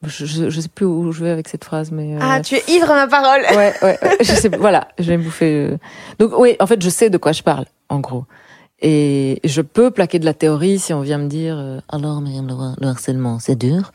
je, 0.04 0.26
je, 0.26 0.50
je, 0.50 0.60
sais 0.60 0.68
plus 0.68 0.84
où 0.84 1.12
je 1.12 1.22
vais 1.22 1.30
avec 1.30 1.46
cette 1.46 1.64
phrase, 1.64 1.92
mais. 1.92 2.16
Euh... 2.16 2.18
Ah, 2.20 2.40
tu 2.40 2.56
es 2.56 2.62
ivre 2.68 2.90
à 2.90 2.94
ma 2.94 3.06
parole. 3.06 3.42
Ouais, 3.56 3.72
ouais. 3.82 3.98
je 4.20 4.32
sais. 4.32 4.48
voilà, 4.48 4.88
je 4.98 5.04
vais 5.04 5.16
bouffer. 5.16 5.68
Euh. 5.70 5.78
Donc 6.18 6.32
oui, 6.36 6.56
en 6.58 6.66
fait, 6.66 6.82
je 6.82 6.88
sais 6.90 7.08
de 7.08 7.18
quoi 7.18 7.30
je 7.30 7.42
parle, 7.42 7.66
en 7.88 8.00
gros. 8.00 8.24
Et 8.80 9.40
je 9.44 9.62
peux 9.62 9.92
plaquer 9.92 10.18
de 10.18 10.24
la 10.24 10.34
théorie 10.34 10.80
si 10.80 10.92
on 10.92 11.00
vient 11.00 11.18
me 11.18 11.28
dire 11.28 11.56
euh, 11.56 11.78
alors 11.88 12.20
Myriam 12.20 12.74
le 12.78 12.86
harcèlement 12.86 13.38
c'est 13.38 13.54
dur 13.54 13.92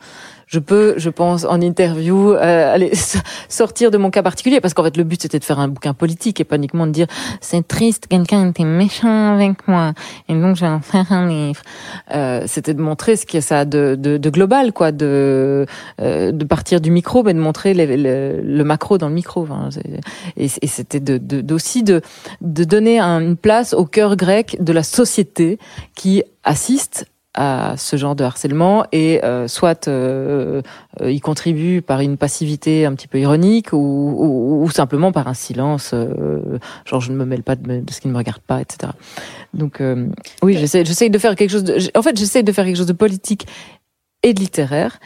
je 0.50 0.58
peux, 0.58 0.94
je 0.96 1.10
pense, 1.10 1.44
en 1.44 1.60
interview, 1.60 2.32
euh, 2.32 2.74
aller 2.74 2.90
sortir 3.48 3.92
de 3.92 3.98
mon 3.98 4.10
cas 4.10 4.22
particulier, 4.22 4.60
parce 4.60 4.74
qu'en 4.74 4.82
fait, 4.82 4.96
le 4.96 5.04
but 5.04 5.22
c'était 5.22 5.38
de 5.38 5.44
faire 5.44 5.60
un 5.60 5.68
bouquin 5.68 5.94
politique 5.94 6.40
et 6.40 6.44
pas 6.44 6.56
uniquement 6.56 6.88
de 6.88 6.92
dire 6.92 7.06
c'est 7.40 7.66
triste, 7.66 8.08
quelqu'un 8.08 8.48
était 8.50 8.64
méchant 8.64 9.34
avec 9.34 9.68
moi, 9.68 9.92
et 10.28 10.34
donc 10.34 10.56
je 10.56 10.62
vais 10.62 10.66
en 10.66 10.80
faire 10.80 11.12
un 11.12 11.28
livre. 11.28 11.62
Euh, 12.12 12.42
c'était 12.48 12.74
de 12.74 12.82
montrer 12.82 13.14
ce 13.14 13.26
qu'il 13.26 13.36
y 13.36 13.38
a 13.38 13.42
ça 13.42 13.64
de, 13.64 13.94
de, 13.96 14.16
de 14.16 14.30
global, 14.30 14.72
quoi, 14.72 14.90
de 14.90 15.66
euh, 16.00 16.32
de 16.32 16.44
partir 16.44 16.80
du 16.80 16.90
micro, 16.90 17.22
mais 17.22 17.32
de 17.32 17.38
montrer 17.38 17.72
le 17.74 18.62
macro 18.64 18.98
dans 18.98 19.08
le 19.08 19.14
micro. 19.14 19.46
Et, 20.36 20.46
et 20.46 20.66
c'était 20.66 21.00
de, 21.00 21.16
de, 21.18 21.54
aussi 21.54 21.84
de 21.84 22.00
de 22.40 22.64
donner 22.64 22.98
une 23.00 23.36
place 23.36 23.72
au 23.72 23.84
cœur 23.84 24.16
grec 24.16 24.56
de 24.58 24.72
la 24.72 24.82
société 24.82 25.58
qui 25.94 26.24
assiste 26.42 27.06
à 27.42 27.74
ce 27.78 27.96
genre 27.96 28.14
de 28.14 28.22
harcèlement 28.22 28.84
et 28.92 29.24
euh, 29.24 29.48
soit 29.48 29.88
euh, 29.88 30.60
euh, 31.00 31.10
il 31.10 31.20
contribue 31.20 31.80
par 31.80 32.00
une 32.00 32.18
passivité 32.18 32.84
un 32.84 32.94
petit 32.94 33.08
peu 33.08 33.18
ironique 33.18 33.72
ou, 33.72 33.78
ou, 33.78 34.62
ou 34.62 34.70
simplement 34.70 35.10
par 35.10 35.26
un 35.26 35.32
silence 35.32 35.94
genre 36.84 37.00
je 37.00 37.10
ne 37.10 37.16
me 37.16 37.24
mêle 37.24 37.42
pas 37.42 37.56
de, 37.56 37.80
de, 37.80 37.90
ce 37.90 38.02
qui 38.02 38.08
ne 38.08 38.12
me 38.12 38.18
regarde 38.18 38.42
pas 38.42 38.60
etc 38.60 38.92
donc 39.54 39.82
oui 40.42 40.58
j'essaie 40.58 40.84
j'essaie 40.84 41.08
de 41.08 41.18
faire 41.18 41.34
quelque 41.34 41.48
chose 41.48 41.64
de, 41.64 41.78
en 41.96 42.02
fait 42.02 42.14
j'essaie 42.18 42.42
de 42.42 42.52
faire 42.52 42.66
quelque 42.66 42.76
chose 42.76 42.86
de 42.86 42.92
politique 42.92 43.46
et 44.22 44.34
de 44.34 44.40
littéraire 44.40 45.00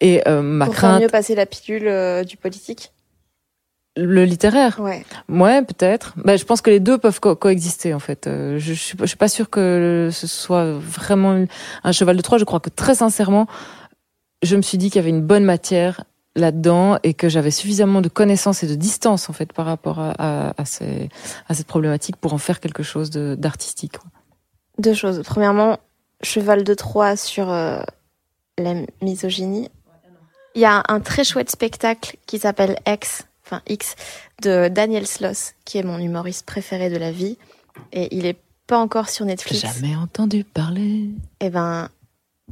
et 0.00 0.22
ma 0.30 0.66
Pour 0.66 0.74
crainte 0.74 1.02
mieux 1.02 1.08
passer 1.08 1.34
la 1.34 1.44
pilule 1.44 2.24
du 2.24 2.36
politique? 2.36 2.92
Le 3.96 4.24
littéraire 4.24 4.78
Ouais. 4.80 5.04
Ouais, 5.28 5.62
peut-être. 5.62 6.14
Bah, 6.16 6.36
je 6.36 6.44
pense 6.44 6.60
que 6.60 6.70
les 6.70 6.80
deux 6.80 6.98
peuvent 6.98 7.20
co 7.20 7.34
coexister 7.34 7.92
en 7.94 7.98
fait. 7.98 8.26
Euh, 8.26 8.58
je, 8.58 8.72
je, 8.72 8.80
suis, 8.80 8.96
je 8.98 9.06
suis 9.06 9.16
pas 9.16 9.28
sûre 9.28 9.50
que 9.50 10.10
ce 10.12 10.26
soit 10.26 10.72
vraiment 10.72 11.44
un 11.82 11.92
cheval 11.92 12.16
de 12.16 12.22
Troie. 12.22 12.38
Je 12.38 12.44
crois 12.44 12.60
que 12.60 12.70
très 12.70 12.94
sincèrement, 12.94 13.46
je 14.42 14.56
me 14.56 14.62
suis 14.62 14.78
dit 14.78 14.90
qu'il 14.90 14.96
y 14.96 15.00
avait 15.00 15.10
une 15.10 15.22
bonne 15.22 15.44
matière 15.44 16.04
là-dedans 16.36 16.98
et 17.02 17.14
que 17.14 17.28
j'avais 17.28 17.50
suffisamment 17.50 18.00
de 18.00 18.08
connaissances 18.08 18.62
et 18.62 18.66
de 18.68 18.76
distance 18.76 19.28
en 19.28 19.32
fait 19.32 19.52
par 19.52 19.66
rapport 19.66 19.98
à, 19.98 20.10
à, 20.12 20.54
à, 20.56 20.64
ces, 20.64 21.08
à 21.48 21.54
cette 21.54 21.66
problématique 21.66 22.16
pour 22.16 22.32
en 22.32 22.38
faire 22.38 22.60
quelque 22.60 22.82
chose 22.82 23.10
d'artistique. 23.10 23.96
Deux 24.78 24.94
choses. 24.94 25.22
Premièrement, 25.24 25.78
cheval 26.22 26.64
de 26.64 26.74
Troie 26.74 27.16
sur 27.16 27.50
euh, 27.50 27.82
la 28.58 28.74
misogynie. 29.02 29.68
Il 30.54 30.62
y 30.62 30.64
a 30.64 30.82
un 30.88 31.00
très 31.00 31.24
chouette 31.24 31.50
spectacle 31.50 32.16
qui 32.26 32.38
s'appelle 32.38 32.78
X 32.86 33.24
enfin 33.50 33.62
X, 33.68 33.96
de 34.42 34.68
Daniel 34.68 35.06
Sloss, 35.06 35.54
qui 35.64 35.78
est 35.78 35.82
mon 35.82 35.98
humoriste 35.98 36.46
préféré 36.46 36.90
de 36.90 36.96
la 36.96 37.10
vie. 37.10 37.36
Et 37.92 38.14
il 38.16 38.26
est 38.26 38.38
pas 38.66 38.78
encore 38.78 39.08
sur 39.08 39.24
Netflix. 39.24 39.62
Jamais 39.62 39.96
entendu 39.96 40.44
parler. 40.44 41.08
Eh 41.40 41.50
ben, 41.50 41.88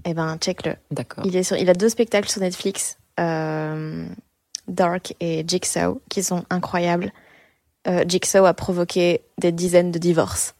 Eh 0.05 0.15
ben, 0.15 0.37
check-le. 0.39 0.75
D'accord. 0.91 1.25
Il, 1.27 1.37
est 1.37 1.43
sur, 1.43 1.57
il 1.57 1.71
a 1.71 1.75
deux 1.75 1.89
spectacles 1.89 2.29
sur 2.29 2.41
Netflix, 2.41 2.99
euh, 3.21 4.07
Dark 4.67 5.15
et 5.21 5.45
Jigsaw, 5.47 6.01
qui 6.09 6.23
sont 6.23 6.45
incroyables. 6.51 7.13
Euh, 7.87 8.05
Jigsaw 8.07 8.45
a 8.45 8.55
provoqué 8.55 9.23
des 9.39 9.53
dizaines 9.53 9.93
de 9.93 9.99
divorces. 9.99 10.55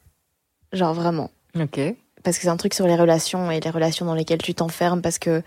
Genre 0.71 0.93
vraiment. 0.93 1.31
Ok. 1.59 1.79
Parce 2.23 2.37
que 2.37 2.43
c'est 2.43 2.49
un 2.49 2.57
truc 2.57 2.73
sur 2.73 2.87
les 2.87 2.95
relations 2.95 3.49
et 3.51 3.59
les 3.59 3.69
relations 3.69 4.05
dans 4.05 4.13
lesquelles 4.13 4.41
tu 4.41 4.53
t'enfermes 4.53 5.01
parce 5.01 5.19
que 5.19 5.41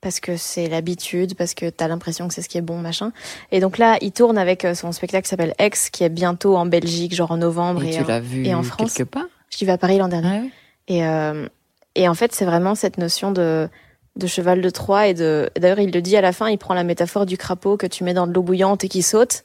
parce 0.00 0.20
que 0.20 0.36
c'est 0.36 0.68
l'habitude, 0.68 1.34
parce 1.36 1.54
que 1.54 1.68
t'as 1.70 1.88
l'impression 1.88 2.28
que 2.28 2.34
c'est 2.34 2.42
ce 2.42 2.48
qui 2.48 2.56
est 2.58 2.62
bon, 2.62 2.78
machin. 2.78 3.12
Et 3.50 3.60
donc 3.60 3.78
là, 3.78 3.98
il 4.00 4.12
tourne 4.12 4.38
avec 4.38 4.64
euh, 4.64 4.74
son 4.74 4.92
spectacle 4.92 5.24
qui 5.24 5.30
s'appelle 5.30 5.54
Ex, 5.58 5.90
qui 5.90 6.04
est 6.04 6.08
bientôt 6.08 6.56
en 6.56 6.66
Belgique, 6.66 7.14
genre 7.14 7.32
en 7.32 7.36
novembre. 7.38 7.82
Et, 7.82 7.88
Et, 7.88 7.96
tu 7.96 8.02
en- 8.02 8.06
l'as 8.06 8.20
vu 8.20 8.46
et 8.46 8.54
en 8.54 8.62
France 8.62 8.94
quelque 8.94 9.08
part? 9.10 9.26
Je 9.50 9.64
vais 9.64 9.72
à 9.72 9.78
Paris 9.78 9.98
l'an 9.98 10.08
dernier. 10.08 10.28
Ouais? 10.40 10.50
Et, 10.88 11.04
euh, 11.06 11.48
et 11.94 12.08
en 12.08 12.14
fait, 12.14 12.32
c'est 12.32 12.44
vraiment 12.44 12.74
cette 12.76 12.98
notion 12.98 13.32
de, 13.32 13.68
de 14.16 14.26
cheval 14.28 14.60
de 14.60 14.70
Troie. 14.70 15.08
Et 15.08 15.14
de, 15.14 15.50
d'ailleurs, 15.58 15.80
il 15.80 15.90
le 15.90 16.00
dit 16.00 16.16
à 16.16 16.20
la 16.20 16.32
fin, 16.32 16.48
il 16.48 16.58
prend 16.58 16.74
la 16.74 16.84
métaphore 16.84 17.26
du 17.26 17.36
crapaud 17.36 17.76
que 17.76 17.86
tu 17.86 18.04
mets 18.04 18.14
dans 18.14 18.26
de 18.26 18.32
l'eau 18.32 18.42
bouillante 18.42 18.84
et 18.84 18.88
qui 18.88 19.02
saute. 19.02 19.44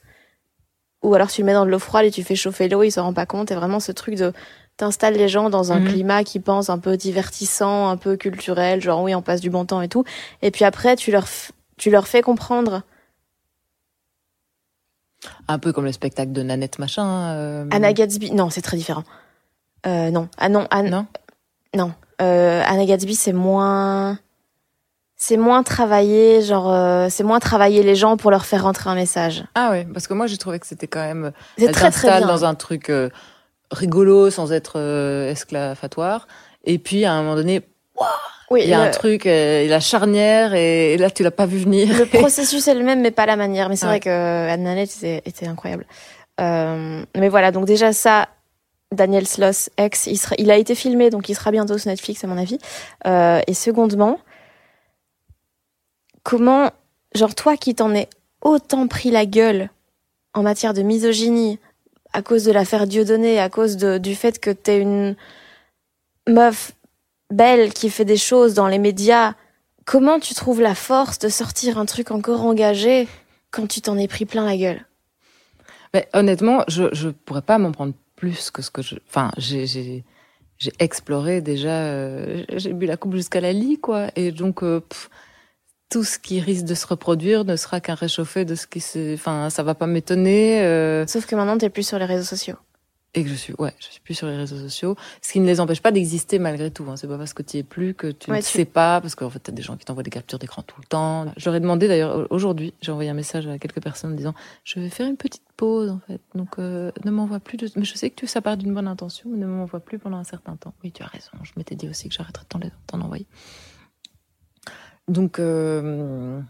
Ou 1.02 1.14
alors 1.14 1.28
tu 1.30 1.40
le 1.42 1.46
mets 1.46 1.52
dans 1.52 1.66
de 1.66 1.70
l'eau 1.70 1.78
froide 1.78 2.06
et 2.06 2.10
tu 2.10 2.22
fais 2.22 2.34
chauffer 2.36 2.68
l'eau, 2.68 2.82
il 2.82 2.90
s'en 2.90 3.02
rend 3.04 3.12
pas 3.12 3.26
compte. 3.26 3.50
Et 3.50 3.54
vraiment 3.54 3.80
ce 3.80 3.92
truc 3.92 4.14
de 4.14 4.32
t'installes 4.76 5.14
les 5.14 5.28
gens 5.28 5.50
dans 5.50 5.72
un 5.72 5.80
Mhm. 5.80 5.88
climat 5.88 6.24
qui 6.24 6.40
pense 6.40 6.68
un 6.70 6.78
peu 6.78 6.96
divertissant, 6.96 7.88
un 7.88 7.96
peu 7.96 8.16
culturel, 8.16 8.80
genre 8.80 9.02
oui, 9.02 9.14
on 9.14 9.22
passe 9.22 9.40
du 9.40 9.50
bon 9.50 9.64
temps 9.64 9.80
et 9.82 9.88
tout. 9.88 10.04
Et 10.42 10.50
puis 10.50 10.64
après, 10.64 10.96
tu 10.96 11.10
leur, 11.12 11.26
tu 11.76 11.90
leur 11.90 12.06
fais 12.08 12.22
comprendre. 12.22 12.82
Un 15.48 15.58
peu 15.58 15.72
comme 15.72 15.84
le 15.84 15.92
spectacle 15.92 16.32
de 16.32 16.42
Nanette 16.42 16.78
machin. 16.78 17.06
euh, 17.34 17.66
Anna 17.70 17.92
Gatsby, 17.92 18.32
non, 18.32 18.50
c'est 18.50 18.60
très 18.62 18.76
différent. 18.76 19.04
Euh, 19.86 20.10
non, 20.10 20.28
ah 20.38 20.48
non, 20.48 20.66
Anne- 20.70 20.90
Non? 20.90 21.06
Non. 21.74 21.92
Euh, 22.20 22.62
Anna 22.66 22.84
Gatsby, 22.84 23.14
c'est 23.14 23.32
moins. 23.32 24.18
C'est 25.16 25.36
moins 25.38 25.62
travaillé, 25.62 26.42
genre, 26.42 26.70
euh, 26.70 27.06
c'est 27.08 27.22
moins 27.22 27.38
travailler 27.40 27.82
les 27.82 27.94
gens 27.94 28.16
pour 28.18 28.30
leur 28.30 28.44
faire 28.44 28.64
rentrer 28.64 28.90
un 28.90 28.94
message. 28.94 29.44
Ah 29.54 29.70
ouais, 29.70 29.86
parce 29.92 30.06
que 30.06 30.12
moi 30.12 30.26
j'ai 30.26 30.36
trouvé 30.36 30.58
que 30.58 30.66
c'était 30.66 30.86
quand 30.88 31.00
même. 31.00 31.32
C'est 31.56 31.70
très 31.72 31.90
très 31.90 32.18
bien. 32.18 32.26
dans 32.26 32.44
un 32.44 32.54
truc 32.54 32.90
euh, 32.90 33.08
rigolo 33.74 34.30
sans 34.30 34.52
être 34.52 34.74
euh, 34.76 35.30
esclavatoire. 35.30 36.26
Et 36.64 36.78
puis 36.78 37.04
à 37.04 37.12
un 37.12 37.22
moment 37.22 37.36
donné, 37.36 37.62
Oui, 38.50 38.62
il 38.62 38.68
y 38.68 38.74
a 38.74 38.82
le, 38.82 38.88
un 38.88 38.90
truc, 38.90 39.26
euh, 39.26 39.66
la 39.68 39.80
charnière, 39.80 40.54
et, 40.54 40.94
et 40.94 40.96
là 40.96 41.10
tu 41.10 41.22
l'as 41.22 41.30
pas 41.30 41.46
vu 41.46 41.58
venir. 41.58 41.88
le 41.98 42.06
processus 42.06 42.66
est 42.68 42.74
le 42.74 42.84
même, 42.84 43.00
mais 43.00 43.10
pas 43.10 43.26
la 43.26 43.36
manière. 43.36 43.68
Mais 43.68 43.76
c'est 43.76 43.86
vrai 43.86 44.00
que 44.00 44.78
était, 44.82 45.22
était 45.26 45.46
incroyable. 45.46 45.86
Euh, 46.40 47.04
mais 47.16 47.28
voilà, 47.28 47.52
donc 47.52 47.64
déjà 47.66 47.92
ça, 47.92 48.28
Daniel 48.92 49.26
Sloss, 49.26 49.70
ex, 49.76 50.06
il, 50.06 50.16
sera, 50.16 50.34
il 50.38 50.50
a 50.50 50.56
été 50.56 50.74
filmé, 50.74 51.10
donc 51.10 51.28
il 51.28 51.34
sera 51.34 51.50
bientôt 51.50 51.78
sur 51.78 51.88
Netflix 51.88 52.24
à 52.24 52.26
mon 52.26 52.38
avis. 52.38 52.58
Euh, 53.06 53.40
et 53.46 53.54
secondement, 53.54 54.18
comment, 56.22 56.70
genre 57.14 57.34
toi 57.34 57.56
qui 57.56 57.74
t'en 57.74 57.94
es 57.94 58.08
autant 58.40 58.86
pris 58.88 59.10
la 59.10 59.26
gueule 59.26 59.70
en 60.34 60.42
matière 60.42 60.74
de 60.74 60.82
misogynie 60.82 61.58
à 62.14 62.22
cause 62.22 62.44
de 62.44 62.52
l'affaire 62.52 62.86
Dieudonné, 62.86 63.38
à 63.38 63.50
cause 63.50 63.76
du 63.76 64.14
fait 64.14 64.38
que 64.38 64.50
t'es 64.50 64.80
une 64.80 65.16
meuf 66.28 66.72
belle 67.30 67.74
qui 67.74 67.90
fait 67.90 68.04
des 68.04 68.16
choses 68.16 68.54
dans 68.54 68.68
les 68.68 68.78
médias, 68.78 69.34
comment 69.84 70.20
tu 70.20 70.32
trouves 70.32 70.62
la 70.62 70.74
force 70.74 71.18
de 71.18 71.28
sortir 71.28 71.76
un 71.76 71.86
truc 71.86 72.10
encore 72.12 72.42
engagé 72.42 73.08
quand 73.50 73.66
tu 73.66 73.80
t'en 73.80 73.98
es 73.98 74.08
pris 74.08 74.24
plein 74.24 74.46
la 74.46 74.56
gueule? 74.56 74.86
Mais 75.92 76.08
honnêtement, 76.12 76.64
je 76.68 76.84
je 76.92 77.08
pourrais 77.08 77.42
pas 77.42 77.58
m'en 77.58 77.72
prendre 77.72 77.94
plus 78.16 78.50
que 78.50 78.62
ce 78.62 78.70
que 78.70 78.82
je. 78.82 78.96
Enfin, 79.08 79.30
j'ai 79.36 80.02
exploré 80.78 81.40
déjà. 81.40 81.84
euh, 81.84 82.44
j'ai 82.48 82.72
bu 82.72 82.86
la 82.86 82.96
coupe 82.96 83.14
jusqu'à 83.14 83.40
la 83.40 83.52
lie, 83.52 83.78
quoi. 83.78 84.06
Et 84.16 84.30
donc 84.30 84.62
euh, 84.62 84.80
tout 85.90 86.04
ce 86.04 86.18
qui 86.18 86.40
risque 86.40 86.64
de 86.64 86.74
se 86.74 86.86
reproduire 86.86 87.44
ne 87.44 87.56
sera 87.56 87.80
qu'un 87.80 87.94
réchauffé 87.94 88.44
de 88.44 88.54
ce 88.54 88.66
qui 88.66 88.80
se. 88.80 89.14
Enfin, 89.14 89.50
ça 89.50 89.62
va 89.62 89.74
pas 89.74 89.86
m'étonner. 89.86 90.62
euh, 90.62 91.06
Sauf 91.06 91.26
que 91.26 91.36
maintenant 91.36 91.56
t'es 91.58 91.70
plus 91.70 91.86
sur 91.86 91.98
les 91.98 92.04
réseaux 92.06 92.24
sociaux. 92.24 92.56
et 93.16 93.22
que 93.22 93.28
je 93.30 93.34
suis 93.34 93.54
ouais 93.60 93.72
je 93.78 93.86
suis 93.86 94.00
plus 94.00 94.14
sur 94.14 94.26
les 94.26 94.36
réseaux 94.36 94.58
sociaux 94.58 94.96
ce 95.22 95.30
qui 95.32 95.38
ne 95.38 95.46
les 95.46 95.60
empêche 95.60 95.80
pas 95.80 95.92
d'exister 95.92 96.40
malgré 96.40 96.72
tout 96.72 96.84
hein. 96.90 96.96
c'est 96.96 97.06
pas 97.06 97.16
parce 97.16 97.32
que 97.32 97.44
tu 97.44 97.58
es 97.58 97.62
plus 97.62 97.94
que 97.94 98.08
tu 98.10 98.28
Ouais, 98.32 98.38
ne 98.38 98.42
tu- 98.42 98.48
sais 98.48 98.64
pas 98.64 99.00
parce 99.00 99.14
qu'en 99.14 99.30
fait 99.30 99.38
t'as 99.38 99.52
des 99.52 99.62
gens 99.62 99.76
qui 99.76 99.84
t'envoient 99.84 100.02
des 100.02 100.10
captures 100.10 100.40
d'écran 100.40 100.62
tout 100.62 100.74
le 100.80 100.86
temps 100.88 101.26
je 101.36 101.44
leur 101.44 101.54
ai 101.54 101.60
demandé 101.60 101.86
d'ailleurs 101.86 102.26
aujourd'hui 102.30 102.74
j'ai 102.82 102.90
envoyé 102.90 103.08
un 103.10 103.14
message 103.14 103.46
à 103.46 103.56
quelques 103.60 103.80
personnes 103.80 104.14
en 104.14 104.16
disant 104.16 104.34
je 104.64 104.80
vais 104.80 104.88
faire 104.88 105.06
une 105.06 105.16
petite 105.16 105.44
pause 105.56 105.90
en 105.90 106.00
fait 106.08 106.20
donc 106.34 106.58
euh, 106.58 106.90
ne 107.04 107.12
m'envoie 107.12 107.38
plus 107.38 107.56
de 107.56 107.70
mais 107.76 107.84
je 107.84 107.94
sais 107.94 108.10
que 108.10 108.16
tu 108.16 108.26
ça 108.26 108.40
part 108.42 108.56
d'une 108.56 108.74
bonne 108.74 108.88
intention 108.88 109.30
mais 109.30 109.38
ne 109.38 109.46
m'envoie 109.46 109.78
plus 109.78 110.00
pendant 110.00 110.16
un 110.18 110.24
certain 110.24 110.56
temps 110.56 110.74
oui 110.82 110.90
tu 110.90 111.04
as 111.04 111.06
raison 111.06 111.30
je 111.44 111.52
m'étais 111.56 111.76
dit 111.76 111.88
aussi 111.88 112.08
que 112.08 112.14
j'arrêterais 112.16 112.42
de 112.58 112.70
t'en 112.88 113.00
envoyer 113.00 113.28
donc 115.08 115.38
euh, 115.38 116.40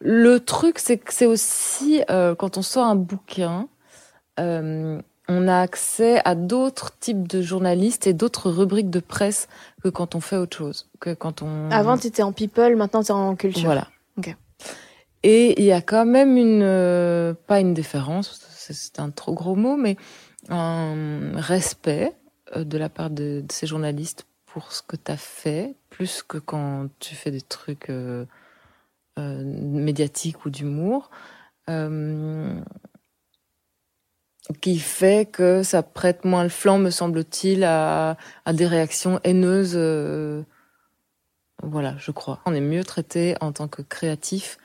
le 0.00 0.38
truc 0.40 0.78
c'est 0.78 0.98
que 0.98 1.12
c'est 1.12 1.26
aussi 1.26 2.02
euh, 2.10 2.34
quand 2.34 2.56
on 2.58 2.62
sort 2.62 2.84
un 2.86 2.96
bouquin 2.96 3.68
euh, 4.38 5.00
on 5.28 5.48
a 5.48 5.58
accès 5.60 6.20
à 6.24 6.34
d'autres 6.36 6.96
types 6.98 7.26
de 7.26 7.42
journalistes 7.42 8.06
et 8.06 8.12
d'autres 8.12 8.50
rubriques 8.50 8.90
de 8.90 9.00
presse 9.00 9.48
que 9.82 9.88
quand 9.88 10.14
on 10.14 10.20
fait 10.20 10.36
autre 10.36 10.56
chose, 10.56 10.88
que 11.00 11.14
quand 11.14 11.42
on. 11.42 11.68
Avant 11.72 11.98
t'étais 11.98 12.22
en 12.22 12.30
people, 12.30 12.76
maintenant 12.76 13.02
t'es 13.02 13.10
en 13.10 13.34
culture. 13.34 13.64
Voilà. 13.64 13.88
Et 15.24 15.60
il 15.60 15.64
y 15.64 15.72
a 15.72 15.80
quand 15.80 16.06
même 16.06 16.36
une, 16.36 17.34
pas 17.48 17.58
une 17.58 17.74
différence, 17.74 18.40
c'est- 18.50 19.00
un 19.00 19.10
trop 19.10 19.34
gros 19.34 19.56
mot, 19.56 19.76
mais 19.76 19.96
un 20.48 21.32
respect 21.34 22.12
de 22.54 22.78
la 22.78 22.88
part 22.88 23.10
de, 23.10 23.40
de 23.40 23.50
ces 23.50 23.66
journalistes 23.66 24.26
pour 24.44 24.70
ce 24.70 24.82
que 24.82 24.94
tu 24.94 25.10
as 25.10 25.16
fait, 25.16 25.74
plus 25.96 26.22
que 26.22 26.36
quand 26.36 26.88
tu 26.98 27.14
fais 27.14 27.30
des 27.30 27.40
trucs 27.40 27.88
euh, 27.88 28.26
euh, 29.18 29.42
médiatiques 29.42 30.44
ou 30.44 30.50
d'humour. 30.50 31.10
Euh, 31.70 32.60
qui 34.60 34.78
fait 34.78 35.28
que 35.28 35.62
ça 35.62 35.82
prête 35.82 36.26
moins 36.26 36.42
le 36.42 36.50
flanc, 36.50 36.78
me 36.78 36.90
semble-t-il, 36.90 37.64
à, 37.64 38.16
des 38.52 38.66
réactions 38.66 39.18
haineuses. 39.24 39.76
voilà, 41.62 41.96
je 41.96 42.10
crois. 42.12 42.42
On 42.44 42.54
est 42.54 42.60
mieux 42.60 42.84
traité 42.84 43.34
en 43.40 43.52
tant 43.52 43.68
que 43.68 43.82
créatif 43.82 44.58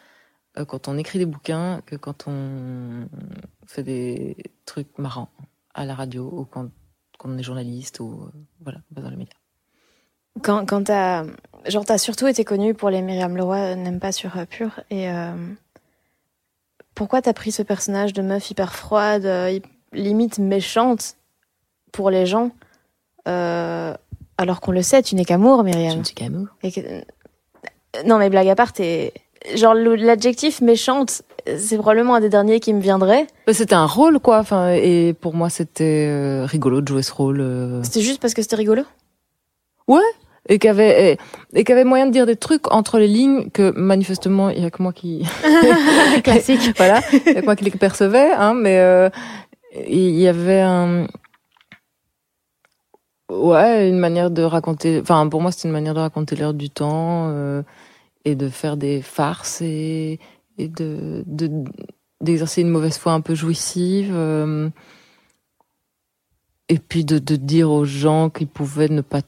quand 0.68 0.88
on 0.88 0.98
écrit 0.98 1.18
des 1.18 1.26
bouquins 1.26 1.82
que 1.86 1.96
quand 1.96 2.28
on 2.28 3.08
fait 3.66 3.84
des 3.84 4.36
trucs 4.66 5.00
marrants 5.00 5.32
à 5.74 5.86
la 5.86 5.96
radio 5.96 6.30
ou 6.32 6.46
quand, 6.46 6.70
quand 7.18 7.30
on 7.30 7.38
est 7.38 7.44
journaliste 7.44 8.02
ou 8.02 8.30
voilà, 8.60 8.82
dans 8.92 9.10
les 9.10 9.16
médias. 9.16 9.41
Quand, 10.42 10.66
quand 10.66 10.86
t'as, 10.86 11.24
genre 11.68 11.86
t'as 11.86 11.98
surtout 11.98 12.28
été 12.28 12.44
connue 12.46 12.74
pour 12.74 12.90
les 12.90 13.02
Myriam 13.02 13.36
Leroy 13.36 13.76
n'aime 13.76 14.00
pas 14.00 14.12
sur 14.12 14.38
euh, 14.38 14.46
Pure 14.46 14.80
et 14.90 15.10
euh, 15.10 15.32
pourquoi 16.96 17.22
t'as 17.22 17.34
pris 17.34 17.52
ce 17.52 17.62
personnage 17.64 18.14
de 18.14 18.22
meuf 18.22 18.50
hyper 18.50 18.74
froide, 18.74 19.26
euh, 19.26 19.60
limite 19.94 20.40
méchante 20.40 21.16
pour 21.92 22.10
les 22.10 22.26
gens, 22.26 22.52
euh, 23.28 23.94
alors 24.38 24.62
qu'on 24.62 24.72
le 24.72 24.82
sait, 24.82 25.02
tu 25.04 25.16
n'es 25.16 25.26
qu'amour, 25.26 25.60
Je 25.60 25.64
Myriam. 25.66 26.00
ne 26.00 26.04
suis 26.04 26.16
qu'amour. 26.16 26.48
Euh, 26.64 27.02
Non 28.06 28.18
mais 28.18 28.30
blague 28.30 28.48
à 28.48 28.56
part, 28.56 28.72
t'es 28.74 29.14
genre 29.56 29.74
l'adjectif 29.74 30.62
méchante, 30.62 31.24
c'est 31.46 31.78
probablement 31.78 32.16
un 32.16 32.22
des 32.22 32.30
derniers 32.30 32.60
qui 32.62 32.74
me 32.74 32.80
viendrait. 32.80 33.28
C'était 33.52 33.76
un 33.76 33.88
rôle, 33.88 34.20
quoi. 34.20 34.40
Enfin, 34.40 34.72
et 34.72 35.14
pour 35.20 35.34
moi, 35.34 35.50
c'était 35.50 36.08
euh, 36.10 36.46
rigolo 36.46 36.80
de 36.82 36.88
jouer 36.88 37.02
ce 37.04 37.12
rôle. 37.12 37.42
euh, 37.42 37.84
C'était 37.84 38.02
juste 38.02 38.22
parce 38.22 38.34
que 38.34 38.42
c'était 38.42 38.56
rigolo? 38.56 38.84
Et 40.50 40.60
qu'il 40.60 40.68
y 40.68 40.72
avait 40.72 41.18
et, 41.54 41.60
et 41.60 41.72
avait 41.72 41.84
moyen 41.84 42.08
de 42.08 42.12
dire 42.12 42.26
des 42.26 42.36
trucs 42.36 42.72
entre 42.74 43.00
les 43.00 43.08
lignes 43.08 43.50
que 43.52 43.72
manifestement 43.72 44.50
il 44.50 44.62
y 44.62 44.66
a 44.66 44.72
que 44.72 44.82
moi 44.82 44.94
qui 44.94 45.24
Classique. 46.24 46.74
voilà 46.78 47.02
il 47.14 47.34
y 47.34 47.38
a 47.38 47.42
que 47.42 47.46
moi 47.46 47.56
qui 47.56 47.66
les 47.66 47.72
percevais 47.72 48.32
hein 48.32 48.54
mais 48.54 48.80
euh, 48.80 49.10
il 49.88 50.18
y 50.20 50.28
avait 50.28 50.62
un 50.62 51.08
ouais 53.30 53.88
une 53.90 54.00
manière 54.00 54.32
de 54.32 54.42
raconter 54.42 55.00
enfin 55.02 55.28
pour 55.30 55.42
moi 55.42 55.52
c'était 55.52 55.68
une 55.68 55.74
manière 55.74 55.94
de 55.94 56.00
raconter 56.00 56.36
l'heure 56.36 56.54
du 56.54 56.70
temps 56.70 57.28
euh, 57.30 57.62
et 58.26 58.36
de 58.36 58.50
faire 58.50 58.78
des 58.78 59.02
farces 59.02 59.62
et 59.62 60.20
et 60.58 60.68
de 60.68 61.24
de 61.28 61.50
d'exercer 62.20 62.62
une 62.62 62.70
mauvaise 62.70 62.98
foi 62.98 63.14
un 63.14 63.22
peu 63.22 63.36
jouissive 63.36 64.12
euh, 64.14 64.70
et 66.70 66.78
puis 66.78 67.04
de, 67.04 67.20
de 67.20 67.36
dire 67.36 67.72
aux 67.72 67.86
gens 67.86 68.30
qu'ils 68.30 68.48
pouvaient 68.48 68.90
ne 68.90 69.02
pas 69.02 69.22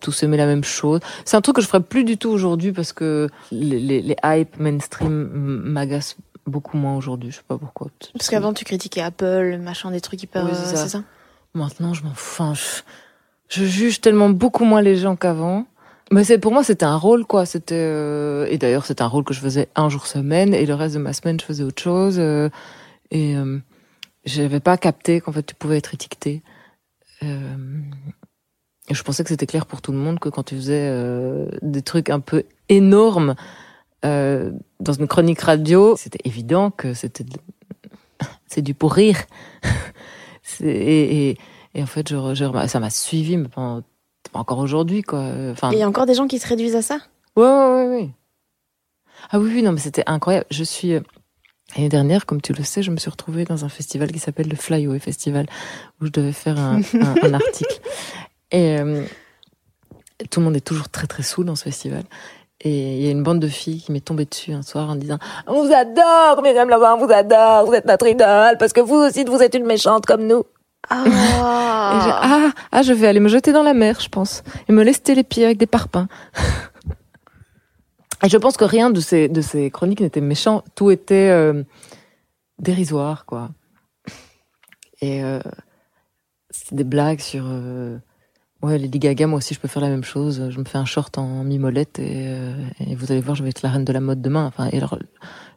tous 0.00 0.22
aimer 0.22 0.36
la 0.36 0.46
même 0.46 0.64
chose. 0.64 1.00
C'est 1.24 1.36
un 1.36 1.40
truc 1.40 1.56
que 1.56 1.62
je 1.62 1.66
ferais 1.66 1.82
plus 1.82 2.04
du 2.04 2.16
tout 2.18 2.30
aujourd'hui 2.30 2.72
parce 2.72 2.92
que 2.92 3.28
les, 3.50 3.78
les, 3.78 4.02
les 4.02 4.16
hype 4.24 4.58
mainstream 4.58 5.28
m'agacent 5.64 6.16
beaucoup 6.46 6.76
moins 6.76 6.96
aujourd'hui. 6.96 7.30
Je 7.30 7.36
sais 7.36 7.42
pas 7.46 7.58
pourquoi. 7.58 7.88
Parce 8.12 8.28
qu'avant 8.28 8.52
tu 8.52 8.64
critiquais 8.64 9.02
Apple, 9.02 9.58
machin, 9.58 9.90
des 9.90 10.00
trucs 10.00 10.22
hyper. 10.22 10.44
Oui, 10.44 10.50
euh, 10.52 10.54
c'est 10.54 10.76
ça. 10.76 10.82
c'est 10.82 10.88
ça? 10.88 11.02
Maintenant, 11.54 11.94
je 11.94 12.04
m'en 12.04 12.14
fous. 12.14 12.54
Je, 12.54 13.60
je 13.60 13.64
juge 13.64 14.00
tellement 14.00 14.30
beaucoup 14.30 14.64
moins 14.64 14.82
les 14.82 14.96
gens 14.96 15.16
qu'avant. 15.16 15.66
Mais 16.12 16.24
c'est 16.24 16.38
pour 16.38 16.52
moi, 16.52 16.64
c'était 16.64 16.84
un 16.86 16.96
rôle, 16.96 17.24
quoi. 17.24 17.46
C'était 17.46 17.74
euh, 17.76 18.46
et 18.50 18.58
d'ailleurs, 18.58 18.84
c'était 18.84 19.02
un 19.02 19.06
rôle 19.06 19.24
que 19.24 19.32
je 19.34 19.40
faisais 19.40 19.68
un 19.76 19.88
jour 19.88 20.06
semaine 20.06 20.54
et 20.54 20.66
le 20.66 20.74
reste 20.74 20.94
de 20.96 21.00
ma 21.00 21.12
semaine, 21.12 21.38
je 21.38 21.44
faisais 21.44 21.62
autre 21.62 21.80
chose. 21.82 22.16
euh, 22.18 22.48
et 23.12 23.36
euh, 23.36 23.58
j'avais 24.24 24.60
pas 24.60 24.76
capté 24.76 25.20
qu'en 25.20 25.32
fait, 25.32 25.44
tu 25.44 25.54
pouvais 25.54 25.78
être 25.78 25.94
étiqueté. 25.94 26.42
Euh, 27.22 27.56
je 28.94 29.02
pensais 29.02 29.22
que 29.22 29.28
c'était 29.28 29.46
clair 29.46 29.66
pour 29.66 29.80
tout 29.82 29.92
le 29.92 29.98
monde 29.98 30.18
que 30.18 30.28
quand 30.28 30.42
tu 30.42 30.56
faisais 30.56 30.88
euh, 30.90 31.46
des 31.62 31.82
trucs 31.82 32.10
un 32.10 32.20
peu 32.20 32.44
énormes 32.68 33.34
euh, 34.04 34.50
dans 34.80 34.92
une 34.92 35.06
chronique 35.06 35.40
radio, 35.40 35.94
c'était 35.96 36.20
évident 36.24 36.70
que 36.70 36.94
c'était 36.94 37.24
de- 37.24 37.38
c'est 38.46 38.62
du 38.62 38.74
pour 38.74 38.92
rire. 38.94 39.18
Et, 40.62 41.28
et, 41.30 41.38
et 41.74 41.82
en 41.82 41.86
fait, 41.86 42.08
je, 42.08 42.16
je- 42.34 42.66
ça 42.66 42.80
m'a 42.80 42.90
suivi, 42.90 43.36
mais 43.36 43.48
pendant, 43.48 43.82
encore 44.34 44.58
aujourd'hui, 44.58 45.02
quoi. 45.02 45.24
Enfin, 45.52 45.70
Et 45.70 45.76
il 45.76 45.78
y 45.78 45.82
a 45.82 45.88
encore 45.88 46.06
des 46.06 46.14
gens 46.14 46.26
qui 46.26 46.38
se 46.38 46.46
réduisent 46.48 46.74
à 46.76 46.82
ça? 46.82 46.98
Ouais, 47.36 47.44
ouais, 47.44 47.50
ouais, 47.50 47.86
ouais. 47.88 48.10
Ah 49.30 49.38
oui, 49.38 49.50
oui, 49.54 49.62
non, 49.62 49.72
mais 49.72 49.78
c'était 49.78 50.02
incroyable. 50.06 50.46
Je 50.50 50.64
suis 50.64 50.94
euh, 50.94 51.00
l'année 51.76 51.88
dernière, 51.88 52.26
comme 52.26 52.40
tu 52.42 52.52
le 52.52 52.64
sais, 52.64 52.82
je 52.82 52.90
me 52.90 52.96
suis 52.96 53.10
retrouvée 53.10 53.44
dans 53.44 53.64
un 53.64 53.68
festival 53.68 54.10
qui 54.10 54.18
s'appelle 54.18 54.48
le 54.48 54.56
Flyaway 54.56 54.98
Festival, 54.98 55.46
où 56.00 56.06
je 56.06 56.10
devais 56.10 56.32
faire 56.32 56.58
un, 56.58 56.80
un- 56.94 57.16
un 57.22 57.34
article. 57.34 57.80
Et 58.52 58.78
euh, 58.78 59.04
tout 60.30 60.40
le 60.40 60.46
monde 60.46 60.56
est 60.56 60.60
toujours 60.64 60.88
très 60.88 61.06
très 61.06 61.22
saoul 61.22 61.46
dans 61.46 61.56
ce 61.56 61.64
festival. 61.64 62.04
Et 62.62 62.96
il 62.98 63.02
y 63.02 63.08
a 63.08 63.10
une 63.10 63.22
bande 63.22 63.40
de 63.40 63.48
filles 63.48 63.80
qui 63.80 63.90
m'est 63.90 64.04
tombée 64.04 64.26
dessus 64.26 64.52
un 64.52 64.62
soir 64.62 64.90
en 64.90 64.96
disant 64.96 65.18
On 65.46 65.64
vous 65.64 65.72
adore, 65.72 66.42
Myriam 66.42 66.68
Lavin, 66.68 66.94
on 66.94 67.06
vous 67.06 67.12
adore, 67.12 67.66
vous 67.66 67.72
êtes 67.72 67.86
notre 67.86 68.06
idole, 68.06 68.58
parce 68.58 68.72
que 68.72 68.80
vous 68.80 68.96
aussi, 68.96 69.24
vous 69.24 69.42
êtes 69.42 69.54
une 69.54 69.64
méchante 69.64 70.04
comme 70.04 70.26
nous. 70.26 70.44
Ah, 70.88 71.04
ah, 72.22 72.50
ah, 72.72 72.82
je 72.82 72.92
vais 72.92 73.06
aller 73.06 73.20
me 73.20 73.28
jeter 73.28 73.52
dans 73.52 73.62
la 73.62 73.74
mer, 73.74 74.00
je 74.00 74.08
pense, 74.08 74.42
et 74.68 74.72
me 74.72 74.82
lester 74.82 75.14
les 75.14 75.24
pieds 75.24 75.44
avec 75.44 75.56
des 75.56 75.66
parpaings. 75.66 76.08
et 78.24 78.28
je 78.28 78.36
pense 78.36 78.56
que 78.56 78.64
rien 78.64 78.90
de 78.90 79.00
ces, 79.00 79.28
de 79.28 79.40
ces 79.40 79.70
chroniques 79.70 80.00
n'était 80.00 80.20
méchant, 80.20 80.64
tout 80.74 80.90
était 80.90 81.30
euh, 81.30 81.62
dérisoire, 82.58 83.24
quoi. 83.24 83.50
Et 85.00 85.22
euh, 85.24 85.40
c'est 86.50 86.74
des 86.74 86.84
blagues 86.84 87.20
sur... 87.20 87.44
Euh, 87.46 87.98
ouais, 88.62 88.78
Lady 88.78 88.98
Gaga, 88.98 89.26
moi 89.26 89.38
aussi, 89.38 89.54
je 89.54 89.60
peux 89.60 89.68
faire 89.68 89.82
la 89.82 89.88
même 89.88 90.04
chose. 90.04 90.48
Je 90.50 90.58
me 90.58 90.64
fais 90.64 90.78
un 90.78 90.84
short 90.84 91.18
en 91.18 91.44
mimolette 91.44 91.98
et, 91.98 92.26
euh, 92.28 92.54
et 92.86 92.94
vous 92.94 93.10
allez 93.12 93.20
voir, 93.20 93.34
je 93.36 93.42
vais 93.42 93.50
être 93.50 93.62
la 93.62 93.70
reine 93.70 93.84
de 93.84 93.92
la 93.92 94.00
mode 94.00 94.20
demain. 94.22 94.46
Enfin, 94.46 94.68
et 94.72 94.76
alors, 94.76 94.98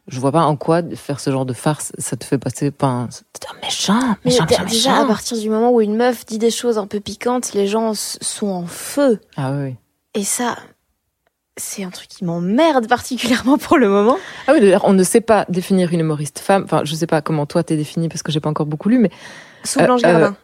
je 0.08 0.20
vois 0.20 0.32
pas 0.32 0.42
en 0.44 0.56
quoi 0.56 0.82
faire 0.94 1.20
ce 1.20 1.30
genre 1.30 1.46
de 1.46 1.52
farce, 1.54 1.92
ça 1.98 2.16
te 2.16 2.24
fait 2.24 2.38
passer... 2.38 2.72
C'est 2.78 2.84
un 2.84 3.18
méchant, 3.62 4.00
mais 4.24 4.30
méchant, 4.30 4.44
méchant, 4.48 4.64
déjà, 4.66 4.90
à 4.90 4.94
méchant. 4.96 5.06
partir 5.08 5.38
du 5.38 5.48
moment 5.48 5.70
où 5.72 5.80
une 5.80 5.96
meuf 5.96 6.26
dit 6.26 6.38
des 6.38 6.50
choses 6.50 6.78
un 6.78 6.86
peu 6.86 7.00
piquantes, 7.00 7.54
les 7.54 7.66
gens 7.66 7.92
sont 7.94 8.48
en 8.48 8.66
feu. 8.66 9.20
Ah 9.36 9.52
oui, 9.52 9.64
oui. 9.70 9.74
Et 10.14 10.24
ça, 10.24 10.56
c'est 11.56 11.84
un 11.84 11.90
truc 11.90 12.08
qui 12.08 12.24
m'emmerde 12.24 12.86
particulièrement 12.88 13.58
pour 13.58 13.78
le 13.78 13.88
moment. 13.88 14.16
Ah 14.46 14.52
oui, 14.52 14.60
d'ailleurs, 14.60 14.84
on 14.84 14.92
ne 14.92 15.02
sait 15.02 15.20
pas 15.20 15.44
définir 15.48 15.92
une 15.92 16.00
humoriste 16.00 16.38
femme. 16.38 16.64
Enfin, 16.64 16.82
je 16.84 16.94
sais 16.94 17.06
pas 17.06 17.22
comment 17.22 17.46
toi 17.46 17.62
t'es 17.64 17.76
définie 17.76 18.08
parce 18.08 18.22
que 18.22 18.30
j'ai 18.30 18.40
pas 18.40 18.50
encore 18.50 18.66
beaucoup 18.66 18.88
lu, 18.88 18.98
mais 18.98 19.10
Sous 19.64 19.80
Euh, 19.80 19.84
Blanche 19.86 20.00
euh, 20.04 20.12
Gardin. 20.12 20.36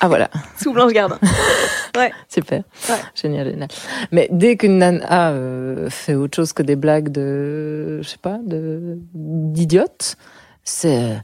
Ah 0.00 0.08
voilà, 0.08 0.28
Sous 0.62 0.72
Blanche 0.72 0.92
Gardin. 0.92 1.18
super, 2.28 2.62
Ouais. 2.88 2.96
génial, 3.14 3.50
génial. 3.50 3.68
Mais 4.10 4.28
dès 4.32 4.56
qu'une 4.56 4.78
nana 4.78 5.30
euh, 5.30 5.88
fait 5.90 6.14
autre 6.14 6.36
chose 6.36 6.52
que 6.52 6.62
des 6.62 6.76
blagues 6.76 7.10
de, 7.10 8.00
je 8.02 8.08
sais 8.08 8.18
pas, 8.20 8.38
de 8.44 8.98
d'idiote, 9.14 10.16
c'est 10.64 10.96
euh, 10.98 11.14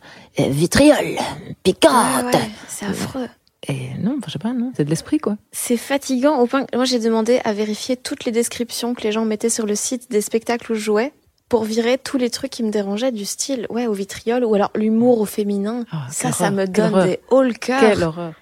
euh, 0.40 0.44
vitriol, 0.48 1.16
piquante. 1.62 1.92
Ah 1.94 2.22
ouais, 2.26 2.51
c'est 2.68 2.86
affreux. 2.86 3.28
Et 3.68 3.90
non, 3.98 4.12
enfin, 4.18 4.26
je 4.28 4.32
sais 4.32 4.38
pas, 4.38 4.52
non, 4.52 4.72
c'est 4.76 4.84
de 4.84 4.90
l'esprit 4.90 5.18
quoi. 5.18 5.36
C'est 5.52 5.76
fatigant 5.76 6.38
au 6.38 6.47
point 6.47 6.64
que 6.64 6.76
moi 6.76 6.84
j'ai 6.86 6.98
demandé 6.98 7.40
à 7.44 7.52
vérifier 7.52 7.97
toutes 7.97 8.24
les 8.24 8.32
descriptions 8.32 8.94
que 8.94 9.02
les 9.02 9.12
gens 9.12 9.24
mettaient 9.24 9.51
sur 9.51 9.66
le 9.66 9.74
site 9.74 10.10
des 10.10 10.20
spectacles 10.22 10.72
où 10.72 10.74
je 10.74 10.80
jouais 10.80 11.12
pour 11.51 11.64
virer 11.64 11.98
tous 11.98 12.16
les 12.16 12.30
trucs 12.30 12.52
qui 12.52 12.62
me 12.62 12.70
dérangeaient 12.70 13.12
du 13.12 13.24
style 13.26 13.66
ouais 13.68 13.86
au 13.86 13.92
vitriol 13.92 14.44
ou 14.44 14.55
alors 14.55 14.70
l'humour 14.76 15.20
au 15.20 15.26
féminin. 15.26 15.84
Ah, 15.90 16.06
ça, 16.10 16.32
ça 16.32 16.51
me 16.51 16.66
donne 16.66 16.94
horreur. 16.94 17.06
des 17.06 17.18
hauts 17.30 17.42
le 17.42 17.52
cœur. 17.52 17.80
Quelle 17.80 18.02
horreur. 18.02 18.32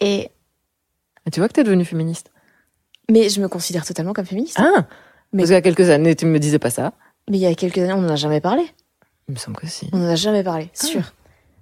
Et 0.00 0.30
Et 1.26 1.30
tu 1.32 1.40
vois 1.40 1.48
que 1.48 1.54
t'es 1.54 1.64
devenue 1.64 1.84
féministe. 1.84 2.30
mais 3.10 3.28
je 3.28 3.40
me 3.40 3.48
considère 3.48 3.84
totalement 3.86 4.12
comme 4.12 4.26
féministe. 4.26 4.56
Ah, 4.60 4.86
Mais- 5.32 5.42
parce 5.42 5.48
qu'il 5.48 5.54
y 5.54 5.56
a 5.56 5.62
quelques 5.62 5.90
années 5.90 6.14
tu 6.16 6.26
me 6.26 6.38
disais 6.38 6.58
pas 6.58 6.70
ça. 6.70 6.92
Mais 7.30 7.38
il 7.38 7.40
y 7.40 7.46
a 7.46 7.54
quelques 7.54 7.78
années, 7.78 7.92
on 7.92 8.00
n'en 8.00 8.12
a 8.14 8.16
jamais 8.16 8.40
parlé. 8.40 8.64
Il 9.28 9.34
me 9.34 9.38
semble 9.38 9.56
que 9.58 9.66
si. 9.66 9.88
On 9.92 9.98
n'en 9.98 10.08
a 10.08 10.14
jamais 10.16 10.42
parlé, 10.42 10.70
Ah. 10.72 10.84
sûr. 10.86 11.02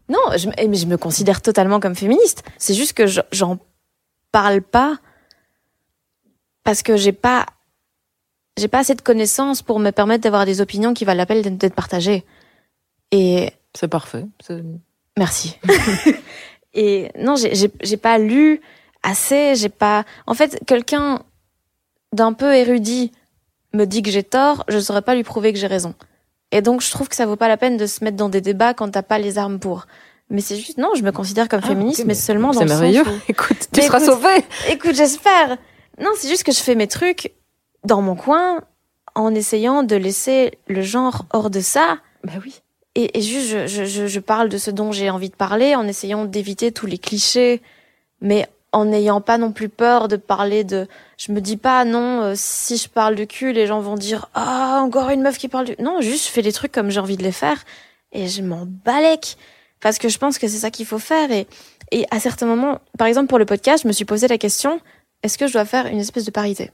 Non, 0.08 0.18
je, 0.36 0.48
eh, 0.56 0.68
mais 0.68 0.76
je 0.76 0.86
me 0.86 0.96
considère 0.96 1.42
totalement 1.42 1.80
comme 1.80 1.96
féministe. 1.96 2.44
C'est 2.58 2.74
juste 2.74 2.92
que 2.92 3.06
je- 3.08 3.20
j'en 3.32 3.58
parle 4.30 4.62
pas 4.62 4.98
parce 6.62 6.82
que 6.82 6.96
j'ai 6.96 7.12
pas 7.12 7.46
j'ai 8.58 8.68
pas 8.68 8.78
assez 8.78 8.94
de 8.94 9.02
connaissances 9.02 9.60
pour 9.62 9.78
me 9.80 9.90
permettre 9.90 10.22
d'avoir 10.22 10.46
des 10.46 10.60
opinions 10.62 10.94
qui 10.94 11.04
valent 11.04 11.18
la 11.18 11.26
peine 11.26 11.56
d'être 11.58 11.74
partagées. 11.74 12.24
Et 13.10 13.50
C'est 13.74 13.88
parfait. 13.88 14.24
merci. 15.18 15.58
Et 16.77 17.11
non, 17.19 17.35
j'ai- 17.36 17.97
pas 17.97 18.19
lu 18.19 18.61
assez. 19.03 19.55
J'ai 19.57 19.69
pas. 19.70 20.05
En 20.27 20.35
fait, 20.35 20.61
quelqu'un 20.66 21.20
d'un 22.12 22.32
peu 22.35 22.55
érudit 22.55 23.11
me 23.73 23.85
dit 23.86 24.03
que 24.03 24.11
j'ai 24.11 24.23
tort, 24.23 24.65
je 24.69 24.78
saurais 24.78 25.03
pas 25.03 25.15
lui 25.15 25.23
prouver 25.24 25.53
que 25.53 25.59
j'ai 25.59 25.66
raison. 25.66 25.94
Et 26.53 26.61
donc, 26.62 26.81
je 26.81 26.90
trouve 26.90 27.09
que 27.09 27.16
ça 27.16 27.27
vaut 27.27 27.36
pas 27.36 27.48
la 27.48 27.57
peine 27.57 27.77
de 27.77 27.86
se 27.86 28.05
mettre 28.05 28.16
dans 28.16 28.28
des 28.28 28.40
débats 28.40 28.73
quand 28.74 28.90
t'as 28.90 29.03
pas 29.03 29.19
les 29.19 29.36
armes 29.39 29.59
pour. 29.59 29.86
Mais 30.31 30.40
c'est 30.40 30.57
juste, 30.57 30.78
non, 30.78 30.90
je 30.97 31.03
me 31.03 31.12
considère 31.12 31.48
comme 31.48 31.61
Ah, 31.65 31.69
féministe, 31.69 32.05
mais, 32.07 32.15
seulement 32.15 32.48
dans 32.53 32.59
C'est 32.61 32.65
le 32.65 32.70
merveilleux. 32.70 33.05
sens 33.05 33.12
où... 33.15 33.19
Écoute, 33.28 33.59
tu 33.73 33.81
Mais 33.81 33.86
seras 33.86 33.98
écoute- 33.98 34.11
sauvée. 34.12 34.44
Écoute, 34.70 34.94
j'espère. 34.94 35.57
Non, 36.01 36.11
c'est 36.16 36.28
juste 36.28 36.43
que 36.44 36.53
je 36.53 36.61
fais 36.61 36.74
mes 36.74 36.86
trucs 36.89 37.32
dans 37.85 38.03
mon 38.03 38.16
coin 38.16 38.61
en 39.15 39.35
essayant 39.35 39.82
de 39.82 39.97
laisser 39.97 40.59
le 40.69 40.82
genre 40.82 41.24
hors 41.32 41.48
de 41.51 41.61
ça. 41.61 41.98
Bah 42.24 42.35
oui. 42.44 42.61
Et, 42.97 43.18
et 43.18 43.20
juste, 43.20 43.66
je, 43.66 43.85
je, 43.85 44.06
je, 44.06 44.20
parle 44.20 44.48
de 44.48 44.56
ce 44.56 44.70
dont 44.70 44.90
j'ai 44.90 45.10
envie 45.10 45.28
de 45.28 45.35
parler 45.36 45.74
en 45.74 45.86
essayant 45.86 46.24
d'éviter 46.24 46.73
tous 46.73 46.86
les 46.86 46.97
clichés, 46.97 47.60
mais 48.23 48.48
en 48.73 48.86
n'ayant 48.86 49.20
pas 49.20 49.36
non 49.36 49.52
plus 49.52 49.68
peur 49.68 50.09
de 50.09 50.16
parler 50.16 50.64
de. 50.64 50.89
Je 51.18 51.31
me 51.31 51.43
dis 51.43 51.59
pas 51.59 51.85
non, 51.85 52.23
euh, 52.23 52.32
si 52.35 52.78
je 52.78 52.89
parle 52.89 53.14
de 53.14 53.24
cul, 53.24 53.52
les 53.52 53.66
gens 53.66 53.81
vont 53.81 53.97
dire 53.97 54.31
ah 54.35 54.81
encore 54.82 55.10
une 55.10 55.20
meuf 55.20 55.36
qui 55.36 55.48
parle 55.48 55.66
du. 55.66 55.77
Non, 55.78 56.01
juste 56.01 56.27
je 56.27 56.31
fais 56.31 56.40
les 56.40 56.52
trucs 56.52 56.73
comme 56.73 56.90
j'ai 56.90 56.98
envie 56.98 57.18
de 57.18 57.23
les 57.23 57.32
faire 57.32 57.62
et 58.12 58.28
je 58.28 58.40
m'en 58.43 58.64
balèque 58.66 59.36
parce 59.81 59.98
que 59.98 60.09
je 60.09 60.16
pense 60.16 60.39
que 60.39 60.48
c'est 60.48 60.59
ça 60.59 60.70
qu'il 60.70 60.86
faut 60.86 60.98
faire 60.98 61.31
et 61.31 61.47
et 61.93 62.06
à 62.10 62.18
certains 62.18 62.47
moments, 62.47 62.81
par 62.98 63.09
exemple 63.09 63.28
pour 63.28 63.39
le 63.39 63.44
podcast, 63.47 63.82
je 63.82 63.89
me 63.89 63.93
suis 63.93 64.06
posé 64.06 64.27
la 64.27 64.39
question 64.39 64.81
est-ce 65.23 65.36
que 65.36 65.47
je 65.47 65.52
dois 65.52 65.64
faire 65.66 65.86
une 65.86 65.98
espèce 65.98 66.24
de 66.24 66.31
parité? 66.31 66.70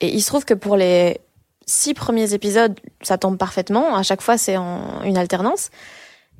Et 0.00 0.08
il 0.08 0.22
se 0.22 0.26
trouve 0.26 0.44
que 0.44 0.54
pour 0.54 0.76
les 0.76 1.20
six 1.66 1.94
premiers 1.94 2.32
épisodes, 2.32 2.78
ça 3.02 3.18
tombe 3.18 3.36
parfaitement. 3.38 3.96
À 3.96 4.02
chaque 4.02 4.22
fois, 4.22 4.38
c'est 4.38 4.56
en 4.56 5.02
une 5.02 5.18
alternance. 5.18 5.70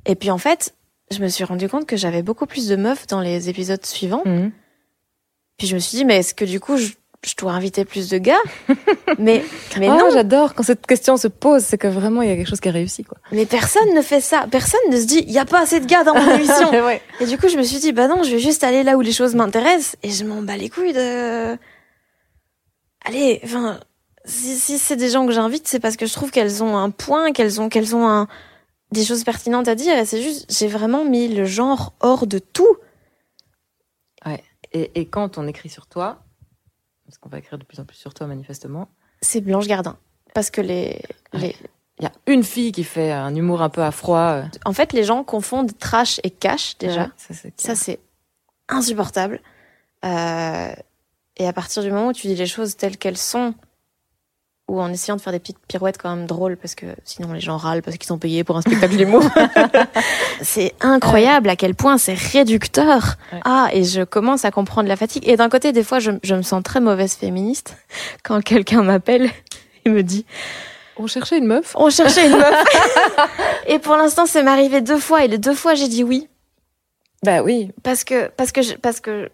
Et 0.05 0.15
puis 0.15 0.31
en 0.31 0.37
fait, 0.37 0.73
je 1.11 1.19
me 1.19 1.27
suis 1.27 1.43
rendu 1.43 1.67
compte 1.69 1.85
que 1.85 1.97
j'avais 1.97 2.21
beaucoup 2.23 2.45
plus 2.45 2.67
de 2.67 2.75
meufs 2.75 3.07
dans 3.07 3.19
les 3.21 3.49
épisodes 3.49 3.85
suivants. 3.85 4.21
Mhm. 4.25 4.51
Puis 5.57 5.67
je 5.67 5.75
me 5.75 5.79
suis 5.79 5.97
dit, 5.97 6.05
mais 6.05 6.17
est-ce 6.17 6.33
que 6.33 6.45
du 6.45 6.59
coup, 6.59 6.77
je, 6.77 6.89
je 7.25 7.35
dois 7.35 7.51
inviter 7.53 7.83
plus 7.83 8.09
de 8.09 8.17
gars? 8.19 8.37
Mais, 9.19 9.43
mais 9.79 9.87
Ah, 9.87 9.97
non, 9.97 10.09
j'adore 10.11 10.53
quand 10.53 10.63
cette 10.63 10.85
question 10.85 11.17
se 11.17 11.27
pose, 11.27 11.63
c'est 11.63 11.77
que 11.77 11.87
vraiment 11.87 12.21
il 12.21 12.29
y 12.29 12.31
a 12.31 12.35
quelque 12.35 12.49
chose 12.49 12.59
qui 12.59 12.67
a 12.69 12.73
réussi 12.73 13.03
quoi. 13.03 13.17
mais 13.31 13.45
personne 13.47 13.91
ne 13.95 14.01
fait 14.01 14.19
ça. 14.21 14.45
Personne 14.51 14.81
ne 14.91 14.97
se 14.99 15.05
dit, 15.05 15.23
il 15.25 15.31
y 15.31 15.39
a 15.39 15.45
pas 15.45 15.61
assez 15.61 15.79
de 15.79 15.85
gars 15.87 16.03
dans 16.03 16.13
mon 16.13 16.29
émission. 16.35 16.69
ouais. 16.85 17.01
Et 17.21 17.25
du 17.25 17.37
coup, 17.39 17.47
je 17.47 17.57
me 17.57 17.63
suis 17.63 17.79
dit, 17.79 17.93
bah 17.93 18.07
non, 18.07 18.21
je 18.23 18.31
vais 18.31 18.39
juste 18.39 18.63
aller 18.63 18.83
là 18.83 18.95
où 18.97 19.01
les 19.01 19.13
choses 19.13 19.33
m'intéressent 19.33 19.95
et 20.03 20.11
je 20.11 20.23
m'en 20.25 20.41
bats 20.43 20.57
les 20.57 20.69
couilles 20.69 20.93
de. 20.93 21.57
Allez, 23.05 23.39
enfin, 23.43 23.79
si, 24.27 24.55
si 24.57 24.77
c'est 24.77 24.95
des 24.95 25.09
gens 25.09 25.25
que 25.25 25.31
j'invite, 25.31 25.67
c'est 25.67 25.79
parce 25.79 25.97
que 25.97 26.05
je 26.05 26.13
trouve 26.13 26.29
qu'elles 26.31 26.61
ont 26.63 26.77
un 26.77 26.91
point, 26.91 27.31
qu'elles 27.31 27.59
ont, 27.59 27.69
qu'elles 27.69 27.95
ont 27.95 28.07
un, 28.07 28.27
des 28.91 29.03
choses 29.03 29.23
pertinentes 29.23 29.67
à 29.67 29.75
dire 29.75 29.97
et 29.97 30.05
c'est 30.05 30.21
juste, 30.21 30.45
j'ai 30.49 30.67
vraiment 30.67 31.03
mis 31.05 31.27
le 31.27 31.45
genre 31.45 31.93
hors 31.99 32.27
de 32.27 32.39
tout. 32.39 32.77
Et, 34.73 34.91
et 34.95 35.07
quand 35.07 35.37
on 35.37 35.47
écrit 35.47 35.69
sur 35.69 35.87
toi, 35.87 36.19
parce 37.05 37.17
qu'on 37.17 37.29
va 37.29 37.39
écrire 37.39 37.57
de 37.57 37.63
plus 37.63 37.79
en 37.79 37.85
plus 37.85 37.95
sur 37.95 38.13
toi 38.13 38.27
manifestement, 38.27 38.89
C'est 39.21 39.39
Blanche 39.39 39.65
Gardin. 39.65 39.97
Parce 40.33 40.49
que 40.49 40.59
les, 40.59 41.01
les, 41.31 41.55
il 41.99 42.03
y 42.03 42.05
a 42.05 42.11
une 42.27 42.43
fille 42.43 42.73
qui 42.73 42.83
fait 42.83 43.11
un 43.13 43.33
humour 43.33 43.61
un 43.61 43.69
peu 43.69 43.81
à 43.81 43.91
froid. 43.91 44.19
euh, 44.19 44.43
en 44.65 44.73
fait, 44.73 44.91
les 44.91 45.03
gens 45.05 45.23
confondent 45.23 45.71
trash 45.79 46.19
et 46.23 46.29
cash, 46.29 46.77
déjà. 46.77 47.03
ouais, 47.03 47.09
ça, 47.15 47.33
c'est 47.33 47.59
Ça, 47.59 47.75
c'est 47.75 47.99
insupportable. 48.67 49.39
Euh, 50.03 50.73
et 51.37 51.47
à 51.47 51.53
partir 51.53 51.81
du 51.81 51.89
moment 51.89 52.09
où 52.09 52.13
tu 52.13 52.27
dis 52.27 52.35
les 52.35 52.45
choses 52.45 52.75
telles 52.75 52.97
qu'elles 52.97 53.17
sont, 53.17 53.55
ou 54.67 54.81
en 54.81 54.91
essayant 54.91 55.15
de 55.15 55.21
faire 55.21 55.31
des 55.33 55.39
petites 55.39 55.59
pirouettes 55.67 55.97
quand 55.97 56.13
même 56.13 56.25
drôles, 56.25 56.57
parce 56.57 56.75
que 56.75 56.85
sinon 57.05 57.31
les 57.33 57.39
gens 57.39 57.55
râlent 57.57 57.81
parce 57.81 57.95
qu'ils 57.97 58.07
sont 58.07 58.17
payés 58.17 58.43
pour 58.43 58.57
un 58.57 58.61
spectacle 58.61 58.97
d'humour. 58.97 59.23
c'est 60.41 60.73
incroyable 60.81 61.49
à 61.49 61.55
quel 61.55 61.73
point 61.75 61.97
c'est 61.97 62.13
réducteur. 62.13 63.15
Ouais. 63.31 63.39
Ah, 63.45 63.69
et 63.73 63.83
je 63.83 64.01
commence 64.03 64.45
à 64.45 64.51
comprendre 64.51 64.89
la 64.89 64.95
fatigue. 64.95 65.27
Et 65.27 65.37
d'un 65.37 65.49
côté, 65.49 65.71
des 65.71 65.83
fois, 65.83 65.99
je, 65.99 66.11
je 66.23 66.35
me 66.35 66.41
sens 66.41 66.61
très 66.63 66.79
mauvaise 66.81 67.13
féministe 67.13 67.75
quand 68.23 68.41
quelqu'un 68.43 68.83
m'appelle 68.83 69.29
et 69.85 69.89
me 69.89 70.03
dit 70.03 70.25
On 70.97 71.07
cherchait 71.07 71.37
une 71.37 71.47
meuf. 71.47 71.73
on 71.75 71.89
cherchait 71.89 72.27
une 72.27 72.37
meuf. 72.37 72.63
et 73.67 73.79
pour 73.79 73.95
l'instant, 73.95 74.25
c'est 74.25 74.43
m'arrivé 74.43 74.81
deux 74.81 74.99
fois, 74.99 75.23
et 75.23 75.27
les 75.27 75.37
deux 75.37 75.55
fois, 75.55 75.75
j'ai 75.75 75.87
dit 75.87 76.03
oui. 76.03 76.27
Bah 77.23 77.41
oui. 77.41 77.71
Parce 77.83 78.03
que, 78.03 78.27
parce 78.35 78.51
que, 78.51 78.61
je- 78.61 78.75
parce 78.75 78.99
que, 78.99 79.29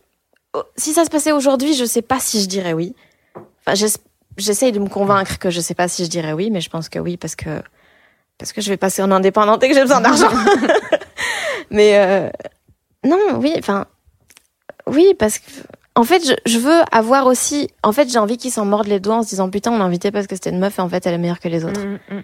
oh, 0.54 0.64
si 0.78 0.94
ça 0.94 1.04
se 1.06 1.10
passait 1.10 1.32
aujourd'hui, 1.32 1.74
je 1.74 1.86
sais 1.86 2.02
pas 2.04 2.20
si 2.20 2.40
je 2.42 2.46
dirais 2.48 2.74
oui. 2.74 2.96
Enfin, 3.66 3.76
j'es- 3.76 3.98
j'essaye 4.38 4.72
de 4.72 4.80
me 4.80 4.90
convaincre 4.90 5.38
que 5.40 5.50
je 5.50 5.62
sais 5.62 5.76
pas 5.76 5.88
si 5.88 6.04
je 6.06 6.10
dirais 6.10 6.34
oui, 6.34 6.50
mais 6.52 6.62
je 6.62 6.70
pense 6.70 6.90
que 6.90 7.00
oui 7.00 7.18
parce 7.18 7.36
que, 7.36 7.62
parce 8.38 8.54
que 8.54 8.62
je 8.62 8.70
vais 8.70 8.78
passer 8.78 9.02
en 9.02 9.12
indépendante 9.12 9.64
et 9.64 9.70
que 9.70 9.74
j'ai 9.76 9.82
besoin 9.82 10.02
d'argent. 10.02 10.30
mais, 11.72 11.98
euh, 11.98 12.30
non, 13.06 13.20
oui, 13.38 13.54
enfin, 13.58 13.86
oui, 14.88 15.14
parce 15.18 15.40
que, 15.40 15.46
En 15.96 16.04
fait, 16.04 16.26
je, 16.26 16.34
je 16.46 16.58
veux 16.58 16.82
avoir 16.92 17.28
aussi. 17.28 17.70
En 17.84 17.92
fait, 17.92 18.10
j'ai 18.10 18.20
envie 18.20 18.38
qu'ils 18.38 18.52
s'en 18.52 18.66
mordent 18.66 18.88
les 18.88 19.00
doigts 19.00 19.18
en 19.18 19.24
se 19.24 19.30
disant 19.30 19.50
putain, 19.50 19.72
on 19.72 19.78
l'a 19.78 19.86
invitée 19.86 20.12
parce 20.12 20.28
que 20.28 20.36
c'était 20.36 20.50
une 20.50 20.60
meuf 20.60 20.80
et 20.80 20.82
en 20.82 20.90
fait, 20.90 21.06
elle 21.06 21.14
est 21.14 21.20
meilleure 21.20 21.40
que 21.40 21.50
les 21.50 21.66
autres. 21.66 21.80
Mm, 21.86 22.00
mm. 22.10 22.24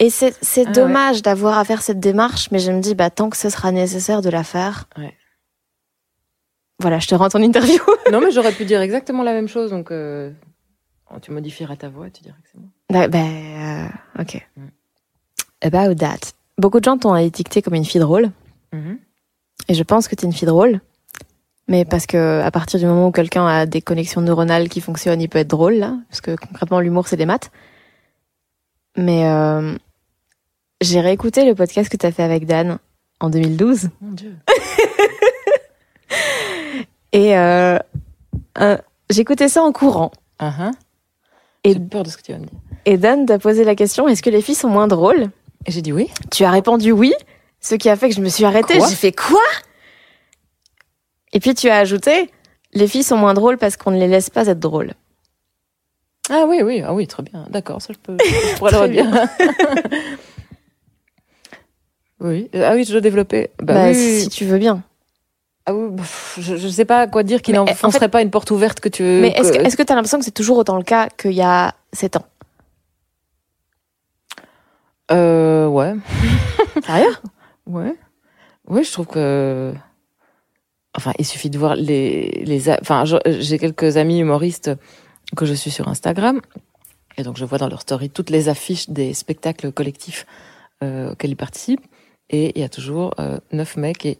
Et 0.00 0.10
c'est 0.10 0.34
c'est 0.40 0.66
Ah 0.68 0.72
dommage 0.72 1.22
d'avoir 1.22 1.58
à 1.58 1.64
faire 1.64 1.82
cette 1.82 2.00
démarche, 2.00 2.50
mais 2.50 2.58
je 2.58 2.70
me 2.72 2.80
dis 2.80 2.94
bah 2.94 3.10
tant 3.10 3.28
que 3.28 3.36
ce 3.36 3.50
sera 3.50 3.72
nécessaire 3.72 4.22
de 4.22 4.30
la 4.30 4.44
faire. 4.44 4.86
Ouais. 4.96 5.14
Voilà, 6.80 6.98
je 6.98 7.06
te 7.06 7.14
rends 7.14 7.28
ton 7.28 7.42
interview. 7.42 7.80
Non, 8.10 8.20
mais 8.20 8.32
j'aurais 8.32 8.52
pu 8.52 8.64
dire 8.64 8.80
exactement 8.80 9.22
la 9.22 9.32
même 9.32 9.48
chose, 9.48 9.70
donc 9.70 9.90
euh, 9.92 10.32
tu 11.20 11.30
modifieras 11.30 11.76
ta 11.76 11.88
voix 11.88 12.06
et 12.06 12.10
tu 12.10 12.22
diras 12.22 12.36
que 12.42 12.48
c'est 12.52 12.58
moi. 12.58 12.68
bah, 12.90 13.08
bah, 13.08 13.18
euh, 13.18 13.88
ok. 14.22 14.46
Mm. 14.56 14.66
About 15.62 15.94
that. 15.96 16.18
Beaucoup 16.58 16.80
de 16.80 16.84
gens 16.84 16.98
t'ont 16.98 17.16
étiqueté 17.16 17.62
comme 17.62 17.74
une 17.74 17.84
fille 17.84 18.00
drôle, 18.00 18.30
Mhm. 18.72 18.98
et 19.68 19.74
je 19.74 19.82
pense 19.82 20.08
que 20.08 20.14
t'es 20.14 20.26
une 20.26 20.32
fille 20.32 20.46
drôle. 20.48 20.80
Mais 21.68 21.84
parce 21.84 22.06
que 22.06 22.40
à 22.40 22.50
partir 22.50 22.80
du 22.80 22.86
moment 22.86 23.08
où 23.08 23.12
quelqu'un 23.12 23.46
a 23.46 23.66
des 23.66 23.80
connexions 23.80 24.20
neuronales 24.20 24.68
qui 24.68 24.80
fonctionnent, 24.80 25.20
il 25.20 25.28
peut 25.28 25.38
être 25.38 25.48
drôle 25.48 25.74
là, 25.74 25.96
parce 26.08 26.20
que 26.20 26.34
concrètement 26.36 26.80
l'humour 26.80 27.06
c'est 27.08 27.16
des 27.16 27.26
maths. 27.26 27.50
Mais 28.96 29.26
euh, 29.28 29.76
j'ai 30.80 31.00
réécouté 31.00 31.44
le 31.46 31.54
podcast 31.54 31.90
que 31.90 31.96
t'as 31.96 32.10
fait 32.12 32.22
avec 32.24 32.46
Dan 32.46 32.78
en 33.20 33.30
2012 33.30 33.88
Mon 34.00 34.12
Dieu. 34.12 34.36
et 37.12 37.36
euh, 37.38 37.78
euh, 38.60 38.76
j'écoutais 39.10 39.48
ça 39.48 39.62
en 39.62 39.72
courant. 39.72 40.10
Ah, 40.38 40.52
ah. 40.58 40.70
Et- 41.64 41.72
J'ai 41.74 41.80
peur 41.80 42.02
de 42.02 42.08
ce 42.10 42.16
que 42.16 42.22
tu 42.22 42.32
vas 42.32 42.38
me 42.38 42.44
dire. 42.46 42.58
Et 42.84 42.96
Dan 42.96 43.26
t'a 43.26 43.38
posé 43.38 43.64
la 43.64 43.74
question 43.74 44.08
est-ce 44.08 44.22
que 44.22 44.30
les 44.30 44.42
filles 44.42 44.54
sont 44.56 44.68
moins 44.68 44.88
drôles? 44.88 45.30
Et 45.66 45.70
j'ai 45.70 45.82
dit 45.82 45.92
oui. 45.92 46.08
Tu 46.32 46.44
as 46.44 46.50
répondu 46.50 46.90
oui, 46.92 47.12
ce 47.60 47.74
qui 47.76 47.88
a 47.88 47.96
fait 47.96 48.08
que 48.08 48.14
je 48.16 48.20
me 48.20 48.28
suis 48.28 48.44
arrêtée. 48.44 48.78
Quoi? 48.78 48.88
J'ai 48.88 48.96
fait 48.96 49.12
quoi? 49.12 49.40
Et 51.32 51.40
puis 51.40 51.54
tu 51.54 51.68
as 51.70 51.76
ajouté 51.78 52.30
les 52.74 52.88
filles 52.88 53.02
sont 53.04 53.16
moins 53.18 53.34
drôles 53.34 53.58
parce 53.58 53.76
qu'on 53.76 53.90
ne 53.90 53.98
les 53.98 54.08
laisse 54.08 54.30
pas 54.30 54.46
être 54.46 54.58
drôles. 54.58 54.94
Ah 56.30 56.46
oui, 56.48 56.62
oui, 56.62 56.82
ah 56.84 56.94
oui, 56.94 57.06
très 57.06 57.22
bien. 57.22 57.46
D'accord, 57.50 57.82
ça 57.82 57.92
je 57.92 57.98
peux. 57.98 58.16
Je 58.18 58.54
pourrais 58.58 58.72
le 58.72 58.78
redire. 58.78 59.06
oui. 62.20 62.48
Ah 62.54 62.72
oui, 62.74 62.84
je 62.84 62.92
dois 62.92 63.00
développer. 63.00 63.50
Bah, 63.58 63.74
Bah, 63.74 63.84
oui, 63.88 63.94
si, 63.94 64.00
oui. 64.00 64.20
si 64.22 64.28
tu 64.30 64.44
veux 64.46 64.58
bien. 64.58 64.82
Ah 65.66 65.74
oui, 65.74 65.88
bah, 65.92 66.02
je, 66.38 66.56
je 66.56 66.68
sais 66.68 66.84
pas 66.84 67.06
quoi 67.06 67.22
dire 67.22 67.40
qui 67.40 67.52
Mais, 67.52 67.58
en 67.58 67.64
n'enfoncerait 67.66 68.00
fait- 68.06 68.08
pas 68.08 68.22
une 68.22 68.30
porte 68.30 68.50
ouverte 68.50 68.80
que 68.80 68.88
tu. 68.88 69.02
Mais 69.02 69.28
est-ce 69.28 69.52
que 69.52 69.58
que- 69.58 69.62
est-ce 69.64 69.76
que 69.76 69.82
tu 69.82 69.92
as 69.92 69.94
l'impression 69.96 70.18
que 70.18 70.24
c'est 70.24 70.30
toujours 70.32 70.58
autant 70.58 70.76
le 70.76 70.82
cas 70.82 71.08
qu'il 71.08 71.32
y 71.32 71.42
a 71.42 71.74
7 71.92 72.16
ans? 72.16 72.24
Euh, 75.10 75.66
ouais. 75.66 75.94
Sérieux? 76.86 77.14
Ouais. 77.66 77.94
Oui, 78.66 78.84
je 78.84 78.92
trouve 78.92 79.06
que. 79.06 79.72
Enfin, 80.96 81.12
il 81.18 81.24
suffit 81.26 81.50
de 81.50 81.58
voir 81.58 81.74
les. 81.76 82.42
les 82.44 82.70
enfin, 82.70 83.04
j'ai 83.26 83.58
quelques 83.58 83.96
amis 83.96 84.18
humoristes 84.18 84.70
que 85.36 85.46
je 85.46 85.54
suis 85.54 85.70
sur 85.70 85.88
Instagram. 85.88 86.40
Et 87.18 87.22
donc, 87.22 87.36
je 87.36 87.44
vois 87.44 87.58
dans 87.58 87.68
leur 87.68 87.82
story 87.82 88.08
toutes 88.10 88.30
les 88.30 88.48
affiches 88.48 88.88
des 88.88 89.12
spectacles 89.14 89.70
collectifs 89.72 90.26
euh, 90.82 91.12
auxquels 91.12 91.30
ils 91.30 91.36
participent. 91.36 91.84
Et 92.30 92.52
il 92.58 92.60
y 92.62 92.64
a 92.64 92.68
toujours 92.68 93.14
euh, 93.20 93.38
neuf 93.52 93.76
mecs 93.76 94.06
et 94.06 94.18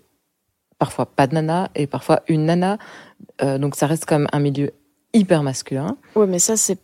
parfois 0.83 1.07
pas 1.07 1.29
de 1.29 1.35
nana 1.35 1.71
et 1.77 1.87
parfois 1.87 2.23
une 2.27 2.47
nana. 2.47 2.77
Euh, 3.41 3.57
donc, 3.57 3.77
ça 3.77 3.87
reste 3.87 4.05
quand 4.05 4.19
même 4.19 4.29
un 4.33 4.41
milieu 4.41 4.73
hyper 5.15 5.45
masculin. 5.45 5.97
Ouais, 6.17 6.27
mais 6.27 6.41
ça 6.41 6.57
c'est 6.57 6.79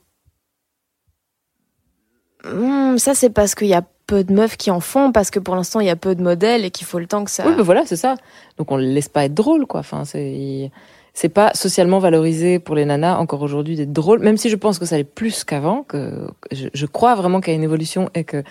Hmm, 2.45 2.97
ça 2.99 3.17
c'est 3.17 3.31
parce 3.31 3.57
qu'il 3.57 3.67
y 3.67 3.75
a 3.75 3.83
peu 4.07 4.23
de 4.23 4.33
meufs 4.33 4.57
qui 4.57 4.71
en 4.71 4.79
font 4.79 5.11
parce 5.11 5.33
que 5.33 5.41
pour 5.41 5.57
l'instant 5.57 5.81
il 5.81 5.87
y 5.89 5.91
a 5.91 5.97
peu 5.97 6.15
de 6.15 6.23
modèles 6.23 6.65
et 6.65 6.71
qu'il 6.71 6.87
faut 6.87 7.01
le 7.01 7.09
temps 7.09 7.25
que 7.25 7.33
ça 7.33 7.45
Oui, 7.45 7.55
ben 7.57 7.65
voilà, 7.65 7.85
c'est 7.85 7.97
ça. 7.97 8.15
Donc 8.57 8.71
on 8.71 8.77
le 8.77 8.85
laisse 8.85 9.09
pas 9.09 9.25
être 9.25 9.35
drôle, 9.35 9.67
quoi. 9.67 9.81
Enfin, 9.81 10.05
c'est 10.05 10.71
c'est 11.13 11.29
pas 11.29 11.51
socialement 11.55 11.99
valorisé 11.99 12.61
pour 12.61 12.77
les 12.77 12.85
nanas 12.85 13.17
encore 13.19 13.43
aujourd'hui 13.43 13.75
d'être 13.75 13.93
drôle, 13.93 14.21
même 14.21 14.37
si 14.37 14.49
je 14.49 14.57
pense 14.57 14.79
que 14.79 14.87
ça 14.87 14.97
l'est 14.97 15.03
plus 15.03 15.43
qu'avant. 15.43 15.83
Que 15.83 16.29
que 16.43 16.55
je, 16.55 16.69
je 16.73 16.87
crois 16.87 17.17
vraiment 17.17 17.41
qu'il 17.41 17.53
y 17.53 17.57
a 17.57 17.59
une 17.59 17.65
évolution 17.65 18.09
et 18.15 18.23
que 18.23 18.45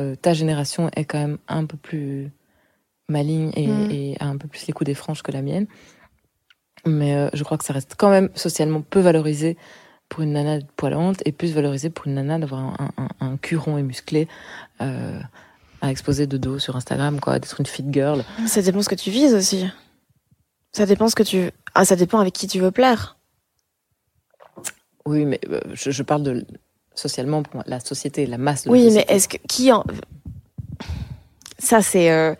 euh, 0.00 0.16
ta 0.16 0.32
génération 0.32 0.90
est 0.96 1.04
quand 1.04 1.18
même 1.18 1.38
un 1.46 1.64
peu 1.66 1.76
plus 1.76 2.32
maligne 3.10 3.50
et, 3.54 3.66
Mm. 3.66 3.90
et 3.90 4.16
a 4.20 4.26
un 4.26 4.36
peu 4.36 4.48
plus 4.48 4.66
les 4.66 4.72
coups 4.72 4.86
des 4.86 4.94
franges 4.94 5.22
que 5.22 5.32
la 5.32 5.42
mienne. 5.42 5.66
Mais 6.86 7.14
euh, 7.14 7.28
je 7.34 7.44
crois 7.44 7.58
que 7.58 7.64
ça 7.64 7.72
reste 7.74 7.94
quand 7.98 8.08
même 8.10 8.30
socialement 8.34 8.80
peu 8.80 9.00
valorisé 9.00 9.56
pour 10.08 10.22
une 10.22 10.32
nana 10.32 10.58
de 10.58 10.64
poilante 10.76 11.20
et 11.26 11.32
plus 11.32 11.52
valorisé 11.52 11.90
pour 11.90 12.06
une 12.06 12.14
nana 12.14 12.38
d'avoir 12.38 12.60
un, 12.80 12.90
un, 12.96 13.08
un 13.20 13.36
cul 13.36 13.56
rond 13.56 13.76
et 13.78 13.82
musclé 13.82 14.26
euh, 14.80 15.20
à 15.82 15.90
exposer 15.90 16.26
de 16.26 16.36
dos 16.36 16.58
sur 16.58 16.76
Instagram, 16.76 17.20
quoi, 17.20 17.38
d'être 17.38 17.60
une 17.60 17.66
fit 17.66 17.84
girl. 17.90 18.24
Ça 18.46 18.62
dépend 18.62 18.82
ce 18.82 18.88
que 18.88 18.94
tu 18.94 19.10
vises 19.10 19.34
aussi. 19.34 19.66
Ça 20.72 20.86
dépend 20.86 21.08
ce 21.08 21.14
que 21.14 21.22
tu 21.22 21.50
ah 21.74 21.84
ça 21.84 21.96
dépend 21.96 22.18
avec 22.18 22.32
qui 22.34 22.46
tu 22.48 22.58
veux 22.60 22.70
plaire. 22.70 23.16
Oui, 25.06 25.24
mais 25.24 25.40
euh, 25.48 25.60
je, 25.74 25.90
je 25.90 26.02
parle 26.02 26.22
de 26.22 26.46
socialement 26.94 27.42
pour 27.42 27.54
moi, 27.56 27.64
la 27.66 27.80
société, 27.80 28.26
la 28.26 28.38
masse. 28.38 28.64
De 28.64 28.68
la 28.68 28.72
Oui, 28.72 28.90
mais 28.92 29.04
est-ce 29.08 29.28
que 29.28 29.36
qui 29.48 29.70
en 29.72 29.84
ça 31.58 31.82
c'est 31.82 32.10
euh, 32.10 32.34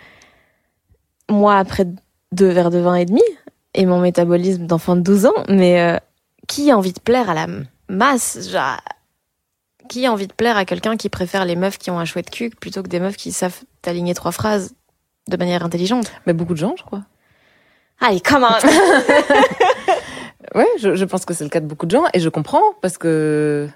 moi 1.30 1.56
après 1.56 1.86
deux 2.32 2.48
verres 2.48 2.70
de 2.70 2.78
vin 2.78 2.94
et 2.94 3.06
demi 3.06 3.22
et 3.74 3.86
mon 3.86 4.00
métabolisme 4.00 4.66
d'enfant 4.66 4.96
de 4.96 5.00
12 5.00 5.26
ans, 5.26 5.44
mais 5.48 5.80
euh, 5.80 5.96
qui 6.48 6.70
a 6.70 6.76
envie 6.76 6.92
de 6.92 7.00
plaire 7.00 7.30
à 7.30 7.34
la 7.34 7.46
masse 7.88 8.50
genre, 8.50 8.78
Qui 9.88 10.06
a 10.06 10.12
envie 10.12 10.26
de 10.26 10.32
plaire 10.32 10.56
à 10.56 10.64
quelqu'un 10.64 10.96
qui 10.96 11.08
préfère 11.08 11.44
les 11.44 11.56
meufs 11.56 11.78
qui 11.78 11.90
ont 11.90 11.98
un 11.98 12.04
chouette 12.04 12.30
cul 12.30 12.50
plutôt 12.50 12.82
que 12.82 12.88
des 12.88 13.00
meufs 13.00 13.16
qui 13.16 13.32
savent 13.32 13.60
t'aligner 13.82 14.14
trois 14.14 14.32
phrases 14.32 14.74
de 15.28 15.36
manière 15.36 15.64
intelligente? 15.64 16.12
Mais 16.26 16.32
beaucoup 16.32 16.54
de 16.54 16.58
gens, 16.58 16.74
je 16.76 16.82
crois. 16.82 17.02
Allez, 18.00 18.20
come 18.20 18.44
on 18.44 18.68
Ouais, 20.58 20.66
je, 20.78 20.96
je 20.96 21.04
pense 21.04 21.24
que 21.24 21.34
c'est 21.34 21.44
le 21.44 21.50
cas 21.50 21.60
de 21.60 21.66
beaucoup 21.66 21.86
de 21.86 21.90
gens 21.92 22.04
et 22.12 22.18
je 22.18 22.28
comprends 22.28 22.62
parce 22.82 22.98
que 22.98 23.68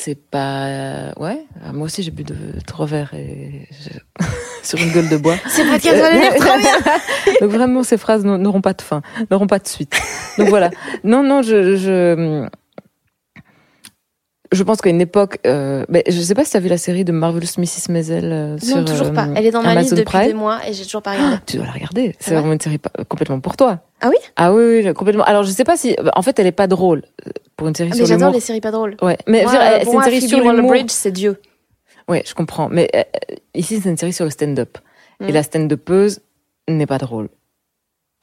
c'est 0.00 0.14
pas. 0.30 1.12
Ouais, 1.16 1.44
euh, 1.64 1.72
moi 1.72 1.86
aussi 1.86 2.02
j'ai 2.04 2.10
bu 2.12 2.22
de 2.22 2.34
trois 2.66 2.86
verres 2.86 3.12
et 3.14 3.68
je- 3.82 4.24
sur 4.62 4.78
une 4.78 4.90
gueule 4.92 5.08
de 5.08 5.16
bois. 5.16 5.34
C'est 5.48 5.64
pas 5.64 5.78
qu'elle 5.78 5.98
trop 6.40 6.58
bien 6.58 6.72
Donc 7.40 7.50
vraiment, 7.50 7.82
ces 7.82 7.98
phrases 7.98 8.24
n'auront- 8.24 8.38
n'auront 8.38 8.60
pas 8.60 8.74
de 8.74 8.82
fin, 8.82 9.02
n'auront 9.30 9.46
pas 9.48 9.58
de 9.58 9.66
suite. 9.66 9.94
Donc 10.38 10.48
voilà. 10.48 10.70
Non, 11.04 11.22
non, 11.24 11.42
je, 11.42 11.76
je, 11.76 12.46
je 14.52 14.62
pense 14.62 14.80
qu'à 14.80 14.90
une 14.90 15.00
époque, 15.00 15.38
euh, 15.46 15.84
mais 15.88 16.02
je 16.08 16.20
sais 16.20 16.34
pas 16.34 16.44
si 16.44 16.52
tu 16.52 16.56
as 16.56 16.60
vu 16.60 16.68
la 16.68 16.78
série 16.78 17.04
de 17.04 17.12
Marvelous 17.12 17.46
Mrs. 17.58 17.90
Maisel 17.90 18.32
euh, 18.32 18.58
sur 18.58 18.76
Non, 18.78 18.84
toujours 18.84 19.12
pas. 19.12 19.26
euh, 19.26 19.34
Elle 19.36 19.46
est 19.46 19.50
dans 19.50 19.62
ma 19.62 19.70
Amazon 19.70 19.80
liste 19.82 19.94
depuis 19.94 20.18
Prime. 20.18 20.26
des 20.28 20.34
mois 20.34 20.60
et 20.66 20.72
j'ai 20.72 20.84
toujours 20.84 21.02
pas 21.02 21.12
regardé. 21.12 21.36
Tu 21.46 21.56
dois 21.56 21.66
la 21.66 21.72
regarder. 21.72 22.16
C'est 22.18 22.24
C'est 22.24 22.30
vrai 22.30 22.40
vraiment 22.40 22.54
une 22.54 22.60
série 22.60 22.78
complètement 23.08 23.40
pour 23.40 23.56
toi. 23.56 23.80
Ah 24.00 24.08
oui? 24.08 24.16
Ah 24.36 24.52
oui, 24.52 24.82
oui, 24.84 24.94
complètement. 24.94 25.24
Alors 25.24 25.42
je 25.42 25.50
sais 25.50 25.64
pas 25.64 25.76
si, 25.76 25.96
en 26.14 26.22
fait, 26.22 26.38
elle 26.38 26.46
est 26.46 26.52
pas 26.52 26.66
drôle 26.66 27.02
pour 27.56 27.68
une 27.68 27.74
série 27.74 27.90
Ah, 27.92 27.96
sur 27.96 28.04
mais 28.04 28.08
j'adore 28.08 28.30
les 28.32 28.40
séries 28.40 28.60
pas 28.60 28.70
drôles. 28.70 28.96
Ouais, 29.02 29.18
mais 29.26 29.44
euh, 29.44 29.48
c'est 29.84 29.92
une 29.92 30.02
série 30.02 30.20
Phoebe 30.20 30.28
sur 30.28 30.38
l'humour. 30.38 30.54
Waller-Bridge, 30.70 30.90
c'est 30.90 31.12
Dieu. 31.12 31.40
Ouais, 32.08 32.22
je 32.26 32.34
comprends. 32.34 32.68
Mais 32.70 32.88
euh, 32.94 33.02
ici, 33.54 33.80
c'est 33.82 33.88
une 33.90 33.96
série 33.98 34.12
sur 34.12 34.24
le 34.24 34.30
stand-up. 34.30 34.78
Mm. 35.20 35.28
Et 35.28 35.32
la 35.32 35.42
stand-upeuse 35.42 36.20
n'est 36.68 36.86
pas 36.86 36.98
drôle. 36.98 37.28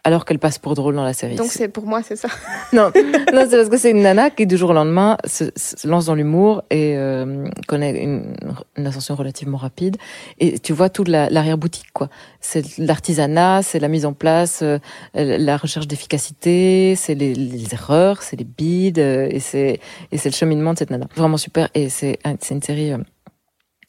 Alors 0.08 0.24
qu'elle 0.24 0.38
passe 0.38 0.60
pour 0.60 0.76
drôle 0.76 0.94
dans 0.96 1.04
la 1.04 1.14
série. 1.14 1.34
Donc 1.36 1.48
c'est 1.52 1.68
pour 1.68 1.88
moi, 1.88 2.04
c'est 2.04 2.16
ça. 2.16 2.28
Non, 2.74 2.92
non 3.34 3.46
c'est 3.50 3.58
parce 3.58 3.70
que 3.70 3.78
c'est 3.78 3.90
une 3.90 4.04
nana 4.04 4.30
qui, 4.30 4.46
du 4.46 4.56
jour 4.56 4.70
au 4.70 4.74
lendemain, 4.74 5.18
se, 5.26 5.46
se 5.56 5.88
lance 5.88 6.06
dans 6.06 6.14
l'humour 6.14 6.62
et 6.70 6.96
euh, 6.96 7.48
connaît 7.68 8.04
une, 8.04 8.36
une 8.78 8.86
ascension 8.86 9.16
relativement 9.16 9.58
rapide. 9.58 9.98
Et 10.40 10.60
tu 10.60 10.74
vois 10.74 10.90
toute 10.90 11.08
la- 11.08 11.30
l'arrière-boutique, 11.32 11.92
quoi. 11.92 12.10
C'est 12.40 12.78
l'artisanat, 12.78 13.64
c'est 13.64 13.80
la 13.80 13.88
mise 13.88 14.06
en 14.06 14.14
place, 14.14 14.62
euh, 14.62 14.78
la 15.16 15.58
recherche 15.58 15.88
d'efficacité, 15.88 16.96
c'est 16.96 17.16
les, 17.16 17.34
les 17.34 17.74
erreurs, 17.74 18.22
c'est 18.22 18.36
les 18.36 18.44
bides, 18.46 19.00
euh, 19.00 19.28
et 19.32 19.40
c'est 19.40 19.80
et 20.12 20.18
c'est 20.20 20.30
le 20.30 20.36
cheminement 20.36 20.74
de 20.74 20.78
cette 20.78 20.92
nana. 20.92 21.08
Vraiment 21.16 21.38
super. 21.38 21.68
Et 21.74 21.90
c'est 21.90 22.20
une 22.52 22.62
série 22.62 22.94
euh, 22.94 23.00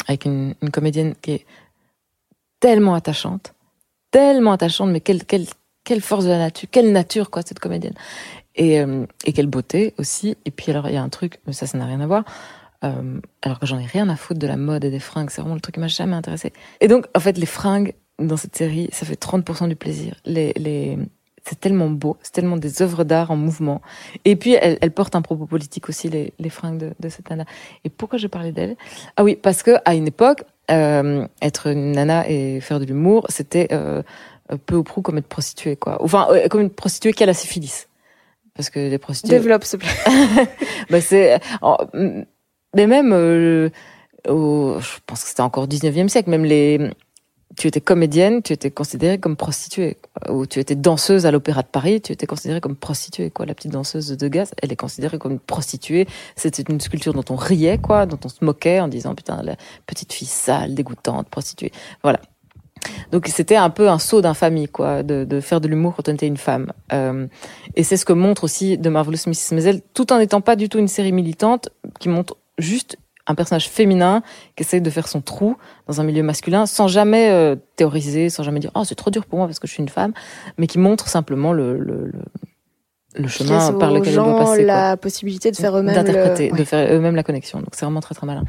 avec 0.09 0.25
une, 0.25 0.55
une 0.63 0.71
comédienne 0.71 1.15
qui 1.21 1.33
est 1.33 1.47
tellement 2.59 2.95
attachante, 2.95 3.53
tellement 4.11 4.53
attachante, 4.53 4.91
mais 4.91 5.01
quelle 5.01 5.25
quelle 5.25 5.45
quelle 5.87 6.03
force 6.03 6.25
de 6.25 6.31
la 6.31 6.39
nature, 6.39 6.69
quelle 6.71 6.93
nature 6.93 7.31
quoi 7.31 7.43
cette 7.43 7.61
comédienne. 7.61 7.95
Et, 8.57 8.81
euh, 8.81 9.07
et 9.25 9.33
quelle 9.33 9.47
beauté 9.47 9.95
aussi. 9.99 10.37
Et 10.45 10.51
puis 10.51 10.71
alors 10.71 10.89
il 10.89 10.95
y 10.95 10.97
a 10.99 11.03
un 11.03 11.09
truc, 11.09 11.39
mais 11.47 11.53
ça 11.53 11.67
ça 11.67 11.79
n'a 11.79 11.87
rien 11.87 12.01
à 12.01 12.07
voir. 12.07 12.25
Euh, 12.85 13.21
alors 13.41 13.59
que 13.59 13.67
j'en 13.67 13.79
ai 13.79 13.87
rien 13.87 14.09
à 14.09 14.17
foutre 14.17 14.41
de 14.41 14.47
la 14.47 14.57
mode 14.57 14.85
et 14.85 14.91
des 14.91 15.01
fringues, 15.01 15.31
c'est 15.31 15.41
vraiment 15.41 15.55
le 15.55 15.61
truc 15.61 15.77
qui 15.77 15.81
m'a 15.81 15.89
jamais 15.89 16.17
intéressé. 16.17 16.53
Et 16.81 16.89
donc 16.89 17.07
en 17.15 17.21
fait 17.21 17.39
les 17.39 17.47
fringues 17.47 17.95
dans 18.19 18.37
cette 18.37 18.57
série, 18.57 18.89
ça 18.93 19.07
fait 19.07 19.21
30% 19.21 19.69
du 19.69 19.77
plaisir. 19.77 20.17
Les 20.27 20.53
les 20.57 20.99
c'est 21.49 21.61
tellement 21.61 21.89
beau, 21.89 22.17
c'est 22.23 22.33
tellement 22.33 22.57
des 22.57 22.83
œuvres 22.83 23.05
d'art 23.05 23.31
en 23.31 23.37
mouvement. 23.37 23.81
Et 24.25 24.35
puis 24.35 24.55
elle, 24.55 24.79
elle 24.81 24.91
porte 24.91 25.15
un 25.15 25.23
propos 25.23 25.47
politique 25.47 25.89
aussi 25.89 26.09
les, 26.09 26.33
les 26.41 26.51
fringues 26.51 26.79
de, 26.79 26.93
de 26.99 27.09
cette 27.09 27.31
nana. 27.31 27.45
Et 27.85 27.91
pourquoi 27.91 28.19
je 28.19 28.27
parlais 28.27 28.51
d'elle? 28.51 28.77
Ah 29.17 29.23
oui, 29.23 29.37
parce 29.41 29.63
que 29.63 29.77
à 29.85 29.95
une 29.95 30.09
époque, 30.09 30.43
euh, 30.73 31.29
être 31.43 31.69
une 31.69 31.93
nana 31.93 32.29
et 32.29 32.61
faire 32.61 32.81
de 32.81 32.85
l'humour, 32.85 33.27
c'était 33.29 33.69
euh, 33.71 34.03
peu 34.67 34.77
ou 34.77 34.83
prou 34.83 35.03
comme 35.03 35.19
être 35.19 35.29
prostituée 35.29 35.77
quoi. 35.77 36.03
Enfin 36.03 36.29
euh, 36.31 36.49
comme 36.49 36.61
une 36.61 36.71
prostituée 36.71 37.13
qui 37.13 37.23
a 37.23 37.27
la 37.27 37.35
syphilis. 37.35 37.89
Parce 38.55 38.71
que 38.71 38.79
les 38.79 38.99
prostituées 38.99 39.37
Développe, 39.37 39.65
s'il 39.65 39.79
te 39.79 39.85
plaît. 39.85 40.49
bah 40.91 41.01
c'est 41.01 41.41
mais 42.75 42.87
même 42.87 43.13
euh, 43.13 43.71
au, 44.29 44.79
je 44.81 44.99
pense 45.07 45.23
que 45.23 45.29
c'était 45.29 45.43
encore 45.43 45.65
au 45.65 45.69
19e 45.69 46.09
siècle 46.09 46.31
même 46.31 46.45
les 46.45 46.91
tu 47.57 47.69
étais 47.69 47.81
comédienne, 47.81 48.43
tu 48.43 48.53
étais 48.53 48.71
considérée 48.71 49.19
comme 49.19 49.37
prostituée. 49.37 49.97
Ou 50.29 50.47
tu 50.47 50.61
étais 50.61 50.75
danseuse 50.75 51.27
à 51.27 51.31
l'Opéra 51.31 51.63
de 51.63 51.69
Paris, 51.69 52.01
tu 52.01 52.13
étais 52.13 52.27
considérée 52.27 52.61
comme 52.61 52.77
prostituée. 52.77 53.31
Quoi, 53.31 53.47
la 53.47 53.55
petite 53.55 53.73
danseuse 53.73 54.09
de 54.09 54.15
Degas, 54.15 54.53
elle 54.63 54.73
est 54.73 54.77
considérée 54.77 55.19
comme 55.19 55.33
une 55.33 55.39
prostituée. 55.39 56.07
C'était 56.37 56.63
une 56.63 56.81
sculpture 56.81 57.15
dont 57.15 57.25
on 57.31 57.37
riait, 57.37 57.79
quoi, 57.79 58.05
dont 58.07 58.19
on 58.25 58.29
se 58.29 58.45
moquait 58.45 58.81
en 58.81 58.89
disant 58.89 59.15
putain 59.15 59.43
la 59.43 59.57
petite 59.87 60.13
fille 60.13 60.29
sale, 60.29 60.75
dégoûtante, 60.75 61.29
prostituée. 61.29 61.73
Voilà. 62.03 62.21
Donc 63.13 63.27
c'était 63.29 63.57
un 63.57 63.71
peu 63.71 63.89
un 63.89 63.99
saut 63.99 64.21
d'infamie, 64.21 64.69
quoi, 64.69 65.03
de, 65.03 65.25
de 65.25 65.41
faire 65.41 65.61
de 65.61 65.69
l'humour 65.69 65.95
quand 65.97 66.09
on 66.09 66.15
était 66.15 66.27
une 66.27 66.37
femme. 66.37 66.73
Euh, 66.93 67.27
et 67.75 67.83
c'est 67.83 67.97
ce 67.97 68.05
que 68.05 68.13
montre 68.13 68.45
aussi 68.45 68.79
The 68.79 68.89
Marvelous 68.89 69.27
Mrs. 69.27 69.55
Maisel, 69.55 69.81
tout 69.95 70.13
en 70.13 70.19
n'étant 70.19 70.41
pas 70.41 70.57
du 70.57 70.69
tout 70.69 70.79
une 70.79 70.89
série 70.89 71.13
militante, 71.13 71.69
qui 71.99 72.09
montre 72.09 72.37
juste 72.59 72.97
un 73.27 73.35
personnage 73.35 73.69
féminin 73.69 74.23
qui 74.55 74.63
essaie 74.63 74.81
de 74.81 74.91
faire 74.91 75.09
son 75.09 75.21
trou 75.21 75.57
dans 75.89 76.01
un 76.01 76.05
milieu 76.05 76.23
masculin 76.23 76.67
sans 76.67 76.89
jamais 76.89 77.31
euh, 77.31 77.57
théoriser, 77.77 78.31
sans 78.31 78.43
jamais 78.43 78.61
dire 78.61 78.71
oh 78.75 78.85
c'est 78.85 78.95
trop 78.95 79.11
dur 79.11 79.27
pour 79.27 79.39
moi 79.39 79.49
parce 79.49 79.59
que 79.59 79.67
je 79.67 79.73
suis 79.73 79.83
une 79.83 79.89
femme, 79.89 80.13
mais 80.59 80.67
qui 80.67 80.79
montre 80.79 81.09
simplement 81.09 81.53
le, 81.53 81.79
le, 81.79 82.07
le, 82.07 82.23
le 83.17 83.29
chemin 83.29 83.73
par 83.73 83.91
lequel 83.91 84.15
gens 84.15 84.25
doit 84.31 84.39
passer. 84.39 84.65
la 84.65 84.91
quoi. 84.91 84.97
possibilité 84.99 85.51
de 85.51 85.57
faire 85.57 85.77
eux-mêmes 85.77 85.95
d'interpréter, 85.95 86.51
le... 86.51 86.59
de 86.59 86.65
faire 86.65 86.93
eux-mêmes 86.93 87.17
la 87.17 87.25
connexion. 87.25 87.59
Donc 87.59 87.71
c'est 87.73 87.85
vraiment 87.85 88.01
très 88.01 88.15
très 88.15 88.27
malin. 88.27 88.45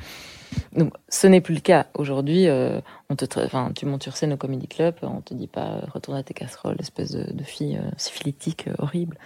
Donc 0.75 0.93
ce 1.09 1.27
n'est 1.27 1.41
plus 1.41 1.55
le 1.55 1.61
cas 1.61 1.88
aujourd'hui. 1.93 2.47
euh, 2.47 2.79
on 3.09 3.15
te, 3.15 3.25
enfin, 3.39 3.71
tu 3.75 3.85
montes 3.85 4.03
sur 4.03 4.15
scène 4.17 4.34
au 4.34 4.38
comedy 4.38 4.67
club, 4.67 4.95
on 5.01 5.21
te 5.21 5.34
dit 5.34 5.47
pas 5.47 5.67
euh, 5.67 5.81
retourne 5.93 6.17
à 6.17 6.23
tes 6.23 6.34
casseroles, 6.34 6.77
espèce 6.79 7.11
de, 7.11 7.31
de 7.31 7.43
fille 7.43 7.77
euh, 7.77 7.89
syphilitique 7.97 8.67
euh, 8.67 8.73
horrible. 8.79 9.17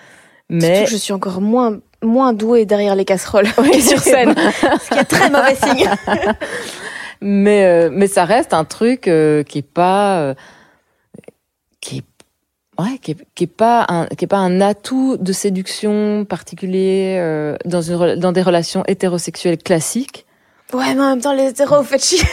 Mais 0.50 0.86
je 0.86 0.98
suis 0.98 1.14
encore 1.14 1.40
moins 1.42 1.80
moins 2.04 2.34
douée 2.34 2.66
derrière 2.66 2.96
les 2.96 3.06
casseroles 3.06 3.52
que 3.56 3.80
sur 3.82 4.00
scène, 4.02 4.36
ce 4.36 4.90
qui 4.90 5.00
est 5.00 5.04
très 5.06 5.30
mauvais 5.30 5.56
signe. 5.56 5.90
mais 7.22 7.66
euh, 7.66 7.90
mais 7.92 8.08
ça 8.08 8.26
reste 8.26 8.54
un 8.54 8.66
truc 8.66 9.08
euh, 9.08 9.44
qui 9.44 9.60
est 9.60 9.62
pas 9.62 10.20
euh, 10.20 10.34
qui 11.80 12.00
est 12.00 12.04
ouais 12.82 12.98
qui 13.00 13.12
est, 13.12 13.18
qui 13.36 13.44
est 13.46 13.48
pas 13.48 13.86
un 13.88 14.08
qui 14.08 14.26
est 14.26 14.28
pas 14.28 14.40
un 14.40 14.60
atout 14.60 15.18
de 15.18 15.32
séduction 15.32 16.26
particulier 16.26 17.18
euh, 17.20 17.56
dans 17.66 17.82
une 17.82 18.16
dans 18.16 18.32
des 18.32 18.42
relations 18.42 18.84
hétérosexuelles 18.88 19.58
classiques 19.58 20.26
Ouais, 20.74 20.94
mais 20.96 21.02
en 21.02 21.10
même 21.12 21.22
temps 21.22 21.34
les 21.34 21.48
hétéros 21.50 21.78
vous 21.78 21.84
faites 21.88 22.04
chier. 22.04 22.24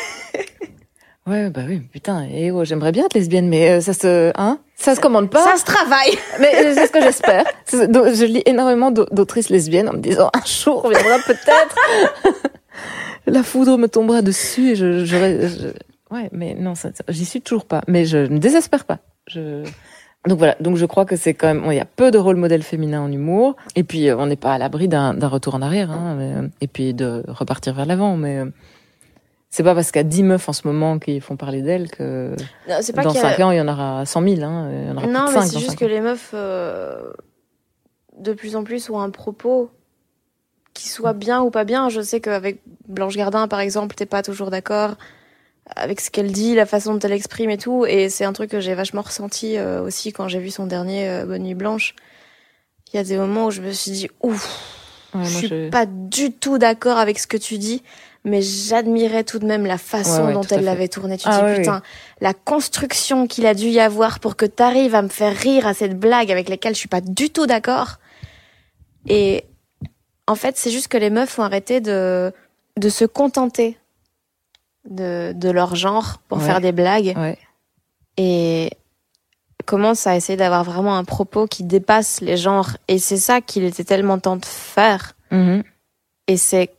ouais 1.27 1.51
bah 1.51 1.63
oui 1.69 1.81
putain 1.81 2.23
et 2.31 2.51
oh, 2.51 2.65
j'aimerais 2.65 2.93
bien 2.93 3.05
être 3.05 3.15
lesbienne 3.15 3.49
mais 3.49 3.71
euh, 3.71 3.81
ça 3.81 3.93
se 3.93 4.33
hein? 4.37 4.59
Ça 4.77 4.95
se 4.95 5.01
commande 5.01 5.29
pas? 5.31 5.43
Ça 5.45 5.57
se 5.57 5.65
travaille. 5.65 6.17
mais 6.41 6.55
euh, 6.55 6.75
c'est 6.75 6.87
ce 6.87 6.93
que 6.93 7.01
j'espère. 7.03 7.45
Je 7.71 8.25
lis 8.25 8.43
énormément 8.47 8.91
d'au- 8.91 9.07
d'autrices 9.11 9.51
lesbiennes 9.51 9.89
en 9.89 9.93
me 9.93 9.99
disant 10.01 10.31
un 10.35 10.45
jour 10.47 10.89
viendra 10.89 11.19
peut-être. 11.27 11.77
La 13.27 13.43
foudre 13.43 13.77
me 13.77 13.89
tombera 13.89 14.23
dessus 14.23 14.71
et 14.71 14.77
je 14.77 15.05
j'aurai 15.05 15.49
je- 15.49 16.15
ouais 16.15 16.29
mais 16.33 16.55
non 16.55 16.75
j'y 17.09 17.25
suis 17.27 17.41
toujours 17.43 17.67
pas. 17.67 17.83
Mais 17.89 18.05
je 18.07 18.19
ne 18.19 18.39
désespère 18.39 18.85
pas. 18.85 18.99
Je 19.27 19.65
donc 20.27 20.39
voilà 20.39 20.57
donc 20.61 20.77
je 20.77 20.85
crois 20.85 21.05
que 21.05 21.17
c'est 21.17 21.33
quand 21.35 21.47
même 21.49 21.63
bon, 21.63 21.71
il 21.71 21.77
y 21.77 21.81
a 21.81 21.85
peu 21.85 22.11
de 22.11 22.19
rôles 22.19 22.37
modèles 22.37 22.63
féminins 22.63 23.01
en 23.03 23.11
humour. 23.13 23.57
Et 23.77 23.85
puis 23.85 24.09
euh, 24.09 24.17
on 24.19 24.27
n'est 24.27 24.37
pas 24.37 24.53
à 24.55 24.59
l'abri 24.59 24.89
d'un 24.89 25.13
retour 25.29 25.55
en 25.55 25.63
arrière 25.63 25.91
hein, 25.91 26.15
mais, 26.19 26.33
euh, 26.35 26.49
et 26.61 26.67
puis 26.67 26.93
de 26.95 27.23
repartir 27.29 27.75
vers 27.75 27.87
l'avant. 27.87 28.17
Mais 28.17 28.39
euh, 28.39 28.47
c'est 29.51 29.63
pas 29.63 29.75
parce 29.75 29.91
qu'il 29.93 30.01
y 30.01 30.05
a 30.05 30.09
10 30.09 30.23
meufs 30.25 30.49
en 30.49 30.53
ce 30.53 30.67
moment 30.67 30.99
qui 30.99 31.21
font 31.21 31.37
parler 31.37 31.63
d'elles 31.63 31.91
que 31.91 32.35
Non, 32.69 32.77
c'est 32.83 32.93
pas 32.93 33.03
dans 33.03 33.11
a- 33.11 33.15
5 33.15 33.41
ans 33.41 33.51
il 33.53 33.59
y 33.59 33.61
en 33.61 33.69
aura 33.69 34.05
100 34.05 34.23
000 34.23 34.43
hein, 34.43 34.71
il 34.73 34.89
y 34.89 34.91
en 34.91 34.97
aura 34.97 35.07
Non, 35.07 35.27
plus 35.27 35.35
mais 35.35 35.41
de 35.41 35.41
5 35.41 35.43
c'est 35.47 35.59
juste 35.61 35.79
que 35.79 35.85
les 35.87 36.01
meufs, 36.01 36.31
euh, 36.35 37.13
de 38.19 38.33
plus 38.33 38.57
en 38.57 38.65
plus, 38.65 38.91
ont 38.91 39.01
un 39.01 39.11
propos 39.11 39.71
qui 40.75 40.89
soit 40.89 41.13
bien 41.13 41.41
ou 41.43 41.51
pas 41.51 41.65
bien. 41.65 41.89
Je 41.89 42.01
sais 42.01 42.21
qu'avec 42.21 42.61
Blanche 42.89 43.17
Gardin, 43.17 43.49
par 43.49 43.61
exemple, 43.61 43.95
t'es 43.95 44.07
pas 44.07 44.23
toujours 44.23 44.51
d'accord 44.51 44.97
avec 45.77 46.01
ce 46.01 46.11
qu'elle 46.11 46.33
dit, 46.33 46.55
la 46.55 46.67
façon 46.67 46.93
dont 46.95 46.99
elle 47.01 47.13
exprime 47.13 47.51
et 47.51 47.59
tout. 47.59 47.85
Et 47.87 48.09
c'est 48.09 48.25
un 48.25 48.33
truc 48.33 48.51
que 48.51 48.61
j'ai 48.61 48.75
vachement 48.75 49.03
ressenti 49.03 49.57
euh, 49.57 49.83
aussi 49.83 50.13
quand 50.13 50.29
j'ai 50.29 50.39
vu 50.41 50.51
son 50.51 50.67
dernier 50.67 51.09
euh, 51.09 51.25
Bonne 51.27 51.43
Nuit 51.43 51.55
Blanche. 51.55 51.95
Il 52.93 52.97
y 52.97 52.99
a 53.01 53.05
des 53.05 53.17
moments 53.17 53.47
où 53.47 53.51
je 53.51 53.61
me 53.61 53.73
suis 53.73 53.91
dit, 53.91 54.09
ouf, 54.23 54.49
Ouais, 55.15 55.25
je 55.25 55.37
suis 55.39 55.49
je- 55.49 55.69
pas 55.71 55.87
du 55.87 56.33
tout 56.33 56.59
d'accord 56.59 56.99
avec 56.99 57.19
ce 57.19 57.27
que 57.27 57.37
tu 57.39 57.57
dis, 57.59 57.83
mais 58.25 58.43
j'admirais 58.43 59.25
tout 59.25 59.39
de 59.39 59.47
même 59.47 59.65
la 59.65 59.79
façon 59.79 60.21
Ouais, 60.23 60.27
ouais, 60.29 60.33
dont 60.35 60.43
elle 60.43 60.65
l'avait 60.65 60.89
tourné. 60.89 61.17
Tu 61.17 61.25
Ah, 61.29 61.47
dis, 61.51 61.59
putain, 61.61 61.83
la 62.21 62.35
construction 62.35 63.27
qu'il 63.27 63.47
a 63.47 63.55
dû 63.55 63.69
y 63.69 63.81
avoir 63.81 64.21
pour 64.21 64.37
que 64.37 64.45
t'arrives 64.47 64.95
à 64.95 65.03
me 65.03 65.09
faire 65.09 65.35
rire 65.37 65.67
à 65.67 65.73
cette 65.75 65.99
blague 65.99 66.31
avec 66.31 66.49
laquelle 66.49 66.75
je 66.75 66.79
suis 66.79 66.89
pas 66.89 67.01
du 67.01 67.31
tout 67.31 67.47
d'accord. 67.47 67.97
Et 69.07 69.45
en 70.27 70.35
fait, 70.35 70.57
c'est 70.59 70.71
juste 70.71 70.89
que 70.89 70.99
les 70.99 71.11
meufs 71.11 71.39
ont 71.39 71.43
arrêté 71.43 71.81
de, 71.81 72.33
de 72.77 72.89
se 72.91 73.05
contenter 73.07 73.79
de, 74.89 75.33
de 75.35 75.51
leur 75.51 75.77
genre 75.77 76.19
pour 76.29 76.39
Ouais. 76.39 76.45
faire 76.45 76.61
des 76.61 76.73
blagues 76.73 77.15
ouais 77.17 77.39
et 78.17 78.71
commencent 79.65 80.07
à 80.07 80.17
essayer 80.17 80.37
d'avoir 80.37 80.65
vraiment 80.65 80.97
un 80.97 81.05
propos 81.05 81.47
qui 81.47 81.63
dépasse 81.63 82.21
les 82.21 82.37
genres. 82.37 82.71
Et 82.89 82.99
c'est 82.99 83.17
ça 83.19 83.41
qu'il 83.41 83.65
était 83.65 83.85
tellement 83.85 84.19
temps 84.19 84.37
de 84.37 84.45
faire. 84.45 85.13
Mhm. 85.31 85.63
Et 86.27 86.37
c'est 86.37 86.71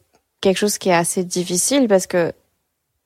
quelque 0.41 0.57
chose 0.57 0.77
qui 0.77 0.89
est 0.89 0.93
assez 0.93 1.23
difficile 1.23 1.87
parce 1.87 2.07
que 2.07 2.33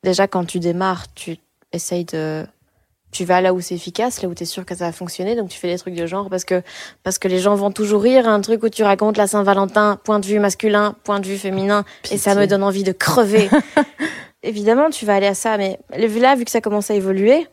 déjà 0.03 0.27
quand 0.27 0.45
tu 0.45 0.59
démarres, 0.59 1.13
tu 1.13 1.37
essayes 1.73 2.05
de 2.05 2.45
tu 3.13 3.23
vas 3.25 3.39
là 3.39 3.53
où 3.53 3.61
c'est 3.61 3.75
efficace, 3.75 4.21
là 4.21 4.27
où 4.27 4.33
tu 4.33 4.43
es 4.43 4.45
sûr 4.45 4.65
que 4.65 4.75
ça 4.75 4.85
va 4.87 4.91
fonctionner, 4.91 5.35
donc 5.35 5.49
tu 5.49 5.57
fais 5.57 5.69
des 5.69 5.77
trucs 5.77 5.93
de 5.95 6.05
genre 6.05 6.29
parce 6.29 6.43
que 6.43 6.61
parce 7.03 7.17
que 7.19 7.27
les 7.29 7.39
gens 7.39 7.55
vont 7.55 7.71
toujours 7.71 8.01
rire, 8.01 8.27
un 8.27 8.41
truc 8.41 8.61
où 8.63 8.69
tu 8.69 8.83
racontes 8.83 9.15
la 9.17 9.27
Saint-Valentin, 9.27 9.97
point 10.03 10.19
de 10.19 10.25
vue 10.25 10.39
masculin, 10.39 10.95
point 11.05 11.19
de 11.21 11.27
vue 11.27 11.37
féminin 11.37 11.85
et 12.11 12.17
ça 12.17 12.35
me 12.35 12.45
donne 12.47 12.63
envie 12.63 12.83
de 12.83 12.91
crever. 12.91 13.49
Évidemment, 14.43 14.89
tu 14.89 15.05
vas 15.05 15.15
aller 15.15 15.27
à 15.27 15.35
ça 15.35 15.57
mais 15.57 15.79
là 15.95 16.35
vu 16.35 16.43
que 16.43 16.51
ça 16.51 16.59
commence 16.59 16.91
à 16.91 16.95
évoluer, 16.95 17.47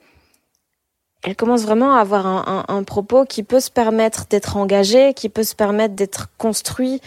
elle 1.22 1.36
commence 1.36 1.62
vraiment 1.62 1.94
à 1.94 2.00
avoir 2.00 2.26
un, 2.26 2.64
un- 2.68 2.74
un 2.74 2.82
propos 2.82 3.24
qui 3.26 3.42
peut 3.42 3.60
se 3.60 3.70
permettre 3.70 4.26
d'être 4.30 4.56
engagé, 4.56 5.12
qui 5.14 5.28
peut 5.28 5.44
se 5.44 5.54
permettre 5.54 5.94
d'être 5.94 6.28
construit. 6.38 7.00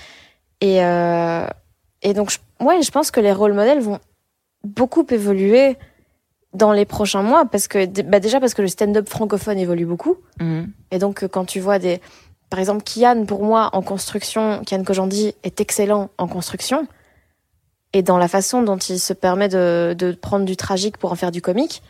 Et, 0.61 0.83
euh, 0.85 1.47
et 2.03 2.13
donc, 2.13 2.29
je, 2.29 2.37
ouais, 2.63 2.81
je 2.83 2.91
pense 2.91 3.09
que 3.09 3.19
les 3.19 3.33
rôles 3.33 3.53
modèles 3.53 3.79
vont 3.79 3.99
beaucoup 4.63 5.05
évoluer 5.09 5.77
dans 6.53 6.71
les 6.71 6.85
prochains 6.85 7.23
mois, 7.23 7.45
parce 7.45 7.67
que 7.67 7.85
bah 8.03 8.19
déjà 8.19 8.39
parce 8.39 8.53
que 8.53 8.61
le 8.61 8.67
stand-up 8.67 9.09
francophone 9.09 9.57
évolue 9.57 9.85
beaucoup. 9.85 10.17
Mhm. 10.39 10.71
Et 10.91 10.99
donc, 10.99 11.23
euh, 11.23 11.27
quand 11.27 11.45
tu 11.45 11.59
vois 11.59 11.79
des... 11.79 11.99
Par 12.49 12.59
exemple, 12.59 12.83
Kian, 12.83 13.25
pour 13.25 13.43
moi, 13.43 13.69
en 13.73 13.81
construction, 13.81 14.61
Kian 14.63 14.83
Kojandi 14.83 15.33
est 15.43 15.59
excellent 15.59 16.11
en 16.19 16.27
construction. 16.27 16.87
Et 17.93 18.03
dans 18.03 18.17
la 18.19 18.27
façon 18.27 18.61
dont 18.61 18.77
il 18.77 18.99
se 18.99 19.13
permet 19.13 19.49
de, 19.49 19.95
de 19.97 20.11
prendre 20.11 20.45
du 20.45 20.55
tragique 20.55 20.97
pour 20.97 21.11
en 21.11 21.15
faire 21.15 21.31
du 21.31 21.41
comique. 21.41 21.81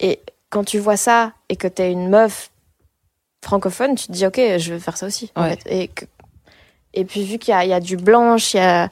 Et 0.00 0.20
quand 0.50 0.64
tu 0.64 0.78
vois 0.78 0.98
ça 0.98 1.32
et 1.48 1.56
que 1.56 1.66
t'es 1.68 1.90
une 1.90 2.10
meuf 2.10 2.50
francophone, 3.42 3.94
tu 3.94 4.06
te 4.08 4.12
dis, 4.12 4.26
OK, 4.26 4.36
je 4.58 4.74
vais 4.74 4.78
faire 4.80 4.96
ça 4.98 5.06
aussi. 5.06 5.30
en 5.34 5.42
Ouais. 5.44 5.56
fait. 5.56 5.70
Et, 5.82 5.88
que- 5.88 6.04
et 6.92 7.04
puis, 7.06 7.24
vu 7.24 7.38
qu'il 7.38 7.54
y 7.58 7.66
y 7.68 7.72
a 7.72 7.80
du 7.80 7.96
blanche, 7.96 8.52
il 8.52 8.58
y 8.58 8.60
a... 8.60 8.90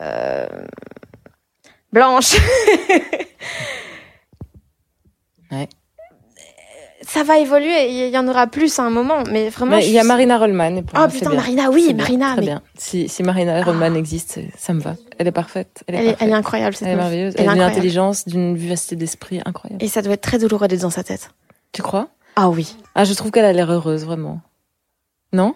euh, 0.00 0.46
Blanche 1.92 2.36
Ouais. 5.52 5.68
Ça 7.02 7.22
va 7.22 7.38
évoluer, 7.38 7.88
il 8.06 8.08
y 8.10 8.18
en 8.18 8.26
aura 8.26 8.46
plus 8.46 8.78
à 8.78 8.82
un 8.82 8.90
moment, 8.90 9.22
mais 9.30 9.48
vraiment... 9.50 9.76
Il 9.76 9.90
y 9.90 9.98
a 9.98 10.00
suis- 10.00 10.08
Marina 10.08 10.38
Rollman. 10.38 10.82
pour 10.82 10.94
Oh 10.94 10.98
moi, 11.00 11.08
putain, 11.08 11.30
bien. 11.30 11.38
Marina, 11.38 11.70
oui, 11.70 11.92
Marina, 11.94 12.26
très 12.32 12.36
mais 12.40 12.46
bien. 12.46 12.62
Si, 12.76 13.08
si 13.08 13.22
Marina 13.22 13.62
Rollman 13.62 13.94
existe, 13.94 14.40
ça 14.56 14.72
me 14.72 14.80
va. 14.80 14.96
Elle 15.18 15.28
est 15.28 15.32
parfaite. 15.32 15.84
Elle 15.86 15.94
est, 15.94 15.98
elle 15.98 16.04
est, 16.04 16.08
parfaite. 16.12 16.22
elle 16.22 16.30
est 16.30 16.34
incroyable, 16.34 16.74
cette 16.74 16.88
Elle 16.88 16.94
est 16.94 16.96
merveilleuse. 16.96 17.34
Elle 17.36 17.42
est 17.42 17.44
Elle 17.44 17.48
a 17.50 17.52
une 17.52 17.58
incroyable. 17.60 17.76
intelligence, 17.78 18.26
d'une 18.26 18.56
vivacité 18.56 18.96
d'esprit 18.96 19.40
incroyable. 19.44 19.84
Et 19.84 19.88
ça 19.88 20.02
doit 20.02 20.14
être 20.14 20.22
très 20.22 20.38
douloureux 20.38 20.68
d'être 20.68 20.80
dans 20.80 20.90
sa 20.90 21.04
tête. 21.04 21.30
Tu 21.72 21.82
crois? 21.82 22.08
Ah 22.34 22.48
oui. 22.48 22.74
Ah, 22.94 23.04
je 23.04 23.12
trouve 23.12 23.30
qu'elle 23.30 23.44
a 23.44 23.52
l'air 23.52 23.70
heureuse, 23.70 24.04
vraiment. 24.04 24.40
Non? 25.32 25.54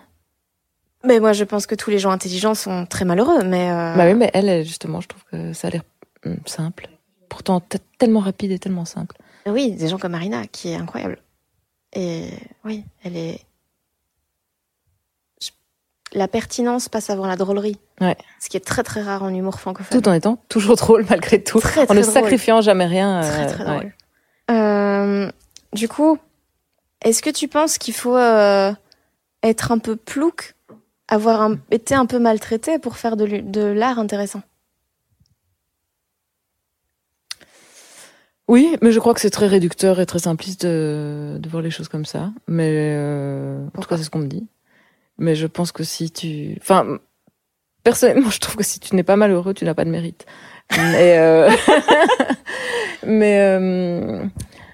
Mais 1.04 1.18
moi, 1.20 1.32
je 1.32 1.44
pense 1.44 1.66
que 1.66 1.74
tous 1.74 1.90
les 1.90 1.98
gens 1.98 2.10
intelligents 2.10 2.54
sont 2.54 2.84
très 2.84 3.06
malheureux, 3.06 3.42
mais... 3.44 3.70
euh, 3.70 3.94
Bah 3.96 4.04
oui, 4.06 4.14
mais 4.14 4.30
elle, 4.34 4.64
justement, 4.64 5.00
je 5.00 5.08
trouve 5.08 5.22
que 5.32 5.52
ça 5.54 5.68
a 5.68 5.70
l'air 5.70 5.82
hum, 6.26 6.36
simple. 6.44 6.90
Pourtant, 7.30 7.62
tellement 7.98 8.20
rapide 8.20 8.52
et 8.52 8.58
tellement 8.58 8.84
simple. 8.84 9.16
Oui, 9.50 9.72
des 9.72 9.88
gens 9.88 9.98
comme 9.98 10.12
Marina, 10.12 10.46
qui 10.46 10.70
est 10.70 10.76
incroyable. 10.76 11.18
Et 11.92 12.30
oui, 12.64 12.84
elle 13.04 13.16
est... 13.16 13.40
La 16.12 16.26
pertinence 16.26 16.88
passe 16.88 17.08
avant 17.08 17.26
la 17.26 17.36
drôlerie. 17.36 17.78
Ouais. 18.00 18.16
Ce 18.40 18.48
qui 18.48 18.56
est 18.56 18.64
très 18.64 18.82
très 18.82 19.00
rare 19.00 19.22
en 19.22 19.28
humour 19.28 19.60
francophone. 19.60 20.00
Tout 20.02 20.08
en 20.08 20.12
étant 20.12 20.42
toujours 20.48 20.74
drôle, 20.76 21.06
malgré 21.08 21.42
tout. 21.42 21.60
Très, 21.60 21.82
en 21.82 21.86
très 21.86 21.94
ne 21.94 22.00
drôle. 22.02 22.12
sacrifiant 22.12 22.60
jamais 22.62 22.86
rien. 22.86 23.20
Très 23.20 23.44
euh, 23.44 23.52
très 23.52 23.64
drôle. 23.64 23.94
Euh, 24.50 25.30
du 25.72 25.88
coup, 25.88 26.18
est-ce 27.04 27.22
que 27.22 27.30
tu 27.30 27.46
penses 27.46 27.78
qu'il 27.78 27.94
faut 27.94 28.16
euh, 28.16 28.72
être 29.44 29.70
un 29.70 29.78
peu 29.78 29.94
plouc, 29.94 30.56
avoir 31.06 31.42
un- 31.42 31.58
été 31.70 31.94
un 31.94 32.06
peu 32.06 32.18
maltraité 32.18 32.80
pour 32.80 32.96
faire 32.96 33.16
de 33.16 33.60
l'art 33.66 34.00
intéressant? 34.00 34.42
Oui, 38.50 38.76
mais 38.82 38.90
je 38.90 38.98
crois 38.98 39.14
que 39.14 39.20
c'est 39.20 39.30
très 39.30 39.46
réducteur 39.46 40.00
et 40.00 40.06
très 40.06 40.18
simpliste 40.18 40.66
de, 40.66 41.36
de 41.38 41.48
voir 41.48 41.62
les 41.62 41.70
choses 41.70 41.86
comme 41.86 42.04
ça. 42.04 42.32
Mais 42.48 42.94
euh, 42.96 43.64
en 43.76 43.80
tout 43.80 43.88
cas, 43.88 43.96
c'est 43.96 44.02
ce 44.02 44.10
qu'on 44.10 44.18
me 44.18 44.26
dit. 44.26 44.48
Mais 45.18 45.36
je 45.36 45.46
pense 45.46 45.70
que 45.70 45.84
si 45.84 46.10
tu, 46.10 46.56
enfin, 46.60 46.98
personnellement, 47.84 48.28
je 48.30 48.40
trouve 48.40 48.56
que 48.56 48.64
si 48.64 48.80
tu 48.80 48.96
n'es 48.96 49.04
pas 49.04 49.14
malheureux, 49.14 49.54
tu 49.54 49.64
n'as 49.64 49.74
pas 49.74 49.84
de 49.84 49.90
mérite. 49.90 50.26
Mais 50.76 51.16
euh... 51.18 51.48
mais 53.06 53.38
euh, 53.38 54.24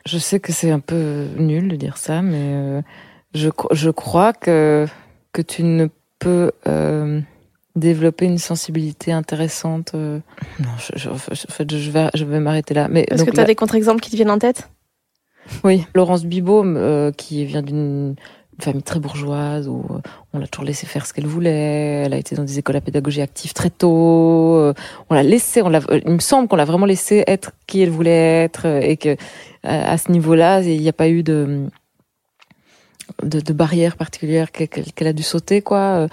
Je 0.07 0.17
sais 0.17 0.41
que 0.41 0.53
c'est 0.53 0.71
un 0.71 0.81
peu 0.81 1.27
nul 1.37 1.69
de 1.69 1.77
dire 1.77 1.99
ça, 1.99 2.23
mais 2.23 2.83
je, 3.35 3.51
je 3.73 3.91
crois 3.91 4.33
que, 4.33 4.87
que 5.35 5.43
tu 5.43 5.65
ne 5.65 5.89
peux 6.19 6.51
développer 7.77 8.25
une 8.27 8.39
sensibilité 8.39 9.13
intéressante. 9.13 9.93
euh. 9.95 10.19
Non, 10.61 10.71
je, 10.79 10.99
je, 10.99 11.09
en 11.11 11.17
fait, 11.17 11.71
je 11.77 11.91
vais, 11.91 12.09
je 12.15 12.25
vais 12.25 12.41
m'arrêter 12.41 12.75
là. 12.75 12.89
Mais 12.89 13.07
Est-ce 13.11 13.25
que 13.25 13.31
tu 13.31 13.37
as 13.39 13.43
là- 13.43 13.47
des 13.47 13.55
contre-exemples 13.55 14.01
qui 14.01 14.11
te 14.11 14.17
viennent 14.17 14.31
en 14.31 14.39
tête? 14.39 14.69
Oui, 15.63 15.85
Laurence 15.95 16.25
Bibaume, 16.25 16.77
euh, 16.77 17.13
qui 17.13 17.45
vient 17.45 17.63
d'une 17.63 18.17
famille 18.59 18.83
très 18.83 18.99
bourgeoise 18.99 19.69
où 19.69 19.85
euh, 19.91 19.99
on 20.33 20.39
l'a 20.39 20.47
toujours 20.49 20.65
laissé 20.65 20.87
faire 20.87 21.05
ce 21.07 21.13
qu'elle 21.13 21.27
voulait. 21.27 22.03
Elle 22.07 22.15
a 22.15 22.17
été 22.17 22.35
dans 22.35 22.43
des 22.43 22.59
écoles 22.59 22.77
à 22.77 22.81
pédagogie 22.81 23.21
active 23.21 23.53
très 23.53 23.71
tôt. 23.71 24.57
euh, 24.57 24.73
on 25.11 25.15
l'a 25.15 25.23
laissé, 25.23 25.61
on 25.63 25.69
l'a, 25.69 25.81
euh, 25.91 26.01
il 26.05 26.13
me 26.13 26.19
semble 26.19 26.49
qu'on 26.49 26.57
l'a 26.57 26.65
vraiment 26.65 26.87
laissé 26.87 27.23
être 27.27 27.53
qui 27.67 27.83
elle 27.83 27.91
voulait 27.91 28.45
être 28.45 28.65
et 28.67 28.97
que 28.97 29.17
à 29.63 29.99
ce 29.99 30.11
niveau-là, 30.11 30.63
il 30.63 30.81
n'y 30.81 30.89
a 30.89 30.93
pas 30.93 31.09
eu 31.09 31.23
de 31.23 31.67
de, 33.23 33.41
de 33.41 33.53
barrière 33.53 33.97
particulière 33.97 34.51
qu'elle 34.53 35.07
a 35.09 35.13
dû 35.13 35.23
sauter 35.23 35.63
quoi. 35.63 36.07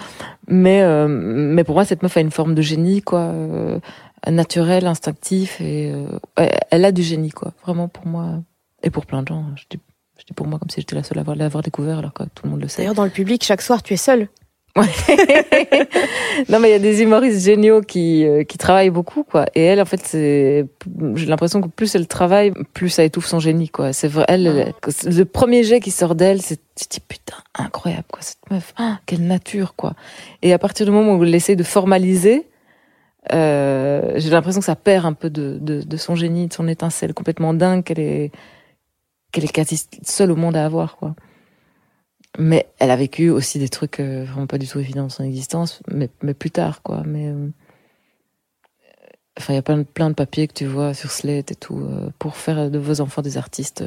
Mais 0.48 0.82
euh, 0.82 1.08
mais 1.08 1.64
pour 1.64 1.76
moi, 1.76 1.86
cette 1.86 2.04
meuf 2.04 2.16
a 2.18 2.22
une 2.22 2.32
forme 2.32 2.56
de 2.56 2.62
génie 2.62 3.02
quoi, 3.02 3.20
euh, 3.22 3.80
naturel, 4.30 4.86
instinctif 4.88 5.60
et 5.62 5.92
euh, 5.92 6.08
elle- 6.72 6.86
a 6.86 6.92
du 6.92 7.04
génie 7.04 7.32
quoi. 7.32 7.54
Vraiment 7.64 7.88
pour 7.88 8.06
moi 8.08 8.42
et 8.84 8.90
pour 8.90 9.06
plein 9.06 9.22
de 9.24 9.28
gens. 9.30 9.46
Dis, 9.70 9.80
je 10.20 10.26
dis 10.26 10.34
pour 10.34 10.48
moi 10.48 10.60
comme 10.60 10.70
si 10.70 10.80
j'étais 10.82 10.96
la 10.96 11.04
seule 11.04 11.18
à 11.18 11.22
avoir- 11.22 11.36
l'avoir 11.36 11.64
découvert 11.64 11.98
alors 12.00 12.14
que 12.14 12.24
tout 12.24 12.44
le 12.46 12.52
monde 12.52 12.62
le 12.62 12.68
sait. 12.68 12.82
D'ailleurs, 12.84 12.94
dans 12.96 13.04
le 13.06 13.10
public, 13.10 13.44
chaque 13.44 13.62
soir, 13.62 13.82
tu 13.84 13.94
es 13.94 13.98
seule. 13.98 14.28
non 16.50 16.60
mais 16.60 16.70
il 16.70 16.72
y 16.72 16.76
a 16.76 16.80
des 16.80 17.02
humoristes 17.04 17.46
géniaux 17.46 17.82
qui 17.82 18.26
euh, 18.26 18.44
qui 18.44 18.58
travaillent 18.58 18.90
beaucoup 18.90 19.24
quoi. 19.24 19.46
Et 19.54 19.62
elle 19.64 19.80
en 19.82 19.86
fait 19.86 20.02
c'est 20.04 20.66
j'ai 21.16 21.26
l'impression 21.28 21.62
que 21.62 21.68
plus 21.68 21.94
elle 21.96 22.08
travaille, 22.08 22.52
plus 22.74 22.90
ça 22.90 23.04
étouffe 23.04 23.26
son 23.28 23.40
génie 23.40 23.70
quoi. 23.70 23.94
C'est 23.94 24.08
vrai 24.08 24.26
elle, 24.28 24.48
elle- 24.48 25.14
le 25.16 25.26
premier 25.26 25.64
jet 25.64 25.80
qui 25.80 25.92
sort 25.92 26.16
d'elle, 26.16 26.42
c'est 26.42 26.60
tu 26.76 26.86
dis 26.90 27.00
putain 27.00 27.38
incroyable 27.54 28.06
quoi 28.12 28.22
cette 28.24 28.50
meuf, 28.50 28.74
ah, 28.78 29.00
quelle 29.06 29.22
nature 29.28 29.76
quoi. 29.76 29.94
Et 30.42 30.54
à 30.54 30.58
partir 30.60 30.86
du 30.88 30.92
moment 30.92 31.16
où 31.16 31.24
elle 31.24 31.36
essaie 31.36 31.56
de 31.56 31.64
formaliser 31.64 32.48
euh, 33.32 34.12
j'ai 34.16 34.30
l'impression 34.32 34.60
que 34.60 34.66
ça 34.66 34.76
perd 34.76 35.06
un 35.06 35.14
peu 35.14 35.30
de, 35.30 35.58
de, 35.62 35.82
de 35.82 35.98
son 35.98 36.14
génie, 36.16 36.48
de 36.48 36.54
son 36.54 36.68
étincelle 36.68 37.14
complètement 37.14 37.54
dingue 37.54 37.84
qu'elle 37.84 38.00
est 38.00 38.32
qu'elle 39.32 39.46
est 39.46 39.52
quasi 39.52 39.86
seule 40.04 40.32
au 40.32 40.36
monde 40.36 40.56
à 40.58 40.66
avoir 40.66 40.98
quoi. 40.98 41.16
Mais 42.40 42.68
elle 42.80 42.90
a 42.92 42.96
vécu 42.96 43.30
aussi 43.30 43.60
des 43.60 43.70
trucs 43.70 44.00
euh, 44.00 44.26
vraiment 44.26 44.48
pas 44.48 44.58
du 44.58 44.68
tout 44.68 44.80
évidents 44.80 45.04
dans 45.04 45.10
son 45.10 45.24
existence, 45.24 45.82
mais, 45.92 46.10
mais 46.24 46.34
plus 46.34 46.50
tard, 46.52 46.82
quoi. 46.82 47.04
Mais 47.06 47.28
euh, 47.28 47.50
enfin, 49.38 49.54
il 49.54 49.56
y 49.58 49.60
a 49.60 49.62
plein 49.62 49.78
de, 49.78 49.84
plein 49.84 50.10
de 50.10 50.16
papiers 50.16 50.48
que 50.48 50.54
tu 50.54 50.66
vois 50.66 50.94
sur 50.94 51.12
Slate 51.12 51.52
et 51.52 51.56
tout 51.56 51.80
euh, 51.80 52.10
pour 52.18 52.36
faire 52.36 52.72
de 52.72 52.80
vos 52.80 53.02
enfants 53.02 53.22
des 53.22 53.38
artistes. 53.38 53.84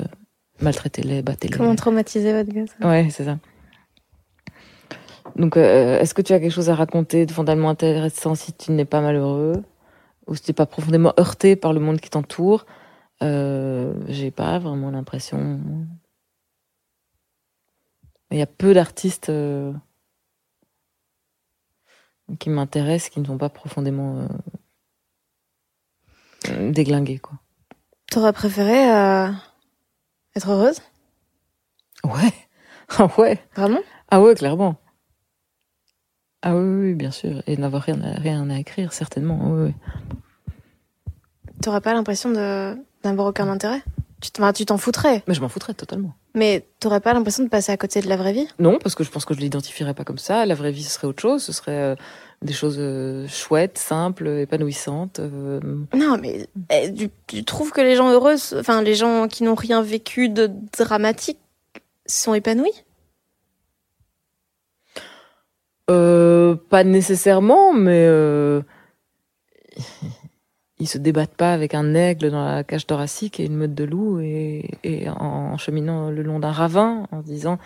Maltraitez-les, 0.60 1.22
battez-les. 1.22 1.56
Comment 1.56 1.74
traumatiser 1.74 2.32
votre 2.32 2.52
gosse 2.52 2.70
Ouais, 2.82 3.08
c'est 3.10 3.24
ça. 3.24 3.38
Donc, 5.34 5.56
euh, 5.56 5.98
est-ce 6.00 6.14
que 6.14 6.22
tu 6.22 6.32
as 6.32 6.40
quelque 6.40 6.52
chose 6.52 6.70
à 6.70 6.74
raconter 6.74 7.26
de 7.26 7.32
fondamentalement 7.32 7.70
intéressant 7.70 8.34
si 8.34 8.52
tu 8.52 8.72
n'es 8.72 8.84
pas 8.84 9.00
malheureux 9.00 9.62
ou 10.26 10.34
si 10.34 10.42
tu 10.42 10.50
n'es 10.50 10.54
pas 10.54 10.66
profondément 10.66 11.12
heurté 11.18 11.56
par 11.56 11.72
le 11.72 11.80
monde 11.80 12.00
qui 12.00 12.10
t'entoure? 12.10 12.64
Euh, 13.22 13.92
J'ai 14.08 14.30
pas 14.30 14.58
vraiment 14.58 14.90
l'impression. 14.90 15.58
Il 18.30 18.38
y 18.38 18.42
a 18.42 18.46
peu 18.46 18.74
d'artistes 18.74 19.28
euh, 19.28 19.72
qui 22.38 22.50
m'intéressent, 22.50 23.10
qui 23.10 23.20
ne 23.20 23.26
sont 23.26 23.38
pas 23.38 23.48
profondément 23.48 24.26
euh, 26.48 26.70
déglingués, 26.72 27.18
quoi. 27.18 27.38
T'aurais 28.10 28.32
préféré 28.32 28.90
euh, 28.90 29.30
être 30.34 30.50
heureuse? 30.50 30.80
Ouais, 32.04 32.32
ah 32.98 33.08
ouais. 33.18 33.38
Vraiment? 33.54 33.80
Ah 34.10 34.20
ouais, 34.20 34.34
clairement. 34.34 34.76
Ah 36.42 36.54
oui, 36.54 36.94
bien 36.94 37.10
sûr. 37.10 37.42
Et 37.46 37.56
n'avoir 37.56 37.82
rien 37.82 38.00
à, 38.02 38.14
rien 38.14 38.48
à 38.50 38.58
écrire, 38.58 38.92
certainement. 38.92 39.50
Oui, 39.50 39.72
oui. 39.72 39.74
T'aurais 41.62 41.80
pas 41.80 41.94
l'impression 41.94 42.30
de 42.30 42.76
d'avoir 43.02 43.28
aucun 43.28 43.48
intérêt? 43.48 43.82
Tu 44.20 44.30
t'en 44.30 44.52
tu 44.52 44.64
t'en 44.66 44.78
foutrais, 44.78 45.22
Mais 45.26 45.34
je 45.34 45.40
m'en 45.40 45.48
foutrais 45.48 45.74
totalement. 45.74 46.14
Mais 46.36 46.68
t'aurais 46.78 47.00
pas 47.00 47.12
l'impression 47.14 47.42
de 47.42 47.48
passer 47.48 47.72
à 47.72 47.76
côté 47.76 48.00
de 48.00 48.08
la 48.08 48.16
vraie 48.16 48.32
vie? 48.32 48.46
Non, 48.60 48.78
parce 48.78 48.94
que 48.94 49.02
je 49.02 49.10
pense 49.10 49.24
que 49.24 49.34
je 49.34 49.40
l'identifierais 49.40 49.94
pas 49.94 50.04
comme 50.04 50.18
ça. 50.18 50.46
La 50.46 50.54
vraie 50.54 50.70
vie, 50.70 50.84
ce 50.84 50.90
serait 50.90 51.08
autre 51.08 51.20
chose. 51.20 51.42
Ce 51.42 51.52
serait 51.52 51.72
euh, 51.72 51.96
des 52.42 52.52
choses 52.52 52.76
euh, 52.78 53.26
chouettes, 53.26 53.78
simples, 53.78 54.28
épanouissantes. 54.28 55.18
euh. 55.18 55.60
Non, 55.94 56.18
mais 56.18 56.46
eh, 56.70 56.92
tu, 56.94 57.10
tu 57.26 57.44
trouves 57.44 57.72
que 57.72 57.80
les 57.80 57.96
gens 57.96 58.12
heureux, 58.12 58.36
enfin 58.56 58.82
les 58.82 58.94
gens 58.94 59.26
qui 59.26 59.42
n'ont 59.42 59.54
rien 59.56 59.82
vécu 59.82 60.28
de 60.28 60.50
dramatique, 60.76 61.38
sont 62.06 62.34
épanouis? 62.34 62.84
Euh, 65.90 66.54
pas 66.68 66.84
nécessairement, 66.84 67.72
mais 67.72 68.06
ils 70.78 70.88
se 70.88 70.98
débattent 70.98 71.34
pas 71.36 71.52
avec 71.52 71.74
un 71.74 71.94
aigle 71.94 72.30
dans 72.30 72.44
la 72.44 72.64
cage 72.64 72.86
thoracique 72.86 73.40
et 73.40 73.46
une 73.46 73.56
meute 73.56 73.74
de 73.74 73.84
loups 73.84 74.20
et, 74.20 74.70
et 74.84 75.08
en 75.08 75.56
cheminant 75.56 76.10
le 76.10 76.22
long 76.22 76.38
d'un 76.38 76.52
ravin 76.52 77.06
en 77.12 77.22
se 77.22 77.26
disant 77.26 77.58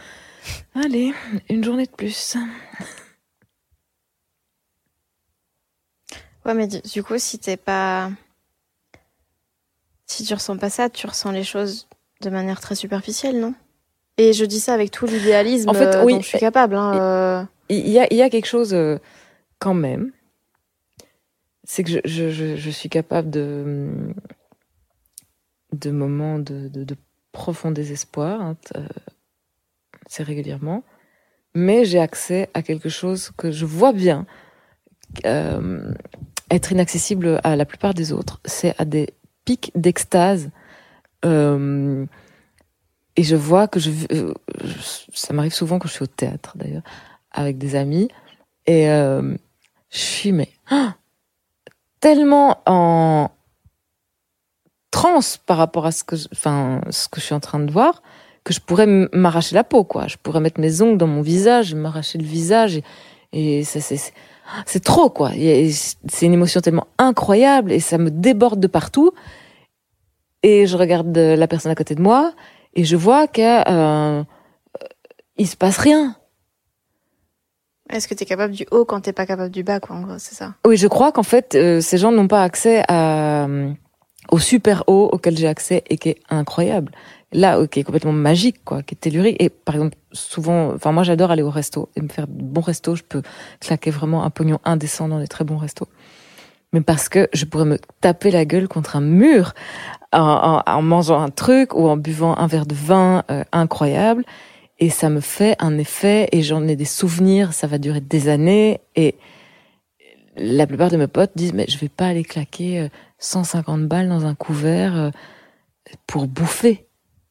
allez 0.74 1.12
une 1.49 1.65
journée 1.65 1.87
de 1.87 1.91
plus. 1.91 2.37
Ouais, 6.45 6.55
mais 6.55 6.66
du, 6.66 6.81
du 6.81 7.03
coup, 7.03 7.19
si 7.19 7.39
t'es 7.39 7.57
pas. 7.57 8.11
Si 10.07 10.24
tu 10.24 10.35
ressens 10.35 10.57
pas 10.57 10.70
ça, 10.70 10.89
tu 10.89 11.07
ressens 11.07 11.32
les 11.32 11.45
choses 11.45 11.87
de 12.23 12.31
manière 12.31 12.61
très 12.61 12.74
superficielle, 12.74 13.39
non? 13.41 13.55
Et 14.16 14.32
je 14.32 14.45
dis 14.45 14.61
ça 14.61 14.74
avec 14.74 14.91
tout 14.91 15.07
l'idéalisme 15.07 15.69
En 15.69 15.74
fait, 15.74 15.95
euh, 15.97 16.05
oui. 16.05 16.15
dont 16.15 16.20
je 16.20 16.27
suis 16.27 16.39
capable. 16.39 16.74
Hein, 16.74 16.99
euh. 16.99 17.45
Il 17.69 17.89
y 17.89 17.99
a, 17.99 18.07
il 18.11 18.16
y 18.16 18.23
a 18.23 18.28
quelque 18.31 18.47
chose 18.47 18.74
euh, 18.74 18.99
quand 19.59 19.74
même. 19.74 20.12
C'est 21.72 21.84
que 21.84 22.01
je, 22.05 22.70
suis 22.70 22.88
capable 22.88 23.30
de, 23.30 24.12
moments 25.84 26.40
de, 26.40 26.97
profond 27.30 27.70
désespoir, 27.70 28.40
hein, 28.40 28.56
euh, 28.74 28.88
c'est 30.09 30.24
régulièrement, 30.24 30.82
mais 31.55 31.84
j'ai 31.84 32.01
accès 32.01 32.51
à 32.55 32.62
quelque 32.62 32.88
chose 32.88 33.30
que 33.36 33.52
je 33.52 33.66
vois 33.66 33.92
bien 33.92 34.26
euh, 35.26 35.94
être 36.51 36.72
inaccessible 36.72 37.40
à 37.44 37.55
la 37.55 37.64
plupart 37.64 37.94
des 37.94 38.12
autres. 38.12 38.40
C'est 38.47 38.74
à 38.78 38.84
des 38.84 39.14
pics 39.44 39.70
d'extase. 39.76 40.51
Euh, 41.24 42.05
et 43.14 43.22
je 43.22 43.36
vois 43.36 43.68
que 43.68 43.78
je, 43.78 43.92
ça 45.14 45.32
m'arrive 45.32 45.55
souvent 45.55 45.78
quand 45.78 45.86
je 45.86 45.92
suis 45.92 46.02
au 46.02 46.09
théâtre 46.09 46.59
d'ailleurs, 46.59 46.82
avec 47.30 47.59
des 47.59 47.76
amis, 47.76 48.09
et 48.66 48.86
je 48.86 49.36
suis 49.88 50.32
mais 50.32 50.48
tellement 52.01 52.59
en 52.66 53.31
transe 54.90 55.36
par 55.36 55.56
rapport 55.59 55.86
à 55.86 55.93
ce 55.93 56.02
que, 56.05 56.16
je- 56.16 56.28
enfin, 56.32 56.81
ce 56.90 57.09
que 57.09 57.20
je 57.20 57.27
suis 57.27 57.35
en 57.35 57.40
train 57.40 57.60
de 57.60 57.70
voir, 57.70 58.02
que 58.44 58.52
je 58.52 58.60
pourrais 58.60 58.86
m'arracher 59.12 59.55
la 59.55 59.64
peau, 59.64 59.85
quoi. 59.85 60.09
Je 60.09 60.16
pourrais 60.16 60.40
mettre 60.40 60.60
mes 60.60 60.82
ongles 60.82 60.98
dans 60.98 61.06
mon 61.06 61.22
visage, 61.22 61.74
m'arracher 61.74 62.18
le 62.18 62.24
visage, 62.24 62.81
et, 63.32 63.64
ça, 63.64 63.81
c'est, 63.81 64.01
c'est, 64.66 64.81
trop, 64.82 65.10
quoi. 65.10 65.31
C'est 66.09 66.27
une 66.27 66.32
émotion 66.35 66.60
tellement 66.60 66.89
incroyable, 66.98 67.70
et 67.72 67.81
ça 67.81 67.98
me 67.98 68.10
déborde 68.10 68.59
de 68.60 68.66
partout. 68.66 69.12
Et 70.43 70.66
je 70.66 70.77
regarde 70.77 71.16
euh, 71.16 71.36
la 71.36 71.47
personne 71.47 71.70
à 71.70 71.74
côté 71.74 71.94
de 71.94 72.02
moi, 72.02 72.32
et 72.74 72.85
je 72.85 72.97
vois 72.97 73.28
qu'il 73.28 73.44
euh, 73.44 74.24
se 75.39 75.56
passe 75.56 75.77
rien. 75.78 76.16
Est-ce 77.92 78.06
que 78.06 78.14
t'es 78.14 78.24
capable 78.24 78.52
du 78.52 78.66
haut 78.70 78.84
quand 78.84 79.00
t'es 79.00 79.12
pas 79.12 79.26
capable 79.26 79.50
du 79.50 79.62
bas, 79.62 79.80
quoi, 79.80 79.96
en 79.96 80.02
gros, 80.02 80.18
c'est 80.18 80.34
ça? 80.34 80.54
Oui, 80.66 80.76
je 80.76 80.86
crois 80.86 81.12
qu'en 81.12 81.22
fait, 81.22 81.54
euh, 81.54 81.80
ces 81.80 81.98
gens 81.98 82.12
n'ont 82.12 82.28
pas 82.28 82.42
accès 82.42 82.82
euh, 82.90 83.70
au 84.30 84.38
super 84.38 84.84
haut 84.86 85.08
auquel 85.12 85.36
j'ai 85.36 85.48
accès 85.48 85.82
et 85.88 85.98
qui 85.98 86.10
est 86.10 86.20
incroyable. 86.30 86.92
Là, 87.32 87.58
euh, 87.58 87.66
qui 87.66 87.80
est 87.80 87.84
complètement 87.84 88.12
magique, 88.12 88.64
quoi, 88.64 88.82
qui 88.82 88.94
est 88.94 88.98
tellurique. 88.98 89.36
Et 89.40 89.48
par 89.48 89.74
exemple, 89.74 89.96
souvent, 90.12 90.72
enfin, 90.74 90.92
moi, 90.92 91.02
j'adore 91.02 91.30
aller 91.30 91.42
au 91.42 91.50
resto 91.50 91.88
et 91.96 92.00
me 92.00 92.08
faire 92.08 92.26
de 92.26 92.42
bons 92.42 92.60
restos. 92.60 92.96
Je 92.96 93.02
peux 93.02 93.22
claquer 93.60 93.90
vraiment 93.90 94.24
un 94.24 94.30
pognon 94.30 94.60
indécent 94.64 95.08
dans 95.08 95.18
des 95.18 95.28
très 95.28 95.44
bons 95.44 95.58
restos. 95.58 95.88
Mais 96.72 96.80
parce 96.80 97.08
que 97.08 97.28
je 97.32 97.44
pourrais 97.44 97.64
me 97.64 97.78
taper 98.00 98.30
la 98.30 98.44
gueule 98.44 98.68
contre 98.68 98.94
un 98.94 99.00
mur 99.00 99.54
en, 100.12 100.82
mangeant 100.82 101.20
un 101.20 101.30
truc 101.30 101.74
ou 101.74 101.88
en 101.88 101.96
buvant 101.96 102.36
un 102.36 102.46
verre 102.46 102.66
de 102.66 102.76
vin 102.76 103.24
incroyable. 103.50 104.24
Et 104.81 104.90
ça 104.90 105.11
me 105.11 105.20
fait 105.20 105.57
un 105.59 105.77
effet 105.78 106.28
et 106.32 106.43
j'en 106.43 106.66
ai 106.66 106.74
des 106.74 106.86
souvenirs. 106.86 107.52
Ça 107.52 107.66
va 107.66 107.78
durer 107.78 108.01
des 108.01 108.28
années 108.28 108.81
et 108.97 109.15
la 110.36 110.66
plupart 110.66 110.90
de 110.90 110.97
mes 110.97 111.07
potes 111.07 111.32
disent 111.35 111.52
mais 111.52 111.66
je 111.69 111.78
vais 111.78 111.90
pas 111.90 112.07
aller 112.07 112.24
claquer 112.24 112.81
euh, 112.81 112.89
150 113.19 113.86
balles 113.86 114.09
dans 114.09 114.24
un 114.24 114.35
couvert 114.35 114.97
euh, 114.97 115.11
pour 116.07 116.27
bouffer. 116.27 116.86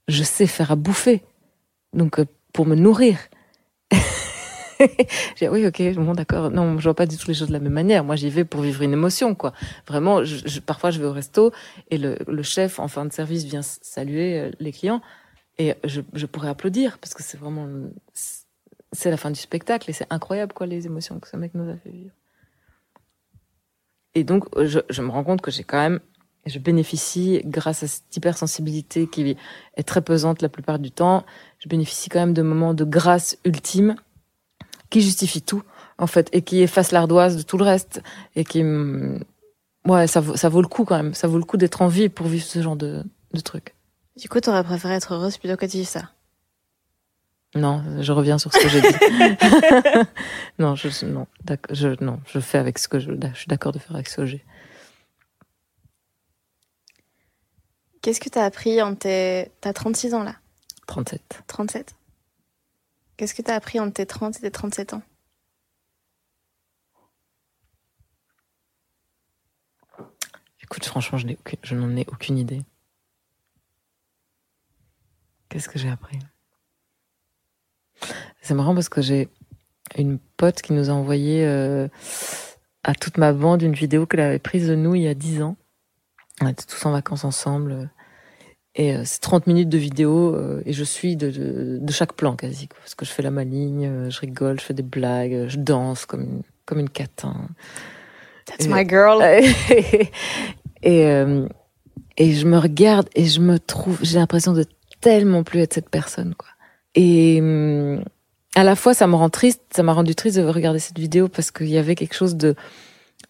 Je 0.08 0.24
sais 0.24 0.48
faire 0.48 0.72
à 0.72 0.76
bouffer. 0.76 1.24
Donc 1.94 2.20
euh, 2.20 2.26
pour 2.54 2.66
me 2.66 2.76
nourrir. 2.76 3.18
j'ai 5.36 5.50
oui, 5.50 5.66
ok, 5.66 5.82
bon, 5.96 6.14
d'accord. 6.14 6.52
Non, 6.52 6.78
je 6.78 6.84
vois 6.84 6.96
pas 6.96 7.06
du 7.06 7.18
tout 7.18 7.28
les 7.28 7.34
choses 7.34 7.48
de 7.50 7.54
la 7.54 7.60
même 7.60 7.74
manière. 7.74 8.04
Moi, 8.04 8.16
j'y 8.16 8.30
vais 8.30 8.46
pour 8.46 8.62
vivre 8.62 8.82
une 8.82 8.94
émotion, 8.94 9.36
quoi. 9.36 9.54
Vraiment, 9.88 10.24
je, 10.24 10.60
parfois, 10.60 10.92
je 10.92 11.00
vais 11.00 11.06
au 11.06 11.12
resto 11.12 11.52
et 11.92 11.98
le, 11.98 12.18
le, 12.28 12.44
chef, 12.44 12.80
en 12.80 12.88
fin 12.88 13.06
de 13.06 13.12
service, 13.12 13.44
vient 13.44 13.62
saluer 13.62 14.40
euh, 14.40 14.52
les 14.60 14.72
clients 14.72 15.02
et 15.60 15.76
je, 15.84 16.02
je 16.14 16.26
pourrais 16.26 16.50
applaudir 16.50 16.98
parce 16.98 17.14
que 17.14 17.22
c'est 17.22 17.38
vraiment, 17.38 17.68
c'est 18.92 19.12
la 19.12 19.18
fin 19.18 19.30
du 19.30 19.40
spectacle 19.40 19.90
et 19.90 19.94
c'est 19.94 20.08
incroyable, 20.10 20.54
quoi, 20.54 20.66
les 20.66 20.88
émotions 20.88 21.20
que 21.20 21.28
ce 21.28 21.38
mec 21.38 21.54
nous 21.54 21.70
a 21.70 21.76
fait 21.76 21.92
vivre. 21.92 22.14
Et 24.16 24.24
donc, 24.24 24.46
je, 24.66 24.80
je 24.90 25.02
me 25.04 25.10
rends 25.10 25.24
compte 25.24 25.42
que 25.42 25.52
j'ai 25.52 25.64
quand 25.64 25.78
même 25.78 26.00
je 26.46 26.60
bénéficie, 26.60 27.42
grâce 27.46 27.84
à 27.84 27.88
cette 27.88 28.16
hypersensibilité 28.16 29.08
qui 29.08 29.38
est 29.76 29.84
très 29.84 30.02
pesante 30.02 30.42
la 30.42 30.50
plupart 30.50 30.80
du 30.80 30.92
temps, 30.92 31.26
je 31.60 31.70
bénéficie 31.70 32.10
quand 32.10 32.20
même 32.20 32.34
de 32.34 32.42
moments 32.42 32.74
de 32.74 32.84
grâce 32.84 33.38
ultime 33.46 33.96
qui 34.90 35.02
justifient 35.02 35.42
tout, 35.42 35.64
en 35.98 36.08
fait, 36.08 36.30
et 36.32 36.42
qui 36.42 36.62
effacent 36.62 36.92
l'ardoise 36.92 37.38
de 37.38 37.44
tout 37.44 37.58
le 37.58 37.64
reste, 37.64 38.02
et 38.36 38.44
qui, 38.44 38.64
ouais, 39.86 40.08
ça 40.08 40.20
vaut, 40.22 40.36
ça 40.36 40.50
vaut 40.50 40.62
le 40.62 40.68
coup 40.68 40.86
quand 40.86 40.96
même, 40.96 41.14
ça 41.14 41.28
vaut 41.28 41.38
le 41.38 41.44
coup 41.44 41.58
d'être 41.58 41.82
en 41.82 41.88
vie 41.88 42.10
pour 42.10 42.28
vivre 42.28 42.46
ce 42.46 42.62
genre 42.62 42.76
de, 42.76 43.04
de 43.34 43.40
truc. 43.40 43.76
Du 44.16 44.28
coup, 44.28 44.40
t'aurais 44.42 44.64
préféré 44.64 44.96
être 44.96 45.14
heureuse 45.14 45.38
plutôt 45.38 45.56
que 45.56 45.66
de 45.66 45.72
vivre 45.72 45.88
ça? 45.88 46.12
Non, 47.56 47.84
je 48.02 48.12
reviens 48.12 48.38
sur 48.38 48.54
ce 48.54 48.60
que 48.60 48.70
j'ai 48.70 48.82
dit. 48.82 48.88
non, 50.60 50.76
je, 50.76 51.06
non, 51.06 51.26
je, 51.72 52.04
non, 52.04 52.20
je 52.28 52.40
fais 52.40 52.60
avec 52.60 52.78
ce 52.78 52.88
que 52.88 53.00
je, 53.00 53.12
je 53.12 53.38
suis 53.38 53.48
d'accord 53.48 53.72
de 53.72 53.80
faire 53.80 53.96
avec 53.96 54.08
ce 54.08 54.18
que 54.18 54.26
j'ai. 54.26 54.46
Qu'est-ce 58.02 58.20
que 58.20 58.30
tu 58.30 58.38
as 58.38 58.46
appris 58.46 58.82
en 58.82 58.96
tes... 58.96 59.52
T'as 59.62 59.74
36 59.74 60.14
ans 60.14 60.24
là? 60.24 60.36
37. 60.88 61.44
37 61.48 61.96
Qu'est-ce 63.18 63.34
que 63.34 63.42
tu 63.42 63.52
as 63.52 63.56
appris 63.56 63.80
en 63.80 63.90
tes 63.92 64.06
30 64.06 64.38
et 64.38 64.42
tes 64.42 64.52
37 64.52 64.94
ans? 64.94 65.02
Écoute, 70.64 70.86
franchement, 70.86 71.18
je, 71.18 71.28
je 71.64 71.76
n'en 71.76 71.96
ai 71.98 72.06
aucune 72.08 72.38
idée. 72.38 72.62
Qu'est-ce 75.50 75.68
que 75.70 75.80
j'ai 75.80 75.90
appris? 75.90 76.20
C'est 78.42 78.54
marrant 78.54 78.74
parce 78.74 78.90
que 78.90 79.02
j'ai 79.02 79.30
une 79.98 80.20
pote 80.38 80.62
qui 80.62 80.74
nous 80.74 80.90
a 80.90 80.94
envoyé 80.94 81.46
euh, 81.46 81.88
à 82.84 82.94
toute 82.94 83.18
ma 83.18 83.34
bande 83.34 83.62
une 83.62 83.74
vidéo 83.74 84.06
qu'elle 84.06 84.22
avait 84.22 84.40
prise 84.40 84.68
de 84.68 84.76
nous 84.76 84.96
il 84.96 85.02
y 85.02 85.08
a 85.08 85.14
10 85.14 85.42
ans. 85.42 85.58
On 86.42 86.48
était 86.48 86.64
tous 86.64 86.86
en 86.86 86.92
vacances 86.92 87.26
ensemble. 87.26 87.90
Et 88.76 88.96
euh, 88.96 89.02
c'est 89.04 89.20
30 89.20 89.48
minutes 89.48 89.70
de 89.70 89.78
vidéo 89.78 90.36
euh, 90.36 90.62
et 90.66 90.74
je 90.74 90.84
suis 90.84 91.16
de, 91.16 91.80
de, 91.80 91.92
chaque 91.92 92.14
plan 92.14 92.36
quasi. 92.36 92.68
parce 92.68 92.96
que 92.96 93.04
je 93.04 93.12
fais 93.12 93.24
la 93.24 93.32
maligne, 93.32 93.86
euh, 93.86 94.10
je 94.10 94.20
rigole, 94.20 94.60
je 94.60 94.66
fais 94.66 94.74
des 94.74 94.84
blagues, 94.84 95.48
je 95.48 95.58
danse 95.58 96.06
comme 96.06 96.22
une, 96.22 96.42
comme 96.66 96.80
une 96.80 96.90
catin. 96.90 97.50
That's 98.46 98.68
my 98.68 98.88
girl. 98.88 99.22
et, 100.82 101.02
et 102.18 102.34
je 102.34 102.46
me 102.46 102.58
regarde 102.58 103.10
et 103.16 103.26
je 103.26 103.42
me 103.42 103.60
trouve, 103.60 104.00
j'ai 104.02 104.18
l'impression 104.18 104.54
de 104.54 104.66
tellement 105.02 105.44
plus 105.44 105.60
être 105.62 105.74
cette 105.74 105.90
personne. 105.90 106.36
quoi. 106.36 106.50
Et 106.96 107.42
à 108.56 108.64
la 108.64 108.76
fois, 108.76 108.94
ça 108.94 109.08
me 109.08 109.16
rend 109.16 109.30
triste, 109.30 109.62
ça 109.72 109.84
m'a 109.84 109.94
rendu 109.94 110.16
triste 110.16 110.38
de 110.38 110.44
regarder 110.44 110.80
cette 110.80 111.00
vidéo 111.00 111.28
parce 111.28 111.52
qu'il 111.52 111.70
y 111.70 111.78
avait 111.78 111.96
quelque 111.96 112.16
chose 112.16 112.36
de 112.36 112.56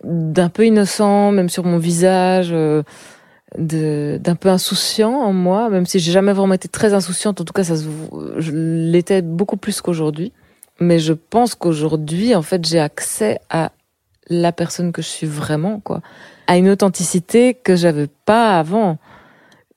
d'un 0.04 0.50
peu 0.50 0.66
innocent, 0.66 1.32
même 1.32 1.50
sur 1.50 1.66
mon 1.66 1.78
visage, 1.78 2.50
euh, 2.52 2.84
d'un 3.58 4.36
peu 4.36 4.50
insouciant 4.50 5.14
en 5.14 5.34
moi, 5.34 5.70
même 5.70 5.86
si 5.86 6.00
j'ai 6.00 6.12
jamais 6.12 6.32
vraiment 6.32 6.54
été 6.54 6.68
très 6.68 6.94
insouciante. 6.94 7.42
En 7.42 7.44
tout 7.44 7.54
cas, 7.54 7.64
ça, 7.64 7.74
je 7.76 8.52
l'étais 8.52 9.22
beaucoup 9.22 9.58
plus 9.58 9.82
qu'aujourd'hui. 9.82 10.32
Mais 10.80 11.00
je 11.00 11.12
pense 11.14 11.56
qu'aujourd'hui, 11.56 12.34
en 12.36 12.42
fait, 12.42 12.66
j'ai 12.66 12.80
accès 12.80 13.40
à 13.50 13.72
la 14.30 14.52
personne 14.52 14.94
que 14.94 15.02
je 15.02 15.08
suis 15.08 15.28
vraiment, 15.28 15.82
quoi, 15.82 16.02
à 16.48 16.58
une 16.58 16.70
authenticité 16.70 17.54
que 17.54 17.76
j'avais 17.76 18.08
pas 18.26 18.58
avant. 18.58 18.98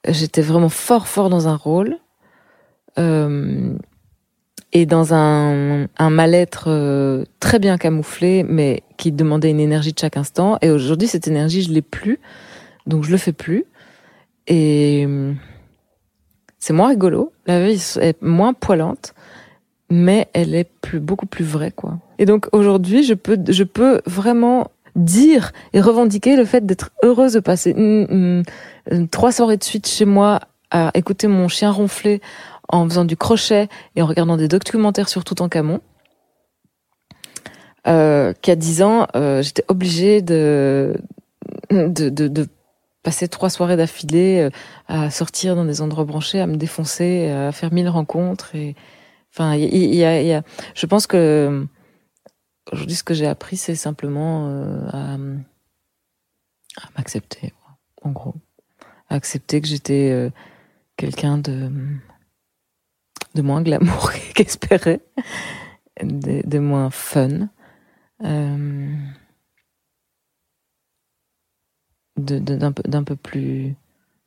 J'étais 0.09 0.43
vraiment 0.43 0.69
fort, 0.69 1.07
fort 1.07 1.31
dans 1.31 1.49
un 1.49 1.57
rôle. 1.57 1.99
Euh, 2.99 3.75
et 4.73 4.87
dans 4.87 5.13
un, 5.15 5.87
un 5.99 6.11
mal-être 6.11 6.65
euh, 6.69 7.25
très 7.41 7.59
bien 7.59 7.77
camouflé, 7.77 8.43
mais 8.43 8.83
qui 8.97 9.13
demandait 9.13 9.51
une 9.51 9.61
énergie 9.61 9.93
de 9.93 9.99
chaque 9.99 10.17
instant. 10.17 10.59
Et 10.63 10.71
aujourd'hui, 10.71 11.09
cette 11.09 11.29
énergie, 11.29 11.63
je 11.63 11.73
l'ai 11.73 11.83
plus, 11.83 12.21
donc 12.87 13.05
je 13.05 13.11
le 13.11 13.19
fais 13.19 13.33
plus. 13.33 13.65
Et 14.47 15.07
c'est 16.59 16.73
moins 16.73 16.89
rigolo. 16.89 17.33
La 17.47 17.67
vie 17.67 17.83
est 18.01 18.23
moins 18.23 18.55
poilante, 18.55 19.15
mais 19.91 20.29
elle 20.33 20.55
est 20.55 20.71
plus 20.81 21.01
beaucoup 21.01 21.27
plus 21.27 21.45
vraie, 21.45 21.73
quoi. 21.73 21.99
Et 22.19 22.25
donc 22.25 22.49
aujourd'hui, 22.53 23.03
je 23.03 23.15
peux 23.15 23.37
je 23.49 23.65
peux 23.65 24.01
vraiment 24.07 24.71
dire 24.97 25.53
et 25.73 25.81
revendiquer 25.81 26.37
le 26.37 26.45
fait 26.45 26.67
d'être 26.67 26.91
heureuse 27.03 27.33
de 27.33 27.41
passer 27.41 27.75
trois 29.11 29.33
soirées 29.33 29.57
de 29.57 29.65
suite 29.65 29.87
chez 29.87 30.05
moi 30.05 30.41
à 30.71 30.91
écouter 30.95 31.29
mon 31.29 31.49
chien 31.49 31.71
ronfler 31.71 32.21
en 32.69 32.89
faisant 32.89 33.05
du 33.05 33.17
crochet 33.17 33.69
et 33.97 34.03
en 34.03 34.07
regardant 34.07 34.37
des 34.37 34.49
documentaires 34.49 35.09
sur 35.09 35.25
Toutankhamon. 35.25 35.81
Euh, 37.89 38.33
qu'à 38.41 38.55
10 38.55 38.83
ans, 38.83 39.07
euh, 39.17 39.43
j'étais 39.43 39.65
obligée 39.67 40.23
de, 40.23 40.97
de, 41.71 42.09
de, 42.09 42.29
de, 42.29 42.47
passer 43.03 43.27
trois 43.27 43.51
soirées 43.51 43.77
d'affilée 43.77 44.39
euh, 44.39 44.51
à 44.87 45.11
sortir 45.11 45.57
dans 45.57 45.65
des 45.65 45.83
endroits 45.83 46.05
branchés, 46.05 46.41
à 46.41 46.47
me 46.47 46.55
défoncer, 46.55 47.29
à 47.29 47.51
faire 47.51 47.73
mille 47.73 47.89
rencontres. 47.89 48.55
Et 48.55 48.77
enfin, 49.35 49.57
il 49.57 49.95
y, 49.95 50.05
a, 50.05 50.23
y 50.23 50.33
a, 50.33 50.43
je 50.75 50.87
pense 50.87 51.09
que 51.09 51.67
aujourd'hui, 52.71 52.97
ce 52.97 53.05
que 53.05 53.15
j'ai 53.15 53.27
appris, 53.27 53.57
c'est 53.57 53.75
simplement 53.75 54.49
euh, 54.49 54.87
à, 54.93 55.17
m'accepter, 56.97 57.53
en 58.03 58.11
gros, 58.11 58.35
à 59.09 59.15
accepter 59.15 59.61
que 59.61 59.67
j'étais 59.67 60.11
euh, 60.11 60.31
quelqu'un 60.97 61.39
de 61.39 61.71
moins 63.37 63.63
glamour 63.63 64.13
qu'espéré, 64.35 65.01
de, 66.03 66.47
de, 66.47 66.59
moins 66.59 66.91
fun, 66.91 67.49
euh, 68.23 68.97
d'un 72.17 72.73
peu, 72.73 73.05
peu 73.05 73.17
plus 73.17 73.75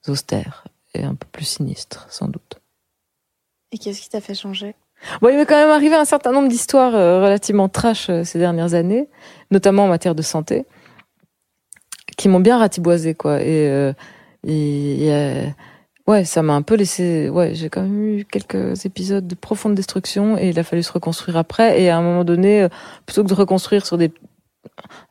austère 0.08 0.68
et 0.94 1.04
un 1.04 1.16
peu 1.16 1.28
plus 1.32 1.46
sinistre, 1.46 2.12
sans 2.12 2.28
doute. 2.28 2.60
Et 3.72 3.78
qu'est-ce 3.78 4.02
qui 4.02 4.10
t'a 4.10 4.22
fait 4.22 4.36
changer? 4.36 4.76
Bon, 5.22 5.30
il 5.30 5.38
m'est 5.38 5.46
quand 5.46 5.56
même 5.56 5.70
arrivé 5.70 5.96
un 5.96 6.06
certain 6.06 6.32
nombre 6.32 6.48
d'histoires 6.48 6.96
euh, 6.96 7.22
relativement 7.22 7.70
trash 7.70 8.10
euh, 8.10 8.24
ces 8.24 8.40
dernières 8.40 8.74
années, 8.74 9.08
notamment 9.52 9.86
en 9.86 9.88
matière 9.88 10.16
de 10.16 10.22
santé, 10.22 10.66
qui 12.18 12.28
m'ont 12.28 12.40
bien 12.40 12.58
ratiboisé, 12.58 13.14
quoi. 13.14 13.42
Et, 13.42 13.70
euh, 13.70 13.94
et, 14.44 15.12
Ouais, 16.08 16.24
ça 16.24 16.44
m'a 16.44 16.54
un 16.54 16.62
peu 16.62 16.76
laissé. 16.76 17.30
Ouais, 17.30 17.56
j'ai 17.56 17.70
quand 17.70 17.82
même 17.82 18.20
eu 18.20 18.26
quelques 18.26 18.86
épisodes 18.86 19.26
de 19.26 19.34
profonde 19.34 19.74
destruction 19.74 20.38
et 20.38 20.50
il 20.50 20.60
a 20.60 20.64
fallu 20.64 20.84
se 20.84 20.92
reconstruire 20.92 21.36
après. 21.36 21.82
Et 21.82 21.90
à 21.90 21.98
un 21.98 22.04
moment 22.04 22.24
donné, 22.24 22.62
euh, 22.62 22.70
plutôt 23.08 23.24
que 23.24 23.30
de 23.30 23.34
reconstruire 23.34 23.86
sur 23.86 23.98
des 23.98 24.12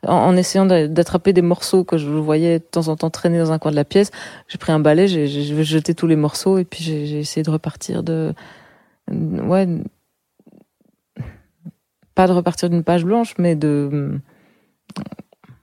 en, 0.07 0.35
essayant 0.37 0.65
d'attraper 0.65 1.33
des 1.33 1.41
morceaux 1.41 1.83
que 1.83 1.97
je 1.97 2.07
voyais 2.09 2.59
de 2.59 2.63
temps 2.63 2.87
en 2.89 2.95
temps 2.95 3.09
traîner 3.09 3.39
dans 3.39 3.51
un 3.51 3.59
coin 3.59 3.71
de 3.71 3.75
la 3.75 3.85
pièce, 3.85 4.11
j'ai 4.47 4.57
pris 4.57 4.71
un 4.71 4.79
balai, 4.79 5.07
j'ai 5.07 5.27
jeté 5.63 5.95
tous 5.95 6.07
les 6.07 6.15
morceaux 6.17 6.57
et 6.57 6.65
puis 6.65 6.83
j'ai 6.83 7.19
essayé 7.19 7.41
de 7.43 7.49
repartir 7.49 8.03
de 8.03 8.33
ouais 9.09 9.67
pas 12.15 12.27
de 12.27 12.33
repartir 12.33 12.69
d'une 12.69 12.83
page 12.83 13.03
blanche, 13.03 13.37
mais 13.37 13.55
de 13.55 14.19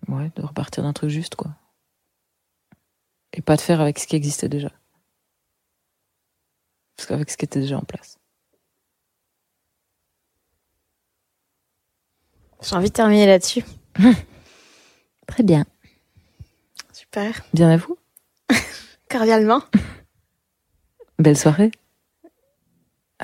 ouais 0.09 0.31
de 0.37 0.43
repartir 0.43 0.83
d'un 0.83 0.93
truc 0.93 1.11
juste 1.11 1.35
quoi 1.35 1.53
et 3.33 3.41
pas 3.41 3.57
de 3.57 3.63
faire 3.63 3.81
avec 3.81 3.99
ce 3.99 4.07
qui 4.07 4.17
existait 4.17 4.49
déjà 4.49 4.71
avec 7.11 7.31
ce 7.31 7.37
qui 7.37 7.45
était 7.45 7.61
déjà 7.61 7.79
en 7.79 7.83
place. 7.83 8.19
J'ai 12.63 12.77
envie 12.77 12.89
de 12.89 12.93
terminer 12.93 13.27
là-dessus. 13.27 13.65
Très 15.27 15.43
bien. 15.43 15.65
Super. 16.93 17.43
Bien 17.53 17.71
à 17.71 17.77
vous. 17.77 17.99
Cordialement. 19.11 19.63
Belle 21.19 21.37
soirée. 21.37 21.73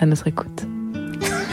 À 0.01 0.07
notre 0.07 0.29
écoute. 0.29 0.65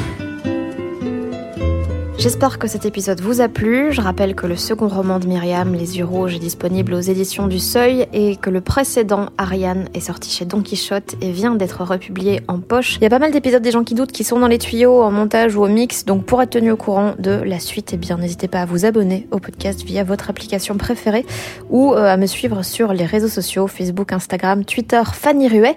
J'espère 2.20 2.60
que 2.60 2.68
cet 2.68 2.86
épisode 2.86 3.22
vous 3.22 3.42
a 3.42 3.48
plu. 3.48 3.92
Je 3.92 4.02
rappelle 4.02 4.36
que 4.36 4.46
le 4.46 4.56
second 4.56 4.88
roman 4.88 5.18
de 5.20 5.26
Myriam, 5.28 5.74
Les 5.74 5.98
yeux 5.98 6.06
rouges, 6.06 6.36
est 6.36 6.40
disponible 6.40 6.94
aux 6.94 7.00
éditions 7.00 7.48
du 7.48 7.58
Seuil 7.58 8.08
et 8.14 8.36
que 8.36 8.52
le 8.52 8.62
précédent, 8.62 9.30
Ariane, 9.40 9.90
est 9.96 10.00
sorti 10.00 10.30
chez 10.30 10.46
Don 10.46 10.62
Quichotte 10.62 11.16
et 11.22 11.32
vient 11.32 11.56
d'être 11.56 11.84
republié 11.84 12.42
en 12.48 12.60
poche. 12.60 12.98
Il 12.98 13.02
y 13.02 13.06
a 13.08 13.10
pas 13.10 13.18
mal 13.20 13.32
d'épisodes 13.32 13.64
des 13.64 13.72
gens 13.72 13.84
qui 13.84 13.96
doutent 13.96 14.12
qui 14.12 14.24
sont 14.24 14.40
dans 14.40 14.48
les 14.48 14.60
tuyaux 14.60 15.02
en 15.02 15.12
montage 15.12 15.56
ou 15.56 15.64
au 15.64 15.68
mix, 15.68 16.06
donc 16.06 16.26
pour 16.26 16.42
être 16.42 16.52
tenu 16.52 16.70
au 16.70 16.78
courant 16.78 17.16
de 17.18 17.32
la 17.32 17.60
suite, 17.60 17.92
eh 17.94 17.98
bien 17.98 18.18
n'hésitez 18.18 18.48
pas 18.48 18.62
à 18.62 18.66
vous 18.66 18.86
abonner 18.86 19.28
au 19.32 19.40
podcast 19.40 19.84
via 19.84 20.04
votre 20.04 20.30
application 20.30 20.78
préférée 20.78 21.26
ou 21.72 21.94
euh, 21.94 22.06
à 22.06 22.16
me 22.16 22.28
suivre 22.28 22.64
sur 22.64 22.94
les 22.94 23.06
réseaux 23.06 23.28
sociaux 23.28 23.66
Facebook, 23.66 24.14
Instagram, 24.14 24.66
Twitter, 24.66 25.02
Fanny 25.12 25.48
Ruet. 25.48 25.76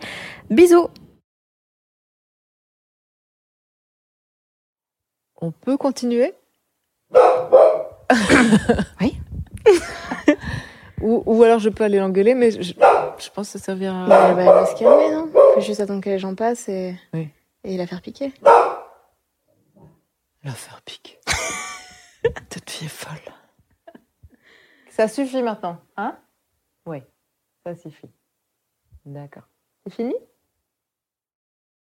Bisous 0.51 0.89
On 5.41 5.51
peut 5.51 5.77
continuer? 5.77 6.35
Oui. 9.01 9.21
ou, 11.03 11.23
ou 11.27 11.43
alors 11.43 11.59
je 11.59 11.69
peux 11.69 11.85
aller 11.85 11.99
l'engueuler, 11.99 12.35
mais 12.35 12.51
je, 12.51 12.73
je 12.73 13.31
pense 13.31 13.53
que 13.53 13.59
ça 13.59 13.65
servira. 13.67 14.05
Mais 14.05 14.09
bah, 14.09 14.41
elle 14.41 14.47
va 14.47 14.67
se 14.67 14.75
calmer, 14.79 15.11
non? 15.13 15.31
Faut 15.55 15.61
juste 15.61 15.81
attendre 15.81 16.01
que 16.03 16.09
les 16.09 16.19
gens 16.19 16.35
passent 16.35 16.69
et, 16.71 16.97
Oui. 17.13 17.29
et 17.65 17.77
la 17.77 17.87
faire 17.87 18.01
piquer. 18.01 18.33
La 20.43 20.53
faire 20.53 20.81
piquer. 20.83 21.19
Cette 22.51 22.71
fille 22.71 22.87
est 22.87 22.91
folle. 22.91 23.33
Ça 24.89 25.07
suffit 25.07 25.43
maintenant, 25.43 25.79
hein? 25.99 26.17
Oui, 26.87 27.03
ça 27.65 27.75
suffit. 27.77 28.09
D'accord. 29.05 29.45
C'est 29.85 29.93
fini? 29.95 30.15